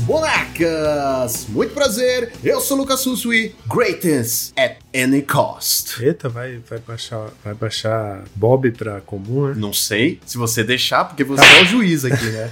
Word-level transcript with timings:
Monarcas! 0.00 1.46
Muito 1.48 1.74
prazer, 1.74 2.32
eu 2.42 2.60
sou 2.60 2.76
Lucas 2.76 3.00
Susui, 3.00 3.54
greatness 3.68 4.52
at 4.56 4.79
any 4.94 5.22
cost. 5.22 6.02
Eita, 6.02 6.28
vai, 6.28 6.58
vai, 6.68 6.78
baixar, 6.78 7.30
vai 7.44 7.54
baixar 7.54 8.24
Bob 8.34 8.70
pra 8.72 9.00
comum, 9.00 9.48
né? 9.48 9.54
Não 9.56 9.72
sei, 9.72 10.20
se 10.26 10.36
você 10.36 10.62
deixar, 10.64 11.04
porque 11.04 11.24
você 11.24 11.44
é 11.44 11.62
o 11.62 11.66
juiz 11.66 12.04
aqui, 12.04 12.24
né? 12.24 12.50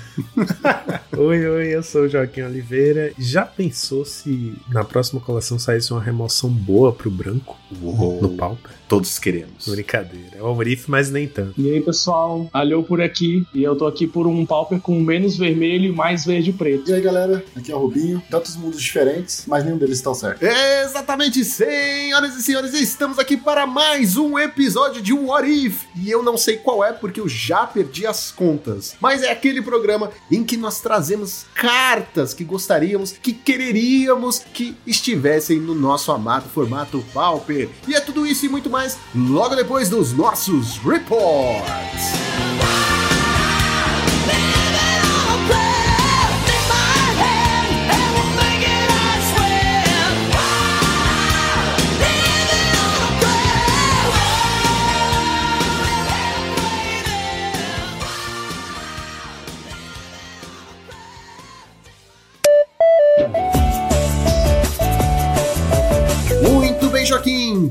oi, 1.17 1.47
oi, 1.47 1.67
eu 1.75 1.83
sou 1.83 2.03
o 2.03 2.09
Joaquim 2.09 2.43
Oliveira. 2.43 3.13
Já 3.19 3.45
pensou 3.45 4.05
se 4.05 4.55
na 4.69 4.85
próxima 4.85 5.21
coleção 5.21 5.59
saísse 5.59 5.93
uma 5.93 6.03
remoção 6.03 6.51
boa 6.51 6.93
pro 6.93 7.11
branco 7.11 7.57
Uou. 7.83 8.21
no 8.23 8.31
Pauper? 8.31 8.79
Todos 8.89 9.19
queremos. 9.19 9.69
Brincadeira, 9.69 10.39
é 10.39 10.43
o 10.43 10.55
Riff, 10.55 10.91
mas 10.91 11.11
nem 11.11 11.29
tanto. 11.29 11.61
E 11.61 11.71
aí, 11.71 11.81
pessoal, 11.81 12.49
Alhou 12.53 12.83
por 12.83 13.03
aqui, 13.03 13.47
e 13.53 13.63
eu 13.63 13.77
tô 13.77 13.87
aqui 13.87 14.07
por 14.07 14.27
um 14.27 14.47
Pauper 14.47 14.81
com 14.81 14.99
menos 14.99 15.37
vermelho 15.37 15.87
e 15.87 15.93
mais 15.93 16.25
verde 16.25 16.51
e 16.51 16.53
preto. 16.55 16.91
E 16.91 16.95
aí, 16.95 17.01
galera, 17.03 17.45
aqui 17.55 17.71
é 17.71 17.75
o 17.75 17.79
Rubinho. 17.79 18.23
Tantos 18.31 18.57
mundos 18.57 18.81
diferentes, 18.81 19.45
mas 19.47 19.63
nenhum 19.65 19.77
deles 19.77 19.99
está 19.99 20.15
certo. 20.15 20.43
Exatamente, 20.43 21.45
senhoras 22.29 22.37
e 22.37 22.43
senhores, 22.43 22.75
estamos 22.75 23.19
aqui 23.19 23.37
para 23.37 23.67
mais 23.67 24.17
um 24.17 24.39
episódio 24.39 25.01
de 25.01 25.13
What 25.13 25.49
If. 25.49 25.85
E 25.97 26.11
eu 26.11 26.23
não 26.23 26.37
sei 26.37 26.57
qual 26.57 26.85
é 26.85 26.93
porque 26.93 27.21
eu 27.21 27.29
já 27.29 27.67
perdi 27.67 28.07
as 28.07 28.31
contas. 28.31 28.95
Mas 29.01 29.23
é 29.23 29.31
aquele 29.31 29.63
programa 29.63 30.11
em 30.31 30.45
que 30.45 30.57
nós 30.57 30.81
trazemos 30.81 31.47
cartas 31.55 32.35
que 32.35 32.45
gostaríamos, 32.45 33.13
que 33.13 33.33
quereríamos 33.33 34.41
que 34.41 34.77
estivessem 34.87 35.59
no 35.59 35.75
nosso 35.75 36.13
amado 36.13 36.49
formato 36.49 37.05
Pauper. 37.15 37.69
E 37.87 37.95
é 37.95 38.01
tudo 38.01 38.27
isso 38.27 38.45
e 38.45 38.49
muito 38.49 38.69
mais 38.69 38.99
logo 39.15 39.55
depois 39.55 39.89
dos 39.89 40.13
nossos 40.13 40.79
reports. 40.79 42.98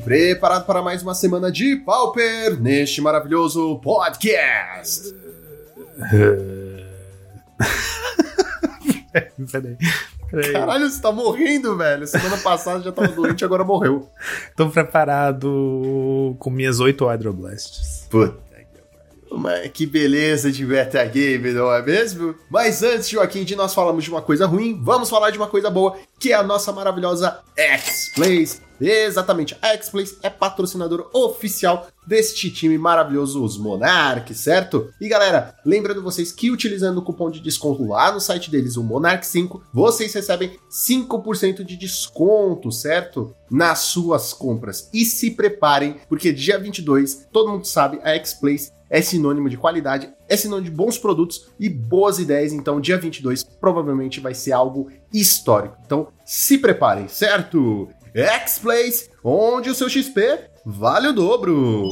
Preparado 0.08 0.66
para 0.66 0.81
mais 0.81 1.03
uma 1.03 1.13
semana 1.13 1.52
de 1.52 1.75
Pauper 1.75 2.58
neste 2.61 3.02
maravilhoso 3.02 3.77
podcast. 3.80 5.13
Peraí. 9.52 9.78
Peraí. 10.31 10.53
Caralho, 10.53 10.89
você 10.89 11.02
tá 11.02 11.11
morrendo, 11.11 11.75
velho. 11.75 12.08
Semana 12.08 12.38
passada 12.38 12.81
já 12.81 12.94
tava 12.94 13.09
doente, 13.09 13.44
agora 13.44 13.66
morreu. 13.66 14.08
Tô 14.55 14.69
preparado 14.69 16.38
com 16.39 16.50
minhas 16.50 16.80
oito 16.80 17.05
Hydroblasts. 17.05 18.08
Puta 18.09 18.31
que 18.31 18.81
pariu. 18.81 19.41
Mas 19.41 19.69
que 19.72 19.85
beleza 19.85 20.50
de 20.50 20.66
metagame, 20.66 21.52
não 21.52 21.69
é 21.73 21.81
mesmo? 21.81 22.33
Mas 22.50 22.81
antes, 22.81 23.09
Joaquim, 23.09 23.44
de 23.44 23.58
nós 23.58 23.73
falarmos 23.73 24.05
de 24.05 24.09
uma 24.09 24.22
coisa 24.22 24.45
ruim, 24.45 24.80
vamos 24.81 25.09
falar 25.09 25.31
de 25.31 25.38
uma 25.38 25.47
coisa 25.47 25.69
boa, 25.69 25.97
que 26.17 26.31
é 26.31 26.35
a 26.35 26.44
nossa 26.44 26.72
maravilhosa 26.72 27.39
X-Plays. 27.58 28.66
Exatamente, 28.80 29.58
a 29.61 29.70
X-Plays 29.70 30.17
é 30.22 30.30
patrocinador 30.30 31.09
oficial 31.14 31.88
deste 32.06 32.50
time 32.50 32.78
maravilhoso, 32.78 33.44
os 33.44 33.58
Monarch, 33.58 34.34
certo? 34.34 34.90
E 35.01 35.09
galera, 35.09 35.56
lembrando 35.66 36.01
vocês 36.01 36.31
que 36.31 36.51
utilizando 36.51 37.00
o 37.00 37.01
cupom 37.01 37.29
de 37.29 37.41
desconto 37.41 37.85
lá 37.85 38.12
no 38.12 38.22
site 38.22 38.50
deles, 38.50 38.78
o 38.78 38.84
Monarch5, 38.84 39.62
vocês 39.74 40.13
recebem 40.13 40.57
5% 40.69 41.63
de 41.63 41.75
desconto, 41.75 42.72
certo? 42.72 43.35
Nas 43.51 43.79
suas 43.79 44.34
compras. 44.34 44.90
E 44.94 45.03
se 45.03 45.31
preparem, 45.31 45.97
porque 46.07 46.31
dia 46.31 46.57
22, 46.57 47.28
todo 47.31 47.51
mundo 47.51 47.66
sabe, 47.66 48.00
a 48.03 48.12
X-Plays 48.12 48.72
é 48.90 49.01
sinônimo 49.01 49.50
de 49.50 49.57
qualidade, 49.57 50.09
é 50.30 50.38
sinônimo 50.38 50.69
de 50.69 50.75
bons 50.75 50.97
produtos 50.97 51.50
e 51.59 51.69
boas 51.69 52.19
ideias. 52.19 52.53
Então, 52.53 52.80
dia 52.80 52.97
22 52.97 53.44
provavelmente 53.44 54.19
vai 54.19 54.34
ser 54.34 54.53
algo 54.53 54.90
histórico. 55.13 55.78
Então, 55.85 56.07
se 56.25 56.57
preparem, 56.57 57.07
certo? 57.07 57.90
X-Plays, 58.17 59.11
onde 59.23 59.69
o 59.69 59.75
seu 59.75 59.88
XP 59.88 60.39
vale 60.66 61.09
o 61.09 61.13
dobro. 61.13 61.88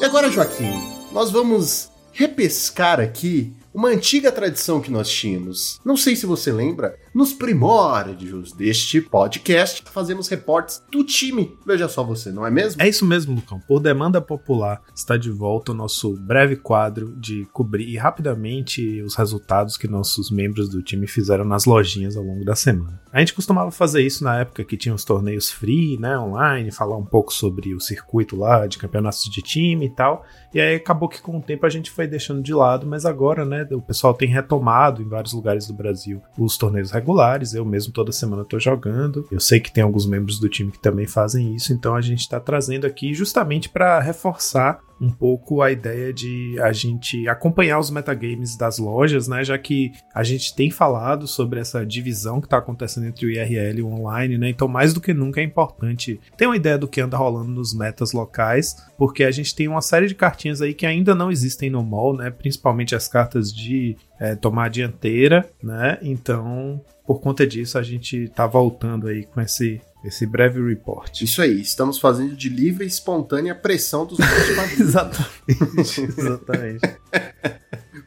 E 0.00 0.04
agora, 0.06 0.30
Joaquim, 0.30 0.72
nós 1.12 1.30
vamos 1.30 1.90
repescar 2.14 2.98
aqui 2.98 3.52
uma 3.74 3.90
antiga 3.90 4.32
tradição 4.32 4.80
que 4.80 4.90
nós 4.90 5.10
tínhamos. 5.10 5.78
Não 5.84 5.94
sei 5.94 6.16
se 6.16 6.24
você 6.24 6.50
lembra, 6.50 6.98
nos 7.16 7.32
primórdios 7.32 8.52
deste 8.52 9.00
podcast, 9.00 9.82
fazemos 9.90 10.28
reportes 10.28 10.82
do 10.92 11.02
time. 11.02 11.56
Veja 11.64 11.88
só 11.88 12.04
você, 12.04 12.30
não 12.30 12.46
é 12.46 12.50
mesmo? 12.50 12.82
É 12.82 12.86
isso 12.86 13.06
mesmo, 13.06 13.34
Lucão. 13.34 13.58
Por 13.58 13.80
demanda 13.80 14.20
popular, 14.20 14.82
está 14.94 15.16
de 15.16 15.30
volta 15.30 15.72
o 15.72 15.74
nosso 15.74 16.12
breve 16.12 16.56
quadro 16.56 17.16
de 17.16 17.46
cobrir 17.54 17.96
rapidamente 17.96 19.00
os 19.00 19.14
resultados 19.14 19.78
que 19.78 19.88
nossos 19.88 20.30
membros 20.30 20.68
do 20.68 20.82
time 20.82 21.06
fizeram 21.06 21.46
nas 21.46 21.64
lojinhas 21.64 22.18
ao 22.18 22.22
longo 22.22 22.44
da 22.44 22.54
semana. 22.54 23.00
A 23.10 23.20
gente 23.20 23.32
costumava 23.32 23.70
fazer 23.70 24.02
isso 24.02 24.22
na 24.22 24.40
época 24.40 24.62
que 24.62 24.76
tinha 24.76 24.94
os 24.94 25.02
torneios 25.02 25.50
free, 25.50 25.98
né, 25.98 26.18
online, 26.18 26.70
falar 26.70 26.98
um 26.98 27.04
pouco 27.06 27.32
sobre 27.32 27.74
o 27.74 27.80
circuito 27.80 28.36
lá 28.36 28.66
de 28.66 28.76
campeonatos 28.76 29.22
de 29.22 29.40
time 29.40 29.86
e 29.86 29.90
tal. 29.90 30.22
E 30.52 30.60
aí 30.60 30.74
acabou 30.74 31.08
que 31.08 31.22
com 31.22 31.38
o 31.38 31.42
tempo 31.42 31.64
a 31.64 31.70
gente 31.70 31.90
foi 31.90 32.06
deixando 32.06 32.42
de 32.42 32.52
lado, 32.52 32.86
mas 32.86 33.06
agora, 33.06 33.46
né, 33.46 33.66
o 33.72 33.80
pessoal 33.80 34.12
tem 34.12 34.28
retomado 34.28 35.00
em 35.00 35.08
vários 35.08 35.32
lugares 35.32 35.66
do 35.66 35.72
Brasil 35.72 36.20
os 36.36 36.58
torneios 36.58 36.90
regulares. 36.90 37.05
Eu 37.54 37.64
mesmo 37.64 37.92
toda 37.92 38.12
semana 38.12 38.44
tô 38.44 38.58
jogando. 38.58 39.26
Eu 39.30 39.40
sei 39.40 39.60
que 39.60 39.72
tem 39.72 39.82
alguns 39.82 40.06
membros 40.06 40.38
do 40.38 40.48
time 40.48 40.72
que 40.72 40.78
também 40.78 41.06
fazem 41.06 41.54
isso, 41.54 41.72
então 41.72 41.94
a 41.94 42.00
gente 42.00 42.28
tá 42.28 42.40
trazendo 42.40 42.86
aqui 42.86 43.14
justamente 43.14 43.68
para 43.68 44.00
reforçar 44.00 44.80
um 45.00 45.10
pouco 45.10 45.60
a 45.60 45.70
ideia 45.70 46.12
de 46.12 46.58
a 46.60 46.72
gente 46.72 47.28
acompanhar 47.28 47.78
os 47.78 47.90
metagames 47.90 48.56
das 48.56 48.78
lojas, 48.78 49.28
né? 49.28 49.44
Já 49.44 49.58
que 49.58 49.92
a 50.14 50.22
gente 50.22 50.54
tem 50.54 50.70
falado 50.70 51.26
sobre 51.26 51.60
essa 51.60 51.84
divisão 51.84 52.40
que 52.40 52.46
está 52.46 52.58
acontecendo 52.58 53.06
entre 53.06 53.26
o 53.26 53.30
IRL 53.30 53.78
e 53.78 53.82
o 53.82 53.88
online, 53.88 54.38
né? 54.38 54.48
Então, 54.48 54.66
mais 54.66 54.94
do 54.94 55.00
que 55.00 55.12
nunca 55.12 55.40
é 55.40 55.44
importante 55.44 56.18
ter 56.36 56.46
uma 56.46 56.56
ideia 56.56 56.78
do 56.78 56.88
que 56.88 57.00
anda 57.00 57.16
rolando 57.16 57.50
nos 57.50 57.74
metas 57.74 58.12
locais, 58.12 58.74
porque 58.96 59.24
a 59.24 59.30
gente 59.30 59.54
tem 59.54 59.68
uma 59.68 59.82
série 59.82 60.06
de 60.06 60.14
cartinhas 60.14 60.62
aí 60.62 60.72
que 60.72 60.86
ainda 60.86 61.14
não 61.14 61.30
existem 61.30 61.68
no 61.68 61.82
mall, 61.82 62.16
né? 62.16 62.30
Principalmente 62.30 62.94
as 62.94 63.06
cartas 63.06 63.52
de 63.52 63.96
é, 64.18 64.34
tomar 64.34 64.64
a 64.64 64.68
dianteira, 64.68 65.48
né? 65.62 65.98
Então, 66.00 66.80
por 67.06 67.20
conta 67.20 67.46
disso, 67.46 67.78
a 67.78 67.82
gente 67.82 68.28
tá 68.34 68.46
voltando 68.46 69.08
aí 69.08 69.24
com 69.24 69.40
esse 69.40 69.80
esse 70.04 70.24
breve 70.24 70.62
report. 70.62 71.20
Isso 71.22 71.42
aí, 71.42 71.60
estamos 71.60 71.98
fazendo 71.98 72.36
de 72.36 72.48
livre 72.48 72.84
e 72.84 72.86
espontânea 72.86 73.54
pressão 73.54 74.06
dos 74.06 74.18
nossos 74.20 74.80
Exatamente. 74.80 76.00
Exatamente. 76.16 76.98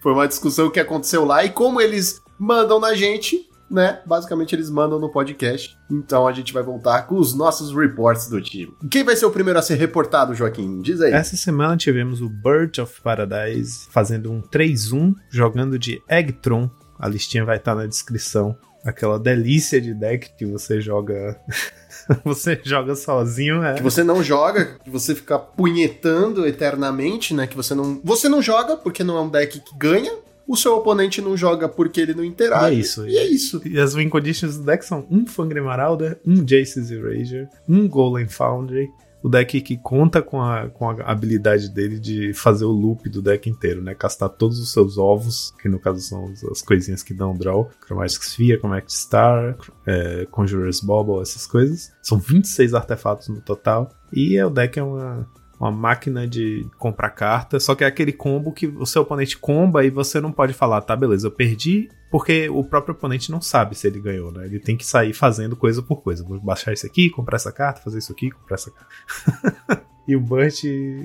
Foi 0.02 0.14
uma 0.14 0.28
discussão 0.28 0.70
que 0.70 0.80
aconteceu 0.80 1.26
lá 1.26 1.44
e 1.44 1.50
como 1.50 1.82
eles 1.82 2.22
mandam 2.40 2.80
na 2.80 2.96
gente, 2.96 3.50
né? 3.70 4.02
Basicamente 4.06 4.56
eles 4.56 4.70
mandam 4.70 4.98
no 4.98 5.12
podcast. 5.12 5.78
Então 5.92 6.26
a 6.26 6.32
gente 6.32 6.54
vai 6.54 6.64
voltar 6.64 7.04
com 7.04 7.16
os 7.16 7.34
nossos 7.34 7.76
reports 7.76 8.30
do 8.30 8.42
time. 8.42 8.74
Quem 8.90 9.04
vai 9.04 9.16
ser 9.18 9.26
o 9.26 9.32
primeiro 9.32 9.59
a 9.59 9.62
ser 9.62 9.76
reportado, 9.76 10.34
Joaquim? 10.34 10.82
Diz 10.82 11.02
aí. 11.02 11.12
Essa 11.12 11.36
semana 11.36 11.76
tivemos 11.76 12.22
o 12.22 12.30
Bird 12.30 12.80
of 12.80 13.02
Paradise 13.02 13.88
fazendo 13.90 14.32
um 14.32 14.42
3-1, 14.42 15.16
jogando 15.30 15.78
de 15.78 16.02
Eggtron. 16.08 16.70
A 16.98 17.09
listinha 17.09 17.44
vai 17.44 17.58
estar 17.58 17.76
na 17.76 17.86
descrição. 17.86 18.58
Aquela 18.84 19.19
delícia 19.19 19.79
de 19.81 19.94
deck 19.94 20.31
que 20.38 20.45
você 20.45 20.79
joga. 20.79 21.40
você 22.23 22.59
joga 22.64 22.96
sozinho, 22.96 23.64
é. 23.64 23.76
Que 23.76 23.84
você 23.84 24.03
não 24.03 24.23
joga, 24.23 24.78
que 24.84 24.90
você 24.90 25.14
fica 25.14 25.37
punhetando 25.37 26.47
eternamente, 26.47 27.34
né? 27.34 27.46
Que 27.46 27.55
você 27.55 27.76
não. 27.76 27.99
Você 28.03 28.29
não 28.29 28.41
joga 28.41 28.78
porque 28.78 29.03
não 29.03 29.17
é 29.17 29.22
um 29.22 29.29
deck 29.29 29.59
que 29.59 29.78
ganha. 29.78 30.11
O 30.47 30.58
seu 30.58 30.76
oponente 30.76 31.22
não 31.22 31.37
joga 31.37 31.70
porque 31.70 32.02
ele 32.02 32.16
não 32.16 32.23
interage. 32.23 32.73
E 32.73 32.78
é 32.78 32.79
isso. 32.79 33.08
E 33.08 33.17
é 33.17 33.26
isso. 33.26 33.61
E 33.64 33.79
as 33.79 33.93
win 33.93 34.09
conditions 34.09 34.58
do 34.58 34.64
deck 34.64 34.84
são 34.84 35.05
um 35.11 35.28
Fangry 35.28 35.61
Marauder, 35.61 36.20
um 36.25 36.37
Jace's 36.37 36.90
Erasure, 36.90 37.47
um 37.67 37.87
Golem 37.87 38.28
Foundry, 38.28 38.90
o 39.22 39.30
deck 39.30 39.62
que 39.62 39.78
conta 39.78 40.22
com 40.22 40.42
a, 40.42 40.70
com 40.70 40.90
a 40.90 40.94
habilidade 41.04 41.70
dele 41.70 42.00
de 42.00 42.34
fazer 42.34 42.66
o 42.66 42.72
loop 42.72 43.10
do 43.10 43.22
deck 43.22 43.50
inteiro, 43.50 43.82
né? 43.82 43.94
Castar 43.94 44.30
todos 44.30 44.60
os 44.60 44.72
seus 44.72 44.98
ovos, 44.98 45.54
que 45.62 45.68
no 45.68 45.80
caso 45.80 46.00
são 46.02 46.34
as 46.52 46.62
coisinhas 46.62 47.04
que 47.04 47.14
dão 47.14 47.36
draw, 47.36 47.70
Chromatic 47.86 48.24
Sphere, 48.24 48.60
Chromatic 48.60 48.92
Star, 48.92 49.58
é, 49.86 50.26
Conjurer's 50.32 50.80
Bauble, 50.80 51.22
essas 51.22 51.46
coisas. 51.46 51.92
São 52.02 52.18
26 52.18 52.74
artefatos 52.74 53.28
no 53.28 53.42
total. 53.42 53.90
E 54.12 54.42
o 54.42 54.50
deck 54.50 54.80
é 54.80 54.84
uma, 54.84 55.28
uma 55.59 55.72
máquina 55.72 56.26
de 56.26 56.66
comprar 56.78 57.09
carta, 57.09 57.59
só 57.59 57.76
que 57.76 57.84
é 57.84 57.88
aquele 57.88 58.14
combo 58.14 58.53
que 58.53 58.67
o 58.67 58.85
seu 58.85 59.02
oponente 59.02 59.38
comba 59.38 59.84
e 59.84 59.90
você 59.90 60.22
não 60.22 60.32
pode 60.32 60.53
falar, 60.53 60.82
tá, 60.82 60.96
beleza, 60.96 61.28
eu 61.28 61.32
perdi, 61.32 61.90
porque 62.09 62.50
o 62.50 62.64
próprio 62.64 62.96
oponente 62.96 63.32
não 63.32 63.41
sabe 63.41 63.76
se 63.76 63.85
ele 63.85 64.00
ganhou, 64.00 64.32
né? 64.32 64.46
Ele 64.46 64.59
tem 64.59 64.78
que 64.78 64.85
sair 64.85 65.14
fazendo 65.14 65.56
coisa 65.56 65.82
por 65.84 66.02
coisa. 66.02 66.23
Vou 66.23 66.40
baixar 66.40 66.73
isso 66.73 66.85
aqui, 66.85 67.09
comprar 67.09 67.35
essa 67.35 67.52
carta, 67.52 67.82
fazer 67.82 68.00
isso 68.00 68.11
aqui, 68.11 68.32
comprar 68.32 68.56
essa 68.56 68.72
carta. 68.72 69.90
E 70.09 70.16
o 70.16 70.20
Burt 70.20 70.64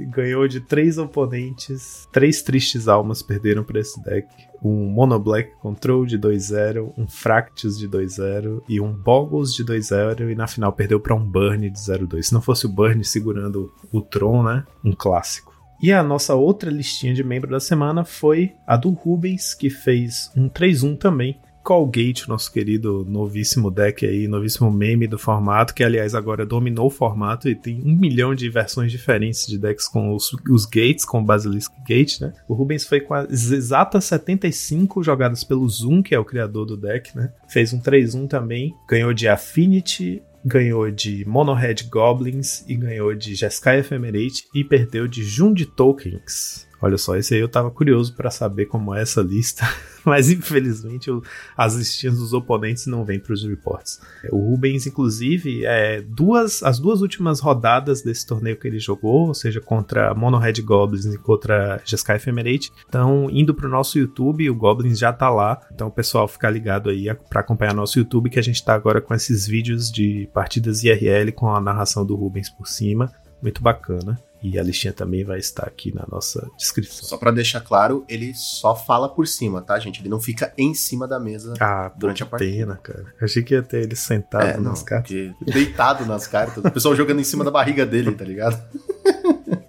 ganhou 0.08 0.48
de 0.48 0.62
três 0.62 0.96
oponentes. 0.96 2.08
Três 2.10 2.40
tristes 2.40 2.88
almas 2.88 3.20
perderam 3.20 3.62
para 3.62 3.78
esse 3.78 4.02
deck. 4.02 4.26
Um 4.64 4.86
Mono 4.86 5.18
Black 5.18 5.54
Control 5.60 6.06
de 6.06 6.18
2-0, 6.18 6.94
um 6.96 7.06
Fractus 7.06 7.78
de 7.78 7.86
2-0 7.86 8.62
e 8.66 8.80
um 8.80 8.92
Boggles 8.92 9.52
de 9.52 9.62
2-0. 9.64 10.30
E 10.30 10.34
na 10.34 10.46
final 10.46 10.72
perdeu 10.72 10.98
para 10.98 11.14
um 11.14 11.24
Burn 11.24 11.68
de 11.68 11.78
0-2. 11.78 12.22
Se 12.22 12.32
não 12.32 12.40
fosse 12.40 12.64
o 12.64 12.70
Burn 12.70 13.04
segurando 13.04 13.70
o 13.92 14.00
Tron, 14.00 14.42
né? 14.42 14.64
Um 14.82 14.92
clássico. 14.92 15.52
E 15.82 15.92
a 15.92 16.02
nossa 16.02 16.34
outra 16.34 16.70
listinha 16.70 17.12
de 17.12 17.22
membro 17.22 17.50
da 17.50 17.60
semana 17.60 18.04
foi 18.04 18.54
a 18.66 18.76
do 18.76 18.90
Rubens, 18.90 19.52
que 19.52 19.68
fez 19.68 20.30
um 20.34 20.48
3-1 20.48 20.96
também. 20.96 21.38
Colgate, 21.64 22.28
nosso 22.28 22.52
querido 22.52 23.06
novíssimo 23.08 23.70
deck 23.70 24.06
aí, 24.06 24.28
novíssimo 24.28 24.70
meme 24.70 25.06
do 25.06 25.18
formato, 25.18 25.74
que 25.74 25.82
aliás 25.82 26.14
agora 26.14 26.44
dominou 26.44 26.88
o 26.88 26.90
formato 26.90 27.48
e 27.48 27.54
tem 27.54 27.80
um 27.82 27.96
milhão 27.96 28.34
de 28.34 28.50
versões 28.50 28.92
diferentes 28.92 29.46
de 29.46 29.56
decks 29.56 29.88
com 29.88 30.14
os, 30.14 30.30
os 30.50 30.66
gates, 30.66 31.06
com 31.06 31.20
o 31.20 31.24
Basilisk 31.24 31.72
Gate, 31.88 32.20
né? 32.20 32.34
O 32.46 32.52
Rubens 32.52 32.86
foi 32.86 33.00
com 33.00 33.14
as 33.14 33.50
exatas 33.50 34.04
75 34.04 35.02
jogadas 35.02 35.42
pelo 35.42 35.66
Zoom, 35.66 36.02
que 36.02 36.14
é 36.14 36.18
o 36.18 36.24
criador 36.24 36.66
do 36.66 36.76
deck, 36.76 37.16
né? 37.16 37.32
Fez 37.48 37.72
um 37.72 37.80
3-1 37.80 38.28
também, 38.28 38.74
ganhou 38.86 39.14
de 39.14 39.26
Affinity, 39.26 40.22
ganhou 40.44 40.90
de 40.90 41.24
Monohead 41.26 41.84
Goblins 41.84 42.62
e 42.68 42.76
ganhou 42.76 43.14
de 43.14 43.34
Jeskai 43.34 43.78
Ephemerate 43.78 44.44
e 44.54 44.62
perdeu 44.62 45.08
de 45.08 45.24
Jund 45.24 45.64
Tokens. 45.74 46.63
Olha 46.80 46.98
só, 46.98 47.16
esse 47.16 47.34
aí 47.34 47.40
eu 47.40 47.48
tava 47.48 47.70
curioso 47.70 48.14
para 48.14 48.30
saber 48.30 48.66
como 48.66 48.94
é 48.94 49.02
essa 49.02 49.22
lista, 49.22 49.64
mas 50.04 50.30
infelizmente 50.30 51.08
eu, 51.08 51.22
as 51.56 51.74
listinhas 51.74 52.18
dos 52.18 52.32
oponentes 52.32 52.86
não 52.86 53.04
vêm 53.04 53.18
para 53.18 53.32
os 53.32 53.44
reports. 53.44 54.00
O 54.30 54.38
Rubens, 54.50 54.86
inclusive, 54.86 55.64
é, 55.64 56.02
duas, 56.02 56.62
as 56.62 56.78
duas 56.78 57.00
últimas 57.00 57.40
rodadas 57.40 58.02
desse 58.02 58.26
torneio 58.26 58.56
que 58.56 58.68
ele 58.68 58.78
jogou, 58.78 59.28
ou 59.28 59.34
seja, 59.34 59.60
contra 59.60 60.14
Mono 60.14 60.38
Red 60.38 60.60
Goblins 60.62 61.06
e 61.06 61.18
contra 61.18 61.80
Jeskai 61.84 62.16
Ephemerate, 62.16 62.70
estão 62.84 63.28
indo 63.30 63.54
pro 63.54 63.68
nosso 63.68 63.98
YouTube, 63.98 64.50
o 64.50 64.54
Goblins 64.54 64.98
já 64.98 65.12
tá 65.12 65.30
lá, 65.30 65.60
então 65.72 65.88
o 65.88 65.92
pessoal 65.92 66.28
fica 66.28 66.50
ligado 66.50 66.90
aí 66.90 67.06
para 67.28 67.40
acompanhar 67.40 67.74
nosso 67.74 67.98
YouTube, 67.98 68.30
que 68.30 68.38
a 68.38 68.42
gente 68.42 68.64
tá 68.64 68.74
agora 68.74 69.00
com 69.00 69.14
esses 69.14 69.46
vídeos 69.46 69.90
de 69.90 70.28
partidas 70.34 70.82
IRL 70.84 71.32
com 71.32 71.48
a 71.48 71.60
narração 71.60 72.04
do 72.04 72.14
Rubens 72.14 72.50
por 72.50 72.66
cima, 72.66 73.10
muito 73.42 73.62
bacana. 73.62 74.18
E 74.44 74.58
a 74.58 74.62
listinha 74.62 74.92
também 74.92 75.24
vai 75.24 75.38
estar 75.38 75.66
aqui 75.66 75.90
na 75.94 76.04
nossa 76.06 76.46
descrição. 76.58 77.08
Só 77.08 77.16
para 77.16 77.30
deixar 77.30 77.62
claro, 77.62 78.04
ele 78.06 78.34
só 78.34 78.76
fala 78.76 79.08
por 79.08 79.26
cima, 79.26 79.62
tá, 79.62 79.78
gente? 79.78 80.02
Ele 80.02 80.10
não 80.10 80.20
fica 80.20 80.52
em 80.58 80.74
cima 80.74 81.08
da 81.08 81.18
mesa 81.18 81.54
ah, 81.58 81.90
durante 81.96 82.22
a 82.22 82.26
partida. 82.26 82.52
pena, 82.52 82.76
cara. 82.76 83.06
Eu 83.18 83.24
achei 83.24 83.42
que 83.42 83.54
ia 83.54 83.62
ter 83.62 83.84
ele 83.84 83.96
sentado 83.96 84.44
é, 84.44 84.56
nas 84.58 84.82
cartas. 84.82 85.16
Deitado 85.40 86.04
nas 86.04 86.26
cartas. 86.26 86.62
O 86.62 86.70
pessoal 86.70 86.94
jogando 86.94 87.20
em 87.20 87.24
cima 87.24 87.42
da 87.42 87.50
barriga 87.50 87.86
dele, 87.86 88.12
tá 88.12 88.22
ligado? 88.22 88.62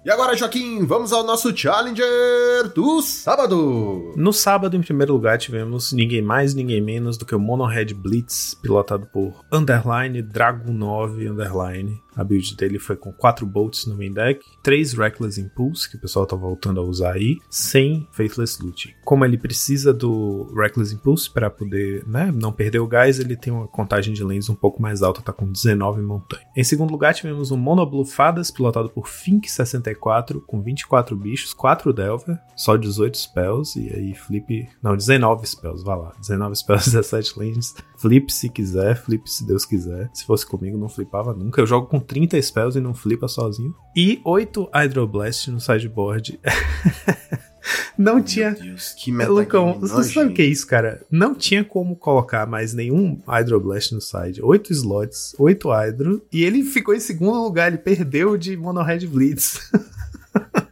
E 0.06 0.10
agora, 0.10 0.36
Joaquim, 0.36 0.84
vamos 0.86 1.12
ao 1.12 1.24
nosso 1.24 1.56
Challenger 1.56 2.68
do 2.72 3.02
sábado. 3.02 4.12
No 4.14 4.32
sábado, 4.32 4.76
em 4.76 4.80
primeiro 4.80 5.14
lugar, 5.14 5.36
tivemos 5.36 5.92
ninguém 5.92 6.22
mais, 6.22 6.54
ninguém 6.54 6.80
menos 6.80 7.16
do 7.16 7.26
que 7.26 7.34
o 7.34 7.40
Mono 7.40 7.66
Red 7.66 7.86
Blitz, 7.86 8.54
pilotado 8.54 9.06
por 9.06 9.42
Underline 9.50 10.22
Dragon 10.22 10.72
9 10.72 11.28
Underline. 11.28 12.00
A 12.16 12.24
build 12.24 12.56
dele 12.56 12.78
foi 12.78 12.96
com 12.96 13.12
4 13.12 13.44
bolts 13.46 13.86
no 13.86 13.96
main 13.96 14.10
deck, 14.10 14.40
3 14.62 14.94
Reckless 14.94 15.40
Impulse, 15.40 15.88
que 15.90 15.96
o 15.96 16.00
pessoal 16.00 16.26
tá 16.26 16.34
voltando 16.34 16.80
a 16.80 16.82
usar 16.82 17.12
aí, 17.12 17.38
sem 17.50 18.08
Faithless 18.10 18.62
Loot. 18.62 18.96
Como 19.04 19.24
ele 19.24 19.36
precisa 19.36 19.92
do 19.92 20.52
Reckless 20.56 20.94
Impulse 20.94 21.30
para 21.30 21.50
poder 21.50 22.06
né, 22.06 22.32
não 22.34 22.52
perder 22.52 22.78
o 22.78 22.86
gás, 22.86 23.20
ele 23.20 23.36
tem 23.36 23.52
uma 23.52 23.68
contagem 23.68 24.14
de 24.14 24.24
lanes 24.24 24.48
um 24.48 24.54
pouco 24.54 24.80
mais 24.80 25.02
alta, 25.02 25.20
tá 25.20 25.32
com 25.32 25.50
19 25.50 26.00
montanha. 26.00 26.46
Em 26.56 26.64
segundo 26.64 26.90
lugar, 26.90 27.14
tivemos 27.14 27.50
um 27.50 27.56
Mono 27.56 27.84
Blue 27.84 28.04
Fadas, 28.04 28.50
pilotado 28.50 28.88
por 28.88 29.06
Fink64, 29.06 30.40
com 30.46 30.62
24 30.62 31.16
bichos, 31.16 31.52
4 31.52 31.92
Delver, 31.92 32.38
só 32.56 32.76
18 32.76 33.18
spells, 33.18 33.78
e 33.78 33.92
aí 33.92 34.14
flip. 34.14 34.68
Não, 34.82 34.96
19 34.96 35.46
spells, 35.46 35.84
vai 35.84 35.96
lá. 35.96 36.12
19 36.18 36.56
spells, 36.56 36.86
17 36.90 37.38
lanes. 37.38 37.74
Flip 37.96 38.30
se 38.32 38.48
quiser, 38.48 38.96
flip 38.96 39.30
se 39.30 39.46
Deus 39.46 39.64
quiser. 39.64 40.10
Se 40.12 40.24
fosse 40.24 40.46
comigo, 40.46 40.76
não 40.76 40.88
flipava 40.88 41.32
nunca. 41.32 41.60
Eu 41.60 41.66
jogo 41.66 41.86
com 41.86 41.98
30 41.98 42.40
spells 42.42 42.78
e 42.78 42.82
não 42.82 42.94
flipa 42.94 43.26
sozinho. 43.28 43.74
E 43.96 44.20
8 44.24 44.70
Hydroblast 44.74 45.50
no 45.50 45.60
sideboard. 45.60 46.38
não 47.96 48.22
tinha. 48.22 48.50
Meu 48.50 48.62
Deus, 48.62 48.94
que 48.98 49.10
Lucão, 49.10 49.78
você 49.80 50.04
sabe 50.04 50.30
o 50.30 50.34
que 50.34 50.42
é 50.42 50.46
isso, 50.46 50.66
cara? 50.66 51.04
Não 51.10 51.34
tinha 51.34 51.64
como 51.64 51.96
colocar 51.96 52.46
mais 52.46 52.74
nenhum 52.74 53.20
Hydroblast 53.26 53.92
no 53.92 54.00
side. 54.00 54.42
Oito 54.42 54.72
slots, 54.72 55.34
oito 55.38 55.70
Hydro. 55.70 56.22
E 56.32 56.44
ele 56.44 56.62
ficou 56.64 56.94
em 56.94 57.00
segundo 57.00 57.42
lugar, 57.42 57.68
ele 57.68 57.78
perdeu 57.78 58.36
de 58.36 58.56
Mono 58.56 58.82
Red 58.82 59.06
Blitz. 59.06 59.70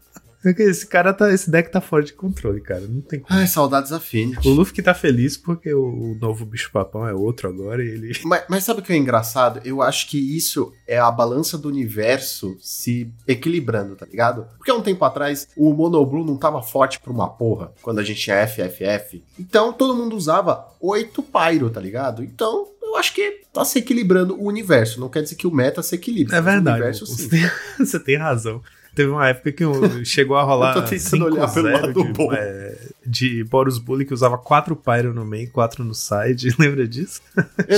Esse 0.44 0.87
cara 0.87 1.12
tá. 1.12 1.32
Esse 1.32 1.50
deck 1.50 1.70
tá 1.70 1.81
fora 1.81 2.02
de 2.02 2.12
controle, 2.12 2.61
cara. 2.61 2.82
Não 2.82 3.00
tem 3.00 3.20
como. 3.20 3.38
Ai, 3.38 3.46
saudades 3.46 3.93
Affinity. 3.93 4.46
O 4.46 4.52
Luffy 4.52 4.75
que 4.75 4.82
tá 4.82 4.94
feliz 4.94 5.37
porque 5.37 5.73
o, 5.73 6.17
novo 6.20 6.44
bicho 6.44 6.70
papão 6.70 7.06
é 7.06 7.14
outro 7.14 7.49
agora 7.49 7.82
e 7.82 7.88
ele. 7.88 8.12
Mas, 8.25 8.44
mas 8.49 8.64
sabe 8.64 8.81
o 8.81 8.82
que 8.82 8.93
é 8.93 8.96
engraçado? 8.96 9.61
Eu 9.64 9.81
acho 9.81 10.08
que 10.08 10.19
isso 10.19 10.73
é 10.87 10.99
a 10.99 11.11
balança 11.11 11.56
do 11.56 11.69
universo 11.69 12.56
se 12.61 13.11
equilibrando, 13.26 13.96
tá 13.96 14.06
ligado? 14.06 14.46
Porque 14.56 14.70
há 14.70 14.75
um 14.75 14.82
tempo 14.82 15.05
atrás 15.05 15.49
o 15.56 15.73
Monoblue 15.73 16.25
não 16.25 16.37
tava 16.37 16.62
forte 16.62 17.00
pra 17.00 17.12
uma 17.12 17.29
porra 17.29 17.73
quando 17.82 17.99
a 17.99 18.05
gente 18.05 18.20
tinha 18.20 18.47
FFF. 18.47 19.25
Então 19.38 19.73
todo 19.73 19.97
mundo 19.97 20.17
usava 20.17 20.69
8 20.81 21.23
Pyro, 21.23 21.70
tá 21.70 21.81
ligado? 21.81 22.23
Então 22.23 22.69
eu 22.82 22.97
acho 22.97 23.14
que 23.14 23.40
tá 23.52 23.64
se 23.64 23.79
equilibrando 23.79 24.35
o 24.35 24.47
universo. 24.47 25.00
Não 25.00 25.08
quer 25.08 25.23
dizer 25.23 25.35
que 25.35 25.47
o 25.47 25.50
meta 25.50 25.82
se 25.82 25.94
equilibre. 25.94 26.35
É 26.35 26.40
verdade. 26.40 26.81
O 26.81 26.85
universo, 26.85 27.06
sim. 27.06 27.14
Você, 27.14 27.29
tem, 27.29 27.50
você 27.79 28.00
tem 28.00 28.17
razão. 28.17 28.62
Teve 28.94 29.11
uma 29.11 29.29
época 29.29 29.52
que 29.52 29.64
chegou 30.05 30.37
a 30.37 30.43
rolar. 30.43 30.76
Eu 30.76 30.82
tô 30.82 30.88
tentando 30.88 31.25
olhar 31.26 31.52
pelo 31.52 31.70
lado 31.73 32.05
bom. 32.05 32.32
É, 32.32 32.76
de 33.06 33.44
Boros 33.44 33.78
Bully 33.78 34.04
que 34.04 34.14
usava 34.14 34.38
quatro 34.38 34.76
Pyro 34.76 35.12
no 35.12 35.24
main, 35.24 35.46
quatro 35.46 35.84
no 35.84 35.94
side. 35.94 36.54
Lembra 36.58 36.86
disso? 36.86 37.20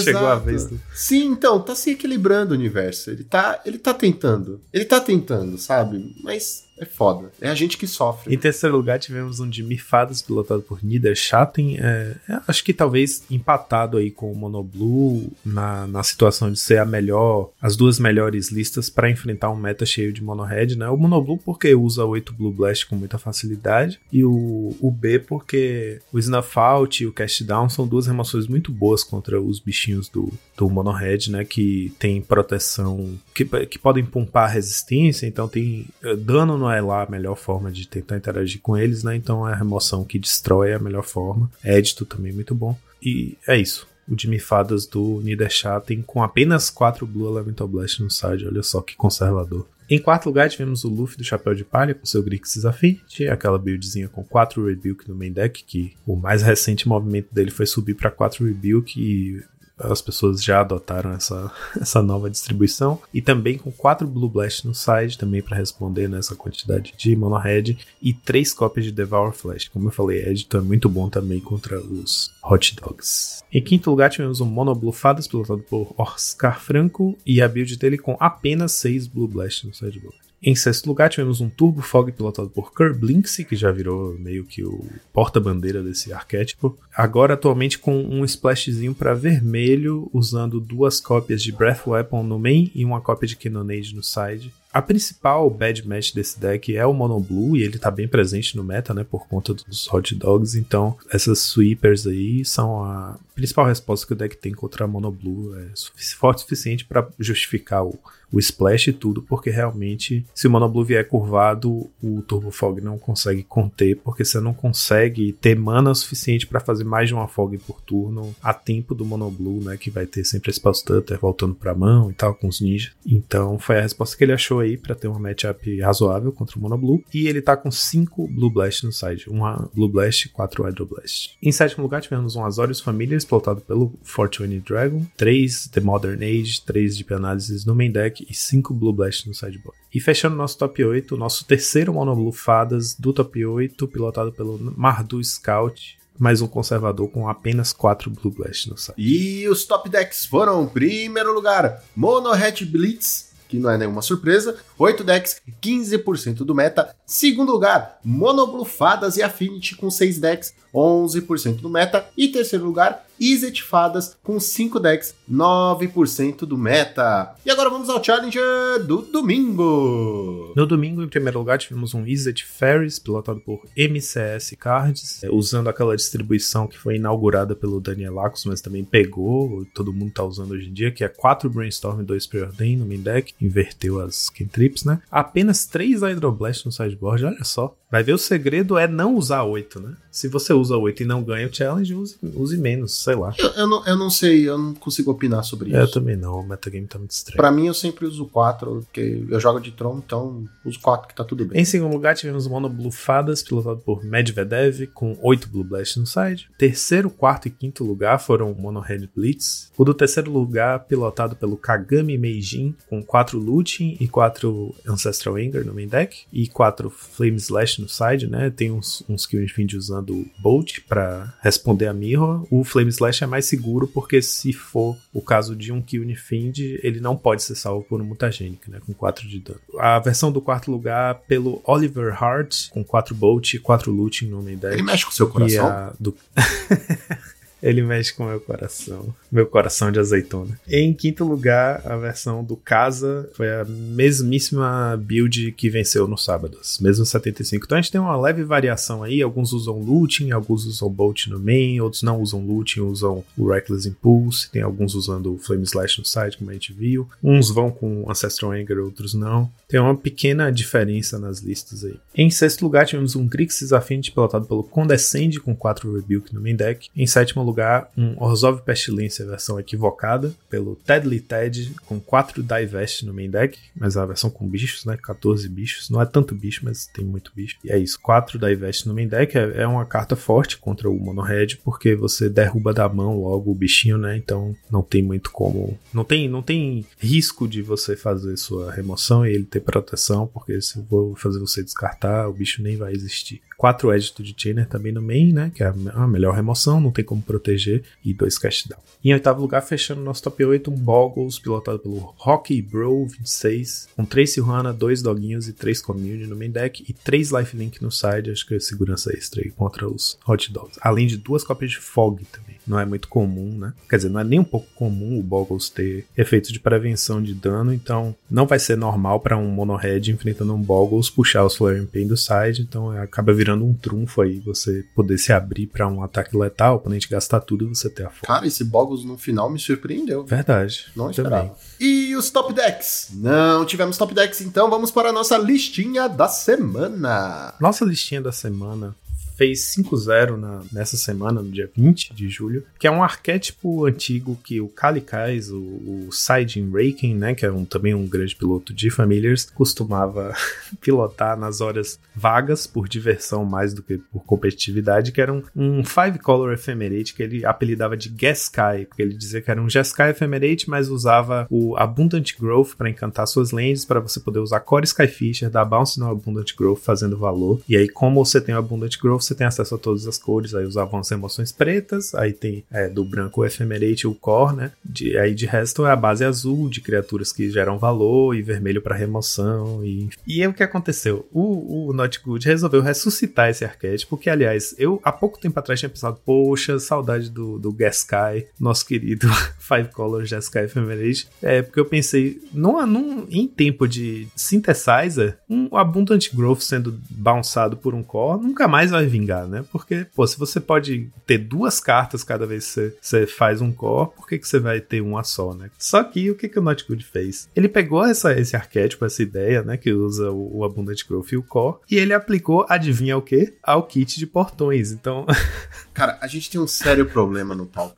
chegou 0.03 0.27
a 0.27 0.37
vez. 0.37 0.67
Do... 0.67 0.81
Sim, 0.93 1.27
então, 1.27 1.61
tá 1.61 1.75
se 1.75 1.91
equilibrando 1.91 2.53
o 2.53 2.57
universo. 2.57 3.11
Ele 3.11 3.25
tá, 3.25 3.61
ele 3.65 3.79
tá 3.79 3.93
tentando. 3.95 4.61
Ele 4.73 4.85
tá 4.85 5.01
tentando, 5.01 5.59
sabe? 5.59 6.15
Mas 6.23 6.67
é 6.79 6.85
foda. 6.85 7.33
É 7.41 7.49
a 7.49 7.55
gente 7.55 7.79
que 7.79 7.87
sofre. 7.87 8.35
Em 8.35 8.39
terceiro 8.39 8.77
lugar, 8.77 8.99
tivemos 8.99 9.41
um 9.41 9.49
de 9.49 9.63
Mifadas, 9.63 10.21
pilotado 10.21 10.61
por 10.61 10.85
Niederschatten. 10.85 11.79
É, 11.79 12.17
é, 12.29 12.41
acho 12.47 12.63
que 12.63 12.75
talvez 12.75 13.25
empatado 13.31 13.97
aí 13.97 14.11
com 14.11 14.31
o 14.31 14.37
Monoblue 14.37 15.33
na, 15.45 15.87
na 15.87 16.03
situação 16.03 16.53
de 16.53 16.59
ser 16.59 16.79
a 16.79 16.85
melhor, 16.85 17.51
as 17.61 17.77
duas 17.77 17.99
melhores 17.99 18.51
listas 18.51 18.91
para 18.91 19.11
enfrentar 19.11 19.51
um 19.51 19.57
meta 19.57 19.87
cheio 19.87 20.13
de 20.13 20.23
Monohead, 20.23 20.77
né? 20.77 20.89
O 20.89 20.97
Monoblue 20.97 21.39
porque 21.39 21.75
usa 21.75 22.05
8 22.05 22.35
Blue 22.35 22.53
Blast 22.53 22.87
com 22.87 22.97
muita 22.97 23.19
facilidade 23.19 23.99
e 24.13 24.23
o, 24.23 24.77
o 24.79 24.91
B 24.91 25.16
porque 25.19 26.01
o 26.13 26.19
Snuff 26.19 26.59
Out 26.59 27.03
e 27.03 27.07
o 27.07 27.13
Cast 27.13 27.43
Down 27.43 27.69
são 27.69 27.87
duas 27.87 28.07
remoções 28.07 28.47
muito 28.47 28.71
boas 28.71 29.03
contra 29.03 29.41
os 29.41 29.59
bichinhos 29.59 30.09
do, 30.09 30.31
do 30.57 30.69
Monohead, 30.69 31.31
né? 31.31 31.45
Que 31.45 31.93
tem 31.99 32.21
proteção, 32.21 33.19
que, 33.35 33.45
que 33.67 33.79
podem 33.79 34.05
pumpar 34.05 34.49
resistência, 34.49 35.27
então 35.27 35.49
tem 35.49 35.87
uh, 36.05 36.17
dano 36.17 36.59
no 36.59 36.67
não 36.67 36.73
é 36.73 36.81
lá 36.81 37.05
a 37.05 37.11
melhor 37.11 37.37
forma 37.37 37.71
de 37.71 37.87
tentar 37.87 38.17
interagir 38.17 38.61
com 38.61 38.77
eles, 38.77 39.05
né? 39.05 39.15
Então 39.15 39.49
é 39.49 39.53
a 39.53 39.57
remoção 39.57 40.05
que 40.05 40.19
destrói 40.19 40.73
a 40.73 40.79
melhor 40.79 41.05
forma. 41.05 41.51
Édito 41.63 42.05
também 42.05 42.33
muito 42.33 42.55
bom. 42.55 42.77
E 43.01 43.37
é 43.47 43.57
isso. 43.57 43.87
O 44.09 44.15
de 44.15 44.39
Fadas 44.39 44.87
do 44.87 45.21
Niederschatten 45.23 46.03
com 46.03 46.23
apenas 46.23 46.71
4 46.71 47.07
Blue 47.07 47.29
Elemental 47.29 47.67
Blast 47.67 48.03
no 48.03 48.11
side. 48.11 48.47
Olha 48.47 48.63
só 48.63 48.81
que 48.81 48.97
conservador. 48.97 49.67
Em 49.89 50.01
quarto 50.01 50.27
lugar, 50.27 50.49
tivemos 50.49 50.83
o 50.83 50.89
Luffy 50.89 51.17
do 51.17 51.23
Chapéu 51.23 51.55
de 51.55 51.65
Palha 51.65 51.95
com 51.95 52.05
seu 52.05 52.23
Grixis 52.23 52.65
Affinity, 52.65 53.29
aquela 53.29 53.57
buildzinha 53.57 54.09
com 54.09 54.25
4 54.25 54.67
Rebuke 54.67 55.09
no 55.09 55.15
main 55.15 55.33
deck, 55.33 55.63
que 55.65 55.95
o 56.05 56.17
mais 56.17 56.43
recente 56.43 56.89
movimento 56.89 57.33
dele 57.33 57.53
foi 57.53 57.67
subir 57.67 57.95
para 57.95 58.11
4 58.11 58.45
Rebuke 58.45 59.01
e 59.01 59.45
as 59.79 60.01
pessoas 60.01 60.43
já 60.43 60.61
adotaram 60.61 61.13
essa, 61.13 61.53
essa 61.81 62.03
nova 62.03 62.31
distribuição. 62.31 63.01
E 63.13 63.21
também 63.21 63.59
com 63.59 63.71
quatro 63.71 64.07
Blue 64.07 64.29
Blast 64.29 64.67
no 64.67 64.75
side, 64.75 65.19
também 65.19 65.43
para 65.43 65.57
responder 65.57 66.09
nessa 66.09 66.35
quantidade 66.35 66.95
de 66.97 67.15
Mono 67.15 67.37
Red. 67.37 67.77
E 68.01 68.13
três 68.13 68.53
cópias 68.53 68.87
de 68.87 68.93
Devour 68.93 69.33
Flash. 69.33 69.69
Como 69.69 69.89
eu 69.89 69.93
falei, 69.93 70.27
Editor 70.27 70.61
é 70.61 70.65
muito 70.65 70.89
bom 70.89 71.09
também 71.09 71.41
contra 71.41 71.79
os 71.81 72.33
Hot 72.43 72.77
Dogs. 72.77 73.43
Em 73.53 73.63
quinto 73.63 73.91
lugar, 73.91 74.11
tivemos 74.11 74.41
um 74.41 74.47
Mono 74.47 74.75
Blue 74.75 74.93
Fadas, 74.93 75.29
pilotado 75.29 75.63
por 75.63 75.95
Oscar 75.97 76.61
Franco. 76.61 77.17
E 77.27 77.43
a 77.43 77.49
build 77.49 77.77
dele 77.77 77.99
com 77.99 78.17
apenas 78.19 78.73
seis 78.73 79.07
Blue 79.07 79.29
Blast 79.29 79.67
no 79.67 79.75
sideboard. 79.75 80.26
Em 80.43 80.55
sexto 80.55 80.87
lugar, 80.87 81.09
tivemos 81.09 81.41
um 81.41 81.49
Turbo 81.49 81.81
Fog 81.81 82.13
pilotado 82.13 82.51
por 82.51 82.73
Kerblinksy, 82.73 83.45
que 83.45 83.57
já 83.57 83.73
virou 83.73 84.17
meio 84.19 84.45
que 84.45 84.63
o 84.63 84.85
porta-bandeira 85.13 85.83
desse 85.83 86.13
arquétipo. 86.13 86.79
Agora, 86.95 87.35
atualmente, 87.35 87.79
com 87.79 88.03
um 88.03 88.25
splashzinho 88.25 88.95
para 88.95 89.15
vermelho, 89.15 90.11
usando 90.13 90.61
duas 90.61 91.01
cópias 91.01 91.43
de 91.43 91.53
Breath 91.53 91.87
Weapon 91.87 92.23
no 92.23 92.39
main 92.39 92.71
e 92.75 92.85
uma 92.85 93.01
cópia 93.01 93.27
de 93.27 93.37
Cannonade 93.37 93.95
no 93.95 94.03
side. 94.03 94.53
A 94.73 94.83
principal 94.83 95.49
bad 95.49 95.89
match 95.89 96.13
desse 96.13 96.39
deck 96.39 96.77
é 96.77 96.85
o 96.85 96.93
Mono 96.93 97.19
Blue 97.19 97.57
e 97.57 97.63
ele 97.63 97.79
tá 97.79 97.91
bem 97.91 98.07
presente 98.07 98.57
no 98.57 98.63
meta, 98.63 98.93
né, 98.93 99.05
por 99.05 99.27
conta 99.27 99.55
dos 99.55 99.91
Hot 99.93 100.15
Dogs. 100.15 100.59
Então, 100.59 100.99
essas 101.11 101.39
sweepers 101.39 102.07
aí 102.07 102.45
são 102.45 102.85
a 102.85 103.19
principal 103.37 103.67
resposta 103.67 104.07
que 104.07 104.15
o 104.15 104.17
deck 104.17 104.37
tem 104.37 104.53
contra 104.53 104.85
a 104.85 104.89
Mono 104.89 105.13
Blue. 105.13 105.55
É 105.57 105.69
forte 106.17 106.39
o 106.39 106.41
suficiente 106.41 106.85
para 106.85 107.07
justificar 107.21 107.85
o, 107.85 107.97
o 108.33 108.39
splash 108.39 108.89
e 108.89 108.93
tudo, 108.93 109.23
porque 109.23 109.51
realmente, 109.51 110.25
se 110.35 110.47
o 110.47 110.51
Monoblue 110.51 110.85
vier 110.85 111.07
curvado, 111.07 111.89
o 112.03 112.23
Turbo 112.23 112.51
Fog 112.51 112.81
não 112.81 112.99
consegue 112.99 113.43
conter, 113.43 113.97
porque 113.97 114.25
você 114.25 114.41
não 114.41 114.53
consegue 114.53 115.33
ter 115.33 115.57
mana 115.57 115.95
suficiente 115.95 116.47
para 116.47 116.61
fazer 116.61 116.85
mais 116.85 117.09
de 117.09 117.15
uma 117.15 117.29
Fog 117.29 117.57
por 117.59 117.81
turno 117.81 118.35
a 118.43 118.53
tempo 118.53 118.95
do 118.95 119.05
Monoblue, 119.05 119.65
né? 119.65 119.77
Que 119.77 119.91
vai 119.91 120.07
ter 120.07 120.25
sempre 120.25 120.51
esse 120.51 120.61
Pulse 120.61 120.81
Stutter 120.81 121.19
voltando 121.19 121.55
pra 121.55 121.75
mão 121.75 122.11
e 122.11 122.15
tal, 122.15 122.35
com 122.35 122.49
os 122.49 122.61
ninjas. 122.61 122.93
Então 123.05 123.59
foi 123.59 123.79
a 123.79 123.83
resposta 123.83 124.17
que 124.17 124.25
ele 124.25 124.33
achou 124.33 124.61
aí 124.61 124.77
para 124.77 124.95
ter 124.95 125.09
uma 125.09 125.19
matchup 125.19 125.81
razoável 125.81 126.33
contra 126.33 126.59
o 126.59 126.63
Monoblue. 126.63 127.05
E 127.13 127.29
ele 127.29 127.43
tá 127.43 127.57
com 127.57 127.71
5 127.71 128.29
Blue 128.29 128.51
Blast 128.51 128.85
no 128.85 128.93
side, 128.93 129.27
uma 129.29 129.69
Blue 129.75 129.89
Blast 129.89 130.27
e 130.27 130.29
4 130.31 130.65
Hydro 130.65 130.87
Blast. 130.87 131.37
Em 131.43 131.53
sétimo 131.53 131.83
lugar 131.83 132.01
tivemos 132.01 132.37
um 132.37 132.45
Azorius 132.45 132.81
Família, 132.81 133.17
explotado 133.27 133.61
pelo 133.61 133.93
Fortune 134.03 134.61
Dragon, 134.61 135.05
3 135.17 135.69
The 135.69 135.81
Modern 135.81 136.23
Age, 136.23 136.63
3 136.63 136.97
de 136.97 137.07
Analysis 137.13 137.65
no 137.65 137.75
main 137.75 137.91
deck 137.91 138.25
e 138.29 138.33
5 138.33 138.73
Blue 138.73 138.93
Blast 138.93 139.27
no 139.27 139.35
sideboard. 139.35 139.79
E 139.93 140.01
fechando 140.01 140.37
nosso 140.37 140.57
top 140.57 140.85
8, 140.85 141.17
nosso 141.17 141.45
terceiro 141.45 141.93
Monoblue 141.93 142.33
Fadas 142.33 142.95
do 142.95 143.13
top 143.13 143.45
8, 143.45 143.89
pilotado 143.89 144.33
pelo 144.33 144.59
Mardu 144.77 145.23
Scout, 145.23 145.99
mais 146.19 146.41
um 146.41 146.47
conservador 146.47 147.09
com 147.11 147.29
apenas 147.29 147.73
4 147.73 148.11
Blue 148.11 148.33
Blast 148.33 148.71
no 148.71 148.79
site. 148.79 149.01
E 149.01 149.49
os 149.49 149.65
top 149.65 149.89
decks 149.89 150.25
foram, 150.25 150.67
primeiro 150.67 151.35
lugar, 151.35 151.83
Mono 151.95 152.33
Red 152.33 152.65
Blitz, 152.65 153.27
que 153.49 153.59
não 153.59 153.71
é 153.71 153.79
nenhuma 153.79 154.03
surpresa, 154.03 154.57
8 154.79 155.05
decks, 155.05 155.41
15% 155.63 156.39
do 156.39 156.55
meta. 156.55 156.95
Segundo 157.07 157.53
lugar, 157.53 158.01
Mono 158.05 158.65
Fadas 158.65 159.17
e 159.17 159.23
Affinity 159.23 159.77
com 159.77 159.91
6 159.91 160.19
decks, 160.19 160.55
11% 160.75 161.61
do 161.61 161.71
meta. 161.71 162.07
E 162.17 162.29
terceiro 162.29 162.65
lugar, 162.65 163.07
Izzet 163.19 163.63
Fadas 163.63 164.17
com 164.23 164.39
5 164.39 164.79
decks, 164.81 165.15
9% 165.31 166.41
do 166.41 166.57
meta. 166.57 167.35
E 167.45 167.51
agora 167.51 167.71
vamos 167.71 167.89
ao 167.89 168.03
Challenger 168.03 168.85
do 168.87 169.03
domingo. 169.03 170.53
No 170.57 170.67
domingo, 170.67 171.03
em 171.03 171.09
primeiro 171.09 171.39
lugar, 171.39 171.59
tivemos 171.59 171.95
um 171.95 172.07
Izzet 172.07 172.45
Ferris, 172.45 172.99
pilotado 172.99 173.41
por 173.41 173.63
MCS 173.77 174.55
Cards, 174.59 175.23
é, 175.23 175.31
usando 175.31 175.69
aquela 175.69 175.97
distribuição 175.97 176.67
que 176.67 176.79
foi 176.79 176.97
inaugurada 176.97 177.55
pelo 177.55 177.81
Daniel 177.81 178.15
Lacos, 178.15 178.45
mas 178.45 178.61
também 178.61 178.85
pegou, 178.85 179.67
todo 179.75 179.93
mundo 179.93 180.13
tá 180.13 180.25
usando 180.25 180.53
hoje 180.53 180.69
em 180.69 180.73
dia, 180.73 180.91
que 180.91 181.05
é 181.05 181.09
4 181.09 181.49
Brainstorm 181.51 182.01
e 182.01 182.05
2 182.05 182.27
Preordain 182.27 182.77
no 182.77 182.87
main 182.87 183.01
deck, 183.01 183.35
inverteu 183.41 184.01
as 184.01 184.31
cantrips, 184.31 184.85
né? 184.85 185.01
Apenas 185.11 185.67
3 185.67 186.03
Hydroblast 186.03 186.67
no 186.67 186.73
sideboard, 186.73 187.25
olha 187.25 187.45
só. 187.45 187.77
Vai 187.91 188.03
ver, 188.03 188.15
o 188.15 188.19
segredo 188.19 188.77
é 188.77 188.89
não 188.89 189.15
usar 189.15 189.45
8, 189.45 189.81
né? 189.81 189.95
Se 190.11 190.27
você 190.29 190.53
usa 190.53 190.77
8 190.77 191.03
e 191.03 191.07
não 191.07 191.23
ganha 191.23 191.47
o 191.47 191.55
challenge, 191.55 191.95
use, 191.95 192.17
use 192.23 192.57
menos, 192.57 192.93
sei 193.07 193.15
lá. 193.15 193.33
Eu, 193.39 193.49
eu, 193.51 193.69
não, 193.69 193.87
eu 193.87 193.97
não 193.97 194.11
sei, 194.11 194.49
eu 194.49 194.59
não 194.59 194.75
consigo 194.75 195.13
opinar 195.13 195.45
sobre 195.45 195.73
É, 195.73 195.79
Eu 195.81 195.85
isso. 195.85 195.93
também 195.95 196.17
não, 196.17 196.41
o 196.41 196.47
metagame 196.49 196.87
tá 196.89 196.99
muito 196.99 197.13
estranho. 197.13 197.37
Pra 197.37 197.53
mim, 197.53 197.67
eu 197.67 197.75
sempre 197.75 198.05
uso 198.05 198.27
4, 198.27 198.85
porque 198.85 199.25
eu 199.29 199.39
jogo 199.41 199.61
de 199.61 199.71
Tron, 199.71 200.03
então 200.05 200.45
uso 200.65 200.81
4 200.81 201.07
que 201.09 201.15
tá 201.15 201.23
tudo 201.25 201.45
bem. 201.45 201.61
Em 201.61 201.65
segundo 201.65 201.93
lugar, 201.93 202.17
tivemos 202.17 202.47
o 202.47 202.51
Mono 202.51 202.69
Blue 202.69 202.91
Fadas, 202.91 203.43
pilotado 203.45 203.79
por 203.79 204.05
Medvedev, 204.05 204.89
com 204.93 205.17
8 205.23 205.49
Blue 205.49 205.63
Blast 205.65 205.99
no 206.01 206.07
side. 206.07 206.49
Terceiro, 206.59 207.09
quarto 207.11 207.47
e 207.47 207.51
quinto 207.51 207.85
lugar 207.85 208.19
foram 208.19 208.53
Mono 208.55 208.81
Red 208.81 209.09
Blitz. 209.15 209.71
O 209.79 209.85
do 209.85 209.95
terceiro 209.95 210.31
lugar, 210.33 210.81
pilotado 210.87 211.37
pelo 211.37 211.57
Kagami 211.57 212.19
Meijin, 212.19 212.75
com 212.89 213.03
4 213.03 213.39
Looting 213.39 213.97
e 214.01 214.09
4 214.09 214.75
Ancestral 214.89 215.37
Anger 215.37 215.65
no 215.65 215.73
main 215.73 215.87
deck. 215.87 216.25
E 216.33 216.49
4 216.49 216.91
Flame 216.91 217.37
Slash 217.37 217.81
no 217.81 217.89
side, 217.89 218.27
né? 218.27 218.51
Tem 218.51 218.73
uns, 218.73 219.05
uns 219.09 219.27
Kill 219.27 219.45
Infinity 219.45 219.77
usando 219.77 220.27
Bolt 220.41 220.81
pra 220.89 221.35
responder 221.41 221.87
a 221.87 221.93
Mirror. 221.93 222.47
O 222.51 222.65
Flame 222.65 222.89
Slash 222.97 223.25
é 223.25 223.27
mais 223.27 223.47
seguro, 223.47 223.87
porque 223.87 224.21
se 224.21 224.53
for 224.53 224.97
o 225.13 225.21
caso 225.21 225.55
de 225.55 225.73
um 225.73 225.81
Kill 225.81 226.05
Infinity, 226.05 226.81
ele 226.83 227.01
não 227.01 227.17
pode 227.17 227.43
ser 227.43 227.55
salvo 227.55 227.85
por 227.85 228.01
um 228.01 228.05
Mutagenic, 228.05 228.71
né? 228.71 228.81
Com 228.85 228.93
4 228.93 229.29
de 229.29 229.39
dano. 229.41 229.61
A 229.79 229.99
versão 229.99 230.33
do 230.33 230.41
quarto 230.41 230.71
lugar 230.71 231.15
pelo 231.27 231.61
Oliver 231.65 232.23
Hart, 232.23 232.69
com 232.71 232.83
4 232.83 233.15
Bolt 233.15 233.55
e 233.55 233.59
4 233.59 233.93
Looting 233.93 234.27
no 234.27 234.43
main 234.43 234.57
deck. 234.57 234.75
Ele 234.75 234.83
mexe 234.83 235.05
com 235.05 235.11
o 235.11 235.15
seu 235.15 235.29
coração. 235.29 235.93
do... 236.01 236.17
Ele 237.67 237.83
mexe 237.83 238.15
com 238.15 238.25
meu 238.25 238.41
coração. 238.41 239.13
Meu 239.31 239.45
coração 239.45 239.91
de 239.91 239.99
azeitona. 239.99 240.57
Em 240.69 240.95
quinto 240.95 241.25
lugar, 241.25 241.83
a 241.85 241.97
versão 241.97 242.45
do 242.45 242.55
Casa 242.55 243.29
foi 243.35 243.53
a 243.53 243.65
mesmíssima 243.65 244.97
build 244.97 245.51
que 245.51 245.69
venceu 245.69 246.07
no 246.07 246.17
sábados. 246.17 246.79
Mesmo 246.81 247.05
75. 247.05 247.65
Então 247.65 247.77
a 247.77 247.81
gente 247.81 247.91
tem 247.91 248.01
uma 248.01 248.17
leve 248.17 248.45
variação 248.45 249.03
aí. 249.03 249.21
Alguns 249.21 249.53
usam 249.53 249.81
looting, 249.81 250.31
alguns 250.31 250.65
usam 250.65 250.89
bolt 250.89 251.27
no 251.27 251.41
main, 251.41 251.81
outros 251.81 252.05
não 252.05 252.21
usam 252.21 252.47
looting, 252.47 252.83
usam 252.83 253.25
o 253.37 253.49
Reckless 253.49 253.89
Impulse. 253.89 254.49
Tem 254.51 254.63
alguns 254.63 254.95
usando 254.95 255.35
o 255.35 255.39
Flame 255.39 255.65
Slash 255.65 255.99
no 255.99 256.05
side, 256.05 256.37
como 256.37 256.51
a 256.51 256.55
gente 256.55 256.73
viu. 256.73 257.09
Uns 257.21 257.51
vão 257.51 257.73
com 257.73 258.09
Ancestral 258.09 258.53
Anger, 258.53 258.79
outros 258.79 259.13
não. 259.13 259.51
Tem 259.67 259.81
uma 259.81 259.97
pequena 259.97 260.53
diferença 260.53 261.19
nas 261.19 261.41
listas 261.41 261.85
aí. 261.85 261.99
Em 262.15 262.31
sexto 262.31 262.63
lugar, 262.63 262.87
tivemos 262.87 263.17
um 263.17 263.27
Grixis 263.27 263.73
Affinity 263.73 264.13
pilotado 264.13 264.47
pelo 264.47 264.63
Condescend 264.63 265.41
com 265.41 265.57
4 265.57 265.93
Rebuke 265.93 266.33
no 266.33 266.41
main 266.41 266.55
deck. 266.55 266.89
Em 266.95 267.07
sétimo 267.07 267.43
lugar, 267.43 267.56
um 267.97 268.23
Orzhov 268.23 268.63
Pestilência, 268.63 269.27
versão 269.27 269.59
equivocada, 269.59 270.33
pelo 270.49 270.77
Tedly 270.77 271.21
Ted 271.21 271.75
com 271.87 272.01
4 272.01 272.43
Divest 272.43 273.05
no 273.05 273.15
main 273.15 273.31
deck, 273.31 273.59
mas 273.75 273.97
a 273.97 274.07
versão 274.07 274.31
com 274.31 274.47
bichos, 274.47 274.85
né? 274.85 274.97
14 274.97 275.49
bichos. 275.49 275.91
Não 275.91 276.01
é 276.01 276.07
tanto 276.07 276.35
bicho, 276.35 276.61
mas 276.65 276.87
tem 276.87 277.05
muito 277.05 277.33
bicho. 277.35 277.57
E 277.65 277.71
é 277.71 277.79
isso, 277.79 277.99
4 278.01 278.39
Divest 278.39 278.87
no 278.87 278.95
main 278.95 279.09
deck 279.09 279.37
é, 279.37 279.63
é 279.63 279.67
uma 279.67 279.85
carta 279.85 280.17
forte 280.17 280.59
contra 280.59 280.89
o 280.89 280.99
Mono 280.99 281.23
Red, 281.23 281.57
porque 281.65 281.95
você 281.95 282.29
derruba 282.29 282.73
da 282.73 282.89
mão 282.89 283.21
logo 283.21 283.51
o 283.51 283.55
bichinho, 283.55 283.99
né? 283.99 284.17
Então 284.17 284.55
não 284.71 284.83
tem 284.83 285.03
muito 285.03 285.31
como. 285.31 285.79
Não 285.93 286.05
tem, 286.05 286.29
não 286.29 286.43
tem 286.43 286.85
risco 286.99 287.49
de 287.49 287.63
você 287.63 287.97
fazer 287.97 288.37
sua 288.37 288.73
remoção 288.73 289.27
e 289.27 289.33
ele 289.33 289.45
ter 289.45 289.61
proteção, 289.61 290.27
porque 290.27 290.61
se 290.61 290.79
eu 290.79 290.85
vou 290.85 291.17
fazer 291.17 291.39
você 291.39 291.63
descartar, 291.63 292.29
o 292.29 292.33
bicho 292.33 292.63
nem 292.63 292.77
vai 292.77 292.93
existir. 292.93 293.41
4 293.57 293.91
Attitude 293.91 294.35
Chainer 294.37 294.69
também 294.69 294.93
no 294.93 295.03
main, 295.03 295.33
né? 295.33 295.51
Que 295.55 295.63
é 295.63 295.73
a 295.95 296.07
melhor 296.07 296.35
remoção, 296.35 296.81
não 296.81 296.91
tem 296.91 297.05
como 297.05 297.23
proteger. 297.23 297.83
E 298.05 298.13
2 298.13 298.39
Cast 298.39 298.69
Down. 298.69 298.79
Em 299.05 299.13
oitavo 299.13 299.41
lugar, 299.41 299.63
fechando 299.63 300.01
nosso 300.01 300.23
top 300.23 300.45
8, 300.45 300.71
um 300.71 300.75
Boggles, 300.75 301.39
pilotado 301.39 301.79
pelo 301.79 302.15
Rocky 302.17 302.61
Bro 302.61 303.07
26, 303.07 303.89
com 303.97 304.05
3 304.05 304.31
Silhana, 304.31 304.73
2 304.73 305.03
Doguinhos 305.03 305.49
e 305.49 305.53
3 305.53 305.81
Community 305.81 306.27
no 306.27 306.37
main 306.37 306.51
deck. 306.51 306.85
E 306.89 306.93
3 306.93 307.31
Lifelink 307.31 307.83
no 307.83 307.91
side, 307.91 308.31
acho 308.31 308.47
que 308.47 308.55
é 308.55 308.61
segurança 308.61 309.13
extra 309.13 309.43
aí 309.43 309.51
contra 309.51 309.89
os 309.89 310.19
Hot 310.27 310.53
Dogs. 310.53 310.79
Além 310.83 311.07
de 311.07 311.17
duas 311.17 311.45
cópias 311.45 311.71
de 311.71 311.79
Fog 311.79 312.25
também. 312.33 312.56
Não 312.67 312.79
é 312.79 312.85
muito 312.85 313.09
comum, 313.09 313.57
né? 313.57 313.73
Quer 313.89 313.97
dizer, 313.97 314.09
não 314.09 314.21
é 314.21 314.25
nem 314.25 314.41
um 314.41 314.45
pouco 314.45 314.67
comum 314.75 315.19
o 315.19 315.23
Boggles 315.23 315.69
ter 315.69 316.07
efeitos 316.17 316.51
de 316.51 316.59
prevenção 316.59 317.23
de 317.23 317.35
dano, 317.35 317.73
então 317.73 318.15
não 318.31 318.47
vai 318.47 318.59
ser 318.59 318.77
normal 318.77 319.21
para 319.21 319.37
um 319.37 319.49
Mono 319.49 319.77
Red 319.77 320.11
enfrentando 320.11 320.55
um 320.55 320.61
Boggles 320.61 321.09
puxar 321.09 321.45
os 321.45 321.57
Flaring 321.57 321.87
Pain 321.87 322.07
do 322.07 322.17
side, 322.17 322.63
então 322.63 322.91
acaba 322.91 323.33
virando 323.33 323.65
um 323.65 323.75
trunfo 323.75 324.23
aí 324.23 324.41
você 324.41 324.85
poder 324.95 325.19
se 325.19 325.33
abrir 325.33 325.67
para 325.67 325.87
um 325.87 326.03
ataque 326.03 326.37
letal, 326.37 326.75
o 326.75 326.77
oponente 326.77 327.09
gastar 327.09 327.41
tudo 327.41 327.65
e 327.65 327.69
você 327.69 327.89
ter 327.89 328.05
a 328.05 328.11
força. 328.11 328.27
Cara, 328.27 328.47
esse 328.47 328.65
Boggles 328.65 329.05
no 329.05 329.17
final 329.17 329.51
me 329.51 329.59
surpreendeu. 329.59 330.25
Verdade. 330.25 330.87
Não 330.97 331.11
também. 331.11 331.25
esperava. 331.25 331.57
E 331.79 332.17
os 332.17 332.31
top 332.31 332.53
decks? 332.53 333.11
Não 333.15 333.65
tivemos 333.65 333.97
top 333.97 334.15
decks, 334.15 334.41
então 334.41 334.69
vamos 334.69 334.91
para 334.91 335.11
a 335.11 335.13
nossa 335.13 335.39
listinha 335.39 336.09
da 336.09 336.29
semana. 336.29 337.55
Nossa 337.61 337.85
listinha 337.85 338.21
da 338.21 338.33
semana 338.33 338.95
fez 339.37 339.61
5-0 339.77 340.37
na- 340.37 340.63
nessa 340.73 340.97
semana, 340.97 341.43
no 341.43 341.51
dia 341.51 341.71
20 341.77 342.13
de 342.15 342.29
julho, 342.29 342.65
que 342.79 342.87
é 342.87 342.91
um 342.91 343.03
arquétipo 343.03 343.85
antigo 343.87 344.39
que 344.43 344.61
o 344.61 344.69
Kalikais, 344.69 345.51
o, 345.51 345.59
o 345.59 346.09
Saijin 346.11 346.71
Raken, 346.71 347.15
né, 347.15 347.35
que 347.35 347.45
é 347.45 347.53
um, 347.53 347.65
também 347.65 347.95
um 347.95 348.07
grande 348.07 348.35
piloto 348.35 348.73
de 348.73 348.91
Familiars, 348.91 349.45
costumava 349.55 350.35
pilotar 350.81 351.39
nas 351.39 351.61
horas 351.61 351.99
vagas 352.15 352.67
por 352.67 352.89
diversão 352.89 353.45
mais 353.45 353.75
do 353.75 353.83
que 353.83 353.99
por 353.99 354.25
competitividade, 354.25 355.13
que 355.13 355.21
era 355.21 355.33
um, 355.33 355.43
um 355.55 355.85
Five 355.85 356.19
Color 356.19 356.55
Ephemerate 356.55 357.15
que 357.15 357.23
ele 357.23 357.45
apelidava 357.45 357.97
de 357.97 358.09
Gaskai, 358.09 358.87
porque 358.87 359.03
ele 359.03 359.15
dizia 359.15 359.41
que 359.43 359.51
era 359.51 359.61
um 359.61 359.69
Jeskai 359.69 360.11
Ephemerate, 360.11 360.69
mas 360.71 360.89
usava 360.89 361.47
o 361.51 361.77
Abundant 361.77 362.33
Growth 362.39 362.75
para 362.77 362.89
encantar 362.89 363.27
suas 363.27 363.51
lands, 363.51 363.85
para 363.85 364.01
você 364.01 364.19
poder 364.21 364.39
usar 364.39 364.61
Core 364.61 364.87
Skyfisher, 364.87 365.51
dar 365.51 365.65
bounce 365.65 365.99
no 366.01 366.11
Abundant 366.11 366.55
Growth 366.57 366.81
fazendo 366.81 367.17
valor. 367.19 367.61
E 367.69 367.77
aí, 367.77 367.89
como 367.89 368.25
você 368.25 368.41
tem 368.41 368.55
o 368.55 368.59
Abundant 368.59 368.97
Growth, 368.99 369.26
você 369.27 369.35
tem 369.35 369.47
acesso 369.47 369.75
a 369.75 369.79
todas 369.79 370.07
as 370.07 370.19
cores. 370.19 370.55
Aí 370.55 370.65
usavam 370.65 371.01
as 371.01 371.11
emoções 371.11 371.53
pretas, 371.53 372.15
aí 372.15 372.33
tem 372.33 372.65
é, 372.71 372.89
do 372.89 373.05
branco 373.05 373.41
o 373.41 373.45
Ephemerate 373.45 374.05
e 374.05 374.07
o 374.07 374.15
Core, 374.15 374.57
né? 374.57 374.73
De, 374.85 375.17
aí 375.19 375.35
de 375.35 375.47
resto 375.47 375.87
é 375.87 375.91
a 375.91 375.97
base 375.97 376.25
azul 376.25 376.69
de 376.69 376.81
criaturas 376.81 377.33
que 377.33 377.51
geram 377.51 377.79
valor 377.79 378.35
e 378.35 378.43
vermelho 378.43 378.83
para 378.83 378.97
remoção. 378.97 379.85
E, 379.85 380.09
e 380.27 380.43
aí 380.43 380.49
o 380.49 380.55
que 380.55 380.63
aconteceu? 380.63 381.27
O, 381.33 381.89
o 381.89 381.93
Not 381.93 382.21
Good 382.21 382.47
resolveu 382.47 382.81
ressuscitar 382.81 383.51
esse 383.51 383.65
arquétipo, 383.65 384.17
que 384.17 384.31
aliás, 384.31 384.75
eu 384.79 385.01
há 385.05 385.13
pouco 385.13 385.39
tempo 385.39 385.59
atrás 385.59 385.81
tinha 385.81 385.91
pensado, 385.91 386.19
poxa, 386.25 386.79
saudade 386.79 387.31
do, 387.31 387.59
do 387.59 387.73
Gaskai, 387.73 388.47
nosso 388.59 388.87
querido 388.87 389.29
Five 389.59 389.89
Color 389.93 390.29
Gaskai 390.29 390.65
Ephemerate. 390.65 391.29
É, 391.43 391.63
porque 391.63 391.81
eu 391.81 391.85
pensei, 391.85 392.41
num, 392.53 392.85
num, 392.87 393.27
em 393.31 393.47
tempo 393.47 393.87
de 393.87 394.29
synthesizer, 394.35 395.39
um 395.49 395.77
Abundant 395.77 396.33
Growth 396.35 396.61
sendo 396.61 396.99
bounçado 397.11 397.77
por 397.77 397.95
um 397.95 398.03
core, 398.03 398.43
nunca 398.43 398.69
mais 398.69 398.91
vai 398.91 399.07
vir 399.07 399.16
vingar, 399.17 399.47
né? 399.47 399.65
Porque, 399.73 400.07
pô, 400.15 400.27
se 400.27 400.39
você 400.39 400.61
pode 400.61 401.09
ter 401.27 401.39
duas 401.39 401.81
cartas 401.81 402.23
cada 402.23 402.47
vez 402.47 402.75
que 402.75 402.93
você, 403.01 403.27
faz 403.27 403.61
um 403.61 403.73
core, 403.73 404.11
por 404.15 404.29
que, 404.29 404.39
que 404.39 404.47
você 404.47 404.59
vai 404.59 404.81
ter 404.81 405.01
uma 405.01 405.25
só, 405.25 405.55
né? 405.55 405.71
Só 405.79 406.03
que 406.05 406.31
o 406.31 406.35
que, 406.35 406.49
que 406.49 406.59
o 406.59 406.63
Not 406.63 406.85
Good 406.87 407.05
fez? 407.05 407.49
Ele 407.57 407.69
pegou 407.69 408.05
essa, 408.05 408.33
esse 408.39 408.55
arquétipo, 408.55 409.05
essa 409.05 409.23
ideia, 409.23 409.63
né? 409.63 409.77
Que 409.77 409.93
usa 409.93 410.31
o, 410.31 410.59
o 410.59 410.65
Abundant 410.65 411.01
Growth 411.09 411.33
e 411.33 411.37
o 411.37 411.43
core, 411.43 411.79
e 411.91 411.97
ele 411.97 412.13
aplicou, 412.13 412.67
adivinha 412.69 413.17
o 413.17 413.23
quê? 413.23 413.55
Ao 413.63 413.83
kit 413.83 414.19
de 414.19 414.27
portões. 414.27 414.93
Então. 414.93 415.27
Cara, 415.95 416.19
a 416.21 416.27
gente 416.27 416.51
tem 416.51 416.61
um 416.61 416.67
sério 416.67 417.07
problema 417.07 417.55
no 417.55 417.67
Pauper. 417.67 417.97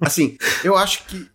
Assim, 0.00 0.36
eu 0.62 0.76
acho 0.76 1.06
que. 1.06 1.26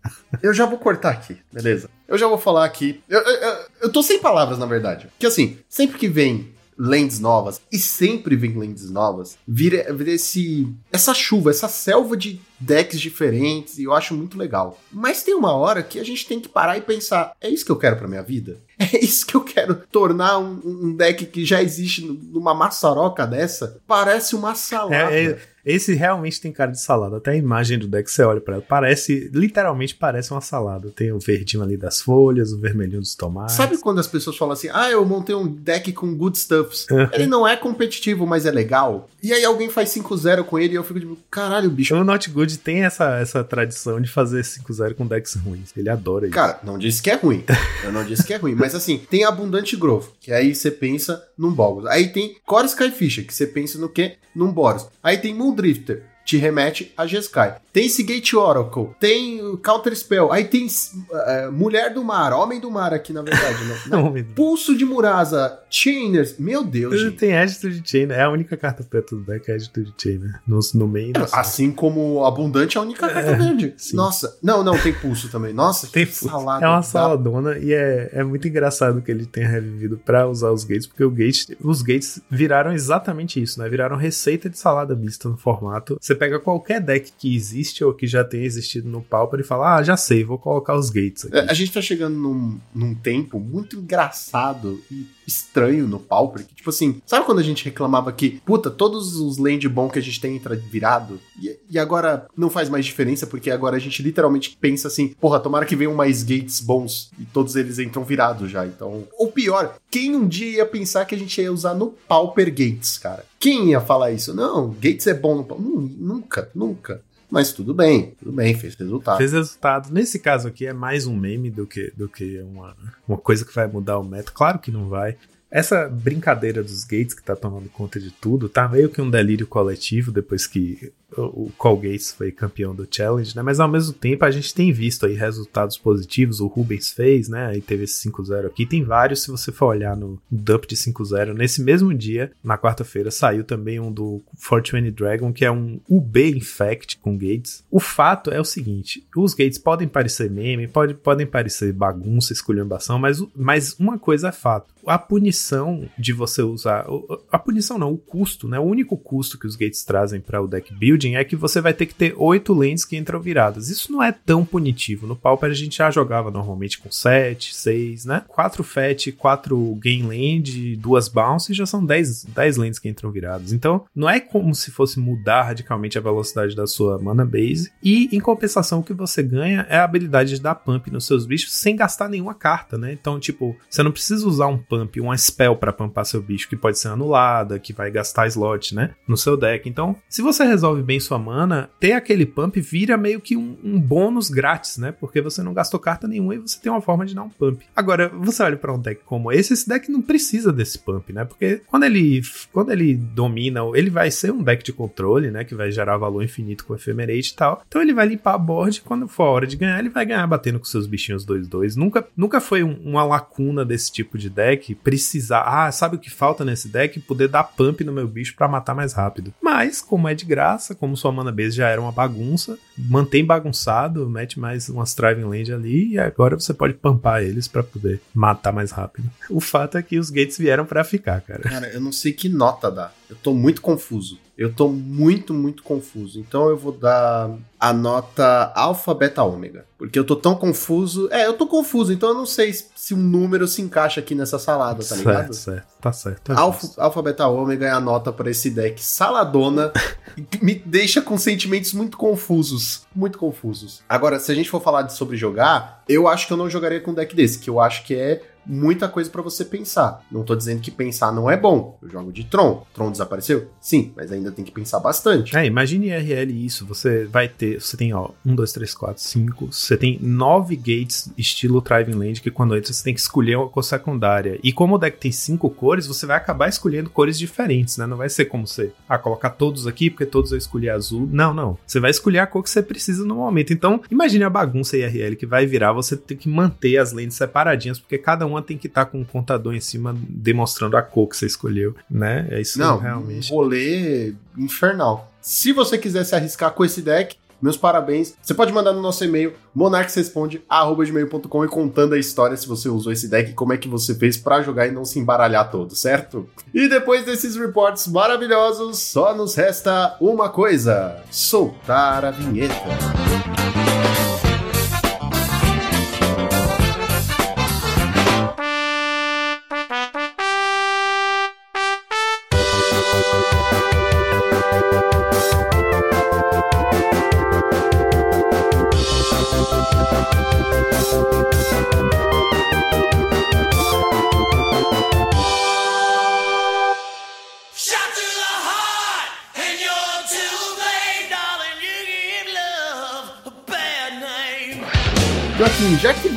Eu 0.42 0.54
já 0.54 0.66
vou 0.66 0.78
cortar 0.78 1.10
aqui, 1.10 1.38
beleza? 1.52 1.90
Eu 2.08 2.18
já 2.18 2.28
vou 2.28 2.38
falar 2.38 2.66
aqui. 2.66 3.04
Eu, 3.10 3.20
eu, 3.20 3.36
eu, 3.36 3.58
eu 3.82 3.92
tô 3.92 4.02
sem 4.04 4.20
palavras, 4.20 4.58
na 4.58 4.66
verdade. 4.66 5.08
Porque 5.08 5.26
assim, 5.26 5.58
sempre 5.68 5.98
que 5.98 6.08
vem 6.08 6.54
lands 6.82 7.20
novas, 7.20 7.62
e 7.72 7.78
sempre 7.78 8.36
vem 8.36 8.58
lands 8.58 8.90
novas, 8.90 9.38
vira, 9.48 9.94
vira 9.94 10.12
esse, 10.12 10.68
essa 10.92 11.14
chuva, 11.14 11.52
essa 11.52 11.68
selva 11.68 12.18
de 12.18 12.42
decks 12.60 13.00
diferentes, 13.00 13.78
e 13.78 13.84
eu 13.84 13.94
acho 13.94 14.16
muito 14.16 14.36
legal. 14.36 14.80
Mas 14.92 15.22
tem 15.22 15.36
uma 15.36 15.54
hora 15.54 15.84
que 15.84 16.00
a 16.00 16.04
gente 16.04 16.28
tem 16.28 16.40
que 16.40 16.50
parar 16.50 16.78
e 16.78 16.82
pensar: 16.82 17.34
é 17.40 17.50
isso 17.50 17.64
que 17.64 17.72
eu 17.72 17.78
quero 17.78 17.98
pra 17.98 18.08
minha 18.08 18.24
vida? 18.24 18.58
É 18.82 18.98
isso 18.98 19.28
que 19.28 19.36
eu 19.36 19.42
quero 19.42 19.76
tornar 19.92 20.40
um, 20.40 20.60
um 20.66 20.96
deck 20.96 21.28
que 21.28 21.46
já 21.46 21.62
existe 21.62 22.02
numa 22.04 22.52
maçaroca 22.52 23.28
dessa? 23.28 23.80
Parece 23.86 24.36
uma 24.36 24.56
salada. 24.56 25.14
É, 25.14 25.26
é, 25.26 25.40
esse 25.66 25.94
realmente 25.94 26.42
tem 26.42 26.52
cara 26.52 26.72
de 26.72 26.80
salada. 26.80 27.18
Até 27.18 27.32
a 27.32 27.36
imagem 27.36 27.78
do 27.78 27.88
deck, 27.88 28.10
você 28.10 28.24
olha 28.24 28.42
pra 28.42 28.56
ela, 28.56 28.64
parece, 28.68 29.30
literalmente 29.34 29.96
parece 29.96 30.32
uma 30.32 30.42
salada. 30.42 30.90
Tem 30.90 31.12
o 31.12 31.20
verdinho 31.20 31.64
ali 31.64 31.78
das 31.78 32.02
folhas, 32.02 32.52
o 32.52 32.60
vermelhinho 32.60 33.02
dos 33.02 33.16
tomates. 33.16 33.56
Sabe 33.56 33.78
quando 33.78 34.00
as 34.00 34.08
pessoas 34.08 34.38
falam 34.38 34.54
assim, 34.54 34.70
ah, 34.74 34.90
eu 34.90 35.06
montei 35.06 35.36
um 35.36 35.48
deck 35.48 35.92
com 35.94 36.16
good 36.16 36.38
stuffs. 36.38 36.88
ele 37.14 37.28
não 37.28 37.48
é 37.48 37.56
competitivo, 37.56 38.26
mas 38.26 38.46
é 38.46 38.52
legal. 38.52 39.10
E 39.22 39.32
aí 39.34 39.46
alguém 39.46 39.70
faz 39.70 39.90
5-0 39.90 40.44
com 40.44 40.58
ele 40.58 40.74
e 40.74 40.76
eu 40.76 40.84
fico 40.84 41.00
tipo, 41.00 41.18
caralho, 41.30 41.70
bicho. 41.70 41.96
O 41.96 42.04
Not 42.04 42.30
Good 42.30 42.58
tem 42.60 42.84
essa, 42.84 43.20
essa 43.20 43.44
tradição 43.44 44.02
de 44.02 44.10
fazer 44.10 44.42
5-0 44.42 44.96
com 44.96 45.06
decks 45.06 45.36
ruins. 45.36 45.72
Ele 45.78 45.90
adora 45.90 46.26
isso. 46.26 46.34
Cara, 46.34 46.60
não 46.64 46.78
disse 46.78 47.02
que 47.02 47.10
é 47.10 47.16
ruim. 47.16 47.44
Eu 47.84 47.92
não 47.92 48.04
disse 48.04 48.24
que 48.24 48.34
é 48.34 48.38
ruim. 48.38 48.56
Mas 48.56 48.74
assim, 48.74 49.00
tem 49.10 49.24
Abundante 49.24 49.76
Growth, 49.76 50.08
que 50.20 50.32
aí 50.32 50.54
você 50.56 50.72
pensa 50.72 51.24
num 51.38 51.52
Bogus. 51.52 51.86
Aí 51.86 52.10
tem 52.10 52.36
Core 52.46 52.68
Skyfisher, 52.68 53.26
que 53.26 53.34
você 53.34 53.46
pensa 53.48 53.78
no 53.80 53.90
quê? 53.90 54.18
Num 54.34 54.52
Boros. 54.52 54.88
Aí 55.04 55.18
tem 55.18 55.34
drift 55.56 55.92
te 56.26 56.38
remete 56.38 56.92
a 56.96 57.06
Jeskai. 57.06 57.58
Tem 57.74 57.88
Seagate 57.88 58.36
Oracle, 58.36 58.90
tem 59.00 59.58
Counter 59.58 59.96
Spell, 59.96 60.32
aí 60.32 60.44
tem 60.44 60.68
uh, 60.68 61.52
Mulher 61.52 61.94
do 61.94 62.04
Mar, 62.04 62.34
Homem 62.34 62.60
do 62.60 62.70
Mar 62.70 62.94
aqui, 62.94 63.14
na 63.14 63.22
verdade. 63.22 63.60
Não, 63.88 64.12
não. 64.12 64.24
Pulso 64.36 64.76
de 64.76 64.86
Murasa, 64.86 65.60
Chainers, 65.70 66.38
meu 66.38 66.64
Deus. 66.64 67.00
Gente. 67.00 67.18
Tem 67.18 67.38
Attitude 67.38 67.82
Chainer, 67.86 68.18
é 68.18 68.24
a 68.24 68.30
única 68.30 68.58
carta 68.58 68.84
preta 68.84 69.16
do 69.16 69.24
deck, 69.24 69.50
é 69.50 69.56
Attitude 69.56 69.94
Chainer, 69.98 70.40
no, 70.46 70.60
no 70.74 70.88
meio. 70.88 71.14
É, 71.16 71.28
assim 71.32 71.72
como 71.72 72.26
Abundante 72.26 72.78
é 72.78 72.80
a 72.80 72.84
única 72.84 73.08
carta 73.08 73.32
é, 73.32 73.36
verde. 73.36 73.74
Sim. 73.78 73.96
Nossa, 73.96 74.38
não, 74.42 74.64
não, 74.64 74.78
tem 74.78 74.94
Pulso 74.94 75.30
também. 75.30 75.54
Nossa, 75.54 75.88
tem 75.88 76.06
salada. 76.06 76.66
É 76.66 76.70
uma 76.70 76.82
saladona 76.82 77.58
e 77.58 77.74
é, 77.74 78.10
é 78.14 78.24
muito 78.24 78.48
engraçado 78.48 79.02
que 79.02 79.12
ele 79.12 79.26
tenha 79.26 79.48
revivido 79.48 79.98
para 79.98 80.28
usar 80.28 80.52
os 80.52 80.64
gates, 80.64 80.88
porque 80.88 81.04
o 81.04 81.12
gate, 81.12 81.50
os 81.64 81.82
gates 81.82 82.22
viraram 82.30 82.74
exatamente 82.74 83.42
isso, 83.42 83.60
né? 83.60 83.70
Viraram 83.70 83.96
receita 83.96 84.50
de 84.50 84.58
salada 84.58 84.96
mista 84.96 85.30
no 85.30 85.38
formato. 85.38 85.98
Você 86.00 86.11
pega 86.16 86.40
qualquer 86.40 86.82
deck 86.82 87.12
que 87.18 87.36
existe 87.36 87.84
ou 87.84 87.94
que 87.94 88.08
já 88.08 88.24
tenha 88.24 88.46
existido 88.46 88.90
no 88.90 89.02
Pauper 89.02 89.40
e 89.40 89.44
fala, 89.44 89.76
ah, 89.76 89.84
já 89.84 89.98
sei, 89.98 90.24
vou 90.24 90.38
colocar 90.38 90.76
os 90.76 90.90
gates 90.90 91.26
aqui. 91.26 91.38
É, 91.38 91.50
a 91.50 91.54
gente 91.54 91.72
tá 91.72 91.82
chegando 91.82 92.16
num, 92.16 92.60
num 92.74 92.96
tempo 92.96 93.40
muito 93.40 93.78
engraçado 93.78 94.82
e 94.92 95.06
estranho 95.28 95.88
no 95.88 96.00
Pauper, 96.00 96.46
que 96.46 96.56
tipo 96.56 96.70
assim, 96.70 97.02
sabe 97.06 97.26
quando 97.26 97.40
a 97.40 97.44
gente 97.44 97.64
reclamava 97.64 98.12
que, 98.12 98.42
puta, 98.46 98.70
todos 98.70 99.16
os 99.16 99.38
land 99.38 99.68
bom 99.70 99.90
que 99.90 100.00
a 100.00 100.02
gente 100.02 100.20
tem 100.20 100.36
entra 100.36 100.56
virado, 100.56 101.20
e, 101.42 101.58
e 101.70 101.80
agora 101.80 102.28
não 102.36 102.50
faz 102.50 102.70
mais 102.70 102.86
diferença, 102.86 103.26
porque 103.26 103.50
agora 103.50 103.78
a 103.78 103.80
gente 103.80 104.04
literalmente 104.04 104.58
pensa 104.60 104.88
assim, 104.88 105.10
porra, 105.20 105.40
tomara 105.40 105.66
que 105.66 105.76
venham 105.76 105.94
mais 105.94 106.24
gates 106.24 106.60
bons, 106.60 107.12
e 107.20 107.26
todos 107.26 107.56
eles 107.56 107.80
entram 107.80 108.04
virados 108.04 108.52
já, 108.52 108.66
então... 108.66 109.08
Ou 109.18 109.32
pior, 109.32 109.78
quem 109.90 110.16
um 110.16 110.28
dia 110.28 110.58
ia 110.58 110.66
pensar 110.66 111.06
que 111.06 111.16
a 111.16 111.18
gente 111.18 111.40
ia 111.40 111.52
usar 111.52 111.74
no 111.74 111.88
Pauper 112.08 112.50
Gates, 112.50 112.98
cara? 112.98 113.31
Quem 113.42 113.72
ia 113.72 113.82
falar 113.82 114.12
isso? 114.12 114.36
Não, 114.36 114.70
Gates 114.70 115.08
é 115.08 115.16
bom 115.16 115.36
no. 115.36 115.82
Nunca, 115.82 116.48
nunca. 116.54 117.02
Mas 117.28 117.52
tudo 117.52 117.74
bem, 117.74 118.14
tudo 118.20 118.32
bem, 118.32 118.54
fez 118.54 118.76
resultado. 118.76 119.18
Fez 119.18 119.32
resultado. 119.32 119.92
Nesse 119.92 120.20
caso 120.20 120.48
aqui 120.48 120.68
é 120.68 120.74
mais 120.74 121.08
um 121.08 121.16
meme 121.16 121.50
do 121.50 121.66
que, 121.66 121.92
do 121.98 122.08
que 122.08 122.40
uma, 122.42 122.76
uma 123.08 123.18
coisa 123.18 123.44
que 123.44 123.56
vai 123.56 123.66
mudar 123.66 123.98
o 123.98 124.04
meta. 124.04 124.32
Claro 124.32 124.60
que 124.60 124.70
não 124.70 124.88
vai. 124.90 125.18
Essa 125.50 125.90
brincadeira 125.90 126.62
dos 126.62 126.84
gates 126.84 127.16
que 127.16 127.24
tá 127.24 127.36
tomando 127.36 127.68
conta 127.70 128.00
de 128.00 128.12
tudo 128.12 128.48
tá 128.48 128.68
meio 128.68 128.90
que 128.90 129.02
um 129.02 129.10
delírio 129.10 129.48
coletivo 129.48 130.12
depois 130.12 130.46
que 130.46 130.94
o 131.18 131.52
Colgate 131.58 132.14
foi 132.14 132.32
campeão 132.32 132.74
do 132.74 132.88
Challenge, 132.90 133.36
né? 133.36 133.42
Mas 133.42 133.60
ao 133.60 133.68
mesmo 133.68 133.94
tempo 133.94 134.24
a 134.26 134.32
gente 134.32 134.54
tem 134.54 134.72
visto 134.72 135.06
aí 135.06 135.14
resultados 135.14 135.78
positivos. 135.78 136.40
O 136.40 136.48
Rubens 136.48 136.92
fez, 136.92 137.28
né? 137.28 137.48
Aí 137.48 137.62
teve 137.62 137.84
esse 137.84 138.10
5-0 138.10 138.48
aqui. 138.48 138.66
Tem 138.66 138.84
vários, 138.84 139.24
se 139.24 139.32
você 139.32 139.52
for 139.52 139.68
olhar 139.68 139.96
no 139.96 140.20
dump 140.30 140.66
de 140.66 140.76
5-0. 140.76 141.34
Nesse 141.34 141.62
mesmo 141.62 141.94
dia, 141.94 142.32
na 142.44 142.58
quarta-feira, 142.58 143.12
saiu 143.12 143.44
também 143.44 143.80
um 143.80 143.92
do 143.92 144.22
Fortune 144.38 144.92
Dragon, 144.92 145.34
que 145.34 145.46
é 145.46 145.52
um 145.52 145.80
UB 145.90 146.38
Infect 146.38 146.98
com 146.98 147.18
Gates. 147.18 147.64
O 147.70 147.80
fato 147.80 148.32
é 148.32 148.40
o 148.40 148.46
seguinte: 148.46 149.06
os 149.16 149.34
Gates 149.34 149.58
podem 149.58 149.88
parecer 149.88 150.30
meme, 150.30 150.68
pode, 150.68 150.94
podem 150.94 151.26
parecer 151.26 151.74
bagunça, 151.74 152.34
esculhambação, 152.34 152.98
mas, 152.98 153.24
mas 153.36 153.76
uma 153.80 154.00
coisa 154.00 154.30
é 154.30 154.32
fato. 154.32 154.72
A 154.86 154.98
punição 154.98 155.88
de 155.98 156.12
você 156.12 156.42
usar. 156.42 156.88
A 157.32 157.38
punição 157.38 157.78
não, 157.78 157.94
o 157.94 157.98
custo, 157.98 158.48
né? 158.48 158.60
O 158.60 158.64
único 158.64 158.98
custo 158.98 159.38
que 159.38 159.46
os 159.46 159.56
Gates 159.56 159.84
trazem 159.84 160.20
para 160.20 160.42
o 160.42 160.48
deck 160.48 160.74
build 160.74 161.01
building 161.02 161.16
é 161.16 161.24
que 161.24 161.36
você 161.36 161.60
vai 161.60 161.74
ter 161.74 161.88
que 161.88 161.96
ter 161.96 162.14
oito 162.18 162.54
lanes 162.54 162.86
que 162.86 162.96
entram 162.96 163.20
viradas. 163.20 163.70
Isso 163.70 163.92
não 163.92 164.04
é 164.04 164.12
tão 164.12 164.46
punitivo. 164.46 165.08
No 165.08 165.16
Pauper 165.16 165.50
a 165.50 165.54
gente 165.54 165.78
já 165.78 165.90
jogava 165.90 166.30
normalmente 166.30 166.78
com 166.78 166.92
7, 166.92 167.56
6, 167.56 168.06
né? 168.06 168.24
4 168.28 168.64
Fat, 168.64 169.12
4 169.18 169.76
Game 169.82 170.04
Land, 170.04 170.76
duas 170.78 171.08
Bounce 171.08 171.54
já 171.54 171.66
são 171.66 171.84
10, 171.84 172.26
10 172.26 172.58
lanes 172.58 172.80
que 172.80 172.88
entram 172.88 173.12
viradas. 173.12 173.52
Então 173.52 173.86
não 173.96 174.10
é 174.10 174.20
como 174.20 174.54
se 174.54 174.72
fosse 174.72 175.00
mudar 175.00 175.44
radicalmente 175.44 175.98
a 175.98 176.02
velocidade 176.02 176.56
da 176.56 176.68
sua 176.68 177.00
mana 177.00 177.26
base. 177.26 177.72
E 177.84 178.10
em 178.12 178.20
compensação 178.20 178.80
o 178.80 178.84
que 178.84 178.94
você 178.94 179.24
ganha 179.24 179.66
é 179.70 179.78
a 179.78 179.84
habilidade 179.84 180.36
de 180.36 180.42
dar 180.42 180.56
pump 180.56 180.92
nos 180.92 181.06
seus 181.06 181.26
bichos 181.26 181.54
sem 181.54 181.76
gastar 181.76 182.10
nenhuma 182.10 182.34
carta, 182.34 182.78
né? 182.78 182.92
Então, 182.92 183.20
tipo, 183.20 183.56
você 183.70 183.82
não 183.82 183.92
precisa 183.92 184.28
usar 184.28 184.48
um 184.48 184.58
pump, 184.58 185.00
uma 185.00 185.18
spell 185.18 185.56
para 185.56 185.74
pumpar 185.74 186.06
seu 186.06 186.22
bicho 186.22 186.48
que 186.48 186.56
pode 186.56 186.78
ser 186.78 186.90
anulada, 186.90 187.60
que 187.60 187.74
vai 187.74 187.90
gastar 187.90 188.28
slot, 188.28 188.76
né? 188.76 188.92
No 189.08 189.18
seu 189.18 189.38
deck. 189.38 189.68
Então, 189.68 189.96
se 190.10 190.22
você 190.22 190.44
resolve 190.44 190.84
bem 190.92 191.00
sua 191.00 191.18
mana, 191.18 191.70
ter 191.80 191.94
aquele 191.94 192.26
pump 192.26 192.60
vira 192.60 192.98
meio 192.98 193.22
que 193.22 193.38
um, 193.38 193.58
um, 193.64 193.80
bônus 193.80 194.30
grátis, 194.30 194.78
né? 194.78 194.92
Porque 194.92 195.22
você 195.22 195.42
não 195.42 195.54
gastou 195.54 195.80
carta 195.80 196.06
nenhuma 196.06 196.36
e 196.36 196.40
você 196.40 196.60
tem 196.60 196.70
uma 196.70 196.82
forma 196.82 197.06
de 197.06 197.16
dar 197.16 197.24
um 197.24 197.30
pump. 197.30 197.64
Agora, 197.74 198.10
você 198.10 198.44
olha 198.44 198.58
para 198.58 198.74
um 198.74 198.78
deck 198.78 199.02
como 199.06 199.32
esse, 199.32 199.54
esse 199.54 199.70
deck 199.70 199.90
não 199.90 200.02
precisa 200.02 200.52
desse 200.52 200.80
pump, 200.80 201.14
né? 201.14 201.24
Porque 201.24 201.62
quando 201.68 201.86
ele, 201.86 202.22
quando 202.52 202.74
ele 202.74 202.94
domina, 202.94 203.62
ele 203.74 203.90
vai 203.90 204.12
ser 204.12 204.34
um 204.34 204.44
deck 204.44 204.66
de 204.66 204.74
controle, 204.74 205.32
né? 205.32 205.46
Que 205.46 205.56
vai 205.56 205.72
gerar 205.72 205.96
valor 205.96 206.22
infinito 206.24 206.66
com 206.66 206.76
Ephemerate 206.76 207.32
e 207.32 207.36
tal. 207.38 207.64
Então 207.66 207.82
ele 207.82 207.94
vai 207.94 208.06
limpar 208.06 208.34
a 208.34 208.38
board 208.38 208.78
e 208.78 208.82
quando 208.82 209.08
for 209.08 209.24
a 209.24 209.32
hora 209.32 209.48
de 209.48 209.56
ganhar, 209.56 209.80
ele 209.80 209.88
vai 209.88 210.06
ganhar 210.06 210.28
batendo 210.28 210.60
com 210.60 210.66
seus 210.66 210.88
bichinhos 210.88 211.26
2-2. 211.26 211.78
Nunca, 211.78 212.06
nunca 212.18 212.42
foi 212.42 212.64
um, 212.64 212.74
uma 212.84 213.06
lacuna 213.06 213.64
desse 213.64 213.90
tipo 213.90 214.18
de 214.18 214.30
deck 214.30 214.76
precisar, 214.76 215.44
ah, 215.44 215.72
sabe 215.72 215.96
o 215.96 216.00
que 216.00 216.10
falta 216.10 216.44
nesse 216.44 216.68
deck? 216.68 217.00
Poder 217.00 217.30
dar 217.30 217.46
pump 217.46 217.82
no 217.86 217.94
meu 217.94 218.10
bicho 218.10 218.36
para 218.36 218.50
matar 218.50 218.76
mais 218.76 218.92
rápido. 218.92 219.34
Mas, 219.42 219.82
como 219.82 220.10
é 220.10 220.14
de 220.14 220.26
graça, 220.26 220.76
como 220.82 220.98
sua 220.98 221.12
mana 221.12 221.32
base 221.32 221.52
já 221.52 221.70
era 221.70 221.80
uma 221.80 221.92
bagunça, 221.92 222.58
mantém 222.76 223.24
bagunçado, 223.24 224.10
mete 224.10 224.40
mais 224.40 224.68
umas 224.68 224.96
Driving 224.96 225.26
Land 225.26 225.54
ali 225.54 225.92
e 225.92 226.00
agora 226.00 226.40
você 226.40 226.56
pode 226.56 226.74
pampar 226.74 227.22
eles 227.22 227.48
para 227.48 227.62
poder 227.62 228.02
matar 228.12 228.52
mais 228.52 228.72
rápido. 228.72 229.08
O 229.30 229.40
fato 229.40 229.78
é 229.78 229.84
que 229.84 230.00
os 230.00 230.10
gates 230.10 230.40
vieram 230.40 230.66
para 230.66 230.84
ficar, 230.84 231.22
cara. 231.22 231.44
Cara, 231.44 231.68
eu 231.68 231.80
não 231.80 231.92
sei 231.92 232.14
que 232.14 232.28
nota 232.28 232.72
dá. 232.72 232.92
Eu 233.12 233.18
tô 233.22 233.34
muito 233.34 233.62
confuso. 233.62 234.18
Eu 234.38 234.54
tô 234.54 234.70
muito, 234.70 235.34
muito 235.34 235.62
confuso. 235.62 236.18
Então 236.18 236.50
eu 236.50 236.58
vou 236.58 236.72
dar 236.72 237.30
a 237.60 237.74
nota 237.74 238.52
alfa, 238.56 238.94
beta, 238.94 239.22
ômega. 239.22 239.66
Porque 239.78 240.00
eu 240.00 240.06
tô 240.06 240.16
tão 240.16 240.34
confuso. 240.34 241.10
É, 241.12 241.28
eu 241.28 241.34
tô 241.34 241.46
confuso, 241.46 241.92
então 241.92 242.10
eu 242.10 242.16
não 242.16 242.26
sei 242.26 242.54
se 242.54 242.94
um 242.94 242.98
número 242.98 243.48
se 243.50 243.62
encaixa 243.62 244.00
aqui 244.00 244.16
nessa 244.16 244.40
salada, 244.40 244.80
tá 244.80 244.96
certo, 244.96 245.00
ligado? 245.00 245.34
Certo, 245.34 245.68
tá 245.82 245.92
certo. 245.92 246.32
É 246.32 246.36
alfa, 246.36 246.82
alfa, 246.82 247.02
beta, 247.02 247.28
ômega 247.28 247.68
é 247.68 247.70
a 247.70 247.82
nota 247.82 248.14
para 248.14 248.32
esse 248.32 248.50
deck 248.50 248.82
saladona. 248.82 249.74
me 250.42 250.56
deixa 250.56 251.02
com 251.02 251.18
sentimentos 251.18 251.74
muito 251.74 251.98
confusos. 251.98 252.88
Muito 252.96 253.18
confusos. 253.18 253.84
Agora, 253.90 254.20
se 254.20 254.32
a 254.32 254.36
gente 254.36 254.50
for 254.50 254.62
falar 254.62 254.84
de 254.84 254.94
sobre 254.94 255.18
jogar, 255.18 255.84
Eu 255.88 256.08
acho 256.08 256.26
que 256.26 256.32
eu 256.32 256.38
não 256.38 256.50
jogaria 256.50 256.80
com 256.80 256.92
um 256.92 256.94
deck 256.94 257.14
desse, 257.14 257.38
que 257.38 257.50
eu 257.50 257.60
acho 257.60 257.84
que 257.84 257.94
é 257.94 258.22
muita 258.46 258.88
coisa 258.88 259.10
para 259.10 259.22
você 259.22 259.46
pensar. 259.46 260.04
Não 260.12 260.24
tô 260.24 260.36
dizendo 260.36 260.62
que 260.62 260.72
pensar 260.72 261.12
não 261.12 261.30
é 261.30 261.38
bom. 261.38 261.78
Eu 261.82 261.90
jogo 261.90 262.12
de 262.12 262.24
Tron. 262.24 262.66
Tron 262.74 262.92
desapareceu? 262.92 263.50
Sim, 263.60 263.92
mas 263.96 264.12
ainda 264.12 264.32
tem 264.32 264.44
que 264.46 264.52
pensar 264.52 264.80
bastante. 264.80 265.36
É, 265.36 265.46
imagine 265.46 265.90
RL 265.90 266.46
isso. 266.46 266.66
Você 266.66 267.06
vai 267.06 267.28
ter. 267.28 267.60
Você 267.62 267.78
tem, 267.78 267.94
ó, 267.94 268.10
1, 268.26 268.36
2, 268.36 268.52
3, 268.52 268.74
4, 268.74 269.04
5. 269.04 269.52
Você 269.52 269.78
tem 269.78 270.00
9 270.02 270.56
gates 270.56 271.12
estilo 271.18 271.62
Thriving 271.62 271.94
Land, 271.94 272.22
que 272.22 272.32
quando 272.32 272.56
entra 272.56 272.72
você 272.72 272.84
tem 272.84 272.94
que 272.94 273.00
escolher 273.00 273.38
uma 273.38 273.50
cor 273.50 273.64
secundária. 273.64 274.40
E 274.44 274.52
como 274.52 274.76
o 274.76 274.78
deck 274.78 274.98
tem 274.98 275.12
5 275.12 275.50
cores, 275.52 275.88
você 275.88 276.06
vai 276.06 276.18
acabar 276.18 276.50
escolhendo 276.50 276.90
cores 276.90 277.18
diferentes, 277.18 277.78
né? 277.78 277.86
Não 277.86 277.98
vai 277.98 278.10
ser 278.10 278.26
como 278.26 278.48
você, 278.48 278.72
ah, 278.88 278.98
colocar 278.98 279.32
todos 279.32 279.68
aqui 279.68 279.90
porque 279.90 280.06
todos 280.06 280.32
eu 280.32 280.38
escolhi 280.38 280.70
azul. 280.70 281.08
Não, 281.12 281.34
não. 281.34 281.58
Você 281.66 281.80
vai 281.80 281.92
escolher 281.92 282.20
a 282.20 282.28
cor 282.28 282.44
que 282.44 282.50
você 282.50 282.62
precisa 282.62 283.06
no 283.06 283.16
momento. 283.16 283.54
Então, 283.54 283.82
imagine 283.90 284.24
a 284.24 284.30
bagunça 284.30 284.78
IRL 284.78 285.16
que 285.16 285.26
vai 285.26 285.46
virar. 285.46 285.74
Você 285.74 285.96
tem 285.96 286.18
que 286.18 286.30
manter 286.30 286.78
as 286.78 286.92
lentes 286.92 287.18
separadinhas, 287.18 287.80
porque 287.80 287.98
cada 287.98 288.26
uma 288.32 288.42
tem 288.42 288.58
que 288.58 288.68
estar 288.68 288.86
tá 288.86 288.92
com 288.92 289.00
um 289.00 289.04
contador 289.04 289.54
em 289.54 289.62
cima 289.62 289.96
demonstrando 290.08 290.78
a 290.78 290.82
cor 290.82 291.08
que 291.08 291.18
você 291.18 291.26
escolheu, 291.26 291.76
né? 291.90 292.28
É 292.30 292.42
isso 292.42 292.60
Não, 292.60 292.80
realmente. 292.80 293.32
Um 293.32 293.36
rolê 293.36 294.14
infernal. 294.38 295.12
Se 295.22 295.54
você 295.54 295.78
quiser 295.78 296.04
se 296.04 296.16
arriscar 296.16 296.52
com 296.52 296.66
esse 296.66 296.82
deck, 296.82 297.16
meus 297.42 297.58
parabéns. 297.58 298.14
Você 298.22 298.34
pode 298.34 298.54
mandar 298.54 298.72
no 298.72 298.82
nosso 298.82 299.04
e-mail 299.04 299.34
monarquesresponde@gmail.com 299.56 301.46
e 301.46 301.48
contando 301.48 301.96
a 301.96 301.98
história 301.98 302.38
se 302.38 302.48
você 302.48 302.70
usou 302.70 302.92
esse 302.92 303.08
deck 303.08 303.32
e 303.32 303.34
como 303.34 303.52
é 303.52 303.58
que 303.58 303.68
você 303.68 303.96
fez 303.96 304.16
para 304.16 304.44
jogar 304.44 304.68
e 304.68 304.72
não 304.72 304.86
se 304.86 305.00
embaralhar 305.00 305.50
todo, 305.50 305.76
certo? 305.76 306.30
E 306.54 306.68
depois 306.68 307.04
desses 307.04 307.36
reports 307.36 307.88
maravilhosos, 307.88 308.78
só 308.78 309.16
nos 309.16 309.34
resta 309.34 309.98
uma 310.00 310.30
coisa: 310.30 311.02
soltar 311.10 312.06
a 312.06 312.12
vinheta. 312.12 312.54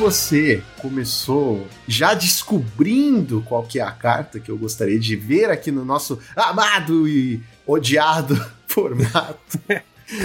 Você 0.05 0.61
começou 0.83 1.65
já 1.87 2.13
descobrindo 2.13 3.41
qual 3.41 3.63
que 3.63 3.79
é 3.79 3.81
a 3.81 3.89
carta 3.89 4.39
que 4.39 4.51
eu 4.51 4.55
gostaria 4.55 4.99
de 4.99 5.15
ver 5.15 5.49
aqui 5.49 5.71
no 5.71 5.83
nosso 5.83 6.19
amado 6.35 7.07
e 7.07 7.41
odiado 7.65 8.35
formato, 8.69 9.59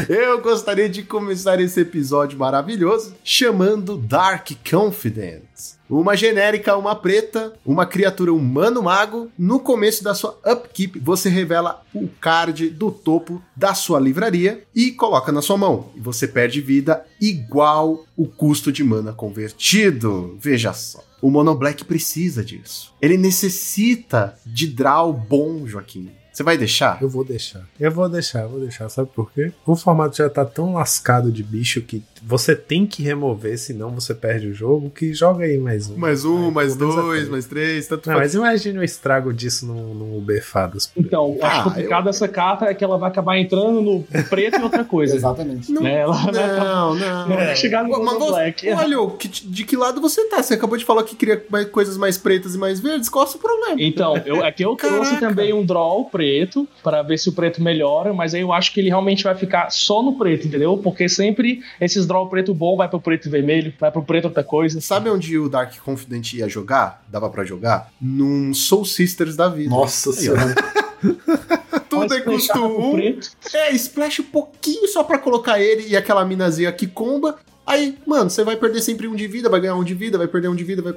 eu 0.06 0.38
gostaria 0.42 0.86
de 0.86 1.02
começar 1.02 1.58
esse 1.62 1.80
episódio 1.80 2.38
maravilhoso 2.38 3.16
chamando 3.24 3.96
Dark 3.96 4.50
Confidence. 4.70 5.79
Uma 5.90 6.16
genérica, 6.16 6.76
uma 6.76 6.94
preta, 6.94 7.52
uma 7.66 7.84
criatura 7.84 8.32
humano-mago. 8.32 9.30
No 9.36 9.58
começo 9.58 10.04
da 10.04 10.14
sua 10.14 10.38
upkeep, 10.46 11.00
você 11.00 11.28
revela 11.28 11.82
o 11.92 12.08
card 12.20 12.70
do 12.70 12.92
topo 12.92 13.42
da 13.56 13.74
sua 13.74 13.98
livraria 13.98 14.62
e 14.74 14.92
coloca 14.92 15.32
na 15.32 15.42
sua 15.42 15.58
mão. 15.58 15.90
E 15.96 16.00
você 16.00 16.28
perde 16.28 16.60
vida 16.60 17.04
igual 17.20 18.04
o 18.16 18.26
custo 18.26 18.70
de 18.70 18.84
mana 18.84 19.12
convertido. 19.12 20.38
Veja 20.40 20.72
só. 20.72 21.04
O 21.20 21.30
Mono 21.30 21.54
Black 21.54 21.84
precisa 21.84 22.44
disso. 22.44 22.94
Ele 23.02 23.18
necessita 23.18 24.38
de 24.46 24.68
draw 24.68 25.12
bom, 25.12 25.66
Joaquim. 25.66 26.10
Você 26.32 26.42
vai 26.42 26.56
deixar? 26.56 27.02
Eu 27.02 27.08
vou 27.08 27.24
deixar. 27.24 27.68
Eu 27.78 27.90
vou 27.90 28.08
deixar, 28.08 28.42
eu 28.42 28.48
vou 28.48 28.60
deixar. 28.60 28.88
Sabe 28.88 29.10
por 29.14 29.30
quê? 29.32 29.52
O 29.66 29.76
formato 29.76 30.16
já 30.16 30.30
tá 30.30 30.44
tão 30.44 30.72
lascado 30.72 31.30
de 31.30 31.42
bicho 31.42 31.82
que 31.82 32.02
você 32.22 32.54
tem 32.54 32.86
que 32.86 33.02
remover, 33.02 33.58
senão 33.58 33.90
você 33.90 34.14
perde 34.14 34.48
o 34.48 34.54
jogo, 34.54 34.90
que 34.90 35.14
joga 35.14 35.44
aí 35.44 35.58
mais 35.58 35.88
um. 35.88 35.96
Mais 35.96 36.24
um, 36.24 36.46
aí, 36.46 36.50
mais 36.52 36.76
dois, 36.76 37.28
mais 37.28 37.46
três, 37.46 37.86
tanto 37.86 38.08
Não, 38.08 38.16
faz. 38.16 38.34
mas 38.34 38.34
imagine 38.34 38.78
o 38.78 38.84
estrago 38.84 39.32
disso 39.32 39.66
no, 39.66 39.94
no 39.94 40.18
Uberfados. 40.18 40.90
Então, 40.96 41.38
ah, 41.40 41.46
acho 41.46 41.64
complicado 41.64 42.06
eu... 42.06 42.10
essa 42.10 42.28
carta 42.28 42.66
é 42.66 42.74
que 42.74 42.84
ela 42.84 42.98
vai 42.98 43.10
acabar 43.10 43.38
entrando 43.38 43.80
no 43.80 44.04
preto 44.28 44.60
e 44.60 44.62
outra 44.62 44.84
coisa. 44.84 45.16
Exatamente. 45.16 45.72
Não, 45.72 45.82
né? 45.82 46.00
ela 46.00 46.20
não, 46.30 46.94
não. 46.94 47.28
não 47.28 47.38
é. 47.38 47.54
chegar 47.54 47.84
no 47.84 47.90
mas 48.02 48.18
você, 48.18 48.30
Black. 48.30 48.70
Olha, 48.72 48.96
de 49.44 49.64
que 49.64 49.76
lado 49.76 50.00
você 50.00 50.28
tá? 50.28 50.42
Você 50.42 50.54
acabou 50.54 50.76
de 50.76 50.84
falar 50.84 51.04
que 51.04 51.16
queria 51.16 51.42
coisas 51.70 51.96
mais 51.96 52.18
pretas 52.18 52.54
e 52.54 52.58
mais 52.58 52.80
verdes, 52.80 53.08
qual 53.08 53.24
é 53.24 53.28
o 53.28 53.38
problema? 53.38 53.76
Então, 53.78 54.16
eu, 54.24 54.44
aqui 54.44 54.62
eu 54.62 54.76
Caraca. 54.76 55.00
trouxe 55.00 55.20
também 55.20 55.52
um 55.52 55.64
draw 55.64 56.04
preto, 56.04 56.68
para 56.82 57.02
ver 57.02 57.18
se 57.18 57.28
o 57.28 57.32
preto 57.32 57.62
melhora, 57.62 58.12
mas 58.12 58.34
aí 58.34 58.40
eu 58.40 58.52
acho 58.52 58.72
que 58.72 58.80
ele 58.80 58.88
realmente 58.88 59.24
vai 59.24 59.34
ficar 59.34 59.70
só 59.70 60.02
no 60.02 60.16
preto, 60.18 60.46
entendeu? 60.46 60.76
Porque 60.76 61.08
sempre 61.08 61.62
esses 61.80 62.06
draw 62.10 62.28
preto 62.28 62.52
bom 62.52 62.76
vai 62.76 62.88
pro 62.88 63.00
preto 63.00 63.28
e 63.28 63.30
vermelho, 63.30 63.72
vai 63.78 63.90
pro 63.92 64.02
preto 64.02 64.24
outra 64.24 64.42
coisa. 64.42 64.80
Sabe 64.80 65.08
onde 65.08 65.38
o 65.38 65.48
Dark 65.48 65.78
Confident 65.78 66.32
ia 66.32 66.48
jogar? 66.48 67.04
Dava 67.08 67.30
para 67.30 67.44
jogar? 67.44 67.92
Num 68.00 68.52
Soul 68.52 68.84
Sisters 68.84 69.36
da 69.36 69.48
vida. 69.48 69.70
Nossa 69.70 70.12
senhora. 70.12 70.54
Tudo 71.88 72.12
é 72.12 72.20
custo 72.20 72.58
1. 72.58 73.20
É, 73.54 73.72
splash 73.72 74.20
um 74.20 74.24
pouquinho 74.24 74.88
só 74.88 75.04
para 75.04 75.18
colocar 75.18 75.60
ele 75.60 75.88
e 75.88 75.96
aquela 75.96 76.24
minazinha 76.24 76.72
que 76.72 76.86
comba. 76.86 77.38
Aí, 77.64 77.96
mano, 78.04 78.28
você 78.28 78.42
vai 78.42 78.56
perder 78.56 78.80
sempre 78.80 79.06
um 79.06 79.14
de 79.14 79.28
vida, 79.28 79.48
vai 79.48 79.60
ganhar 79.60 79.76
um 79.76 79.84
de 79.84 79.94
vida, 79.94 80.18
vai 80.18 80.26
perder 80.26 80.48
um 80.48 80.56
de 80.56 80.64
vida, 80.64 80.82
vai. 80.82 80.92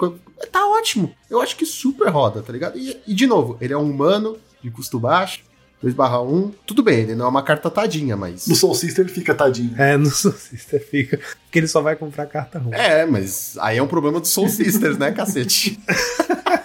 Tá 0.52 0.68
ótimo. 0.68 1.14
Eu 1.30 1.42
acho 1.42 1.56
que 1.56 1.66
super 1.66 2.10
roda, 2.10 2.42
tá 2.42 2.52
ligado? 2.52 2.78
E, 2.78 2.98
e 3.06 3.14
de 3.14 3.28
novo, 3.28 3.58
ele 3.62 3.74
é 3.74 3.78
um 3.78 3.90
humano 3.90 4.38
de 4.64 4.72
custo 4.72 5.00
baixo. 5.00 5.42
2/1, 5.84 6.52
tudo 6.66 6.82
bem, 6.82 7.02
ele 7.02 7.16
não 7.16 7.26
é 7.26 7.30
uma 7.30 7.44
carta 7.44 7.70
tadinha, 7.70 8.16
mas. 8.16 8.48
No 8.48 8.56
Soul 8.56 8.74
Sister 8.74 9.06
ele 9.06 9.14
fica 9.14 9.36
tadinho. 9.36 9.74
É, 9.78 9.98
no 9.98 10.10
Soul 10.12 10.34
Sister 10.34 10.86
fica. 10.90 11.18
Porque 11.18 11.60
ele 11.60 11.68
só 11.68 11.82
vai 11.82 11.96
comprar 11.96 12.26
carta 12.26 12.60
ruim. 12.60 12.74
É, 12.74 13.06
mas 13.06 13.58
aí 13.60 13.78
é 13.78 13.84
um 13.84 13.88
problema 13.88 14.20
do 14.20 14.28
Soul 14.28 14.50
Sisters, 14.50 14.98
né, 14.98 15.12
cacete? 15.12 15.80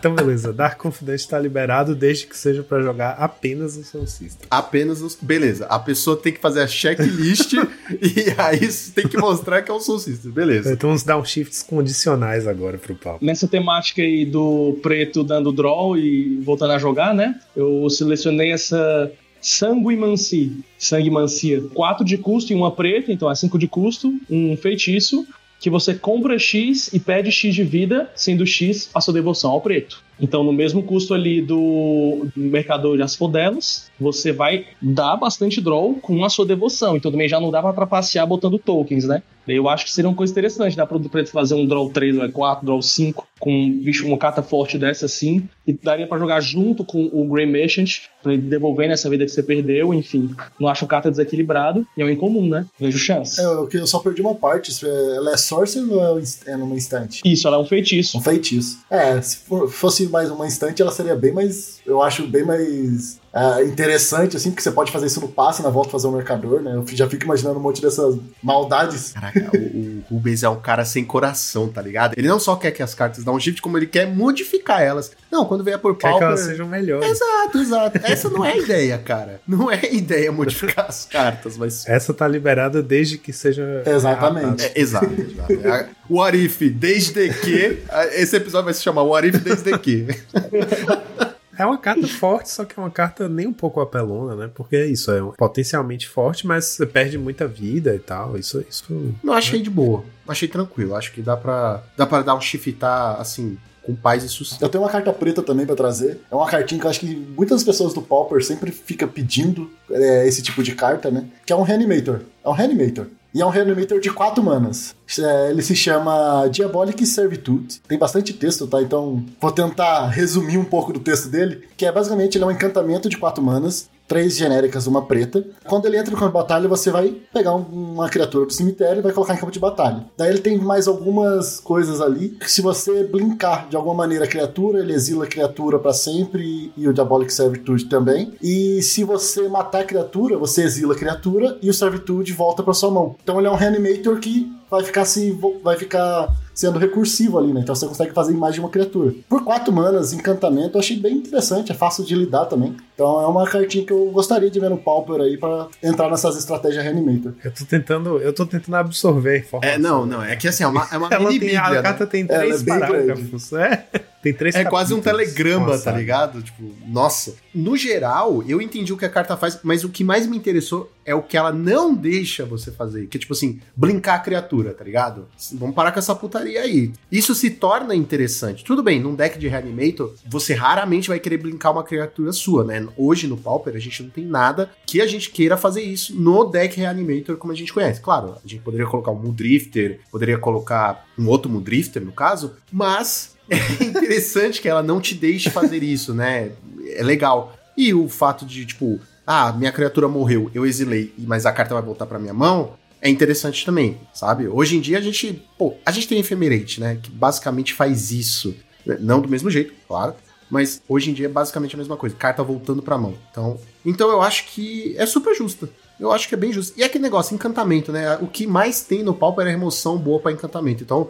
Então, 0.00 0.14
beleza. 0.14 0.50
Dark 0.50 0.78
Confidence 0.78 1.28
tá 1.28 1.38
liberado 1.38 1.94
desde 1.94 2.26
que 2.26 2.36
seja 2.36 2.62
para 2.62 2.80
jogar 2.80 3.10
apenas 3.10 3.76
o 3.76 3.84
Soul 3.84 4.06
System. 4.06 4.48
Apenas 4.50 5.02
os. 5.02 5.14
Beleza. 5.14 5.66
A 5.66 5.78
pessoa 5.78 6.16
tem 6.16 6.32
que 6.32 6.40
fazer 6.40 6.62
a 6.62 6.66
checklist 6.66 7.52
e 8.00 8.34
aí 8.38 8.66
tem 8.94 9.06
que 9.06 9.18
mostrar 9.18 9.60
que 9.60 9.70
é 9.70 9.74
o 9.74 9.78
Soul 9.78 9.98
System. 9.98 10.32
Beleza. 10.32 10.72
Então 10.72 10.88
vamos 10.88 11.02
dar 11.02 11.18
uns 11.18 11.28
shifts 11.28 11.62
condicionais 11.62 12.46
agora 12.46 12.78
pro 12.78 12.94
pau. 12.94 13.18
Nessa 13.20 13.46
temática 13.46 14.00
aí 14.00 14.24
do 14.24 14.78
preto 14.82 15.22
dando 15.22 15.52
draw 15.52 15.96
e 15.98 16.40
voltando 16.42 16.72
a 16.72 16.78
jogar, 16.78 17.14
né? 17.14 17.38
Eu 17.54 17.88
selecionei 17.90 18.52
essa 18.52 19.12
Sanguimancy. 19.40 20.52
Sanguimancia. 20.78 21.62
4 21.74 22.04
de 22.04 22.16
custo 22.16 22.52
e 22.52 22.56
uma 22.56 22.70
preta, 22.70 23.12
então 23.12 23.30
é 23.30 23.34
5 23.34 23.58
de 23.58 23.68
custo, 23.68 24.12
um 24.30 24.56
feitiço 24.56 25.26
que 25.60 25.70
você 25.70 25.94
compra 25.94 26.38
X 26.38 26.92
e 26.92 26.98
pede 26.98 27.30
X 27.30 27.54
de 27.54 27.62
vida, 27.62 28.10
sendo 28.16 28.46
X 28.46 28.90
a 28.94 29.00
sua 29.00 29.12
devoção 29.14 29.50
ao 29.50 29.60
preto. 29.60 30.02
Então, 30.20 30.44
no 30.44 30.52
mesmo 30.52 30.82
custo 30.82 31.14
ali 31.14 31.40
do, 31.40 32.26
mercador 32.36 32.96
de 32.96 33.02
Asfodelos, 33.02 33.90
você 33.98 34.32
vai 34.32 34.66
dar 34.80 35.16
bastante 35.16 35.60
draw 35.60 35.94
com 35.94 36.24
a 36.24 36.28
sua 36.28 36.44
devoção. 36.44 36.96
Então, 36.96 37.10
também 37.10 37.28
já 37.28 37.40
não 37.40 37.50
dá 37.50 37.62
pra 37.62 37.72
trapacear 37.72 38.26
botando 38.26 38.58
tokens, 38.58 39.04
né? 39.04 39.22
Eu 39.48 39.68
acho 39.68 39.84
que 39.84 39.92
seria 39.92 40.08
uma 40.08 40.16
coisa 40.16 40.32
interessante, 40.32 40.76
dá 40.76 40.86
pra 40.86 40.98
preto 40.98 41.30
fazer 41.30 41.54
um 41.54 41.66
draw 41.66 41.88
3, 41.90 42.16
draw 42.16 42.30
4, 42.30 42.64
draw 42.64 42.80
5, 42.80 43.26
com 43.38 43.72
bicho, 43.72 44.06
uma 44.06 44.18
carta 44.18 44.42
forte 44.42 44.78
dessa 44.78 45.06
assim, 45.06 45.48
e 45.66 45.72
daria 45.72 46.06
para 46.06 46.18
jogar 46.18 46.40
junto 46.40 46.84
com 46.84 47.06
o 47.12 47.26
Grey 47.26 47.46
Merchant, 47.46 48.02
pra 48.22 48.34
ele 48.34 48.42
devolver 48.42 48.88
nessa 48.88 49.08
vida 49.08 49.24
que 49.24 49.30
você 49.30 49.42
perdeu, 49.42 49.94
enfim. 49.94 50.30
Não 50.58 50.68
acho 50.68 50.86
carta 50.86 51.10
desequilibrado, 51.10 51.86
e 51.96 52.02
é 52.02 52.04
um 52.04 52.10
incomum, 52.10 52.48
né? 52.48 52.66
Vejo 52.78 52.98
chance. 52.98 53.40
É, 53.40 53.44
eu 53.44 53.86
só 53.86 53.98
perdi 53.98 54.20
uma 54.20 54.34
parte, 54.34 54.72
ela 54.84 55.32
é 55.32 55.36
Sorcerer 55.36 55.90
ou 55.90 56.18
é, 56.18 56.22
é 56.46 56.56
numa 56.56 56.74
instante? 56.74 57.22
Isso, 57.24 57.48
ela 57.48 57.56
é 57.56 57.60
um 57.60 57.64
feitiço. 57.64 58.18
Um 58.18 58.20
feitiço. 58.20 58.78
É, 58.90 59.20
se 59.22 59.38
fosse 59.70 60.06
mais 60.10 60.30
uma 60.30 60.46
instante, 60.46 60.82
ela 60.82 60.90
seria 60.90 61.16
bem 61.16 61.32
mais. 61.32 61.80
Eu 61.86 62.02
acho 62.02 62.26
bem 62.26 62.44
mais 62.44 63.18
é, 63.32 63.64
interessante, 63.64 64.36
assim, 64.36 64.50
porque 64.50 64.62
você 64.62 64.72
pode 64.72 64.90
fazer 64.90 65.06
isso 65.06 65.20
no 65.20 65.28
passe, 65.28 65.62
na 65.62 65.70
volta 65.70 65.90
fazer 65.90 66.08
um 66.08 66.12
mercador, 66.12 66.60
né? 66.60 66.74
Eu 66.74 66.84
já 66.88 67.08
fico 67.08 67.24
imaginando 67.24 67.58
um 67.58 67.62
monte 67.62 67.80
dessas 67.80 68.16
maldades. 68.42 69.12
Caraca, 69.12 69.50
o, 69.56 69.58
o 69.58 70.02
Rubens 70.10 70.42
é 70.42 70.48
um 70.48 70.60
cara 70.60 70.84
sem 70.84 71.04
coração, 71.04 71.68
tá 71.68 71.80
ligado? 71.80 72.14
Ele 72.16 72.26
não 72.26 72.40
só 72.40 72.56
quer 72.56 72.72
que 72.72 72.82
as 72.82 72.92
cartas 72.92 73.22
dão 73.22 73.34
um 73.34 73.40
shift, 73.40 73.62
como 73.62 73.78
ele 73.78 73.86
quer 73.86 74.06
modificar 74.06 74.82
elas. 74.82 75.12
Não, 75.30 75.44
quando 75.44 75.62
vier 75.62 75.78
por 75.78 75.94
pau. 75.96 76.12
Quer 76.12 76.18
que 76.18 76.24
elas 76.24 76.40
sejam 76.40 76.66
melhores. 76.66 77.08
Exato, 77.08 77.58
exato. 77.58 78.00
Essa 78.02 78.28
não 78.28 78.44
é 78.44 78.52
a 78.52 78.56
ideia, 78.56 78.98
cara. 78.98 79.40
Não 79.46 79.70
é 79.70 79.80
ideia 79.92 80.32
modificar 80.32 80.86
as 80.88 81.04
cartas, 81.04 81.56
mas. 81.56 81.86
Essa 81.88 82.12
tá 82.12 82.26
liberada 82.26 82.82
desde 82.82 83.16
que 83.16 83.32
seja. 83.32 83.84
Exatamente. 83.86 84.64
É, 84.64 84.72
exato, 84.74 85.12
exato. 85.12 85.52
É, 85.52 85.88
o 86.08 86.20
Arif, 86.20 86.68
desde 86.68 87.32
que. 87.32 87.82
Esse 88.12 88.36
episódio 88.36 88.64
vai 88.64 88.74
se 88.74 88.82
chamar 88.82 89.02
O 89.02 89.14
Arif 89.14 89.38
desde 89.38 89.78
que. 89.78 90.08
É 91.60 91.66
uma 91.66 91.76
carta 91.76 92.08
forte, 92.08 92.48
só 92.48 92.64
que 92.64 92.78
é 92.78 92.82
uma 92.82 92.90
carta 92.90 93.28
nem 93.28 93.46
um 93.46 93.52
pouco 93.52 93.80
apelona, 93.80 94.34
né? 94.34 94.50
Porque 94.52 94.76
é 94.76 94.86
isso, 94.86 95.12
é 95.12 95.20
potencialmente 95.36 96.08
forte, 96.08 96.46
mas 96.46 96.64
você 96.64 96.86
perde 96.86 97.18
muita 97.18 97.46
vida 97.46 97.94
e 97.94 97.98
tal. 97.98 98.38
Isso. 98.38 98.64
isso 98.68 99.14
Não 99.22 99.34
achei 99.34 99.60
de 99.60 99.68
boa. 99.68 100.02
Achei 100.26 100.48
tranquilo. 100.48 100.94
Acho 100.94 101.12
que 101.12 101.20
dá 101.20 101.36
pra, 101.36 101.82
dá 101.98 102.06
pra 102.06 102.22
dar 102.22 102.34
um 102.34 102.40
shiftar, 102.40 103.20
assim, 103.20 103.58
com 103.82 103.94
paz 103.94 104.24
e 104.24 104.28
sucesso. 104.28 104.64
Eu 104.64 104.70
tenho 104.70 104.82
uma 104.82 104.90
carta 104.90 105.12
preta 105.12 105.42
também 105.42 105.66
pra 105.66 105.76
trazer. 105.76 106.20
É 106.30 106.34
uma 106.34 106.46
cartinha 106.46 106.80
que 106.80 106.86
eu 106.86 106.90
acho 106.90 107.00
que 107.00 107.14
muitas 107.36 107.62
pessoas 107.62 107.92
do 107.92 108.00
Pauper 108.00 108.42
sempre 108.42 108.70
fica 108.70 109.06
pedindo 109.06 109.70
é, 109.90 110.26
esse 110.26 110.42
tipo 110.42 110.62
de 110.62 110.74
carta, 110.74 111.10
né? 111.10 111.26
Que 111.44 111.52
é 111.52 111.56
um 111.56 111.62
Reanimator. 111.62 112.20
É 112.42 112.48
um 112.48 112.52
Reanimator. 112.52 113.06
E 113.32 113.40
é 113.40 113.46
um 113.46 113.50
Reanimator 113.50 114.00
de 114.00 114.10
4 114.10 114.42
manas. 114.42 114.94
É, 115.18 115.50
ele 115.50 115.62
se 115.62 115.76
chama 115.76 116.48
Diabolic 116.48 117.04
Servitude. 117.06 117.80
Tem 117.86 117.98
bastante 117.98 118.32
texto, 118.32 118.66
tá? 118.66 118.82
Então 118.82 119.24
vou 119.40 119.52
tentar 119.52 120.08
resumir 120.08 120.58
um 120.58 120.64
pouco 120.64 120.92
do 120.92 121.00
texto 121.00 121.28
dele. 121.28 121.64
Que 121.76 121.86
é 121.86 121.92
basicamente 121.92 122.36
ele 122.36 122.44
é 122.44 122.46
um 122.46 122.50
encantamento 122.50 123.08
de 123.08 123.16
4 123.16 123.42
manas 123.42 123.88
três 124.10 124.36
genéricas, 124.36 124.88
uma 124.88 125.02
preta. 125.02 125.46
Quando 125.64 125.86
ele 125.86 125.96
entra 125.96 126.10
no 126.10 126.16
campo 126.16 126.32
de 126.32 126.34
batalha, 126.34 126.68
você 126.68 126.90
vai 126.90 127.14
pegar 127.32 127.54
uma 127.54 128.08
criatura 128.08 128.44
do 128.44 128.52
cemitério 128.52 128.98
e 128.98 129.02
vai 129.02 129.12
colocar 129.12 129.34
em 129.34 129.36
campo 129.36 129.52
de 129.52 129.60
batalha. 129.60 130.04
Daí 130.18 130.30
ele 130.30 130.40
tem 130.40 130.58
mais 130.58 130.88
algumas 130.88 131.60
coisas 131.60 132.00
ali. 132.00 132.30
Que 132.30 132.50
se 132.50 132.60
você 132.60 133.04
blinkar 133.04 133.68
de 133.68 133.76
alguma 133.76 133.94
maneira 133.94 134.24
a 134.24 134.28
criatura, 134.28 134.80
ele 134.80 134.92
exila 134.92 135.26
a 135.26 135.28
criatura 135.28 135.78
para 135.78 135.92
sempre 135.92 136.72
e 136.76 136.88
o 136.88 136.92
Diabolic 136.92 137.32
Servitude 137.32 137.84
também. 137.84 138.34
E 138.42 138.82
se 138.82 139.04
você 139.04 139.48
matar 139.48 139.82
a 139.82 139.84
criatura, 139.84 140.36
você 140.36 140.64
exila 140.64 140.94
a 140.94 140.98
criatura 140.98 141.56
e 141.62 141.70
o 141.70 141.74
Servitude 141.74 142.32
volta 142.32 142.64
para 142.64 142.74
sua 142.74 142.90
mão. 142.90 143.14
Então 143.22 143.38
ele 143.38 143.46
é 143.46 143.50
um 143.50 143.54
reanimator 143.54 144.18
que 144.18 144.50
vai 144.68 144.82
ficar 144.82 145.04
se 145.04 145.30
vai 145.62 145.76
ficar 145.76 146.34
sendo 146.60 146.78
recursivo 146.78 147.38
ali, 147.38 147.54
né? 147.54 147.60
Então 147.60 147.74
você 147.74 147.86
consegue 147.86 148.12
fazer 148.12 148.34
mais 148.34 148.54
de 148.54 148.60
uma 148.60 148.68
criatura. 148.68 149.14
Por 149.26 149.42
quatro 149.42 149.72
manas, 149.72 150.12
encantamento, 150.12 150.76
eu 150.76 150.80
achei 150.80 150.98
bem 150.98 151.16
interessante, 151.16 151.72
é 151.72 151.74
fácil 151.74 152.04
de 152.04 152.14
lidar 152.14 152.44
também. 152.44 152.76
Então 152.94 153.22
é 153.22 153.26
uma 153.26 153.46
cartinha 153.46 153.82
que 153.82 153.90
eu 153.90 154.10
gostaria 154.10 154.50
de 154.50 154.60
ver 154.60 154.68
no 154.68 154.76
Pauper 154.76 155.22
aí 155.22 155.38
para 155.38 155.68
entrar 155.82 156.10
nessas 156.10 156.36
estratégias 156.36 156.84
Reanimator. 156.84 157.32
Eu 157.42 157.50
tô 157.50 157.64
tentando, 157.64 158.18
eu 158.18 158.32
tô 158.34 158.44
tentando 158.44 158.74
absorver 158.74 159.30
a 159.30 159.38
informação. 159.38 159.74
É, 159.74 159.78
não, 159.78 160.04
não, 160.04 160.22
é 160.22 160.36
que 160.36 160.48
assim, 160.48 160.62
é 160.62 160.66
uma, 160.66 160.86
é 160.92 160.98
uma 160.98 161.08
Ela 161.10 161.30
mini 161.30 161.40
tem, 161.40 161.56
a 161.56 161.62
bíblia, 161.62 161.82
carta 161.82 162.04
né? 162.04 162.10
tem 162.10 162.26
Ela 162.28 162.34
é 162.34 162.38
três 162.40 162.62
bem 162.62 162.78
parágrafos, 162.78 163.52
é. 163.54 163.86
Tem 164.22 164.34
três 164.34 164.54
É 164.54 164.64
quase 164.64 164.92
um 164.92 165.00
capítulos. 165.00 165.26
telegrama, 165.32 165.66
Nossa, 165.68 165.84
tá 165.84 165.92
ligado? 165.96 166.42
Tipo, 166.42 166.72
nossa. 166.86 167.34
No 167.54 167.76
geral, 167.76 168.42
eu 168.46 168.60
entendi 168.60 168.92
o 168.92 168.96
que 168.96 169.04
a 169.04 169.08
carta 169.08 169.36
faz, 169.36 169.58
mas 169.62 169.82
o 169.82 169.88
que 169.88 170.04
mais 170.04 170.26
me 170.26 170.36
interessou 170.36 170.92
é 171.04 171.14
o 171.14 171.22
que 171.22 171.36
ela 171.36 171.50
não 171.52 171.94
deixa 171.94 172.44
você 172.44 172.70
fazer. 172.70 173.06
Que 173.06 173.16
é 173.16 173.20
tipo 173.20 173.32
assim, 173.32 173.60
brincar 173.74 174.14
a 174.16 174.18
criatura, 174.18 174.72
tá 174.74 174.84
ligado? 174.84 175.26
Vamos 175.54 175.74
parar 175.74 175.90
com 175.90 175.98
essa 175.98 176.14
putaria 176.14 176.60
aí. 176.60 176.92
Isso 177.10 177.34
se 177.34 177.50
torna 177.50 177.94
interessante. 177.94 178.62
Tudo 178.62 178.82
bem, 178.82 179.00
num 179.00 179.14
deck 179.14 179.38
de 179.38 179.48
Reanimator, 179.48 180.14
você 180.28 180.54
raramente 180.54 181.08
vai 181.08 181.18
querer 181.18 181.38
brincar 181.38 181.70
uma 181.70 181.82
criatura 181.82 182.32
sua, 182.32 182.62
né? 182.62 182.86
Hoje 182.96 183.26
no 183.26 183.36
Pauper, 183.36 183.74
a 183.74 183.80
gente 183.80 184.02
não 184.02 184.10
tem 184.10 184.24
nada 184.24 184.70
que 184.86 185.00
a 185.00 185.06
gente 185.06 185.30
queira 185.30 185.56
fazer 185.56 185.82
isso 185.82 186.14
no 186.14 186.44
deck 186.44 186.78
Reanimator 186.78 187.36
como 187.38 187.52
a 187.52 187.56
gente 187.56 187.72
conhece. 187.72 188.00
Claro, 188.00 188.36
a 188.44 188.46
gente 188.46 188.62
poderia 188.62 188.86
colocar 188.86 189.10
um 189.10 189.18
Mudrifter, 189.18 190.00
poderia 190.10 190.38
colocar 190.38 191.06
um 191.18 191.26
outro 191.26 191.50
Mudrifter, 191.50 192.04
no 192.04 192.12
caso, 192.12 192.54
mas 192.70 193.34
é 193.50 193.84
interessante 193.84 194.60
que 194.60 194.68
ela 194.68 194.82
não 194.82 195.00
te 195.00 195.14
deixe 195.14 195.50
fazer 195.50 195.82
isso, 195.82 196.14
né? 196.14 196.52
É 196.94 197.02
legal. 197.02 197.54
E 197.76 197.92
o 197.92 198.08
fato 198.08 198.46
de, 198.46 198.64
tipo, 198.64 199.00
ah, 199.26 199.52
minha 199.52 199.72
criatura 199.72 200.08
morreu, 200.08 200.50
eu 200.54 200.66
exilei, 200.66 201.12
mas 201.18 201.46
a 201.46 201.52
carta 201.52 201.74
vai 201.74 201.82
voltar 201.82 202.06
pra 202.06 202.18
minha 202.18 202.34
mão, 202.34 202.74
é 203.00 203.08
interessante 203.08 203.64
também, 203.64 203.98
sabe? 204.12 204.46
Hoje 204.46 204.76
em 204.76 204.80
dia 204.80 204.98
a 204.98 205.00
gente, 205.00 205.42
pô, 205.56 205.74
a 205.84 205.90
gente 205.90 206.06
tem 206.06 206.20
Ephemerate, 206.20 206.80
né? 206.80 206.98
Que 207.02 207.10
basicamente 207.10 207.72
faz 207.72 208.10
isso. 208.10 208.54
Não 209.00 209.20
do 209.20 209.28
mesmo 209.28 209.50
jeito, 209.50 209.72
claro. 209.88 210.14
Mas 210.50 210.82
hoje 210.88 211.10
em 211.10 211.14
dia 211.14 211.26
é 211.26 211.28
basicamente 211.28 211.74
a 211.74 211.78
mesma 211.78 211.96
coisa. 211.96 212.16
Carta 212.16 212.42
voltando 212.42 212.82
pra 212.82 212.98
mão. 212.98 213.14
Então, 213.30 213.58
então 213.86 214.10
eu 214.10 214.20
acho 214.20 214.46
que 214.46 214.94
é 214.98 215.06
super 215.06 215.34
justa. 215.34 215.68
Eu 215.98 216.10
acho 216.10 216.28
que 216.28 216.34
é 216.34 216.38
bem 216.38 216.52
justo. 216.52 216.78
E 216.78 216.82
aquele 216.82 217.02
negócio, 217.02 217.34
encantamento, 217.34 217.92
né? 217.92 218.18
O 218.20 218.26
que 218.26 218.46
mais 218.46 218.80
tem 218.80 219.02
no 219.02 219.14
Pauper 219.14 219.46
é 219.46 219.50
remoção 219.50 219.96
boa 219.96 220.18
pra 220.18 220.32
encantamento. 220.32 220.82
Então, 220.82 221.08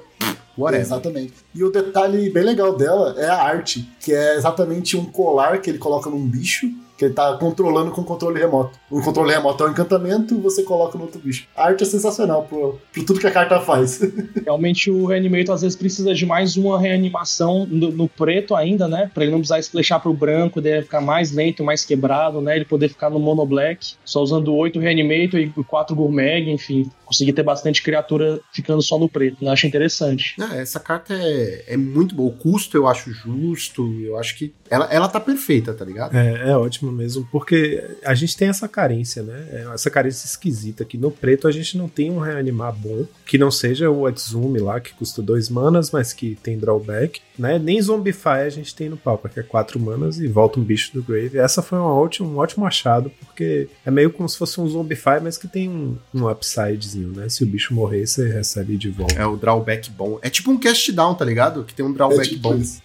whatever. 0.61 0.85
Exatamente. 0.85 1.35
E 1.55 1.65
o 1.65 1.71
detalhe 1.71 2.31
bem 2.31 2.45
legal 2.45 2.77
dela 2.77 3.15
é 3.19 3.27
a 3.27 3.43
arte, 3.43 3.89
que 4.01 4.13
é 4.13 4.37
exatamente 4.37 4.97
um 4.97 5.05
colar 5.05 5.61
que 5.61 5.71
ele 5.71 5.79
coloca 5.79 6.11
num 6.11 6.27
bicho, 6.27 6.71
que 7.01 7.07
ele 7.07 7.15
tá 7.15 7.35
controlando 7.39 7.91
com 7.91 8.05
controle 8.05 8.39
remoto. 8.39 8.79
O 8.91 9.01
controle 9.01 9.33
remoto 9.33 9.65
é 9.65 9.69
um 9.69 9.71
encantamento, 9.71 10.39
você 10.39 10.63
coloca 10.63 10.99
no 10.99 11.05
outro 11.05 11.19
bicho. 11.19 11.49
A 11.57 11.65
arte 11.65 11.83
é 11.83 11.87
sensacional 11.87 12.43
pro, 12.43 12.79
pro 12.93 13.05
tudo 13.07 13.19
que 13.19 13.27
a 13.27 13.31
carta 13.31 13.59
faz. 13.59 14.01
Realmente 14.45 14.91
o 14.91 15.07
Reanimator 15.07 15.55
às 15.55 15.63
vezes 15.63 15.79
precisa 15.79 16.13
de 16.13 16.27
mais 16.27 16.59
uma 16.59 16.79
reanimação 16.79 17.67
no, 17.67 17.91
no 17.91 18.07
preto 18.07 18.55
ainda, 18.55 18.87
né? 18.87 19.11
Pra 19.15 19.23
ele 19.23 19.33
não 19.33 19.39
precisar 19.39 19.61
splashar 19.61 19.99
pro 19.99 20.13
branco, 20.13 20.61
deve 20.61 20.83
ficar 20.83 21.01
mais 21.01 21.33
lento, 21.33 21.65
mais 21.65 21.87
quebrado, 21.87 22.43
né? 22.43 22.57
Ele 22.57 22.67
poder 22.67 22.91
ficar 22.91 23.09
no 23.09 23.19
mono 23.19 23.47
black, 23.47 23.95
só 24.05 24.21
usando 24.21 24.55
oito 24.55 24.79
Reanimator 24.79 25.41
e 25.41 25.51
quatro 25.65 25.97
Gourmag, 25.97 26.51
enfim. 26.51 26.91
Conseguir 27.07 27.33
ter 27.33 27.43
bastante 27.43 27.83
criatura 27.83 28.41
ficando 28.53 28.83
só 28.83 28.99
no 28.99 29.09
preto, 29.09 29.43
né? 29.43 29.51
Acho 29.51 29.67
interessante. 29.67 30.37
Ah, 30.39 30.57
essa 30.57 30.79
carta 30.79 31.15
é, 31.15 31.65
é 31.69 31.77
muito 31.79 32.15
boa. 32.15 32.29
O 32.29 32.37
custo 32.37 32.77
eu 32.77 32.87
acho 32.87 33.11
justo. 33.11 33.91
Eu 34.03 34.19
acho 34.19 34.37
que 34.37 34.53
ela, 34.69 34.85
ela 34.93 35.09
tá 35.09 35.19
perfeita, 35.19 35.73
tá 35.73 35.85
ligado? 35.85 36.15
É, 36.15 36.51
é 36.51 36.57
ótimo 36.57 36.90
mesmo, 36.91 37.27
porque 37.31 37.83
a 38.05 38.15
gente 38.15 38.37
tem 38.37 38.49
essa 38.49 38.69
carência, 38.69 39.23
né? 39.23 39.47
É 39.53 39.71
Essa 39.75 39.91
carência 39.91 40.27
esquisita 40.27 40.85
que 40.85 40.99
no 40.99 41.11
preto 41.11 41.47
a 41.49 41.53
gente 41.53 41.77
não 41.77 41.89
tem 41.89 42.11
um 42.11 42.19
reanimar 42.19 42.73
bom, 42.75 43.07
que 43.27 43.39
não 43.39 43.51
seja 43.51 43.91
o 43.91 44.09
Exume 44.09 44.59
lá, 44.59 44.81
que 44.81 44.93
custa 44.95 45.23
dois 45.23 45.49
manas, 45.49 45.91
mas 45.91 46.13
que 46.13 46.37
tem 46.43 46.59
drawback, 46.59 47.21
né? 47.39 47.59
Nem 47.59 47.81
Zombify 47.81 48.41
a 48.45 48.49
gente 48.51 48.75
tem 48.75 48.89
no 48.89 48.97
Pauper, 48.97 49.31
que 49.33 49.41
é 49.41 49.43
quatro 49.43 49.79
manas 49.79 50.19
e 50.19 50.27
volta 50.27 50.59
um 50.61 50.65
bicho 50.65 50.93
do 50.93 51.03
Grave. 51.03 51.39
Essa 51.39 51.63
foi 51.63 51.79
uma 51.79 51.95
ótima, 51.95 52.29
um 52.29 52.39
ótimo 52.39 52.67
achado, 52.67 53.11
porque 53.21 53.69
é 53.85 53.91
meio 53.91 54.11
como 54.13 54.29
se 54.29 54.37
fosse 54.37 54.61
um 54.61 54.69
Zombify, 54.69 55.21
mas 55.23 55.37
que 55.39 55.49
tem 55.49 55.69
um, 55.69 55.97
um 56.15 56.29
upsidezinho, 56.29 57.09
né? 57.09 57.29
Se 57.29 57.43
o 57.45 57.47
bicho 57.47 57.73
morrer, 57.75 58.07
você 58.07 58.29
recebe 58.29 58.77
de 58.77 58.91
volta. 58.91 59.15
É 59.15 59.27
o 59.27 59.37
drawback 59.37 59.91
bom. 59.91 60.19
É 60.23 60.29
tipo 60.31 60.51
um 60.51 60.59
cast 60.59 60.91
down, 60.93 61.15
tá 61.15 61.25
ligado? 61.25 61.65
Que 61.65 61.75
tem 61.75 61.85
um 61.85 61.91
É 61.91 61.95
drawback 61.95 62.29
tipo 62.29 62.41
bom. 62.43 62.57
isso. 62.57 62.83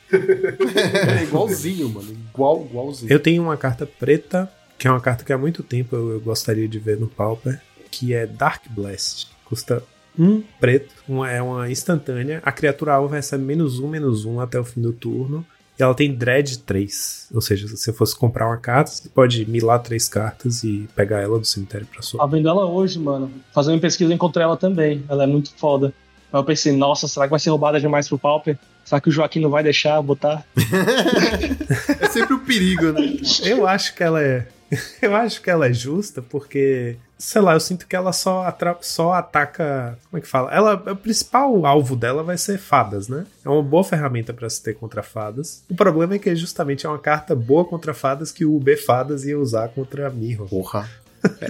É 1.19 1.23
igualzinho, 1.23 1.89
mano. 1.89 2.15
Igual, 2.34 2.67
igualzinho. 2.69 3.12
Eu 3.12 3.19
tenho 3.19 3.43
uma 3.43 3.58
carta 3.58 3.86
preta, 3.86 4.51
que 4.78 4.88
é 4.88 4.91
uma 4.91 5.01
carta 5.01 5.23
que 5.23 5.34
há 5.34 5.38
muito 5.38 5.63
tempo 5.63 5.95
eu, 5.95 6.12
eu 6.12 6.19
gostaria 6.19 6.67
de 6.67 6.80
ver 6.80 6.99
no 6.99 7.08
Pauper, 7.08 7.62
que 7.91 8.13
é 8.13 8.25
Dark 8.25 8.63
Blast. 8.69 9.28
Custa 9.45 9.84
um 10.17 10.41
preto, 10.60 10.93
uma, 11.08 11.30
é 11.30 11.41
uma 11.41 11.69
instantânea. 11.69 12.41
A 12.43 12.51
criatura 12.51 12.93
alvo 12.93 13.13
recebe 13.13 13.43
menos 13.43 13.80
um, 13.80 13.88
menos 13.88 14.25
um 14.25 14.39
até 14.39 14.60
o 14.60 14.63
fim 14.63 14.82
do 14.82 14.93
turno. 14.93 15.45
E 15.78 15.84
ela 15.84 15.93
tem 15.93 16.13
Dread 16.13 16.60
3. 16.60 17.30
Ou 17.34 17.41
seja, 17.41 17.67
se 17.67 17.75
você 17.75 17.91
fosse 17.91 18.17
comprar 18.17 18.47
uma 18.47 18.58
carta, 18.58 18.91
você 18.91 19.10
pode 19.10 19.45
milar 19.45 19.84
três 19.84 20.08
cartas 20.08 20.63
e 20.63 20.88
pegar 20.95 21.19
ela 21.19 21.38
do 21.38 21.45
cemitério 21.45 21.86
pra 21.86 22.01
sua. 22.01 22.21
Tá 22.21 22.25
vendo 22.25 22.47
ela 22.47 22.65
hoje, 22.65 22.97
mano. 22.97 23.30
Fazendo 23.54 23.80
pesquisa, 23.82 24.12
eu 24.12 24.15
encontrei 24.15 24.45
ela 24.45 24.56
também. 24.56 25.04
Ela 25.10 25.25
é 25.25 25.28
muito 25.28 25.54
foda. 25.58 25.93
Aí 26.36 26.39
eu 26.41 26.43
pensei, 26.43 26.76
nossa, 26.76 27.08
será 27.08 27.26
que 27.28 27.32
vai 27.32 27.39
ser 27.39 27.50
roubada 27.50 27.80
demais 27.80 28.10
pro 28.10 28.17
Pauper? 28.19 28.58
Será 28.84 29.00
que 29.00 29.08
o 29.08 29.12
Joaquim 29.12 29.39
não 29.39 29.50
vai 29.50 29.63
deixar 29.63 30.02
botar? 30.02 30.43
É 32.02 32.10
sempre 32.10 32.34
o 32.34 32.39
perigo, 32.39 32.91
né? 32.91 33.15
Eu 33.43 33.65
acho 33.67 33.95
que 33.95 34.04
ela 34.04 34.21
é. 34.21 34.45
Eu 35.02 35.15
acho 35.15 35.41
que 35.41 35.50
ela 35.50 35.67
é 35.67 35.74
justa 35.74 36.21
porque, 36.21 36.98
sei 37.17 37.39
lá, 37.41 37.54
eu 37.54 37.60
sinto 37.60 37.86
que 37.88 37.95
ela 37.95 38.12
só, 38.12 38.43
atra- 38.45 38.78
só 38.82 39.13
ataca. 39.13 39.98
Como 40.10 40.17
é 40.17 40.21
que 40.21 40.28
fala? 40.28 40.52
Ela, 40.54 40.74
o 40.91 40.95
principal 40.95 41.65
alvo 41.65 41.95
dela 41.95 42.24
vai 42.24 42.38
ser 42.38 42.58
fadas, 42.58 43.08
né? 43.08 43.26
É 43.45 43.50
uma 43.50 43.62
boa 43.62 43.84
ferramenta 43.84 44.34
pra 44.34 44.50
se 44.50 44.62
ter 44.62 44.74
contra 44.76 45.04
fadas. 45.04 45.63
O 45.69 45.76
problema 45.76 46.15
é 46.15 46.19
que 46.19 46.36
justamente 46.36 46.86
é 46.86 46.89
uma 46.89 46.98
carta 47.00 47.36
boa 47.36 47.63
contra 47.63 47.93
fadas 47.93 48.32
que 48.32 48.43
o 48.43 48.60
B 48.60 48.76
Fadas 48.76 49.24
ia 49.24 49.38
usar 49.39 49.69
contra 49.69 50.10
Mirror. 50.10 50.50
Porra. 50.50 50.89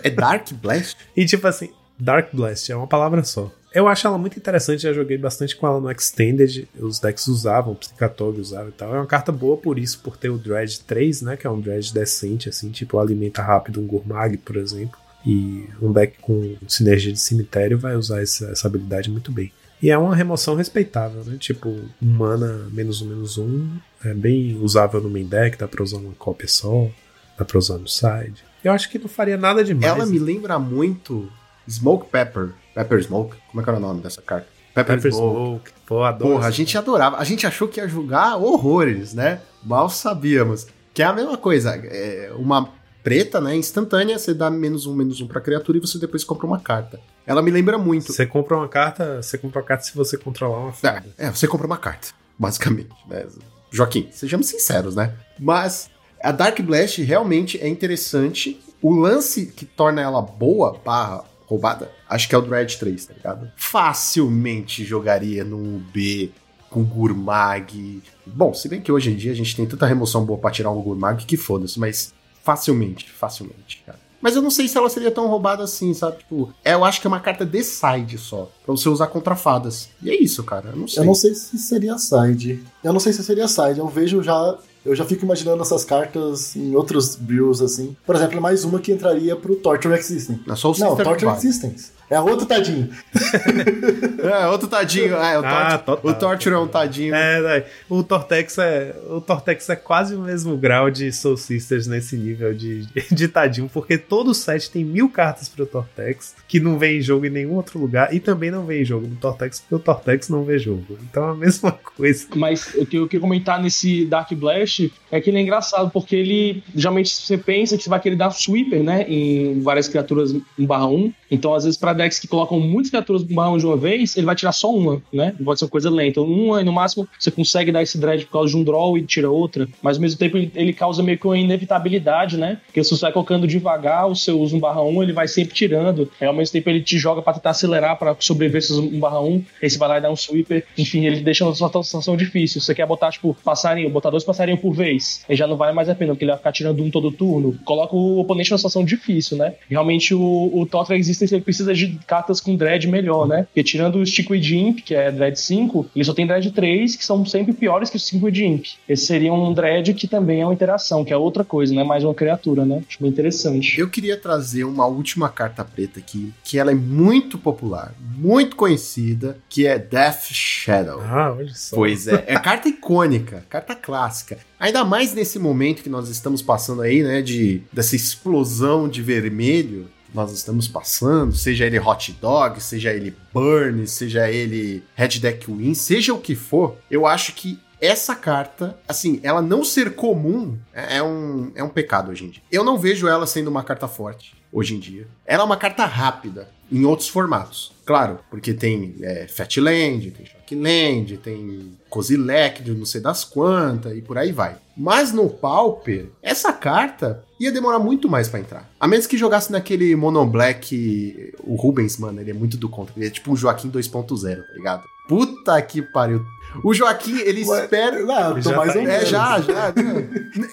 É 0.03 0.09
Dark 0.09 0.51
Blast? 0.53 0.97
E 1.15 1.25
tipo 1.25 1.47
assim, 1.47 1.69
Dark 1.97 2.29
Blast 2.33 2.69
é 2.71 2.75
uma 2.75 2.87
palavra 2.87 3.23
só. 3.23 3.49
Eu 3.75 3.89
acho 3.89 4.07
ela 4.07 4.17
muito 4.17 4.39
interessante, 4.39 4.83
já 4.83 4.93
joguei 4.93 5.17
bastante 5.17 5.53
com 5.53 5.67
ela 5.67 5.81
no 5.81 5.91
Extended, 5.91 6.65
os 6.79 6.97
decks 6.97 7.27
usavam, 7.27 7.73
o 7.73 7.75
Psicatório 7.75 8.39
usava 8.39 8.69
e 8.69 8.71
tal. 8.71 8.95
É 8.95 8.97
uma 8.97 9.05
carta 9.05 9.33
boa 9.33 9.57
por 9.57 9.77
isso, 9.77 9.99
por 9.99 10.15
ter 10.15 10.29
o 10.29 10.37
Dredge 10.37 10.79
3, 10.79 11.21
né, 11.23 11.35
que 11.35 11.45
é 11.45 11.49
um 11.49 11.59
Dredge 11.59 11.93
decente, 11.93 12.47
assim, 12.47 12.71
tipo 12.71 12.97
alimenta 12.97 13.41
rápido 13.41 13.81
um 13.81 13.85
Gourmag, 13.85 14.37
por 14.37 14.55
exemplo. 14.55 14.97
E 15.25 15.67
um 15.81 15.91
deck 15.91 16.19
com 16.21 16.55
sinergia 16.69 17.11
de 17.11 17.19
cemitério 17.19 17.77
vai 17.77 17.97
usar 17.97 18.21
essa, 18.21 18.45
essa 18.45 18.67
habilidade 18.67 19.11
muito 19.11 19.29
bem. 19.29 19.51
E 19.81 19.91
é 19.91 19.97
uma 19.97 20.15
remoção 20.15 20.55
respeitável, 20.55 21.25
né? 21.25 21.35
Tipo, 21.37 21.67
um 21.69 21.89
mana 22.01 22.69
menos 22.71 23.01
um, 23.01 23.09
menos 23.09 23.37
um. 23.37 23.67
É 24.05 24.13
bem 24.13 24.57
usável 24.61 25.01
no 25.01 25.09
main 25.09 25.25
deck, 25.25 25.57
dá 25.57 25.67
pra 25.67 25.83
usar 25.83 25.97
uma 25.97 26.13
cópia 26.13 26.47
só, 26.47 26.89
dá 27.37 27.43
pra 27.43 27.57
usar 27.57 27.77
no 27.77 27.87
side. 27.87 28.41
Eu 28.63 28.71
acho 28.71 28.89
que 28.89 28.97
não 28.97 29.09
faria 29.09 29.35
nada 29.35 29.63
demais. 29.63 29.91
Ela 29.91 30.05
me 30.05 30.17
lembra 30.17 30.57
muito 30.57 31.29
Smoke 31.67 32.09
Pepper. 32.09 32.51
Pepper 32.75 33.03
Smoke? 33.03 33.35
Como 33.49 33.61
é 33.61 33.63
que 33.63 33.69
era 33.69 33.79
o 33.79 33.81
nome 33.81 34.01
dessa 34.01 34.21
carta? 34.21 34.47
Pepper, 34.75 34.95
Pepper 34.97 35.11
Smoke. 35.13 35.35
Smoke. 35.39 35.71
Pô, 35.87 36.03
adoro. 36.03 36.33
Porra, 36.33 36.47
a 36.47 36.51
gente 36.51 36.77
adorava. 36.77 37.17
A 37.17 37.23
gente 37.23 37.47
achou 37.47 37.67
que 37.67 37.79
ia 37.79 37.87
jogar 37.87 38.35
horrores, 38.37 39.13
né? 39.13 39.39
Mal 39.63 39.89
sabíamos. 39.89 40.67
Que 40.93 41.01
é 41.01 41.05
a 41.05 41.13
mesma 41.13 41.37
coisa. 41.37 41.71
É 41.75 42.31
uma 42.37 42.69
preta, 43.03 43.39
né? 43.39 43.55
Instantânea, 43.55 44.19
você 44.19 44.33
dá 44.33 44.49
menos 44.49 44.85
um, 44.85 44.93
menos 44.93 45.21
um 45.21 45.27
pra 45.27 45.39
criatura 45.41 45.77
e 45.77 45.81
você 45.81 45.97
depois 45.97 46.23
compra 46.23 46.45
uma 46.45 46.59
carta. 46.59 46.99
Ela 47.25 47.41
me 47.41 47.49
lembra 47.51 47.77
muito. 47.77 48.11
Você 48.13 48.25
compra 48.25 48.57
uma 48.57 48.67
carta, 48.67 49.21
você 49.21 49.37
compra 49.37 49.61
uma 49.61 49.65
carta 49.67 49.83
se 49.85 49.95
você 49.95 50.17
controlar 50.17 50.57
uma 50.59 50.69
É, 50.69 50.73
fada. 50.73 51.05
é, 51.17 51.29
você 51.31 51.47
compra 51.47 51.65
uma 51.67 51.77
carta, 51.77 52.09
basicamente. 52.37 52.89
né? 53.07 53.25
Joaquim, 53.71 54.07
sejamos 54.11 54.47
sinceros, 54.47 54.95
né? 54.95 55.13
Mas 55.39 55.89
A 56.23 56.31
Dark 56.31 56.59
Blast 56.61 57.01
realmente 57.01 57.57
é 57.61 57.67
interessante. 57.67 58.59
O 58.81 58.93
lance 58.93 59.47
que 59.47 59.65
torna 59.65 60.01
ela 60.01 60.21
boa, 60.21 60.79
barra, 60.83 61.23
roubada, 61.45 61.91
acho 62.09 62.27
que 62.27 62.35
é 62.35 62.37
o 62.37 62.41
Dread 62.41 62.77
3, 62.77 63.05
tá 63.05 63.13
ligado? 63.13 63.51
Facilmente 63.55 64.83
jogaria 64.83 65.43
no 65.43 65.77
UB 65.77 66.31
com 66.69 66.83
Gurmag. 66.83 68.01
Bom, 68.25 68.53
se 68.53 68.67
bem 68.67 68.81
que 68.81 68.91
hoje 68.91 69.11
em 69.11 69.15
dia 69.15 69.31
a 69.31 69.35
gente 69.35 69.55
tem 69.55 69.65
tanta 69.65 69.85
remoção 69.85 70.25
boa 70.25 70.39
pra 70.39 70.51
tirar 70.51 70.71
um 70.71 70.81
Gurmag 70.81 71.25
que 71.25 71.37
foda-se, 71.37 71.79
mas 71.79 72.13
facilmente, 72.43 73.09
facilmente, 73.11 73.81
cara. 73.85 74.05
Mas 74.21 74.35
eu 74.35 74.41
não 74.41 74.49
sei 74.49 74.67
se 74.67 74.75
ela 74.75 74.89
seria 74.89 75.11
tão 75.11 75.27
roubada 75.27 75.63
assim, 75.63 75.93
sabe? 75.93 76.17
Tipo, 76.17 76.51
é, 76.63 76.73
eu 76.73 76.83
acho 76.83 76.99
que 76.99 77.05
é 77.05 77.09
uma 77.09 77.19
carta 77.19 77.45
de 77.45 77.63
side 77.63 78.17
só, 78.17 78.49
pra 78.65 78.75
você 78.75 78.89
usar 78.89 79.07
contra 79.07 79.35
fadas. 79.35 79.89
E 80.01 80.09
é 80.09 80.15
isso, 80.15 80.43
cara. 80.43 80.69
Eu 80.69 80.77
não 80.77 80.87
sei. 80.87 81.03
Eu 81.03 81.05
não 81.05 81.13
sei 81.13 81.35
se 81.35 81.57
seria 81.59 81.97
side. 81.99 82.63
Eu 82.83 82.91
não 82.91 82.99
sei 82.99 83.13
se 83.13 83.23
seria 83.23 83.47
side. 83.47 83.77
Eu 83.77 83.87
vejo 83.87 84.23
já 84.23 84.57
eu 84.85 84.95
já 84.95 85.03
fico 85.03 85.25
imaginando 85.25 85.61
essas 85.63 85.83
cartas 85.83 86.55
em 86.55 86.75
outros 86.75 87.15
builds, 87.15 87.61
assim. 87.61 87.95
Por 88.05 88.15
exemplo, 88.15 88.39
mais 88.39 88.63
uma 88.63 88.79
que 88.79 88.91
entraria 88.91 89.35
pro 89.35 89.55
Torture 89.55 89.95
Existence. 89.95 90.41
Não, 90.45 90.55
só 90.55 90.71
o 90.71 90.77
Não, 90.77 90.95
Torture. 90.95 91.31
Existence. 91.31 91.91
É 92.09 92.19
outro 92.19 92.45
tadinho. 92.45 92.89
É, 94.25 94.47
outro 94.47 94.67
tadinho. 94.67 95.13
É, 95.13 95.39
o, 95.39 95.45
Ah, 95.45 95.83
o 96.01 96.13
Torture 96.13 96.55
é 96.55 96.57
um 96.57 96.67
tadinho. 96.67 97.13
É, 97.13 97.41
né? 97.41 97.63
o 97.87 98.03
Tortex 98.03 98.57
é 98.57 98.95
o 99.07 99.21
Tortex 99.21 99.69
é 99.69 99.75
quase 99.75 100.15
o 100.15 100.21
mesmo 100.21 100.57
grau 100.57 100.89
de 100.89 101.11
Soul 101.11 101.37
Sisters 101.37 101.85
nesse 101.85 102.17
nível 102.17 102.53
de, 102.53 102.87
de 103.11 103.27
tadinho, 103.27 103.69
porque 103.71 103.99
todo 103.99 104.33
set 104.33 104.71
tem 104.71 104.83
mil 104.83 105.09
cartas 105.09 105.47
pro 105.47 105.65
Tortex 105.65 106.35
que 106.47 106.59
não 106.59 106.79
vem 106.79 106.97
em 106.97 107.01
jogo 107.01 107.25
em 107.27 107.29
nenhum 107.29 107.53
outro 107.53 107.77
lugar 107.77 108.13
e 108.13 108.19
também 108.19 108.49
não 108.49 108.65
vem 108.65 108.81
em 108.81 108.85
jogo 108.85 109.07
no 109.07 109.15
Tortex 109.15 109.59
porque 109.59 109.75
o 109.75 109.79
Tortex 109.79 110.27
não 110.29 110.43
vê 110.43 110.57
jogo. 110.57 110.97
Então 111.03 111.29
é 111.29 111.31
a 111.31 111.35
mesma 111.35 111.71
coisa. 111.71 112.27
Mas 112.35 112.73
o 112.73 112.85
que 112.85 112.97
eu 112.97 113.07
queria 113.07 113.21
comentar 113.21 113.61
nesse 113.61 114.05
Dark 114.05 114.31
Blast 114.33 114.91
é 115.11 115.21
que 115.21 115.29
ele 115.29 115.37
é 115.37 115.41
engraçado, 115.41 115.89
porque 115.91 116.15
ele. 116.15 116.63
Geralmente 116.73 117.09
você 117.09 117.37
pensa 117.37 117.77
que 117.77 117.83
você 117.83 117.89
vai 117.89 117.99
querer 117.99 118.15
dar 118.15 118.31
sweeper, 118.31 118.83
né? 118.83 119.05
Em 119.07 119.61
várias 119.61 119.87
criaturas 119.87 120.33
1/1. 120.59 121.13
Então, 121.29 121.53
às 121.53 121.63
vezes, 121.63 121.77
para 121.77 121.93
decks 121.95 122.19
que 122.19 122.27
colocam 122.27 122.59
muitas 122.59 122.89
criaturas 122.89 123.23
1/1 123.23 123.57
de 123.57 123.65
uma 123.65 123.77
vez, 123.77 124.15
ele 124.15 124.25
vai 124.25 124.35
tirar 124.35 124.51
só 124.51 124.73
uma, 124.73 125.01
né? 125.11 125.33
Pode 125.43 125.59
ser 125.59 125.65
uma 125.65 125.71
coisa 125.71 125.89
lenta. 125.89 126.21
Uma, 126.21 126.61
e 126.61 126.63
no 126.63 126.71
máximo, 126.71 127.07
você 127.19 127.31
consegue 127.31 127.71
dar 127.71 127.81
esse 127.81 127.97
dread 127.97 128.25
por 128.25 128.31
causa 128.31 128.51
de 128.51 128.57
um 128.57 128.63
draw 128.63 128.97
e 128.97 129.03
tira 129.03 129.29
outra. 129.29 129.67
Mas 129.81 129.97
ao 129.97 130.01
mesmo 130.01 130.19
tempo, 130.19 130.37
ele, 130.37 130.73
causa 130.73 131.01
meio 131.01 131.17
que 131.17 131.25
uma 131.25 131.37
inevitabilidade, 131.37 132.37
né? 132.37 132.59
Porque 132.65 132.83
se 132.83 132.89
você 132.91 133.01
vai 133.01 133.11
colocando 133.11 133.47
devagar 133.47 134.07
os 134.07 134.23
seus 134.23 134.53
1/1, 134.53 135.01
ele 135.03 135.13
vai 135.13 135.27
sempre 135.27 135.53
tirando. 135.53 136.09
Aí, 136.19 136.27
ao 136.27 136.33
mesmo 136.33 136.53
tempo, 136.53 136.69
ele 136.69 136.81
te 136.81 136.97
joga 136.97 137.21
para 137.21 137.33
tentar 137.33 137.51
acelerar 137.51 137.97
para 137.97 138.15
sobreviver 138.19 138.59
esses 138.59 138.77
1/1. 138.77 139.43
Aí 139.61 139.69
você 139.69 139.77
vai 139.77 139.89
lá 139.89 139.97
e 139.97 140.01
dá 140.01 140.11
um 140.11 140.15
sweeper. 140.15 140.65
Enfim, 140.77 141.05
ele 141.05 141.21
deixa 141.21 141.45
uma 141.45 141.53
situação 141.53 142.17
difícil. 142.17 142.61
Você 142.61 142.75
quer 142.75 142.85
botar, 142.85 143.11
tipo, 143.11 143.35
passarinho, 143.43 143.89
botar 143.89 144.09
dois 144.09 144.23
passarinhos 144.23 144.59
por 144.59 144.73
vez. 144.73 145.23
Aí 145.29 145.35
já 145.35 145.47
não 145.47 145.55
vale 145.55 145.73
mais 145.73 145.89
a 145.89 145.95
pena, 145.95 146.13
porque 146.13 146.25
ele 146.25 146.31
vai 146.31 146.37
ficar 146.37 146.51
tirando 146.51 146.83
um 146.83 146.89
todo 146.89 147.11
turno. 147.11 147.57
Coloca 147.63 147.95
o 147.95 148.19
oponente 148.19 148.51
numa 148.51 148.57
situação 148.57 148.83
difícil, 148.83 149.37
né? 149.37 149.53
Realmente 149.69 150.13
o, 150.13 150.51
o 150.53 150.65
Totra 150.65 150.97
Existence 150.97 151.33
ele 151.33 151.43
precisa 151.43 151.73
de 151.73 151.84
cartas 152.07 152.39
com 152.39 152.55
dread 152.55 152.87
melhor, 152.87 153.27
né? 153.27 153.43
Porque 153.43 153.63
tirando 153.63 153.97
o 153.97 154.05
Stickweed 154.05 154.57
Imp, 154.57 154.79
que 154.79 154.95
é 154.95 155.11
dread 155.11 155.39
5, 155.39 155.87
ele 155.95 156.05
só 156.05 156.13
tem 156.13 156.27
dread 156.27 156.51
3, 156.51 156.95
que 156.95 157.05
são 157.05 157.25
sempre 157.25 157.53
piores 157.53 157.89
que 157.89 157.97
o 157.97 157.99
Stickweed 157.99 158.45
Imp. 158.45 158.65
Esse 158.87 159.05
seria 159.05 159.33
um 159.33 159.53
dread 159.53 159.93
que 159.93 160.07
também 160.07 160.41
é 160.41 160.45
uma 160.45 160.53
interação, 160.53 161.03
que 161.03 161.13
é 161.13 161.17
outra 161.17 161.43
coisa, 161.43 161.73
não 161.73 161.81
é 161.81 161.85
mais 161.85 162.03
uma 162.03 162.13
criatura, 162.13 162.65
né? 162.65 162.83
Acho 162.87 163.01
bem 163.01 163.09
interessante. 163.09 163.79
Eu 163.79 163.89
queria 163.89 164.17
trazer 164.17 164.63
uma 164.63 164.85
última 164.85 165.29
carta 165.29 165.63
preta 165.63 165.99
aqui, 165.99 166.33
que 166.43 166.57
ela 166.57 166.71
é 166.71 166.75
muito 166.75 167.37
popular, 167.37 167.93
muito 167.99 168.55
conhecida, 168.55 169.37
que 169.49 169.65
é 169.65 169.77
Death 169.77 170.31
Shadow. 170.31 171.01
Ah, 171.01 171.33
olha 171.37 171.53
só. 171.53 171.75
Pois 171.75 172.07
é, 172.07 172.23
é 172.27 172.39
carta 172.39 172.67
icônica, 172.67 173.45
carta 173.49 173.75
clássica. 173.75 174.37
Ainda 174.59 174.83
mais 174.83 175.13
nesse 175.13 175.37
momento 175.37 175.83
que 175.83 175.89
nós 175.89 176.09
estamos 176.09 176.41
passando 176.41 176.81
aí, 176.81 177.03
né, 177.03 177.21
de 177.21 177.61
dessa 177.71 177.95
explosão 177.95 178.87
de 178.87 179.01
vermelho 179.01 179.87
nós 180.15 180.31
estamos 180.31 180.67
passando, 180.67 181.35
seja 181.35 181.65
ele 181.65 181.77
hot 181.77 182.13
dog, 182.21 182.61
seja 182.63 182.93
ele 182.93 183.13
burn, 183.33 183.85
seja 183.85 184.29
ele 184.31 184.81
red 184.95 185.19
deck 185.19 185.51
win, 185.51 185.73
seja 185.73 186.13
o 186.13 186.19
que 186.19 186.33
for, 186.33 186.77
eu 186.89 187.05
acho 187.05 187.33
que 187.33 187.59
essa 187.85 188.15
carta, 188.15 188.77
assim, 188.87 189.19
ela 189.23 189.41
não 189.41 189.63
ser 189.63 189.95
comum 189.95 190.57
é 190.73 190.97
é 190.97 191.03
um, 191.03 191.51
é 191.55 191.63
um 191.63 191.69
pecado 191.69 192.11
hoje 192.11 192.25
em 192.25 192.29
dia. 192.29 192.41
Eu 192.51 192.63
não 192.63 192.77
vejo 192.77 193.07
ela 193.07 193.27
sendo 193.27 193.49
uma 193.49 193.63
carta 193.63 193.87
forte 193.87 194.35
hoje 194.51 194.75
em 194.75 194.79
dia. 194.79 195.07
Ela 195.25 195.43
é 195.43 195.45
uma 195.45 195.57
carta 195.57 195.85
rápida 195.85 196.49
em 196.71 196.85
outros 196.85 197.09
formatos. 197.09 197.73
Claro, 197.85 198.19
porque 198.29 198.53
tem 198.53 198.95
é, 199.01 199.27
Fatland, 199.27 200.11
tem 200.11 200.25
Shockland, 200.25 201.17
tem 201.17 201.77
Kozilek 201.89 202.69
não 202.71 202.85
sei 202.85 202.99
das 202.99 203.23
quantas 203.23 203.95
e 203.95 204.01
por 204.01 204.17
aí 204.17 204.31
vai. 204.31 204.57
Mas 204.75 205.11
no 205.11 205.29
Pauper, 205.29 206.09
essa 206.21 206.51
carta 206.51 207.23
ia 207.39 207.51
demorar 207.51 207.79
muito 207.79 208.09
mais 208.09 208.27
pra 208.27 208.39
entrar. 208.39 208.69
A 208.79 208.87
menos 208.87 209.05
que 209.05 209.17
jogasse 209.17 209.51
naquele 209.51 209.95
Mono 209.95 210.25
Black, 210.25 211.33
o 211.43 211.55
Rubens, 211.55 211.97
mano, 211.97 212.19
ele 212.19 212.31
é 212.31 212.33
muito 212.33 212.57
do 212.57 212.67
contra. 212.67 212.93
Ele 212.97 213.07
é 213.07 213.09
tipo 213.09 213.33
o 213.33 213.37
Joaquim 213.37 213.69
2.0, 213.69 214.19
tá 214.19 214.53
ligado? 214.53 214.83
Puta 215.07 215.61
que 215.61 215.81
pariu. 215.81 216.25
O 216.63 216.73
Joaquim, 216.73 217.19
ele 217.19 217.43
Ué, 217.45 217.63
espera. 217.63 217.99
Não, 218.03 218.35
tô 218.35 218.41
Já 218.49 218.55
mais 218.57 218.73
tá- 218.73 218.79
ou 218.79 218.85
É, 218.85 218.87
menos. 218.87 219.09
já, 219.09 219.41
já. 219.41 219.73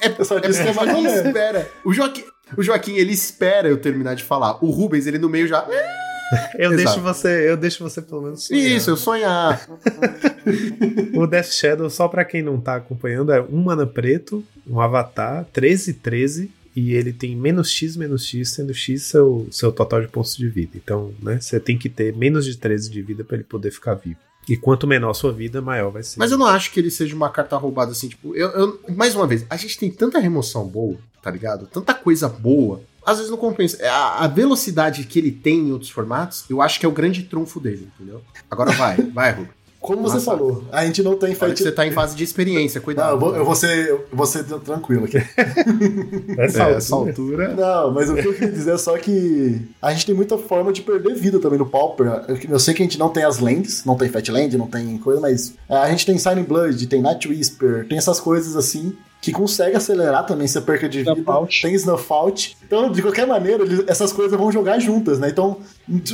É, 0.02 0.14
Eu 0.18 0.24
só 0.24 0.38
é 0.38 0.40
disse 0.40 0.62
que 0.62 0.68
é 0.68 0.72
mais 0.74 0.94
ou 0.94 1.02
menos. 1.02 1.26
espera. 1.26 1.70
O 1.84 1.92
Joaquim, 1.92 2.24
o 2.56 2.62
Joaquim, 2.62 2.96
ele 2.96 3.12
espera 3.12 3.68
eu 3.68 3.76
terminar 3.78 4.14
de 4.14 4.24
falar. 4.24 4.62
O 4.64 4.70
Rubens, 4.70 5.06
ele 5.06 5.18
no 5.18 5.28
meio 5.28 5.46
já. 5.46 5.66
Eu 6.58 6.72
Exato. 6.72 6.76
deixo 6.76 7.00
você, 7.02 7.50
eu 7.50 7.58
deixo 7.58 7.84
você 7.84 8.00
pelo 8.00 8.22
menos 8.22 8.44
sonhar. 8.46 8.64
Isso, 8.66 8.88
eu 8.88 8.96
sonhar. 8.96 9.68
O 11.14 11.26
Death 11.26 11.50
Shadow, 11.52 11.90
só 11.90 12.08
pra 12.08 12.24
quem 12.24 12.42
não 12.42 12.58
tá 12.58 12.76
acompanhando, 12.76 13.30
é 13.32 13.40
um 13.42 13.62
mana 13.62 13.86
preto, 13.86 14.42
um 14.66 14.80
avatar, 14.80 15.44
13 15.52 15.92
13 15.92 16.50
e 16.74 16.94
ele 16.94 17.12
tem 17.12 17.36
menos 17.36 17.70
X, 17.70 17.96
menos 17.96 18.24
X, 18.24 18.48
sendo 18.50 18.72
X 18.72 19.02
seu, 19.02 19.46
seu 19.50 19.70
total 19.70 20.00
de 20.00 20.08
pontos 20.08 20.34
de 20.34 20.48
vida. 20.48 20.70
Então, 20.74 21.12
né, 21.22 21.38
você 21.38 21.60
tem 21.60 21.76
que 21.76 21.90
ter 21.90 22.16
menos 22.16 22.46
de 22.46 22.56
13 22.56 22.90
de 22.90 23.02
vida 23.02 23.22
pra 23.22 23.36
ele 23.36 23.44
poder 23.44 23.70
ficar 23.70 23.92
vivo. 23.94 24.16
E 24.48 24.56
quanto 24.56 24.86
menor 24.86 25.10
a 25.10 25.14
sua 25.14 25.32
vida, 25.32 25.60
maior 25.62 25.90
vai 25.90 26.02
ser. 26.02 26.18
Mas 26.18 26.32
eu 26.32 26.38
não 26.38 26.46
acho 26.46 26.72
que 26.72 26.80
ele 26.80 26.90
seja 26.90 27.14
uma 27.14 27.30
carta 27.30 27.56
roubada 27.56 27.92
assim, 27.92 28.08
tipo, 28.08 28.34
eu, 28.34 28.48
eu- 28.50 28.80
mais 28.96 29.14
uma 29.14 29.26
vez, 29.26 29.46
a 29.48 29.56
gente 29.56 29.78
tem 29.78 29.90
tanta 29.90 30.18
remoção 30.18 30.66
boa, 30.66 30.96
tá 31.22 31.30
ligado? 31.30 31.66
Tanta 31.66 31.94
coisa 31.94 32.28
boa. 32.28 32.80
Às 33.04 33.16
vezes 33.18 33.30
não 33.30 33.38
compensa. 33.38 33.78
A, 33.88 34.24
a 34.24 34.28
velocidade 34.28 35.04
que 35.04 35.18
ele 35.18 35.30
tem 35.32 35.68
em 35.68 35.72
outros 35.72 35.90
formatos, 35.90 36.44
eu 36.50 36.60
acho 36.62 36.78
que 36.78 36.86
é 36.86 36.88
o 36.88 36.92
grande 36.92 37.22
trunfo 37.24 37.58
dele, 37.60 37.88
entendeu? 37.94 38.22
Agora 38.50 38.72
vai, 38.72 38.96
vai, 39.12 39.32
Rubens. 39.32 39.61
Como 39.82 40.00
você 40.02 40.14
Nossa. 40.14 40.24
falou, 40.26 40.64
a 40.70 40.86
gente 40.86 41.02
não 41.02 41.16
tem 41.16 41.34
Fat... 41.34 41.58
você 41.58 41.72
tá 41.72 41.84
em 41.84 41.90
fase 41.90 42.14
de 42.14 42.22
experiência, 42.22 42.80
cuidado. 42.80 43.08
Não, 43.08 43.14
eu 43.14 43.18
vou, 43.20 43.36
eu 43.36 43.44
vou 43.44 43.54
ser, 43.56 43.88
eu 43.88 44.06
vou 44.12 44.24
ser 44.26 44.44
tranquilo 44.44 45.06
aqui. 45.06 45.18
Essa 46.38 46.58
É, 46.58 46.62
altura. 46.62 46.76
essa 46.76 46.94
altura. 46.94 47.48
Não, 47.54 47.90
mas 47.92 48.08
o 48.08 48.14
que 48.14 48.26
eu 48.26 48.32
queria 48.32 48.52
dizer 48.52 48.74
é 48.74 48.78
só 48.78 48.96
que 48.96 49.60
a 49.80 49.92
gente 49.92 50.06
tem 50.06 50.14
muita 50.14 50.38
forma 50.38 50.72
de 50.72 50.82
perder 50.82 51.14
vida 51.14 51.38
também 51.40 51.58
no 51.58 51.66
Pauper. 51.66 52.06
Eu, 52.48 52.58
sei 52.58 52.74
que 52.74 52.82
a 52.82 52.84
gente 52.86 52.98
não 52.98 53.08
tem 53.08 53.24
as 53.24 53.38
lands, 53.40 53.84
não 53.84 53.96
tem 53.96 54.08
Fatland, 54.08 54.56
não 54.56 54.66
tem 54.68 54.96
coisa, 54.98 55.20
mas 55.20 55.54
é, 55.68 55.74
a 55.76 55.90
gente 55.90 56.06
tem 56.06 56.16
Signing 56.16 56.44
Blood, 56.44 56.86
tem 56.86 57.02
Night 57.02 57.28
Whisper, 57.28 57.86
tem 57.88 57.98
essas 57.98 58.20
coisas 58.20 58.54
assim 58.56 58.94
que 59.20 59.30
consegue 59.30 59.76
acelerar 59.76 60.26
também 60.26 60.46
essa 60.46 60.60
perca 60.60 60.88
de 60.88 60.98
vida. 60.98 61.12
Snuff 61.12 61.30
Out. 61.30 61.62
Tem 61.62 61.74
Snuff 61.74 62.06
Out. 62.12 62.56
Então, 62.66 62.90
de 62.90 63.00
qualquer 63.00 63.24
maneira, 63.24 63.62
essas 63.86 64.12
coisas 64.12 64.36
vão 64.36 64.50
jogar 64.50 64.80
juntas, 64.80 65.20
né? 65.20 65.28
Então, 65.28 65.58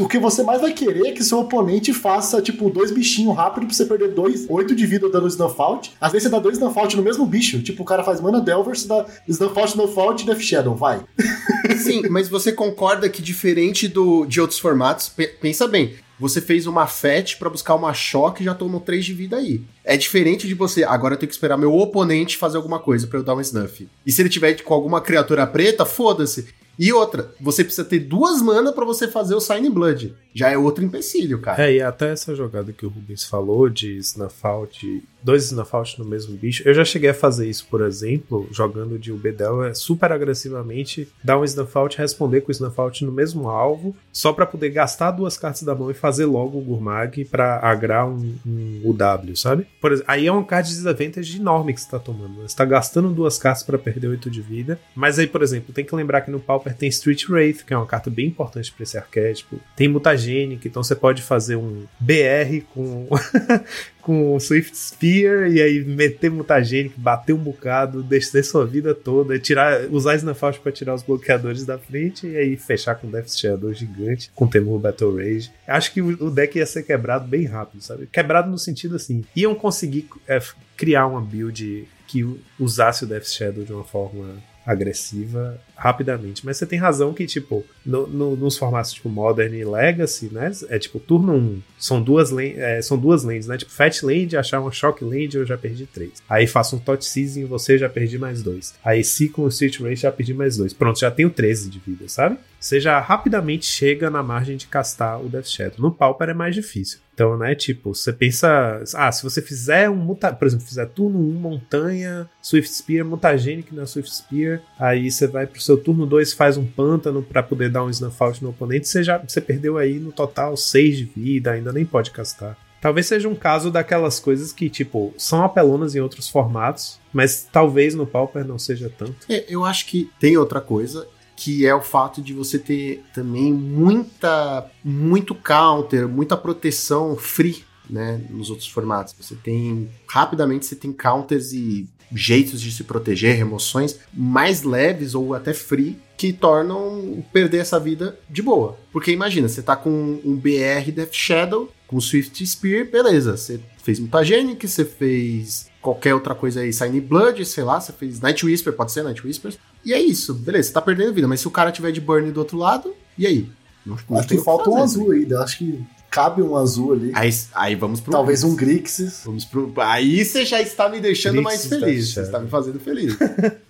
o 0.00 0.09
que 0.09 0.18
você 0.18 0.42
mais 0.42 0.61
vai 0.61 0.72
querer 0.72 1.09
é 1.09 1.12
que 1.12 1.22
seu 1.22 1.38
oponente 1.40 1.92
faça, 1.92 2.40
tipo, 2.40 2.70
dois 2.70 2.90
bichinhos 2.90 3.37
rápido 3.37 3.66
pra 3.66 3.74
você 3.74 3.85
perder 3.85 4.09
dois, 4.12 4.46
oito 4.48 4.74
de 4.74 4.87
vida 4.87 5.09
dando 5.09 5.28
Snuff 5.28 5.54
Out. 5.61 5.92
Às 6.00 6.12
vezes 6.12 6.24
você 6.28 6.31
dá 6.35 6.38
dois 6.38 6.57
Snuff 6.57 6.78
Out 6.78 6.96
no 6.96 7.02
mesmo 7.02 7.26
bicho. 7.26 7.61
Tipo, 7.62 7.83
o 7.83 7.87
cara 7.87 8.02
faz 8.02 8.20
Mana 8.20 8.40
Delver, 8.40 8.76
você 8.76 8.88
dá 8.88 9.04
Snuff 9.28 9.59
Out, 9.59 9.70
Snuff 9.72 9.98
Out 10.00 10.22
e 10.22 10.26
Death 10.26 10.40
Shadow, 10.40 10.74
vai. 10.74 11.00
Sim, 11.83 12.02
mas 12.11 12.28
você 12.28 12.52
concorda 12.52 13.09
que 13.09 13.20
diferente 13.22 13.87
do, 13.88 14.24
de 14.26 14.40
outros 14.40 14.59
formatos, 14.59 15.09
pe- 15.09 15.26
pensa 15.28 15.68
bem, 15.68 15.94
você 16.18 16.40
fez 16.40 16.66
uma 16.66 16.87
FET 16.87 17.37
pra 17.37 17.48
buscar 17.50 17.74
uma 17.74 17.92
choque 17.94 18.42
e 18.42 18.46
já 18.46 18.54
tomou 18.54 18.81
3 18.81 19.04
de 19.04 19.12
vida 19.12 19.37
aí. 19.37 19.61
É 19.85 19.96
diferente 19.96 20.48
de 20.48 20.54
você, 20.54 20.83
agora 20.83 21.14
eu 21.14 21.18
tenho 21.18 21.28
que 21.28 21.35
esperar 21.35 21.57
meu 21.57 21.72
oponente 21.74 22.37
fazer 22.37 22.57
alguma 22.57 22.78
coisa 22.81 23.07
pra 23.07 23.18
eu 23.18 23.22
dar 23.22 23.35
um 23.37 23.40
snuff. 23.40 23.87
E 24.04 24.11
se 24.11 24.20
ele 24.22 24.28
tiver 24.28 24.61
com 24.62 24.74
alguma 24.74 25.00
criatura 25.00 25.46
preta, 25.46 25.85
foda-se. 25.85 26.46
E 26.78 26.92
outra, 26.92 27.32
você 27.40 27.64
precisa 27.64 27.84
ter 27.84 27.98
duas 27.98 28.40
mana 28.40 28.72
pra 28.72 28.84
você 28.84 29.08
fazer 29.08 29.34
o 29.34 29.40
Sign 29.40 29.68
Blood. 29.68 30.14
Já 30.32 30.50
é 30.50 30.56
outro 30.56 30.84
empecilho, 30.84 31.40
cara. 31.40 31.68
É, 31.68 31.74
e 31.74 31.82
até 31.82 32.12
essa 32.12 32.34
jogada 32.34 32.72
que 32.72 32.86
o 32.86 32.88
Rubens 32.88 33.24
falou 33.24 33.68
de 33.68 33.96
snuff 33.96 34.46
out, 34.46 35.02
dois 35.22 35.44
snuff 35.44 35.74
out 35.74 35.98
no 35.98 36.04
mesmo 36.04 36.37
bicho, 36.37 36.62
eu 36.66 36.74
já 36.74 36.85
cheguei 36.85 37.11
a 37.11 37.14
fazer 37.14 37.48
isso, 37.48 37.66
por 37.70 37.81
exemplo, 37.83 38.48
jogando 38.52 38.98
de 38.98 39.12
Ubedel 39.12 39.64
é 39.64 39.74
super 39.74 40.12
agressivamente, 40.12 41.09
dar 41.22 41.38
um 41.38 41.44
snuff 41.44 41.76
out 41.76 41.96
e 41.96 41.98
responder 41.98 42.40
com 42.42 42.48
o 42.48 42.52
snuff 42.52 42.81
out 42.81 43.04
no 43.04 43.12
mesmo 43.12 43.48
alvo, 43.48 43.96
só 44.12 44.33
pra 44.33 44.46
poder 44.46 44.70
gastar 44.70 45.11
duas 45.11 45.37
cartas 45.37 45.62
da 45.62 45.74
mão 45.74 45.90
e 45.90 45.94
fazer 45.94 46.26
logo 46.26 46.59
o 46.59 46.62
Gurmag 46.62 47.24
pra 47.24 47.59
agrar 47.62 48.07
um, 48.07 48.35
um 48.46 48.81
UW, 48.85 49.37
sabe? 49.37 49.66
Por 49.81 49.92
exemplo, 49.92 50.11
aí 50.12 50.26
é 50.26 50.33
um 50.33 50.44
card 50.44 50.68
de 50.68 50.74
disadvantage 50.74 51.38
enorme 51.38 51.74
que 51.74 51.81
você 51.81 51.90
tá 51.90 51.98
tomando. 51.98 52.38
né? 52.40 52.44
Você 52.48 52.57
tá 52.57 52.64
gastando 52.64 53.11
duas 53.11 53.38
cartas 53.38 53.62
pra 53.62 53.78
perder 53.78 54.09
8 54.09 54.31
de 54.31 54.40
vida, 54.40 54.78
mas 54.94 55.18
aí, 55.18 55.26
por 55.26 55.42
exemplo, 55.42 55.72
tem 55.72 55.85
que 55.85 55.94
lembrar 55.94 56.20
que 56.22 56.31
no 56.31 56.40
Pauper 56.40 56.74
tem 56.74 56.88
Street 56.88 57.28
Wraith, 57.28 57.64
que 57.64 57.73
é 57.75 57.77
uma 57.77 57.87
carta 57.87 58.10
bem 58.10 58.27
importante 58.27 58.73
pra 58.73 58.83
esse 58.83 58.96
arquétipo. 58.96 59.58
Tem 59.77 59.88
Mutagenic, 59.88 60.66
então 60.66 60.83
você 60.83 60.94
pode 60.94 61.23
fazer 61.23 61.56
um 61.56 61.85
BR 62.00 62.62
com, 62.73 63.06
com 64.09 64.35
o 64.35 64.40
Swift 64.40 64.75
Spear 64.75 65.52
e 65.52 65.61
aí 65.61 65.85
meter 65.85 66.31
mutagênico, 66.31 66.98
bater 66.98 67.35
um 67.35 67.38
bocado, 67.38 68.02
descer 68.02 68.42
sua 68.42 68.65
vida 68.65 68.94
toda, 68.94 69.38
tirar, 69.38 69.83
usar 69.90 70.15
Snafaust 70.15 70.63
pra 70.63 70.73
tirar 70.73 70.94
os 70.94 71.02
bloqueadores 71.02 71.67
da 71.67 71.77
frente 71.77 72.27
e 72.27 72.35
aí 72.35 72.56
fechar 72.56 72.94
com 72.94 73.11
Death 73.11 73.29
Shadow 73.29 73.71
gigante, 73.71 74.31
com 74.35 74.46
Temur 74.46 74.79
Battle 74.79 75.15
Rage. 75.15 75.50
Acho 75.67 75.92
que 75.92 76.00
o 76.00 76.31
deck 76.31 76.56
ia 76.56 76.65
ser 76.65 76.85
quebrado 76.85 77.29
bem 77.29 77.44
rápido, 77.44 77.83
sabe? 77.83 78.06
Quebrado 78.06 78.50
no 78.50 78.56
sentido 78.56 78.96
assim, 78.96 79.27
iam 79.37 79.54
conseguir 79.54 80.09
é, 80.27 80.40
criar 80.75 81.06
uma 81.06 81.21
build 81.21 81.87
que 82.06 82.25
usasse 82.59 83.04
o 83.04 83.06
Death 83.06 83.27
Shadow 83.27 83.63
de 83.63 83.75
uma 83.75 83.85
forma 83.85 84.37
agressiva 84.69 85.58
rapidamente. 85.75 86.44
Mas 86.44 86.58
você 86.58 86.66
tem 86.66 86.79
razão 86.79 87.14
que, 87.14 87.25
tipo, 87.25 87.64
no, 87.87 88.06
no, 88.06 88.37
nos 88.37 88.58
formatos 88.58 88.92
tipo 88.92 89.08
Modern 89.08 89.54
e 89.54 89.64
Legacy, 89.64 90.29
né? 90.31 90.52
É 90.69 90.79
tipo, 90.79 91.00
turno 91.00 91.35
1, 91.35 91.62
são 91.79 92.02
duas, 92.02 92.31
é, 92.37 92.83
são 92.83 92.98
duas 92.98 93.25
lanes, 93.25 93.46
né? 93.46 93.56
Tipo, 93.56 93.73
Fat 93.73 94.02
Land, 94.02 94.37
achar 94.37 94.60
uma 94.60 94.71
Shock 94.71 95.02
Land, 95.02 95.37
eu 95.37 95.46
já 95.46 95.56
perdi 95.56 95.87
3. 95.87 96.23
Aí 96.29 96.46
faço 96.46 96.77
um 96.77 96.79
Tot 96.79 97.02
Season 97.02 97.46
você, 97.46 97.79
já 97.79 97.88
perdi 97.88 98.19
mais 98.19 98.42
2. 98.42 98.75
Aí 98.85 99.02
Ciclo 99.02 99.48
Street 99.48 99.81
Race, 99.81 100.02
já 100.02 100.12
perdi 100.12 100.35
mais 100.35 100.58
2. 100.58 100.75
Pronto, 100.75 101.00
já 101.00 101.10
tenho 101.10 101.31
13 101.31 101.71
de 101.71 101.79
vida, 101.79 102.06
sabe? 102.06 102.37
Você 102.61 102.81
já 102.81 102.98
rapidamente 103.00 103.67
chega 103.67 104.11
na 104.11 104.23
margem 104.23 104.56
de 104.56 104.67
castar 104.67 105.21
o 105.21 105.29
Death 105.29 105.46
Shadow. 105.46 105.77
No 105.79 105.92
Pauper 105.92 106.31
é 106.31 106.35
mais 106.35 106.54
difícil. 106.54 107.00
Então, 107.15 107.37
né, 107.37 107.54
tipo, 107.54 107.94
você 107.94 108.13
pensa, 108.13 108.81
ah, 108.94 109.11
se 109.11 109.25
você 109.25 109.42
fizer 109.42 109.90
um 109.90 109.96
muta, 109.96 110.33
por 110.33 110.46
exemplo, 110.46 110.67
fizer 110.67 110.87
turno 110.87 111.19
1 111.19 111.33
montanha, 111.35 112.31
Swift 112.40 112.73
Spear, 112.73 113.04
mutagênico 113.04 113.75
na 113.75 113.87
Swift 113.87 114.15
Spear, 114.15 114.63
aí 114.79 115.11
você 115.11 115.27
vai 115.27 115.44
pro 115.44 115.61
seu 115.61 115.77
turno 115.77 116.06
2 116.06 116.33
faz 116.33 116.56
um 116.56 116.65
pântano 116.65 117.21
para 117.21 117.42
poder 117.42 117.71
dar 117.71 117.83
um 117.83 117.90
Snuff 117.90 118.40
no 118.40 118.50
oponente, 118.50 118.87
você 118.87 119.02
já 119.02 119.19
você 119.19 119.40
perdeu 119.40 119.79
aí 119.79 119.98
no 119.98 120.13
total 120.13 120.56
6 120.56 120.96
de 120.96 121.04
vida, 121.06 121.50
ainda 121.50 121.73
nem 121.73 121.85
pode 121.85 122.13
castar. 122.13 122.56
Talvez 122.81 123.06
seja 123.06 123.29
um 123.29 123.35
caso 123.35 123.73
daquelas 123.73 124.21
coisas 124.21 124.52
que, 124.52 124.71
tipo, 124.71 125.13
são 125.19 125.42
apelonas 125.42 125.96
em 125.96 126.00
outros 126.00 126.29
formatos, 126.29 127.00
mas 127.13 127.48
talvez 127.50 127.94
no 127.94 128.06
Pauper 128.06 128.44
não 128.44 128.59
seja 128.59 128.88
tanto. 128.96 129.27
É, 129.29 129.44
eu 129.48 129.65
acho 129.65 129.87
que 129.87 130.09
tem 130.21 130.37
outra 130.37 130.61
coisa, 130.61 131.04
que 131.38 131.64
é 131.64 131.72
o 131.72 131.80
fato 131.80 132.20
de 132.20 132.34
você 132.34 132.58
ter 132.58 133.04
também 133.14 133.52
muita 133.52 134.68
muito 134.84 135.36
counter, 135.36 136.08
muita 136.08 136.36
proteção 136.36 137.16
free, 137.16 137.64
né, 137.88 138.20
nos 138.28 138.50
outros 138.50 138.68
formatos. 138.68 139.14
Você 139.16 139.36
tem 139.36 139.88
rapidamente 140.08 140.66
você 140.66 140.74
tem 140.74 140.92
counters 140.92 141.52
e 141.52 141.88
jeitos 142.12 142.60
de 142.60 142.72
se 142.72 142.82
proteger, 142.82 143.36
remoções 143.36 144.00
mais 144.12 144.64
leves 144.64 145.14
ou 145.14 145.32
até 145.32 145.54
free 145.54 145.96
que 146.16 146.32
tornam 146.32 147.24
perder 147.32 147.58
essa 147.58 147.78
vida 147.78 148.18
de 148.28 148.42
boa. 148.42 148.76
Porque 148.90 149.12
imagina, 149.12 149.48
você 149.48 149.62
tá 149.62 149.76
com 149.76 150.20
um 150.24 150.34
BR 150.34 150.90
Death 150.92 151.12
Shadow, 151.12 151.70
com 151.86 152.00
Swift 152.00 152.44
Spear, 152.44 152.90
beleza, 152.90 153.36
você 153.36 153.60
fez 153.84 154.00
Mutagenic, 154.00 154.66
você 154.66 154.84
fez 154.84 155.67
qualquer 155.81 156.14
outra 156.14 156.35
coisa 156.35 156.60
aí, 156.60 156.72
Sign 156.72 157.00
Blood, 157.00 157.44
sei 157.44 157.64
lá, 157.64 157.81
você 157.81 157.92
fez 157.92 158.20
Night 158.20 158.44
Whisper, 158.44 158.72
pode 158.72 158.92
ser 158.92 159.02
Night 159.02 159.24
Whisper. 159.26 159.54
E 159.85 159.92
é 159.92 160.00
isso, 160.00 160.35
beleza, 160.35 160.68
você 160.68 160.74
tá 160.74 160.83
perdendo 160.83 161.14
vida, 161.14 161.29
mas 161.29 161.40
se 161.40 161.48
o 161.48 161.50
cara 161.50 161.72
tiver 161.72 161.92
de 161.92 162.00
burn 162.00 162.31
do 162.31 162.38
outro 162.40 162.58
lado, 162.58 162.94
e 163.16 163.26
aí? 163.26 163.48
Não, 163.85 163.96
não 164.08 164.18
acho 164.18 164.29
que 164.29 164.38
falta 164.38 164.68
um 164.68 164.83
azul 164.83 165.12
ainda, 165.12 165.42
acho 165.42 165.58
que 165.58 165.85
cabe 166.10 166.42
um 166.42 166.56
azul 166.56 166.92
ali. 166.92 167.12
Aí, 167.14 167.31
aí 167.54 167.74
vamos 167.74 168.00
pro. 168.00 168.12
Talvez 168.12 168.42
Grixis. 168.42 168.52
um 168.52 168.56
Grixis. 168.56 169.22
Vamos 169.24 169.44
pro. 169.44 169.72
Aí 169.79 170.24
você 170.24 170.44
já 170.44 170.60
está 170.60 170.88
me 170.88 171.00
deixando 171.00 171.42
Grixis 171.42 171.70
mais 171.70 171.83
feliz. 171.83 172.14
Você 172.14 172.20
está 172.22 172.38
me 172.38 172.48
fazendo 172.48 172.81
feliz. 172.81 173.16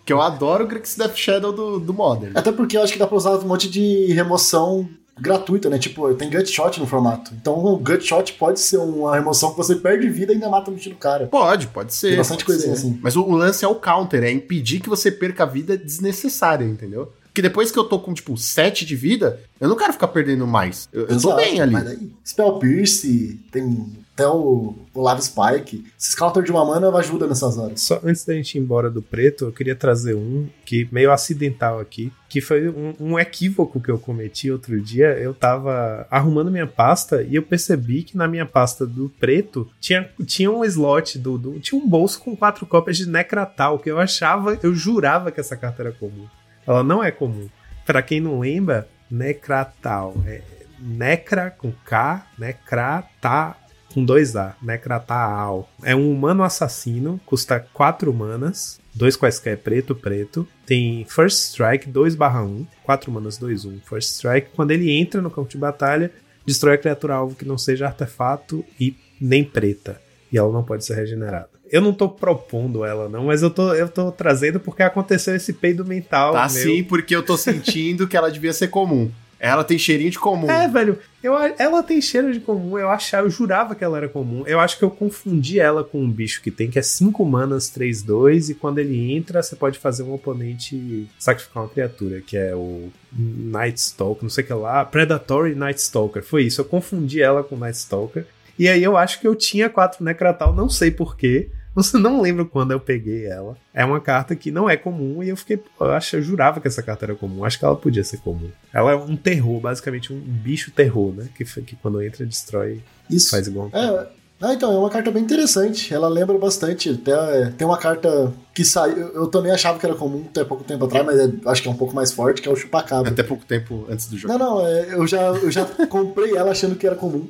que 0.04 0.12
eu 0.12 0.20
adoro 0.20 0.64
o 0.64 0.66
Grixis 0.66 0.96
Death 0.96 1.16
Shadow 1.16 1.52
do, 1.52 1.78
do 1.78 1.92
Modern. 1.92 2.32
Até 2.34 2.50
porque 2.50 2.76
eu 2.76 2.82
acho 2.82 2.92
que 2.92 2.98
dá 2.98 3.06
pra 3.06 3.16
usar 3.16 3.36
um 3.38 3.46
monte 3.46 3.68
de 3.68 4.12
remoção 4.12 4.88
gratuita, 5.20 5.68
né? 5.68 5.78
Tipo, 5.78 6.12
tem 6.14 6.30
gut 6.30 6.48
shot 6.48 6.78
no 6.78 6.86
formato. 6.86 7.32
Então 7.40 7.54
o 7.64 7.76
gut 7.78 8.02
shot 8.02 8.32
pode 8.34 8.60
ser 8.60 8.78
uma 8.78 9.14
remoção 9.14 9.50
que 9.50 9.56
você 9.56 9.76
perde 9.76 10.08
vida 10.08 10.32
e 10.32 10.34
ainda 10.34 10.48
mata 10.48 10.70
o 10.70 10.74
bicho 10.74 10.90
do 10.90 10.96
cara. 10.96 11.26
Pode, 11.26 11.66
pode 11.68 11.94
ser. 11.94 12.08
Tem 12.08 12.16
bastante 12.16 12.44
coisinha 12.44 12.74
assim. 12.74 12.98
Mas 13.02 13.16
o, 13.16 13.22
o, 13.22 13.36
lance 13.36 13.64
é 13.64 13.68
o 13.68 13.74
counter, 13.74 14.22
é 14.22 14.30
impedir 14.30 14.80
que 14.80 14.88
você 14.88 15.10
perca 15.10 15.46
vida 15.46 15.76
desnecessária, 15.76 16.64
entendeu? 16.64 17.12
Porque 17.24 17.42
depois 17.42 17.70
que 17.70 17.78
eu 17.78 17.84
tô 17.84 18.00
com, 18.00 18.12
tipo, 18.12 18.36
7 18.36 18.84
de 18.84 18.96
vida, 18.96 19.40
eu 19.60 19.68
não 19.68 19.76
quero 19.76 19.92
ficar 19.92 20.08
perdendo 20.08 20.46
mais. 20.46 20.88
Eu, 20.92 21.06
eu 21.06 21.20
tô 21.20 21.36
bem 21.36 21.60
ali. 21.60 21.72
Mas 21.72 21.86
aí, 21.86 22.10
Spell 22.24 22.58
Pierce, 22.58 23.40
tem 23.52 23.86
até 24.18 24.26
o, 24.26 24.74
o 24.92 25.00
Lava 25.00 25.20
Spike. 25.22 25.86
Esse 25.98 26.16
counter 26.16 26.42
de 26.42 26.50
uma 26.50 26.64
mana 26.64 26.94
ajuda 26.98 27.28
nessas 27.28 27.56
horas. 27.56 27.80
Só 27.80 28.00
antes 28.02 28.24
da 28.24 28.34
gente 28.34 28.56
ir 28.56 28.60
embora 28.60 28.90
do 28.90 29.00
preto, 29.00 29.44
eu 29.44 29.52
queria 29.52 29.76
trazer 29.76 30.14
um 30.14 30.48
que 30.64 30.88
meio 30.90 31.12
acidental 31.12 31.78
aqui, 31.78 32.12
que 32.28 32.40
foi 32.40 32.68
um, 32.68 32.94
um, 32.98 33.18
equívoco 33.18 33.80
que 33.80 33.88
eu 33.88 33.98
cometi 33.98 34.50
outro 34.50 34.80
dia. 34.80 35.16
Eu 35.18 35.32
tava 35.32 36.04
arrumando 36.10 36.50
minha 36.50 36.66
pasta 36.66 37.22
e 37.22 37.36
eu 37.36 37.42
percebi 37.44 38.02
que 38.02 38.16
na 38.16 38.26
minha 38.26 38.44
pasta 38.44 38.84
do 38.84 39.08
preto 39.20 39.70
tinha, 39.78 40.10
tinha 40.26 40.50
um 40.50 40.64
slot 40.64 41.16
do, 41.18 41.38
do 41.38 41.60
tinha 41.60 41.80
um 41.80 41.88
bolso 41.88 42.20
com 42.20 42.36
quatro 42.36 42.66
cópias 42.66 42.96
de 42.96 43.08
Necratal 43.08 43.78
que 43.78 43.90
eu 43.90 44.00
achava, 44.00 44.58
eu 44.62 44.74
jurava 44.74 45.30
que 45.30 45.38
essa 45.38 45.56
carta 45.56 45.82
era 45.82 45.92
comum. 45.92 46.26
Ela 46.66 46.82
não 46.82 47.02
é 47.02 47.12
comum. 47.12 47.48
Para 47.86 48.02
quem 48.02 48.20
não 48.20 48.40
lembra, 48.40 48.88
Necratal 49.10 50.14
é 50.26 50.42
Necra 50.80 51.50
com 51.50 51.72
K, 51.84 52.26
Necrata 52.38 53.56
com 53.98 54.04
dois 54.04 54.36
A, 54.36 54.54
Necrataal. 54.62 55.68
É 55.82 55.94
um 55.94 56.12
humano 56.12 56.44
assassino, 56.44 57.20
custa 57.26 57.58
4 57.58 58.14
manas, 58.14 58.78
dois 58.94 59.16
quaisquer 59.16 59.58
preto, 59.58 59.94
preto. 59.94 60.46
Tem 60.64 61.04
First 61.08 61.50
Strike 61.50 61.90
2/1, 61.90 62.64
4 62.84 63.10
manas 63.10 63.36
2 63.38 63.64
1. 63.64 63.80
First 63.80 64.14
Strike, 64.14 64.50
quando 64.54 64.70
ele 64.70 64.92
entra 64.92 65.20
no 65.20 65.30
campo 65.30 65.48
de 65.48 65.58
batalha, 65.58 66.12
destrói 66.46 66.74
a 66.74 66.78
criatura 66.78 67.14
alvo 67.14 67.34
que 67.34 67.44
não 67.44 67.58
seja 67.58 67.86
artefato 67.86 68.64
e 68.78 68.94
nem 69.20 69.42
preta, 69.42 70.00
e 70.32 70.38
ela 70.38 70.52
não 70.52 70.62
pode 70.62 70.84
ser 70.84 70.94
regenerada. 70.94 71.48
Eu 71.70 71.82
não 71.82 71.92
tô 71.92 72.08
propondo 72.08 72.84
ela, 72.84 73.08
não, 73.08 73.24
mas 73.24 73.42
eu 73.42 73.50
tô, 73.50 73.74
eu 73.74 73.88
tô 73.88 74.10
trazendo 74.10 74.58
porque 74.58 74.82
aconteceu 74.82 75.34
esse 75.34 75.52
peido 75.52 75.84
mental. 75.84 76.32
Tá 76.32 76.40
meu. 76.42 76.48
sim, 76.48 76.84
porque 76.84 77.14
eu 77.14 77.22
tô 77.22 77.36
sentindo 77.36 78.06
que 78.06 78.16
ela 78.16 78.30
devia 78.30 78.52
ser 78.52 78.68
comum. 78.68 79.10
Ela 79.40 79.62
tem 79.62 79.78
cheirinho 79.78 80.10
de 80.10 80.18
comum. 80.18 80.50
É, 80.50 80.66
velho. 80.66 80.98
Eu, 81.22 81.34
ela 81.58 81.82
tem 81.82 82.00
cheiro 82.00 82.32
de 82.32 82.40
comum. 82.40 82.78
Eu 82.78 82.88
achava, 82.90 83.26
eu 83.26 83.30
jurava 83.30 83.74
que 83.74 83.84
ela 83.84 83.96
era 83.96 84.08
comum. 84.08 84.44
Eu 84.46 84.58
acho 84.58 84.78
que 84.78 84.84
eu 84.84 84.90
confundi 84.90 85.60
ela 85.60 85.84
com 85.84 86.00
um 86.00 86.10
bicho 86.10 86.42
que 86.42 86.50
tem, 86.50 86.70
que 86.70 86.78
é 86.78 86.82
5 86.82 87.24
manas, 87.24 87.68
3, 87.68 88.02
2. 88.02 88.50
E 88.50 88.54
quando 88.54 88.78
ele 88.78 89.12
entra, 89.12 89.42
você 89.42 89.54
pode 89.54 89.78
fazer 89.78 90.02
um 90.02 90.12
oponente 90.12 91.08
sacrificar 91.18 91.62
uma 91.62 91.68
criatura, 91.68 92.20
que 92.20 92.36
é 92.36 92.54
o 92.54 92.88
Night 93.12 93.78
Stalker, 93.78 94.22
não 94.22 94.30
sei 94.30 94.44
o 94.44 94.46
que 94.46 94.54
lá. 94.54 94.84
Predatory 94.84 95.54
Night 95.54 95.80
Stalker. 95.80 96.22
Foi 96.22 96.44
isso. 96.44 96.60
Eu 96.60 96.64
confundi 96.64 97.22
ela 97.22 97.44
com 97.44 97.56
Night 97.56 97.78
Stalker. 97.78 98.26
E 98.58 98.68
aí 98.68 98.82
eu 98.82 98.96
acho 98.96 99.20
que 99.20 99.28
eu 99.28 99.36
tinha 99.36 99.68
4 99.68 100.04
Necratal, 100.04 100.52
não 100.52 100.68
sei 100.68 100.90
porquê. 100.90 101.48
Você 101.78 101.96
não 101.96 102.20
lembra 102.20 102.44
quando 102.44 102.72
eu 102.72 102.80
peguei 102.80 103.26
ela. 103.26 103.56
É 103.72 103.84
uma 103.84 104.00
carta 104.00 104.34
que 104.34 104.50
não 104.50 104.68
é 104.68 104.76
comum 104.76 105.22
e 105.22 105.28
eu 105.28 105.36
fiquei, 105.36 105.56
pô, 105.56 105.84
eu, 105.84 105.92
acho, 105.92 106.16
eu 106.16 106.22
jurava 106.22 106.60
que 106.60 106.66
essa 106.66 106.82
carta 106.82 107.04
era 107.04 107.14
comum. 107.14 107.44
Acho 107.44 107.56
que 107.56 107.64
ela 107.64 107.76
podia 107.76 108.02
ser 108.02 108.16
comum. 108.16 108.50
Ela 108.74 108.90
é 108.90 108.96
um 108.96 109.14
terror, 109.14 109.60
basicamente 109.60 110.12
um 110.12 110.18
bicho 110.18 110.72
terror, 110.72 111.14
né? 111.14 111.28
Que, 111.36 111.44
que 111.44 111.76
quando 111.76 112.02
entra 112.02 112.26
destrói. 112.26 112.82
Isso. 113.08 113.30
Faz 113.30 113.46
igual. 113.46 113.70
É, 113.72 114.08
ah, 114.40 114.54
então, 114.54 114.72
é 114.72 114.76
uma 114.76 114.90
carta 114.90 115.12
bem 115.12 115.22
interessante. 115.22 115.94
Ela 115.94 116.08
lembra 116.08 116.36
bastante. 116.36 116.90
Até, 116.90 117.12
é, 117.12 117.46
tem 117.50 117.64
uma 117.64 117.78
carta 117.78 118.32
que 118.52 118.64
saiu. 118.64 118.96
Eu 119.14 119.28
também 119.28 119.52
achava 119.52 119.78
que 119.78 119.86
era 119.86 119.94
comum 119.94 120.24
até 120.28 120.42
pouco 120.42 120.64
tempo 120.64 120.84
atrás, 120.84 121.06
mas 121.06 121.16
é, 121.16 121.30
acho 121.46 121.62
que 121.62 121.68
é 121.68 121.70
um 121.70 121.76
pouco 121.76 121.94
mais 121.94 122.10
forte, 122.10 122.42
que 122.42 122.48
é 122.48 122.52
o 122.52 122.56
chupacabra. 122.56 123.12
Até 123.12 123.22
pouco 123.22 123.44
tempo 123.44 123.86
antes 123.88 124.08
do 124.08 124.18
jogo. 124.18 124.36
Não, 124.36 124.38
não, 124.38 124.66
é, 124.66 124.94
eu 124.94 125.06
já, 125.06 125.28
eu 125.28 125.48
já 125.48 125.64
comprei 125.88 126.36
ela 126.36 126.50
achando 126.50 126.74
que 126.74 126.88
era 126.88 126.96
comum. 126.96 127.28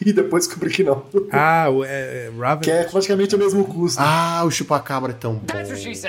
e 0.04 0.12
depois 0.12 0.46
descobri 0.46 0.70
que 0.70 0.82
não. 0.82 1.04
Ah, 1.30 1.68
o 1.70 1.84
é, 1.84 1.88
é, 2.26 2.32
Raven. 2.38 2.62
Que 2.62 2.70
é 2.70 2.84
praticamente 2.84 3.34
o 3.34 3.38
mesmo 3.38 3.64
custo. 3.64 4.00
Ah, 4.00 4.42
o 4.44 4.50
chupacabra 4.50 5.12
é 5.12 5.14
tão 5.14 5.34
bom. 5.34 5.46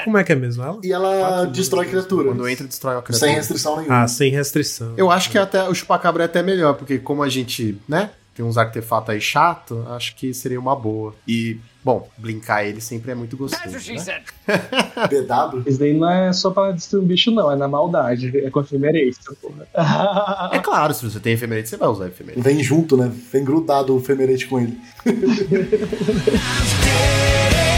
Como 0.04 0.18
é 0.18 0.24
que 0.24 0.32
é 0.32 0.36
mesmo 0.36 0.64
ela? 0.64 0.80
E 0.84 0.92
ela 0.92 1.46
destrói 1.46 1.86
criatura. 1.88 2.30
Quando 2.30 2.48
entra, 2.48 2.66
destrói 2.66 2.98
a 2.98 3.02
criatura. 3.02 3.28
Sem 3.28 3.36
restrição 3.36 3.78
nenhuma. 3.78 4.04
Ah, 4.04 4.08
sem 4.08 4.32
restrição. 4.32 4.94
Eu 4.96 5.12
acho 5.12 5.30
que 5.30 5.38
até 5.38 5.68
o 5.68 5.74
chupacabra 5.74 6.24
é 6.24 6.26
até 6.26 6.42
melhor, 6.42 6.76
porque 6.76 6.98
como 7.00 7.22
a 7.24 7.30
gente, 7.30 7.78
né, 7.88 8.12
tem 8.36 8.46
uns 8.46 8.58
artefatos 8.58 9.10
aí 9.10 9.22
chato, 9.22 9.86
acho 9.90 10.16
que 10.16 10.34
seria 10.34 10.60
uma 10.60 10.76
boa. 10.76 11.14
E, 11.28 11.60
bom, 11.84 12.08
blinkar 12.18 12.66
ele 12.66 12.82
sempre 12.82 13.12
é 13.12 13.16
muito 13.16 13.38
gostoso. 13.38 13.64
Né? 13.66 14.22
BW? 15.08 15.64
Isso 15.66 15.80
daí 15.80 15.94
não 15.94 16.10
é 16.10 16.34
só 16.34 16.52
pra 16.52 16.72
destruir 16.72 17.04
um 17.04 17.08
bicho, 17.08 17.32
não, 17.32 17.52
é 17.52 17.56
na 17.56 17.68
maldade. 17.68 18.38
É 18.38 18.50
com 18.50 18.62
efemerência, 18.62 19.22
porra. 19.42 19.68
é 20.52 20.60
claro, 20.60 20.94
se 20.94 21.04
você 21.04 21.20
tem 21.20 21.34
efemerate, 21.34 21.70
você 21.70 21.78
vai 21.78 21.90
usar 21.90 22.08
efemerate. 22.08 22.42
Vem 22.42 22.64
junto, 22.64 22.98
né? 22.98 23.12
Vem 23.32 23.44
grudado 23.44 23.96
o 23.96 24.00
efemerate 24.00 24.48
com 24.48 24.60
ele. 24.60 24.80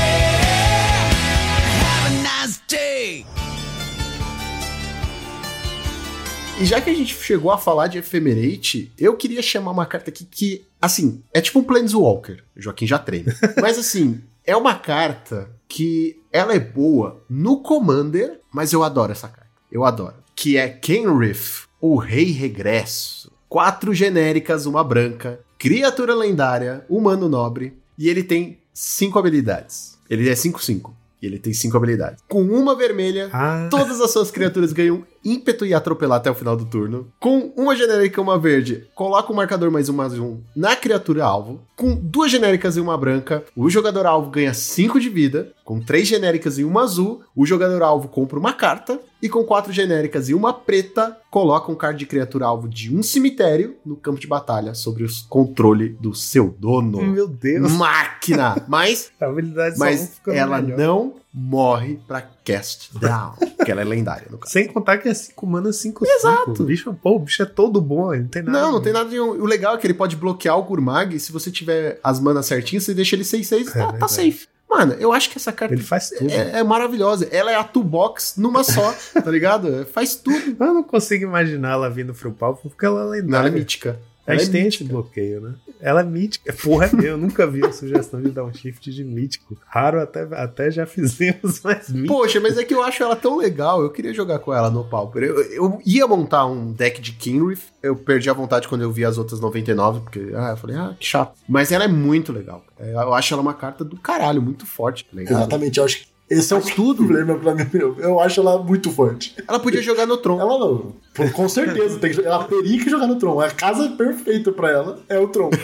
E 6.63 6.65
já 6.65 6.79
que 6.79 6.89
a 6.89 6.93
gente 6.93 7.13
chegou 7.13 7.51
a 7.51 7.57
falar 7.57 7.87
de 7.87 7.97
Ephemerate, 7.97 8.89
eu 8.97 9.17
queria 9.17 9.41
chamar 9.41 9.71
uma 9.71 9.85
carta 9.85 10.09
aqui 10.09 10.23
que, 10.23 10.65
assim, 10.81 11.21
é 11.33 11.41
tipo 11.41 11.59
um 11.59 11.63
Planeswalker. 11.63 12.41
Joaquim 12.55 12.87
já 12.87 12.97
treina. 12.97 13.35
mas, 13.61 13.77
assim, 13.77 14.21
é 14.45 14.55
uma 14.55 14.73
carta 14.73 15.49
que 15.67 16.21
ela 16.31 16.53
é 16.53 16.59
boa 16.59 17.21
no 17.29 17.57
Commander, 17.61 18.39
mas 18.49 18.71
eu 18.71 18.81
adoro 18.81 19.11
essa 19.11 19.27
carta. 19.27 19.51
Eu 19.69 19.83
adoro. 19.83 20.13
Que 20.33 20.55
é 20.55 20.69
Kenrith, 20.69 21.63
o 21.81 21.97
Rei 21.97 22.31
Regresso. 22.31 23.29
Quatro 23.49 23.93
genéricas, 23.93 24.65
uma 24.65 24.85
branca. 24.85 25.41
Criatura 25.59 26.15
lendária, 26.15 26.85
humano 26.87 27.27
nobre. 27.27 27.73
e 27.97 28.07
ele 28.07 28.23
tem 28.23 28.57
cinco 28.73 29.19
habilidades. 29.19 29.97
Ele 30.09 30.29
é 30.29 30.33
5-5. 30.33 30.93
E 31.21 31.25
ele 31.25 31.39
tem 31.39 31.53
cinco 31.53 31.75
habilidades. 31.75 32.23
Com 32.29 32.41
uma 32.41 32.73
vermelha, 32.73 33.29
Ah, 33.33 33.67
todas 33.69 33.99
as 33.99 34.11
suas 34.11 34.31
criaturas 34.31 34.71
ganham 34.71 35.05
ímpeto 35.23 35.65
e 35.65 35.73
atropelar 35.73 36.17
até 36.17 36.29
o 36.29 36.35
final 36.35 36.55
do 36.55 36.65
turno. 36.65 37.07
Com 37.19 37.53
uma 37.55 37.75
genérica 37.75 38.19
e 38.19 38.23
uma 38.23 38.37
verde, 38.37 38.87
coloca 38.95 39.31
o 39.31 39.35
marcador 39.35 39.71
mais 39.71 39.89
um 39.89 39.93
mais 39.93 40.17
um 40.17 40.39
na 40.55 40.75
criatura 40.75 41.25
alvo. 41.25 41.61
Com 41.75 41.95
duas 41.95 42.31
genéricas 42.31 42.77
e 42.77 42.79
uma 42.79 42.97
branca, 42.97 43.43
o 43.55 43.69
jogador 43.69 44.05
alvo 44.05 44.29
ganha 44.29 44.53
5 44.53 44.99
de 44.99 45.09
vida. 45.09 45.51
Com 45.63 45.79
três 45.79 46.07
genéricas 46.07 46.57
e 46.59 46.63
uma 46.63 46.83
azul, 46.83 47.21
o 47.35 47.45
jogador 47.45 47.81
alvo 47.81 48.07
compra 48.09 48.37
uma 48.37 48.53
carta. 48.53 48.99
E 49.21 49.29
com 49.29 49.45
quatro 49.45 49.71
genéricas 49.71 50.27
e 50.27 50.33
uma 50.33 50.51
preta, 50.51 51.17
coloca 51.31 51.71
um 51.71 51.75
card 51.75 51.97
de 51.97 52.05
criatura 52.05 52.45
alvo 52.45 52.67
de 52.67 52.93
um 52.93 53.01
cemitério 53.01 53.77
no 53.85 53.95
campo 53.95 54.19
de 54.19 54.27
batalha 54.27 54.73
sobre 54.73 55.05
o 55.05 55.07
controle 55.29 55.89
do 56.01 56.13
seu 56.13 56.53
dono. 56.59 57.01
meu 57.01 57.27
Deus. 57.27 57.71
Máquina! 57.71 58.61
Mas 58.67 59.13
mas 59.79 60.21
ela 60.27 60.61
melhor. 60.61 60.77
não 60.77 61.22
morre 61.33 61.99
pra 62.07 62.21
cast 62.21 62.95
down. 62.97 63.33
porque 63.57 63.71
ela 63.71 63.81
é 63.81 63.83
lendária, 63.83 64.27
no 64.29 64.37
caso. 64.37 64.51
Sem 64.51 64.67
contar 64.67 64.97
que 64.99 65.09
é 65.09 65.13
5 65.13 65.47
mana, 65.47 65.73
5 65.73 66.05
Exato. 66.05 66.61
O 66.61 66.65
bicho, 66.65 66.93
pô, 67.01 67.15
o 67.15 67.19
bicho 67.19 67.41
é 67.41 67.45
todo 67.45 67.81
bom, 67.81 68.13
não 68.15 68.27
tem 68.27 68.43
nada. 68.43 68.61
Não, 68.61 68.71
não 68.73 68.81
tem 68.81 68.93
nada 68.93 69.09
de. 69.09 69.19
O 69.19 69.45
legal 69.45 69.75
é 69.75 69.77
que 69.77 69.87
ele 69.87 69.93
pode 69.93 70.15
bloquear 70.15 70.57
o 70.57 70.63
Gurmag. 70.63 71.15
e 71.15 71.19
Se 71.19 71.31
você 71.31 71.49
tiver 71.49 71.99
as 72.03 72.19
manas 72.19 72.45
certinhas, 72.45 72.83
você 72.83 72.93
deixa 72.93 73.15
ele 73.15 73.23
6-6 73.23 73.65
tá, 73.65 73.71
tá 73.85 73.91
verdade. 73.91 74.11
safe. 74.13 74.47
Mano, 74.69 74.93
eu 74.93 75.13
acho 75.13 75.29
que 75.29 75.37
essa 75.37 75.51
carta 75.51 75.73
Ele 75.75 75.83
faz 75.83 76.09
tudo. 76.09 76.31
é, 76.31 76.59
é 76.59 76.63
maravilhosa. 76.63 77.27
Ela 77.31 77.51
é 77.51 77.55
a 77.55 77.63
toolbox 77.63 78.35
numa 78.37 78.63
só, 78.63 78.91
tá 79.23 79.29
ligado? 79.29 79.85
Faz 79.93 80.15
tudo. 80.15 80.55
Eu 80.59 80.73
não 80.73 80.81
consigo 80.83 81.23
imaginar 81.25 81.73
ela 81.73 81.89
vindo 81.91 82.11
pro 82.13 82.31
palco 82.31 82.69
porque 82.69 82.83
ela 82.83 82.97
é 83.01 83.01
Não, 83.01 83.07
ela 83.07 83.17
é 83.17 83.21
lendária. 83.21 83.51
mítica. 83.51 83.99
A 84.25 84.31
Ela 84.31 84.41
é 84.41 84.43
gente 84.43 84.51
tem 84.53 84.61
esse 84.67 84.83
mítica. 84.83 84.93
bloqueio, 84.93 85.41
né? 85.41 85.53
Ela 85.81 85.99
é 86.01 86.03
mítica. 86.03 86.53
Porra, 86.53 86.89
eu 87.03 87.17
nunca 87.17 87.45
vi 87.45 87.65
a 87.65 87.71
sugestão 87.71 88.21
de 88.21 88.31
dar 88.31 88.45
um 88.45 88.53
shift 88.53 88.89
de 88.91 89.03
mítico. 89.03 89.57
Raro 89.67 89.99
até, 90.01 90.21
até 90.31 90.71
já 90.71 90.85
fizemos, 90.85 91.59
mas 91.63 91.89
mítico. 91.89 92.13
Poxa, 92.13 92.39
mas 92.39 92.57
é 92.57 92.63
que 92.63 92.73
eu 92.73 92.81
acho 92.81 93.03
ela 93.03 93.15
tão 93.15 93.37
legal, 93.37 93.81
eu 93.81 93.89
queria 93.89 94.13
jogar 94.13 94.39
com 94.39 94.53
ela 94.53 94.69
no 94.69 94.85
Pauper. 94.85 95.23
Eu, 95.23 95.41
eu 95.51 95.81
ia 95.85 96.07
montar 96.07 96.45
um 96.45 96.71
deck 96.71 97.01
de 97.01 97.11
Kinrith, 97.11 97.63
eu 97.81 97.95
perdi 97.95 98.29
a 98.29 98.33
vontade 98.33 98.67
quando 98.67 98.81
eu 98.81 98.91
vi 98.91 99.03
as 99.03 99.17
outras 99.17 99.41
99, 99.41 99.99
porque 100.01 100.31
ah, 100.33 100.51
eu 100.51 100.57
falei, 100.57 100.77
ah, 100.77 100.95
que 100.97 101.05
chato. 101.05 101.33
Mas 101.47 101.71
ela 101.71 101.83
é 101.83 101.87
muito 101.89 102.31
legal. 102.31 102.63
É, 102.79 102.93
Eu 102.93 103.13
acho 103.13 103.33
ela 103.33 103.41
uma 103.41 103.53
carta 103.53 103.83
do 103.83 103.97
caralho, 103.97 104.41
muito 104.41 104.65
forte, 104.65 105.03
tá? 105.05 105.21
Exatamente, 105.21 105.79
eu 105.79 105.83
acho 105.85 105.99
que 105.99 106.12
esse 106.33 106.53
é 106.53 106.57
o 106.57 106.95
problema, 106.95 107.35
pra 107.35 107.55
mim. 107.55 107.65
Eu 107.97 108.19
acho 108.19 108.41
ela 108.41 108.61
muito 108.61 108.91
forte. 108.91 109.35
Ela 109.47 109.59
podia 109.59 109.81
jogar 109.81 110.05
no 110.05 110.17
Tron. 110.17 110.39
Ela 110.39 110.59
não, 110.59 110.93
com 111.31 111.49
certeza, 111.49 111.99
tem 111.99 112.11
que, 112.11 112.21
ela 112.25 112.43
teria 112.43 112.83
que 112.83 112.89
jogar 112.89 113.07
no 113.07 113.15
Tron. 113.15 113.39
A 113.39 113.51
casa 113.51 113.89
perfeita 113.89 114.51
pra 114.51 114.69
ela 114.69 114.99
é 115.09 115.19
o 115.19 115.27
Tron. 115.27 115.49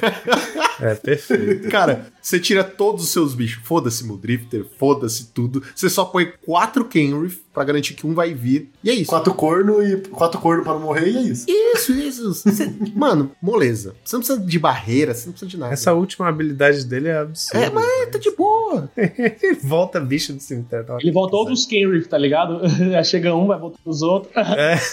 É 0.81 0.95
perfeito. 0.95 1.67
Cara, 1.67 2.05
você 2.29 2.39
tira 2.39 2.63
todos 2.63 3.03
os 3.05 3.09
seus 3.09 3.33
bichos. 3.33 3.61
Foda-se 3.65 4.03
Muldrifter, 4.05 4.65
foda-se 4.77 5.27
tudo. 5.33 5.63
Você 5.75 5.89
só 5.89 6.05
põe 6.05 6.31
quatro 6.45 6.85
Kenrith 6.85 7.39
pra 7.53 7.63
garantir 7.63 7.93
que 7.95 8.05
um 8.05 8.13
vai 8.13 8.33
vir. 8.33 8.69
E 8.83 8.89
é 8.89 8.93
isso. 8.93 9.09
Quatro 9.09 9.33
corno 9.33 9.81
e 9.83 9.97
quatro 9.97 10.39
corno 10.39 10.63
para 10.63 10.73
não 10.73 10.81
morrer 10.81 11.09
e 11.09 11.17
é 11.17 11.21
isso. 11.21 11.45
Isso, 11.49 11.91
isso. 11.93 12.33
Você- 12.33 12.73
Mano, 12.95 13.31
moleza. 13.41 13.95
Você 14.05 14.15
não 14.15 14.21
precisa 14.21 14.39
de 14.39 14.59
barreira, 14.59 15.13
você 15.13 15.25
não 15.25 15.33
precisa 15.33 15.49
de 15.49 15.57
nada. 15.57 15.73
Essa 15.73 15.93
última 15.93 16.27
habilidade 16.29 16.85
dele 16.85 17.07
é 17.09 17.17
absurda. 17.17 17.65
É, 17.65 17.69
mas 17.69 18.09
tá 18.11 18.17
de 18.19 18.31
boa. 18.31 18.89
Ele 18.95 19.55
volta 19.63 19.99
bicho 19.99 20.31
do 20.33 20.39
cemitério. 20.41 20.85
tá? 20.85 20.97
Ele 21.01 21.11
voltou 21.11 21.45
dos 21.45 21.65
Kenrith, 21.65 22.07
tá 22.07 22.17
ligado? 22.17 22.61
Aí 22.95 23.03
chega 23.03 23.33
um, 23.35 23.47
vai 23.47 23.59
voltar 23.59 23.79
os 23.83 24.01
outros. 24.01 24.31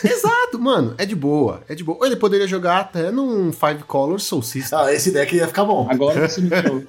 Exato, 0.05 0.59
mano. 0.59 0.95
É 0.99 1.05
de 1.07 1.15
boa. 1.15 1.63
É 1.69 1.75
de 1.75 1.85
boa. 1.85 1.99
Ou 1.99 2.07
ele 2.07 2.17
poderia 2.17 2.47
jogar 2.47 2.81
até 2.81 3.11
num 3.11 3.53
Five 3.53 3.85
Color 3.87 4.19
Soul 4.21 4.43
System. 4.43 4.79
Ah, 4.79 4.93
esse 4.93 5.11
deck 5.13 5.35
ia 5.37 5.47
ficar 5.47 5.65
bom. 5.65 5.87
Agora 5.91 6.29
você 6.29 6.41
me 6.41 6.49
deu. 6.49 6.85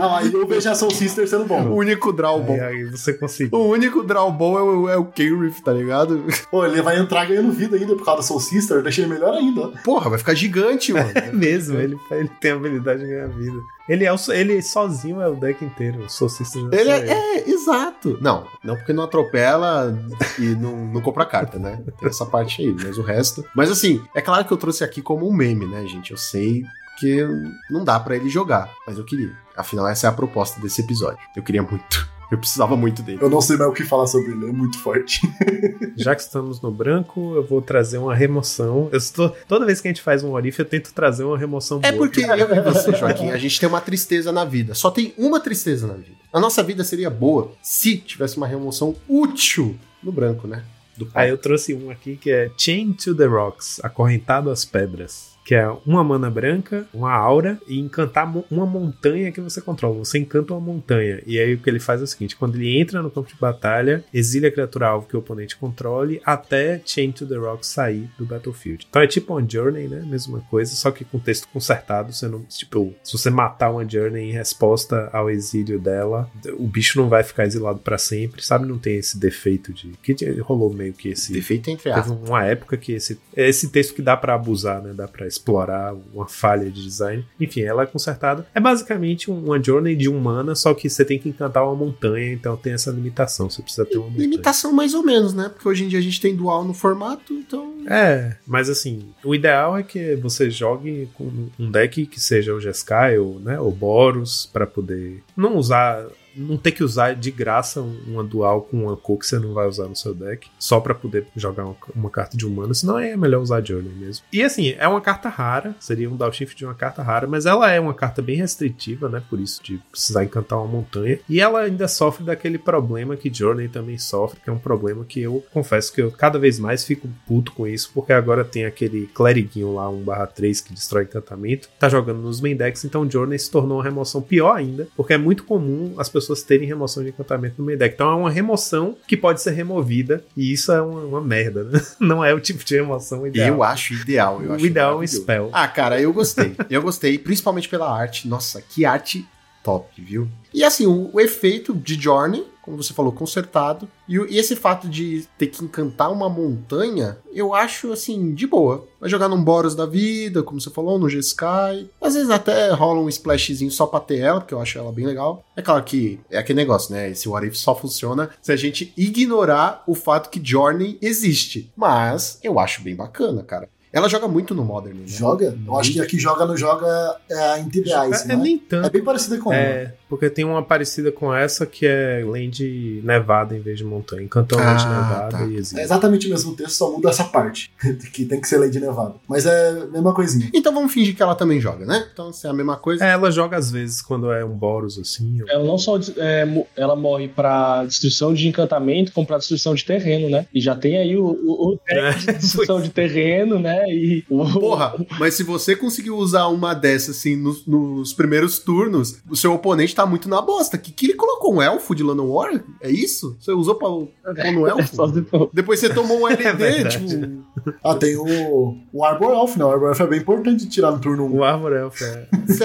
Ah, 0.00 0.18
aí 0.18 0.32
eu 0.32 0.46
vejo 0.46 0.68
a 0.70 0.74
Soul 0.74 0.90
Sister 0.90 1.26
sendo 1.28 1.44
O 1.44 1.46
bom. 1.46 1.68
único 1.74 2.12
draw 2.12 2.40
bom. 2.40 2.54
Aí, 2.54 2.60
aí 2.60 2.84
você 2.84 3.12
conseguiu. 3.14 3.58
O 3.58 3.68
único 3.68 4.02
draw 4.02 4.30
bom 4.32 4.58
é 4.58 4.62
o, 4.62 4.88
é 4.88 4.96
o 4.96 5.04
Kenrith, 5.04 5.60
tá 5.62 5.72
ligado? 5.72 6.24
Pô, 6.50 6.64
ele 6.64 6.80
vai 6.82 6.98
entrar 6.98 7.26
ganhando 7.26 7.52
vida 7.52 7.76
ainda 7.76 7.94
por 7.94 8.04
causa 8.04 8.22
da 8.22 8.26
Soul 8.26 8.40
Sister, 8.40 8.82
deixa 8.82 9.00
ele 9.02 9.12
melhor 9.12 9.34
ainda. 9.34 9.60
ó. 9.62 9.68
Porra, 9.84 10.10
vai 10.10 10.18
ficar 10.18 10.34
gigante, 10.34 10.92
mano. 10.92 11.10
É 11.14 11.30
mesmo, 11.32 11.78
ele, 11.78 11.96
ele 12.10 12.30
tem 12.40 12.52
a 12.52 12.54
habilidade 12.54 13.00
de 13.00 13.06
ganhar 13.08 13.28
vida. 13.28 13.58
Ele, 13.88 14.04
é 14.04 14.12
o, 14.12 14.16
ele 14.30 14.62
sozinho 14.62 15.20
é 15.20 15.28
o 15.28 15.34
deck 15.34 15.64
inteiro. 15.64 16.04
O 16.04 16.08
Soul 16.08 16.28
Sister 16.30 16.62
Ele 16.72 16.90
é, 16.90 17.12
é, 17.38 17.50
exato. 17.50 18.16
Não, 18.20 18.46
não 18.62 18.76
porque 18.76 18.92
não 18.92 19.02
atropela 19.02 19.98
e 20.38 20.42
não, 20.54 20.86
não 20.86 21.00
compra 21.00 21.26
carta, 21.26 21.58
né? 21.58 21.82
Tem 21.98 22.08
essa 22.08 22.24
parte 22.24 22.62
aí, 22.62 22.74
mas 22.80 22.96
o 22.96 23.02
resto. 23.02 23.44
Mas 23.54 23.70
assim, 23.70 24.00
é 24.14 24.20
claro 24.20 24.44
que 24.44 24.52
eu 24.52 24.56
trouxe 24.56 24.84
aqui 24.84 25.02
como 25.02 25.28
um 25.28 25.32
meme, 25.32 25.66
né, 25.66 25.84
gente? 25.86 26.12
Eu 26.12 26.16
sei 26.16 26.62
que 27.02 27.26
não 27.68 27.84
dá 27.84 27.98
pra 27.98 28.14
ele 28.14 28.28
jogar, 28.30 28.72
mas 28.86 28.96
eu 28.96 29.04
queria. 29.04 29.32
Afinal, 29.56 29.88
essa 29.88 30.06
é 30.06 30.10
a 30.10 30.12
proposta 30.12 30.60
desse 30.60 30.80
episódio. 30.82 31.18
Eu 31.34 31.42
queria 31.42 31.62
muito. 31.62 32.08
Eu 32.30 32.38
precisava 32.38 32.74
muito 32.74 33.02
dele. 33.02 33.18
Eu 33.20 33.28
não 33.28 33.42
sei 33.42 33.58
mais 33.58 33.70
o 33.70 33.74
que 33.74 33.84
falar 33.84 34.06
sobre 34.06 34.32
ele, 34.32 34.48
é 34.48 34.52
muito 34.52 34.78
forte. 34.78 35.20
Já 35.98 36.14
que 36.14 36.22
estamos 36.22 36.62
no 36.62 36.70
branco, 36.70 37.34
eu 37.36 37.46
vou 37.46 37.60
trazer 37.60 37.98
uma 37.98 38.14
remoção. 38.14 38.88
Eu 38.90 38.96
estou, 38.96 39.36
toda 39.46 39.66
vez 39.66 39.82
que 39.82 39.88
a 39.88 39.90
gente 39.90 40.00
faz 40.00 40.24
um 40.24 40.30
Orif, 40.30 40.58
eu 40.58 40.64
tento 40.64 40.94
trazer 40.94 41.24
uma 41.24 41.36
remoção 41.36 41.78
É 41.82 41.92
boa. 41.92 42.06
porque 42.06 42.22
eu 42.24 42.56
e 42.56 42.60
você, 42.62 42.94
Joaquim, 42.94 43.32
a 43.32 43.36
gente 43.36 43.60
tem 43.60 43.68
uma 43.68 43.82
tristeza 43.82 44.32
na 44.32 44.46
vida. 44.46 44.74
Só 44.74 44.90
tem 44.90 45.12
uma 45.18 45.40
tristeza 45.40 45.86
na 45.86 45.92
vida. 45.92 46.16
A 46.32 46.40
nossa 46.40 46.62
vida 46.62 46.82
seria 46.84 47.10
boa 47.10 47.52
se 47.62 47.98
tivesse 47.98 48.38
uma 48.38 48.46
remoção 48.46 48.96
útil 49.06 49.78
no 50.02 50.10
branco, 50.10 50.46
né? 50.48 50.64
Do 50.96 51.10
Aí 51.14 51.28
eu 51.28 51.36
trouxe 51.36 51.74
um 51.74 51.90
aqui 51.90 52.16
que 52.16 52.30
é 52.30 52.50
Chain 52.56 52.94
to 52.94 53.14
the 53.14 53.26
Rocks, 53.26 53.78
acorrentado 53.84 54.48
às 54.50 54.64
pedras. 54.64 55.32
Que 55.44 55.54
é 55.54 55.68
uma 55.84 56.04
mana 56.04 56.30
branca, 56.30 56.86
uma 56.94 57.12
aura 57.12 57.58
e 57.66 57.78
encantar 57.78 58.32
uma 58.50 58.64
montanha 58.66 59.32
que 59.32 59.40
você 59.40 59.60
controla. 59.60 59.98
Você 59.98 60.18
encanta 60.18 60.54
uma 60.54 60.60
montanha. 60.60 61.20
E 61.26 61.38
aí 61.38 61.54
o 61.54 61.58
que 61.58 61.68
ele 61.68 61.80
faz 61.80 62.00
é 62.00 62.04
o 62.04 62.06
seguinte: 62.06 62.36
quando 62.36 62.56
ele 62.56 62.78
entra 62.78 63.02
no 63.02 63.10
campo 63.10 63.28
de 63.28 63.34
batalha, 63.34 64.04
exile 64.14 64.46
a 64.46 64.52
criatura 64.52 64.86
alvo 64.88 65.06
que 65.08 65.16
o 65.16 65.18
oponente 65.18 65.56
controle 65.56 66.20
até 66.24 66.80
Chain 66.84 67.12
to 67.12 67.26
the 67.26 67.36
Rocks 67.36 67.68
sair 67.68 68.08
do 68.18 68.24
battlefield. 68.24 68.86
Então 68.88 69.02
é 69.02 69.06
tipo 69.06 69.34
uma 69.36 69.48
Journey, 69.48 69.88
né? 69.88 70.02
Mesma 70.06 70.40
coisa, 70.50 70.74
só 70.74 70.90
que 70.90 71.04
com 71.04 71.18
texto 71.18 71.48
consertado. 71.48 72.12
Você 72.12 72.28
não, 72.28 72.42
tipo, 72.42 72.94
se 73.02 73.12
você 73.12 73.30
matar 73.30 73.70
uma 73.70 73.88
Journey 73.88 74.30
em 74.30 74.32
resposta 74.32 75.10
ao 75.12 75.28
exílio 75.28 75.80
dela, 75.80 76.30
o 76.58 76.66
bicho 76.66 77.00
não 77.00 77.08
vai 77.08 77.22
ficar 77.22 77.44
exilado 77.46 77.80
pra 77.80 77.98
sempre, 77.98 78.44
sabe? 78.44 78.66
Não 78.66 78.78
tem 78.78 78.96
esse 78.96 79.18
defeito 79.18 79.72
de. 79.72 79.92
Que 80.02 80.14
rolou 80.40 80.72
meio 80.72 80.92
que 80.92 81.08
esse. 81.08 81.32
Defeito 81.32 81.68
entre 81.70 81.84
Teve 81.84 81.98
aspas. 81.98 82.28
uma 82.28 82.44
época 82.44 82.76
que 82.76 82.92
esse, 82.92 83.18
esse 83.36 83.70
texto 83.70 83.94
que 83.94 84.02
dá 84.02 84.16
pra 84.16 84.34
abusar, 84.34 84.82
né? 84.82 84.92
Dá 84.92 85.08
pra 85.08 85.26
explorar 85.32 85.94
uma 86.14 86.26
falha 86.26 86.70
de 86.70 86.82
design. 86.82 87.24
Enfim, 87.40 87.62
ela 87.62 87.82
é 87.82 87.86
consertada. 87.86 88.46
É 88.54 88.60
basicamente 88.60 89.30
um- 89.30 89.44
uma 89.44 89.62
journey 89.62 89.96
de 89.96 90.08
um 90.08 90.18
mana, 90.20 90.54
só 90.54 90.72
que 90.74 90.88
você 90.88 91.04
tem 91.04 91.18
que 91.18 91.28
encantar 91.28 91.64
uma 91.64 91.74
montanha, 91.74 92.32
então 92.32 92.56
tem 92.56 92.72
essa 92.72 92.90
limitação. 92.90 93.48
Você 93.50 93.62
precisa 93.62 93.84
ter 93.84 93.98
uma 93.98 94.08
montanha. 94.08 94.28
Limitação 94.28 94.72
mais 94.72 94.94
ou 94.94 95.02
menos, 95.02 95.34
né? 95.34 95.48
Porque 95.48 95.68
hoje 95.68 95.84
em 95.84 95.88
dia 95.88 95.98
a 95.98 96.02
gente 96.02 96.20
tem 96.20 96.34
dual 96.36 96.64
no 96.64 96.74
formato, 96.74 97.32
então. 97.32 97.72
É, 97.88 98.36
mas 98.46 98.68
assim, 98.70 99.10
o 99.24 99.34
ideal 99.34 99.76
é 99.76 99.82
que 99.82 100.14
você 100.16 100.50
jogue 100.50 101.08
com 101.14 101.30
um 101.58 101.70
deck 101.70 102.06
que 102.06 102.20
seja 102.20 102.54
o 102.54 102.60
Jeskai 102.60 103.18
ou, 103.18 103.40
né, 103.40 103.58
ou 103.58 103.72
Boros, 103.72 104.48
pra 104.52 104.66
poder 104.66 105.22
não 105.36 105.56
usar. 105.56 106.06
Não 106.36 106.56
ter 106.56 106.72
que 106.72 106.82
usar 106.84 107.14
de 107.14 107.30
graça 107.30 107.80
um- 107.80 107.98
uma 108.08 108.24
dual 108.24 108.62
com 108.62 108.84
uma 108.84 108.96
cor 108.96 109.18
que 109.18 109.26
você 109.26 109.38
não 109.38 109.52
vai 109.54 109.66
usar 109.68 109.88
no 109.88 109.96
seu 109.96 110.14
deck, 110.14 110.48
só 110.58 110.80
pra 110.80 110.94
poder 110.94 111.26
jogar 111.36 111.64
uma, 111.64 111.76
uma 111.94 112.10
carta 112.10 112.36
de 112.36 112.46
humano, 112.46 112.74
senão 112.74 112.98
é 112.98 113.16
melhor 113.16 113.40
usar 113.42 113.64
Journey 113.64 113.92
mesmo. 113.92 114.24
E 114.32 114.42
assim, 114.42 114.74
é 114.78 114.86
uma 114.88 115.00
carta 115.00 115.28
rara, 115.28 115.74
seria 115.80 116.08
um 116.10 116.16
downshift 116.16 116.56
de 116.56 116.64
uma 116.64 116.74
carta 116.74 117.02
rara, 117.02 117.26
mas 117.26 117.46
ela 117.46 117.70
é 117.70 117.78
uma 117.80 117.94
carta 117.94 118.22
bem 118.22 118.36
restritiva, 118.36 119.08
né? 119.08 119.22
Por 119.28 119.40
isso 119.40 119.62
de 119.62 119.78
precisar 119.90 120.24
encantar 120.24 120.58
uma 120.58 120.68
montanha. 120.68 121.18
E 121.28 121.40
ela 121.40 121.60
ainda 121.60 121.86
sofre 121.88 122.24
daquele 122.24 122.58
problema 122.58 123.16
que 123.16 123.32
Journey 123.32 123.68
também 123.68 123.98
sofre, 123.98 124.40
que 124.42 124.48
é 124.50 124.52
um 124.52 124.58
problema 124.58 125.04
que 125.04 125.20
eu 125.20 125.44
confesso 125.52 125.92
que 125.92 126.00
eu 126.02 126.10
cada 126.10 126.38
vez 126.38 126.58
mais 126.58 126.84
fico 126.84 127.08
puto 127.26 127.52
com 127.52 127.66
isso, 127.66 127.90
porque 127.94 128.12
agora 128.12 128.44
tem 128.44 128.64
aquele 128.64 129.06
cleriguinho 129.08 129.74
lá, 129.74 129.88
1/3, 129.90 130.60
que 130.60 130.72
destrói 130.72 131.04
encantamento, 131.04 131.68
tá 131.78 131.88
jogando 131.88 132.20
nos 132.20 132.40
main 132.40 132.56
decks, 132.56 132.84
então 132.84 133.08
Journey 133.08 133.38
se 133.38 133.50
tornou 133.50 133.78
uma 133.78 133.84
remoção 133.84 134.22
pior 134.22 134.54
ainda, 134.56 134.88
porque 134.96 135.12
é 135.12 135.18
muito 135.18 135.44
comum 135.44 135.94
as 135.98 136.08
pessoas 136.08 136.21
terem 136.44 136.66
remoção 136.66 137.02
de 137.02 137.10
encantamento 137.10 137.56
no 137.58 137.64
main 137.64 137.76
deck. 137.76 137.94
Então 137.94 138.10
é 138.10 138.14
uma 138.14 138.30
remoção 138.30 138.96
que 139.06 139.16
pode 139.16 139.40
ser 139.42 139.52
removida, 139.52 140.24
e 140.36 140.52
isso 140.52 140.72
é 140.72 140.80
uma, 140.80 141.00
uma 141.00 141.20
merda, 141.20 141.64
né? 141.64 141.80
Não 141.98 142.24
é 142.24 142.32
o 142.32 142.40
tipo 142.40 142.64
de 142.64 142.76
remoção 142.76 143.26
ideal. 143.26 143.48
Eu 143.48 143.62
acho 143.62 143.94
ideal. 143.94 144.42
Eu 144.42 144.50
o 144.50 144.54
acho 144.54 144.66
ideal 144.66 144.92
é 144.92 145.04
um 145.04 145.06
spell. 145.06 145.50
Ah, 145.52 145.68
cara, 145.68 146.00
eu 146.00 146.12
gostei. 146.12 146.54
Eu 146.70 146.82
gostei, 146.82 147.18
principalmente 147.18 147.68
pela 147.68 147.90
arte. 147.90 148.28
Nossa, 148.28 148.62
que 148.62 148.84
arte 148.84 149.26
top, 149.62 150.00
viu? 150.00 150.28
E 150.52 150.64
assim, 150.64 150.86
o, 150.86 151.10
o 151.12 151.20
efeito 151.20 151.74
de 151.74 152.00
Journey, 152.00 152.44
como 152.62 152.80
você 152.80 152.94
falou, 152.94 153.12
consertado. 153.12 153.88
E, 154.08 154.16
e 154.16 154.38
esse 154.38 154.54
fato 154.54 154.88
de 154.88 155.26
ter 155.36 155.48
que 155.48 155.64
encantar 155.64 156.10
uma 156.10 156.28
montanha, 156.28 157.18
eu 157.32 157.52
acho 157.52 157.92
assim, 157.92 158.32
de 158.32 158.46
boa. 158.46 158.86
Vai 159.00 159.10
jogar 159.10 159.28
num 159.28 159.42
Boros 159.42 159.74
da 159.74 159.84
vida, 159.84 160.42
como 160.42 160.60
você 160.60 160.70
falou, 160.70 160.98
no 160.98 161.08
G-Sky. 161.08 161.90
Às 162.00 162.14
vezes 162.14 162.30
até 162.30 162.70
rola 162.70 163.00
um 163.00 163.08
splashzinho 163.08 163.70
só 163.70 163.86
pra 163.86 163.98
ter 163.98 164.18
ela, 164.18 164.40
porque 164.40 164.54
eu 164.54 164.60
acho 164.60 164.78
ela 164.78 164.92
bem 164.92 165.04
legal. 165.04 165.44
É 165.56 165.60
claro 165.60 165.82
que 165.82 166.20
é 166.30 166.38
aquele 166.38 166.60
negócio, 166.60 166.94
né? 166.94 167.10
Esse 167.10 167.28
What 167.28 167.46
If 167.46 167.56
só 167.56 167.74
funciona 167.74 168.30
se 168.40 168.52
a 168.52 168.56
gente 168.56 168.92
ignorar 168.96 169.82
o 169.86 169.94
fato 169.94 170.30
que 170.30 170.40
Journey 170.42 170.98
existe. 171.02 171.72
Mas 171.76 172.38
eu 172.42 172.60
acho 172.60 172.82
bem 172.82 172.94
bacana, 172.94 173.42
cara. 173.42 173.68
Ela 173.92 174.08
joga 174.08 174.26
muito 174.26 174.54
no 174.54 174.64
Modern. 174.64 174.96
Né? 174.96 175.02
Joga? 175.06 175.56
Eu 175.66 175.78
acho 175.78 175.92
que 175.92 176.00
aqui 176.00 176.18
joga 176.18 176.46
no 176.46 176.56
joga 176.56 176.86
é, 177.30 177.58
em 177.60 177.68
Ice, 177.68 178.24
é, 178.24 178.28
né? 178.28 178.34
é 178.34 178.36
nem 178.36 178.58
tanto. 178.58 178.86
É 178.86 178.90
bem 178.90 179.02
parecida 179.04 179.36
com 179.38 179.52
ela. 179.52 179.62
É, 179.62 179.94
porque 180.08 180.30
tem 180.30 180.44
uma 180.44 180.62
parecida 180.62 181.12
com 181.12 181.34
essa 181.34 181.66
que 181.66 181.86
é 181.86 182.24
land 182.26 183.00
nevada 183.04 183.56
em 183.56 183.60
vez 183.60 183.78
de 183.78 183.84
montanha. 183.84 184.26
Cantão 184.28 184.58
Ah, 184.58 184.64
land 184.64 184.84
nevada 184.86 185.28
tá. 185.38 185.44
e 185.46 185.54
É 185.56 185.58
existe. 185.58 185.80
exatamente 185.80 186.26
o 186.26 186.30
mesmo 186.30 186.54
texto, 186.56 186.70
só 186.72 186.90
muda 186.90 187.10
essa 187.10 187.24
parte. 187.24 187.70
que 188.12 188.24
tem 188.24 188.40
que 188.40 188.48
ser 188.48 188.58
lei 188.58 188.70
de 188.70 188.80
nevado. 188.80 189.20
Mas 189.28 189.44
é 189.44 189.68
a 189.70 189.86
mesma 189.86 190.14
coisinha. 190.14 190.50
Então 190.54 190.72
vamos 190.72 190.92
fingir 190.92 191.14
que 191.14 191.22
ela 191.22 191.34
também 191.34 191.60
joga, 191.60 191.84
né? 191.84 192.06
Então 192.12 192.32
se 192.32 192.46
é 192.46 192.50
a 192.50 192.54
mesma 192.54 192.76
coisa. 192.76 193.04
É, 193.04 193.10
ela 193.10 193.30
joga 193.30 193.56
às 193.58 193.70
vezes 193.70 194.00
quando 194.00 194.32
é 194.32 194.42
um 194.44 194.56
Boros 194.56 194.98
assim. 194.98 195.42
ou- 195.42 195.48
Ela 195.50 195.64
não 195.64 195.76
só 195.76 195.98
é, 196.16 196.46
ela 196.76 196.96
morre 196.96 197.28
pra 197.28 197.84
destruição 197.84 198.32
de 198.32 198.48
encantamento, 198.48 199.12
como 199.12 199.26
pra 199.26 199.36
destruição 199.38 199.74
de 199.74 199.84
terreno, 199.84 200.30
né? 200.30 200.46
E 200.54 200.60
já 200.60 200.74
tem 200.74 200.96
aí 200.96 201.16
o, 201.16 201.24
o, 201.26 201.72
o 201.74 201.78
de 202.18 202.32
destruição 202.38 202.80
de 202.80 202.88
terreno, 202.90 203.58
né? 203.58 203.81
E 203.88 204.24
o, 204.28 204.44
Porra, 204.60 204.94
mas 205.18 205.34
se 205.34 205.42
você 205.42 205.74
conseguiu 205.76 206.16
usar 206.16 206.46
uma 206.48 206.74
dessas 206.74 207.16
assim 207.16 207.36
nos, 207.36 207.66
nos 207.66 208.12
primeiros 208.12 208.58
turnos, 208.58 209.18
o 209.28 209.36
seu 209.36 209.52
oponente 209.52 209.94
tá 209.94 210.04
muito 210.06 210.28
na 210.28 210.40
bosta. 210.40 210.76
Que, 210.78 210.92
que 210.92 211.06
ele 211.06 211.14
colocou 211.14 211.54
um 211.54 211.62
elfo 211.62 211.94
de 211.94 212.02
Llanowar? 212.02 212.62
É 212.80 212.90
isso? 212.90 213.36
Você 213.40 213.52
usou 213.52 213.74
pra 213.74 213.88
pôr 213.88 214.08
no 214.52 214.66
É 214.78 214.86
só 214.86 215.04
elfo? 215.04 215.12
depois. 215.14 215.48
Depois 215.52 215.80
você 215.80 215.88
tomou 215.88 216.20
um 216.20 216.28
LD, 216.28 216.52
verdade. 216.54 216.98
tipo. 216.98 217.44
Ah, 217.84 217.94
tem 217.94 218.16
o, 218.16 218.76
o 218.92 219.04
Arbor 219.04 219.32
Elf, 219.32 219.56
né? 219.56 219.64
O 219.64 219.70
Arbor 219.70 219.88
Elf 219.90 220.00
é 220.00 220.06
bem 220.06 220.20
importante 220.20 220.64
de 220.64 220.70
tirar 220.70 220.90
no 220.92 220.98
turno 221.00 221.26
1. 221.26 221.36
O 221.36 221.44
Arbor 221.44 221.72
Elf 221.72 222.02
é. 222.02 222.28
Isso 222.48 222.64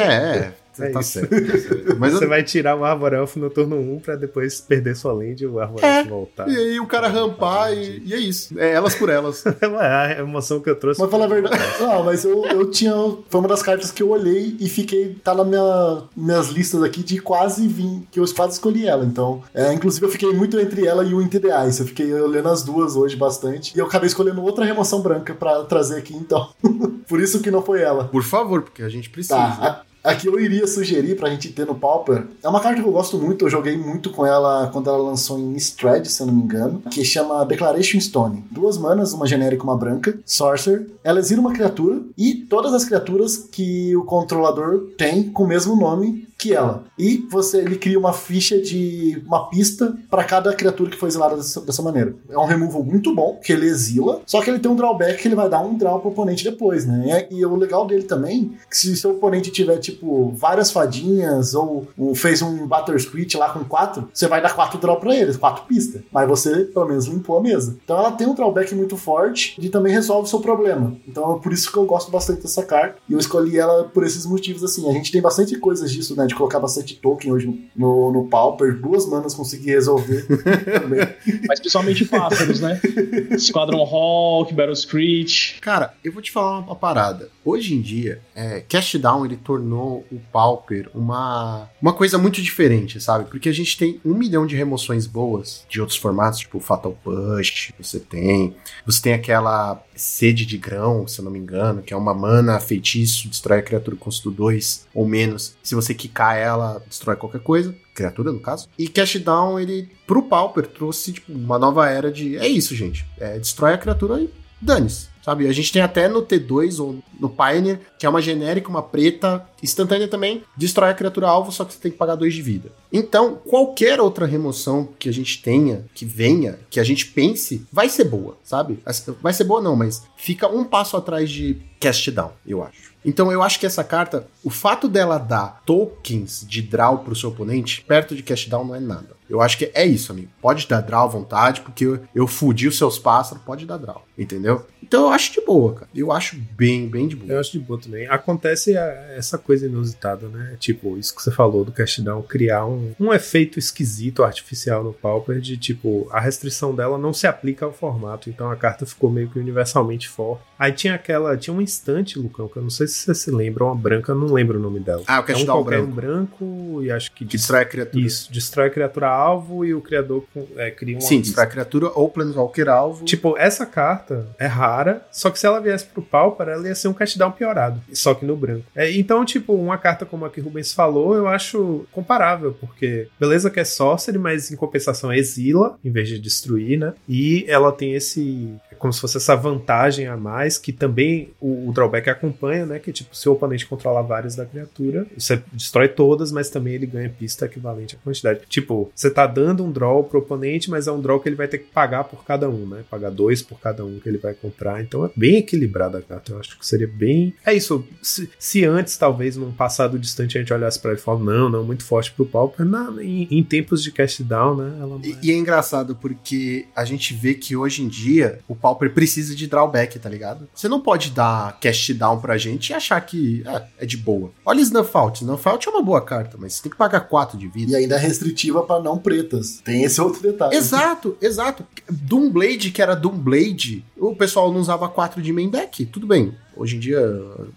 é. 0.79 0.87
É 0.87 0.91
tá 0.91 0.99
isso. 0.99 1.11
certo. 1.11 1.29
tá 1.29 1.57
certo. 1.57 1.95
Mas 1.99 2.13
Você 2.13 2.25
eu- 2.25 2.29
vai 2.29 2.43
tirar 2.43 2.75
o 2.75 2.83
Arbor 2.85 3.13
Elf 3.13 3.35
no 3.37 3.49
turno 3.49 3.77
1 3.77 3.99
pra 3.99 4.15
depois 4.15 4.61
perder 4.61 4.95
sua 4.95 5.11
land 5.13 5.43
e 5.43 5.47
o 5.47 5.59
Arbor 5.59 5.83
É. 5.83 5.99
Elf 5.99 6.07
voltar. 6.09 6.47
E 6.49 6.55
aí 6.55 6.79
o 6.79 6.85
cara 6.87 7.07
rampar 7.07 7.73
e, 7.73 8.01
e 8.05 8.13
é 8.13 8.17
isso. 8.17 8.57
É 8.59 8.71
elas 8.73 8.95
por 8.95 9.09
elas. 9.09 9.43
É 9.77 10.15
a 10.17 10.19
emoção 10.19 10.59
que 10.59 10.69
eu 10.69 10.75
trouxe. 10.75 10.99
Mas 10.99 11.09
falar 11.11 11.25
a 11.25 11.27
verdade. 11.27 11.61
Não, 11.79 12.03
mas 12.03 12.23
eu, 12.23 12.45
eu 12.45 12.69
tinha. 12.71 12.93
Foi 13.29 13.39
uma 13.39 13.47
das 13.47 13.61
cartas 13.61 13.91
que 13.91 14.01
eu 14.01 14.09
olhei 14.09 14.55
e 14.59 14.67
fiquei. 14.69 15.15
Tá 15.23 15.33
na 15.35 15.43
minha, 15.43 16.03
minhas 16.15 16.47
listas 16.49 16.81
aqui 16.83 17.03
de 17.03 17.19
quase 17.19 17.67
vim. 17.67 18.07
Que 18.11 18.19
eu 18.19 18.25
quase 18.35 18.53
escolhi 18.53 18.87
ela. 18.87 19.05
Então. 19.05 19.43
É, 19.53 19.71
inclusive 19.73 20.05
eu 20.05 20.09
fiquei 20.09 20.31
muito 20.33 20.59
entre 20.59 20.85
ela 20.85 21.03
e 21.03 21.13
o 21.13 21.27
the 21.27 21.67
Ice. 21.67 21.81
Eu 21.81 21.87
fiquei 21.87 22.11
olhando 22.13 22.49
as 22.49 22.63
duas 22.63 22.95
hoje 22.95 23.15
bastante. 23.15 23.75
E 23.75 23.79
eu 23.79 23.85
acabei 23.85 24.07
escolhendo 24.07 24.41
outra 24.41 24.65
remoção 24.65 25.01
branca 25.01 25.33
pra 25.33 25.63
trazer 25.63 25.97
aqui, 25.97 26.15
então. 26.15 26.49
Por 27.07 27.21
isso 27.21 27.39
que 27.41 27.51
não 27.51 27.61
foi 27.61 27.81
ela. 27.81 28.05
Por 28.05 28.23
favor, 28.23 28.61
porque 28.61 28.83
a 28.83 28.89
gente 28.89 29.09
precisa. 29.09 29.35
Tá, 29.35 29.83
aqui 30.07 30.27
eu 30.27 30.39
iria 30.39 30.65
sugerir 30.65 31.15
pra 31.15 31.29
gente 31.29 31.49
ter 31.49 31.65
no 31.65 31.75
Pauper. 31.75 32.25
É 32.41 32.47
uma 32.47 32.61
carta 32.61 32.81
que 32.81 32.87
eu 32.87 32.91
gosto 32.91 33.17
muito, 33.17 33.45
eu 33.45 33.49
joguei 33.49 33.77
muito 33.77 34.09
com 34.09 34.25
ela 34.25 34.69
quando 34.71 34.89
ela 34.89 34.97
lançou 34.97 35.37
em 35.37 35.55
Strad, 35.55 36.05
se 36.05 36.21
eu 36.21 36.27
não 36.27 36.33
me 36.33 36.43
engano, 36.43 36.81
que 36.89 37.03
chama 37.03 37.45
Declaration 37.45 37.99
Stone. 37.99 38.43
Duas 38.49 38.77
manas, 38.77 39.13
uma 39.13 39.27
genérica 39.27 39.63
e 39.63 39.67
uma 39.67 39.77
branca, 39.77 40.17
Sorcerer. 40.25 40.87
Ela 41.03 41.19
exila 41.19 41.41
uma 41.41 41.53
criatura 41.53 42.01
e 42.17 42.33
todas 42.33 42.73
as 42.73 42.85
criaturas 42.85 43.37
que 43.37 43.95
o 43.95 44.03
controlador 44.03 44.87
tem 44.97 45.23
com 45.23 45.43
o 45.43 45.47
mesmo 45.47 45.75
nome 45.75 46.27
que 46.37 46.53
ela. 46.53 46.83
E 46.97 47.25
você 47.29 47.57
ele 47.59 47.77
cria 47.77 47.97
uma 47.97 48.13
ficha 48.13 48.61
de 48.61 49.21
uma 49.25 49.49
pista 49.49 49.97
pra 50.09 50.23
cada 50.23 50.53
criatura 50.53 50.89
que 50.89 50.97
foi 50.97 51.09
exilada 51.09 51.35
dessa, 51.35 51.61
dessa 51.61 51.81
maneira. 51.81 52.15
É 52.29 52.37
um 52.37 52.45
removal 52.45 52.83
muito 52.83 53.13
bom, 53.13 53.39
que 53.43 53.51
ele 53.51 53.65
exila, 53.65 54.21
só 54.25 54.41
que 54.41 54.49
ele 54.49 54.59
tem 54.59 54.71
um 54.71 54.75
drawback 54.75 55.21
que 55.21 55.27
ele 55.27 55.35
vai 55.35 55.49
dar 55.49 55.61
um 55.61 55.75
draw 55.75 55.99
pro 55.99 56.09
oponente 56.09 56.43
depois, 56.43 56.85
né? 56.85 57.27
E, 57.31 57.37
e 57.37 57.45
o 57.45 57.55
legal 57.55 57.87
dele 57.87 58.03
também, 58.03 58.53
que 58.69 58.77
se 58.77 58.95
seu 58.95 59.11
oponente 59.11 59.51
tiver, 59.51 59.77
tipo, 59.77 60.31
várias 60.35 60.71
fadinhas 60.71 61.55
ou, 61.55 61.87
ou 61.97 62.13
fez 62.13 62.41
um 62.41 62.67
Butter 62.67 62.99
Screech 62.99 63.37
lá 63.37 63.49
com 63.49 63.63
quatro, 63.63 64.09
você 64.13 64.27
vai 64.27 64.41
dar 64.41 64.53
quatro 64.53 64.79
draw 64.79 64.99
pra 64.99 65.15
eles, 65.15 65.37
quatro 65.37 65.65
pistas. 65.65 66.01
Mas 66.11 66.27
você, 66.27 66.65
pelo 66.65 66.87
menos, 66.87 67.05
limpou 67.05 67.37
a 67.37 67.41
mesa. 67.41 67.77
Então 67.83 67.97
ela 67.97 68.11
tem 68.11 68.27
um 68.27 68.35
drawback 68.35 68.73
muito 68.75 68.97
forte 68.97 69.55
e 69.59 69.69
também 69.69 69.93
resolve 69.93 70.27
o 70.27 70.29
seu 70.29 70.39
problema. 70.39 70.95
Então 71.07 71.35
é 71.35 71.39
por 71.39 71.51
isso 71.51 71.71
que 71.71 71.77
eu 71.77 71.85
gosto 71.85 72.11
bastante 72.11 72.41
dessa 72.41 72.63
carta. 72.63 72.97
E 73.09 73.13
eu 73.13 73.19
escolhi 73.19 73.57
ela 73.57 73.85
por 73.85 74.03
esses 74.03 74.25
motivos, 74.25 74.63
assim. 74.63 74.89
A 74.89 74.93
gente 74.93 75.11
tem 75.11 75.21
bastante 75.21 75.57
coisas 75.57 75.91
disso, 75.91 76.15
né? 76.15 76.26
De 76.27 76.35
colocar 76.35 76.59
bastante 76.59 76.95
token 76.95 77.31
hoje 77.31 77.69
no, 77.75 78.11
no, 78.11 78.27
Pauper. 78.27 78.75
Duas 78.79 79.07
manas 79.07 79.33
consegui 79.33 79.71
resolver 79.71 80.25
também. 80.79 81.07
Mas 81.47 81.59
principalmente 81.59 82.05
pássaros, 82.05 82.59
né? 82.61 82.79
Squadron 83.39 83.83
Hawk, 83.83 84.53
Battle 84.53 84.75
Screech. 84.75 85.59
Cara, 85.61 85.93
eu 86.03 86.11
vou 86.11 86.21
te 86.21 86.31
falar 86.31 86.59
uma 86.59 86.75
parada. 86.75 87.29
Hoje 87.47 87.75
em 87.75 87.79
dia, 87.79 88.19
é, 88.35 88.59
Cast 88.59 88.97
Down 88.97 89.25
ele 89.25 89.37
tornou 89.37 90.05
o 90.11 90.19
Pauper 90.33 90.89
uma, 90.93 91.69
uma 91.81 91.93
coisa 91.93 92.17
muito 92.17 92.41
diferente, 92.41 92.99
sabe? 92.99 93.29
Porque 93.29 93.47
a 93.47 93.53
gente 93.53 93.77
tem 93.77 94.01
um 94.03 94.13
milhão 94.13 94.45
de 94.45 94.53
remoções 94.53 95.07
boas 95.07 95.65
de 95.69 95.79
outros 95.79 95.97
formatos, 95.97 96.39
tipo 96.39 96.59
Fatal 96.59 96.91
Push, 97.01 97.71
você 97.79 98.01
tem. 98.01 98.53
Você 98.85 99.01
tem 99.01 99.13
aquela 99.13 99.81
sede 99.95 100.45
de 100.45 100.57
grão, 100.57 101.07
se 101.07 101.19
eu 101.19 101.23
não 101.23 101.31
me 101.31 101.39
engano, 101.39 101.81
que 101.81 101.93
é 101.93 101.97
uma 101.97 102.13
mana 102.13 102.59
feitiço, 102.59 103.29
destrói 103.29 103.59
a 103.59 103.63
criatura 103.63 103.95
com 103.95 104.07
custo 104.07 104.29
2 104.29 104.85
ou 104.93 105.07
menos. 105.07 105.55
Se 105.63 105.73
você 105.73 105.93
quicar 105.93 106.35
ela, 106.35 106.83
destrói 106.85 107.15
qualquer 107.15 107.39
coisa. 107.39 107.73
Criatura, 107.93 108.33
no 108.33 108.41
caso. 108.41 108.67
E 108.77 108.89
Cast 108.89 109.19
Down, 109.19 109.57
ele, 109.57 109.89
pro 110.05 110.23
Pauper, 110.23 110.67
trouxe 110.67 111.13
tipo, 111.13 111.31
uma 111.31 111.57
nova 111.57 111.89
era 111.89 112.11
de. 112.11 112.37
É 112.37 112.47
isso, 112.47 112.75
gente. 112.75 113.05
É, 113.17 113.39
destrói 113.39 113.73
a 113.73 113.77
criatura 113.77 114.19
e 114.19 114.29
dane-se. 114.61 115.07
Sabe? 115.27 115.45
A 115.45 115.51
gente 115.51 115.73
tem 115.73 115.81
até 115.81 116.07
no 116.07 116.21
T2 116.21 116.79
ou 116.79 116.99
no 117.19 117.27
Pioneer, 117.27 117.81
que 117.99 118.05
é 118.05 118.09
uma 118.09 118.21
genérica, 118.21 118.69
uma 118.69 118.81
preta, 118.81 119.45
instantânea 119.61 120.07
também, 120.07 120.41
destrói 120.55 120.89
a 120.89 120.93
criatura 120.93 121.27
alvo, 121.27 121.51
só 121.51 121.65
que 121.65 121.73
você 121.73 121.79
tem 121.79 121.91
que 121.91 121.97
pagar 121.97 122.15
2 122.15 122.33
de 122.33 122.41
vida. 122.41 122.71
Então, 122.93 123.35
qualquer 123.45 123.99
outra 123.99 124.25
remoção 124.25 124.87
que 124.97 125.09
a 125.09 125.11
gente 125.11 125.41
tenha, 125.41 125.83
que 125.93 126.05
venha, 126.05 126.57
que 126.69 126.79
a 126.79 126.83
gente 126.85 127.07
pense, 127.07 127.67
vai 127.69 127.89
ser 127.89 128.05
boa, 128.05 128.37
sabe? 128.41 128.79
Vai 129.21 129.33
ser 129.33 129.43
boa 129.43 129.61
não, 129.61 129.75
mas 129.75 130.01
fica 130.15 130.47
um 130.47 130.63
passo 130.63 130.95
atrás 130.95 131.29
de 131.29 131.57
Cast 131.77 132.09
Down, 132.09 132.31
eu 132.45 132.63
acho. 132.63 132.95
Então 133.03 133.31
eu 133.31 133.41
acho 133.43 133.59
que 133.59 133.65
essa 133.65 133.83
carta, 133.83 134.27
o 134.43 134.49
fato 134.49 134.87
dela 134.87 135.17
dar 135.17 135.61
tokens 135.65 136.45
de 136.47 136.61
draw 136.61 136.99
pro 136.99 137.15
seu 137.15 137.29
oponente, 137.29 137.81
perto 137.81 138.15
de 138.15 138.23
cast 138.23 138.49
down 138.49 138.65
não 138.65 138.75
é 138.75 138.79
nada. 138.79 139.16
Eu 139.29 139.41
acho 139.41 139.57
que 139.57 139.71
é 139.73 139.85
isso, 139.85 140.11
amigo. 140.11 140.29
Pode 140.41 140.67
dar 140.67 140.81
draw 140.81 141.03
à 141.03 141.07
vontade, 141.07 141.61
porque 141.61 141.85
eu, 141.85 141.99
eu 142.15 142.27
fudi 142.27 142.67
os 142.67 142.77
seus 142.77 142.97
pássaros, 142.97 143.43
pode 143.43 143.65
dar 143.65 143.77
draw, 143.77 144.03
entendeu? 144.17 144.65
Então 144.81 145.03
eu 145.07 145.09
acho 145.09 145.33
de 145.33 145.41
boa, 145.41 145.73
cara. 145.73 145.89
Eu 145.93 146.11
acho 146.13 146.37
bem, 146.55 146.87
bem 146.87 147.07
de 147.09 147.15
boa. 147.17 147.31
Eu 147.33 147.39
acho 147.41 147.51
de 147.51 147.59
boa 147.59 147.77
também. 147.79 148.07
Acontece 148.07 148.77
a- 148.77 148.81
essa 149.17 149.37
coisa 149.37 149.65
inusitada, 149.65 150.29
né? 150.29 150.55
Tipo, 150.59 150.97
isso 150.97 151.13
que 151.13 151.21
você 151.21 151.29
falou 151.31 151.65
do 151.65 151.71
Cast 151.73 152.01
Down, 152.01 152.21
criar 152.21 152.65
um, 152.65 152.93
um 152.97 153.11
efeito 153.13 153.59
esquisito, 153.59 154.23
artificial 154.23 154.83
no 154.83 154.93
Pauper, 154.93 155.41
de 155.41 155.57
tipo, 155.57 156.07
a 156.11 156.21
restrição 156.21 156.73
dela 156.73 156.97
não 156.97 157.11
se 157.13 157.27
aplica 157.27 157.65
ao 157.65 157.73
formato, 157.73 158.29
então 158.29 158.49
a 158.49 158.55
carta 158.55 158.85
ficou 158.85 159.09
meio 159.09 159.29
que 159.29 159.37
universalmente 159.39 160.07
forte. 160.07 160.43
Aí 160.57 160.71
tinha 160.71 160.95
aquela, 160.95 161.35
tinha 161.35 161.53
um 161.53 161.61
instante, 161.61 162.17
Lucão, 162.17 162.47
que 162.47 162.57
eu 162.57 162.63
não 162.63 162.69
sei 162.69 162.87
se 162.87 162.95
você 162.99 163.13
se 163.13 163.29
lembra, 163.31 163.65
uma 163.65 163.75
branca, 163.75 164.13
eu 164.13 164.15
não 164.15 164.27
lembro 164.33 164.57
o 164.57 164.61
nome 164.61 164.79
dela. 164.79 165.03
Ah, 165.05 165.19
o 165.19 165.23
é 165.23 165.25
Cast 165.25 165.43
um 165.43 165.45
Down 165.45 165.63
branco. 165.63 165.91
branco 165.91 166.79
e 166.81 166.89
acho 166.91 167.11
que 167.11 167.25
Que 167.25 167.35
destrói 167.37 167.61
a 167.61 167.65
criatura. 167.65 168.05
Isso, 168.05 168.31
destrói 168.31 168.67
a 168.67 168.69
criatura 168.69 169.07
alvo 169.17 169.65
e 169.65 169.73
o 169.73 169.81
criador 169.81 170.23
é, 170.55 170.71
cria 170.71 170.95
uma 170.95 171.01
Sim, 171.01 171.17
pista. 171.17 171.23
destrói 171.27 171.45
a 171.45 171.49
criatura 171.49 171.91
ou 171.95 172.09
Planeswalker 172.09 172.69
alvo. 172.69 173.05
Tipo, 173.05 173.37
essa 173.37 173.65
carta 173.65 174.27
é 174.39 174.45
rara, 174.45 175.05
só 175.11 175.29
que 175.29 175.39
se 175.39 175.45
ela 175.45 175.59
viesse 175.59 175.85
pro 175.85 176.01
Pauper, 176.01 176.47
ela 176.47 176.67
ia 176.67 176.75
ser 176.75 176.87
um 176.87 176.93
castdown 176.93 177.31
piorado, 177.31 177.81
só 177.93 178.13
que 178.13 178.25
no 178.25 178.35
branco. 178.35 178.65
É, 178.75 178.91
então, 178.91 179.23
tipo, 179.25 179.53
uma 179.53 179.77
carta 179.77 180.05
como 180.05 180.25
a 180.25 180.29
que 180.29 180.39
o 180.39 180.43
Rubens 180.43 180.71
falou, 180.73 181.15
eu 181.15 181.27
acho 181.27 181.85
comparável, 181.91 182.55
porque 182.59 183.07
beleza 183.19 183.49
que 183.49 183.59
é 183.59 183.65
sorcery, 183.65 184.17
mas 184.17 184.51
em 184.51 184.55
compensação 184.55 185.11
exila, 185.11 185.77
em 185.83 185.91
vez 185.91 186.07
de 186.07 186.19
destruir, 186.19 186.77
né? 186.77 186.93
E 187.07 187.45
ela 187.47 187.71
tem 187.71 187.93
esse. 187.93 188.53
Como 188.77 188.93
se 188.93 189.01
fosse 189.01 189.17
essa 189.17 189.35
vantagem 189.35 190.07
a 190.07 190.17
mais, 190.17 190.57
que 190.57 190.71
também 190.71 191.29
o, 191.39 191.69
o 191.69 191.73
drawback 191.73 192.09
acompanha, 192.09 192.65
né? 192.65 192.79
Que 192.79 192.91
tipo, 192.91 193.15
se 193.15 193.27
o 193.27 193.33
oponente 193.33 193.65
controlar 193.65 194.01
várias 194.01 194.35
da 194.35 194.45
criatura, 194.45 195.05
você 195.17 195.41
destrói 195.51 195.87
todas, 195.87 196.31
mas 196.31 196.49
também 196.49 196.73
ele 196.73 196.85
ganha 196.85 197.09
pista 197.09 197.45
equivalente 197.45 197.95
à 197.95 197.99
quantidade. 198.03 198.41
Tipo, 198.47 198.91
você 198.93 199.09
tá 199.09 199.25
dando 199.27 199.63
um 199.63 199.71
draw 199.71 200.03
pro 200.03 200.19
oponente, 200.19 200.69
mas 200.69 200.87
é 200.87 200.91
um 200.91 201.01
draw 201.01 201.19
que 201.19 201.29
ele 201.29 201.35
vai 201.35 201.47
ter 201.47 201.59
que 201.59 201.65
pagar 201.71 202.03
por 202.03 202.23
cada 202.23 202.49
um, 202.49 202.65
né? 202.67 202.83
Pagar 202.89 203.11
dois 203.11 203.41
por 203.41 203.59
cada 203.59 203.85
um 203.85 203.99
que 203.99 204.07
ele 204.07 204.17
vai 204.17 204.33
comprar. 204.33 204.81
Então 204.81 205.05
é 205.05 205.09
bem 205.15 205.37
equilibrada 205.37 205.97
a 205.97 206.01
carta. 206.01 206.31
Eu 206.31 206.39
acho 206.39 206.57
que 206.57 206.65
seria 206.65 206.87
bem. 206.87 207.33
É 207.45 207.53
isso. 207.53 207.85
Se, 208.01 208.29
se 208.37 208.65
antes, 208.65 208.97
talvez, 208.97 209.35
num 209.35 209.51
passado 209.51 209.97
distante, 209.97 210.37
a 210.37 210.41
gente 210.41 210.53
olhasse 210.53 210.79
pra 210.79 210.91
ele 210.91 210.99
e 210.99 211.03
falasse, 211.03 211.25
não, 211.25 211.49
não, 211.49 211.63
muito 211.63 211.83
forte 211.83 212.11
pro 212.11 212.25
Pauper, 212.25 212.65
na, 212.65 212.93
em, 213.01 213.27
em 213.29 213.43
tempos 213.43 213.83
de 213.83 213.91
cast 213.91 214.23
down, 214.23 214.55
né? 214.55 214.77
Ela 214.79 214.99
E, 215.03 215.17
e 215.23 215.31
é 215.31 215.35
engraçado 215.35 215.95
porque 215.95 216.65
a 216.75 216.85
gente 216.85 217.13
vê 217.13 217.33
que 217.33 217.55
hoje 217.55 217.83
em 217.83 217.87
dia 217.87 218.39
o 218.47 218.55
Pauper 218.55 218.76
precisa 218.89 219.35
de 219.35 219.47
drawback, 219.47 219.99
tá 219.99 220.09
ligado? 220.09 220.47
Você 220.53 220.67
não 220.67 220.79
pode 220.79 221.11
dar 221.11 221.59
cast 221.59 221.93
down 221.93 222.19
pra 222.19 222.37
gente 222.37 222.69
e 222.69 222.73
achar 222.73 222.99
que 223.01 223.43
ah, 223.45 223.63
é 223.77 223.85
de 223.85 223.97
boa. 223.97 224.31
Olha 224.45 224.61
Snuff 224.61 224.95
Out. 224.95 225.23
Snuff 225.23 225.47
Out 225.47 225.67
é 225.67 225.71
uma 225.71 225.81
boa 225.81 226.01
carta, 226.01 226.37
mas 226.39 226.53
você 226.53 226.63
tem 226.63 226.71
que 226.71 226.77
pagar 226.77 227.01
4 227.01 227.37
de 227.37 227.47
vida. 227.47 227.71
E 227.71 227.75
ainda 227.75 227.95
é 227.95 227.99
restritiva 227.99 228.63
pra 228.63 228.79
não 228.79 228.97
pretas. 228.97 229.61
Tem 229.63 229.83
esse 229.83 229.99
outro 230.01 230.21
detalhe. 230.21 230.55
Exato, 230.55 231.17
exato. 231.21 231.65
Doomblade, 231.89 232.71
que 232.71 232.81
era 232.81 232.95
Doomblade, 232.95 233.83
o 233.97 234.15
pessoal 234.15 234.51
não 234.51 234.59
usava 234.59 234.87
4 234.87 235.21
de 235.21 235.33
main 235.33 235.49
deck. 235.49 235.85
Tudo 235.85 236.07
bem. 236.07 236.35
Hoje 236.55 236.75
em 236.75 236.79
dia, 236.79 236.99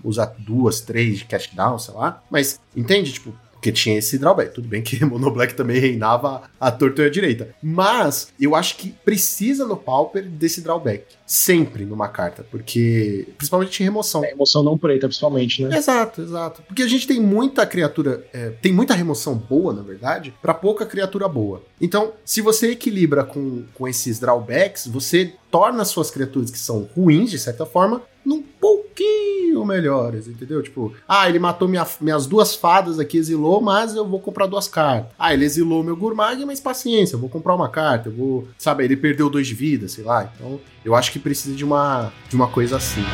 usar 0.04 0.34
duas, 0.38 0.80
três 0.80 1.18
de 1.18 1.24
cast 1.24 1.54
down, 1.56 1.78
sei 1.78 1.94
lá. 1.94 2.22
Mas, 2.30 2.60
entende? 2.76 3.12
Tipo, 3.12 3.32
Porque 3.61 3.70
tinha 3.70 3.98
esse 3.98 4.18
drawback. 4.18 4.54
Tudo 4.54 4.66
bem 4.66 4.80
que 4.80 5.02
Mono 5.04 5.30
Black 5.30 5.54
também 5.54 5.78
reinava 5.78 6.42
a 6.58 6.72
torta 6.72 7.02
e 7.02 7.06
a 7.06 7.11
direita. 7.11 7.54
Mas 7.62 8.32
eu 8.40 8.56
acho 8.56 8.76
que 8.76 8.90
precisa 9.04 9.66
no 9.66 9.76
Pauper 9.76 10.24
desse 10.24 10.62
drawback. 10.62 11.04
Sempre 11.26 11.84
numa 11.84 12.08
carta. 12.08 12.44
Porque. 12.50 13.28
Principalmente 13.36 13.80
em 13.80 13.84
remoção. 13.84 14.24
É, 14.24 14.32
emoção 14.32 14.62
não 14.62 14.78
preta, 14.78 15.06
principalmente, 15.06 15.62
né? 15.62 15.76
Exato, 15.76 16.22
exato. 16.22 16.62
Porque 16.62 16.82
a 16.82 16.88
gente 16.88 17.06
tem 17.06 17.20
muita 17.20 17.66
criatura. 17.66 18.24
é, 18.32 18.48
tem 18.62 18.72
muita 18.72 18.94
remoção 18.94 19.36
boa, 19.36 19.74
na 19.74 19.82
verdade, 19.82 20.34
pra 20.40 20.54
pouca 20.54 20.86
criatura 20.86 21.28
boa. 21.28 21.62
Então, 21.78 22.14
se 22.24 22.40
você 22.40 22.70
equilibra 22.70 23.24
com, 23.24 23.64
com 23.74 23.86
esses 23.86 24.18
drawbacks, 24.18 24.86
você 24.86 25.34
torna 25.50 25.82
as 25.82 25.88
suas 25.88 26.11
criaturas 26.11 26.50
que 26.50 26.58
são 26.58 26.88
ruins, 26.96 27.30
de 27.30 27.38
certa 27.38 27.66
forma, 27.66 28.02
num 28.24 28.42
pouquinho 28.42 29.64
melhores, 29.64 30.28
entendeu? 30.28 30.62
Tipo, 30.62 30.92
ah, 31.08 31.28
ele 31.28 31.38
matou 31.38 31.66
minha- 31.68 31.86
minhas 32.00 32.26
duas 32.26 32.54
fadas 32.54 32.98
aqui, 32.98 33.16
exilou, 33.18 33.60
mas 33.60 33.94
eu 33.94 34.06
vou 34.06 34.20
comprar 34.20 34.46
duas 34.46 34.68
cartas. 34.68 35.10
Ah, 35.18 35.32
ele 35.34 35.44
exilou 35.44 35.82
meu 35.82 35.96
Gurmag, 35.96 36.44
mas 36.44 36.60
paciência, 36.60 37.14
eu 37.16 37.20
vou 37.20 37.28
comprar 37.28 37.54
uma 37.54 37.68
carta, 37.68 38.08
eu 38.08 38.12
vou. 38.14 38.48
Sabe, 38.58 38.84
ele 38.84 38.96
perdeu 38.96 39.28
dois 39.30 39.46
de 39.46 39.54
vida, 39.54 39.88
sei 39.88 40.04
lá. 40.04 40.30
Então, 40.36 40.60
eu 40.84 40.94
acho 40.94 41.10
que 41.12 41.18
precisa 41.18 41.54
de 41.56 41.64
uma, 41.64 42.12
de 42.28 42.36
uma 42.36 42.48
coisa 42.48 42.76
assim. 42.76 43.04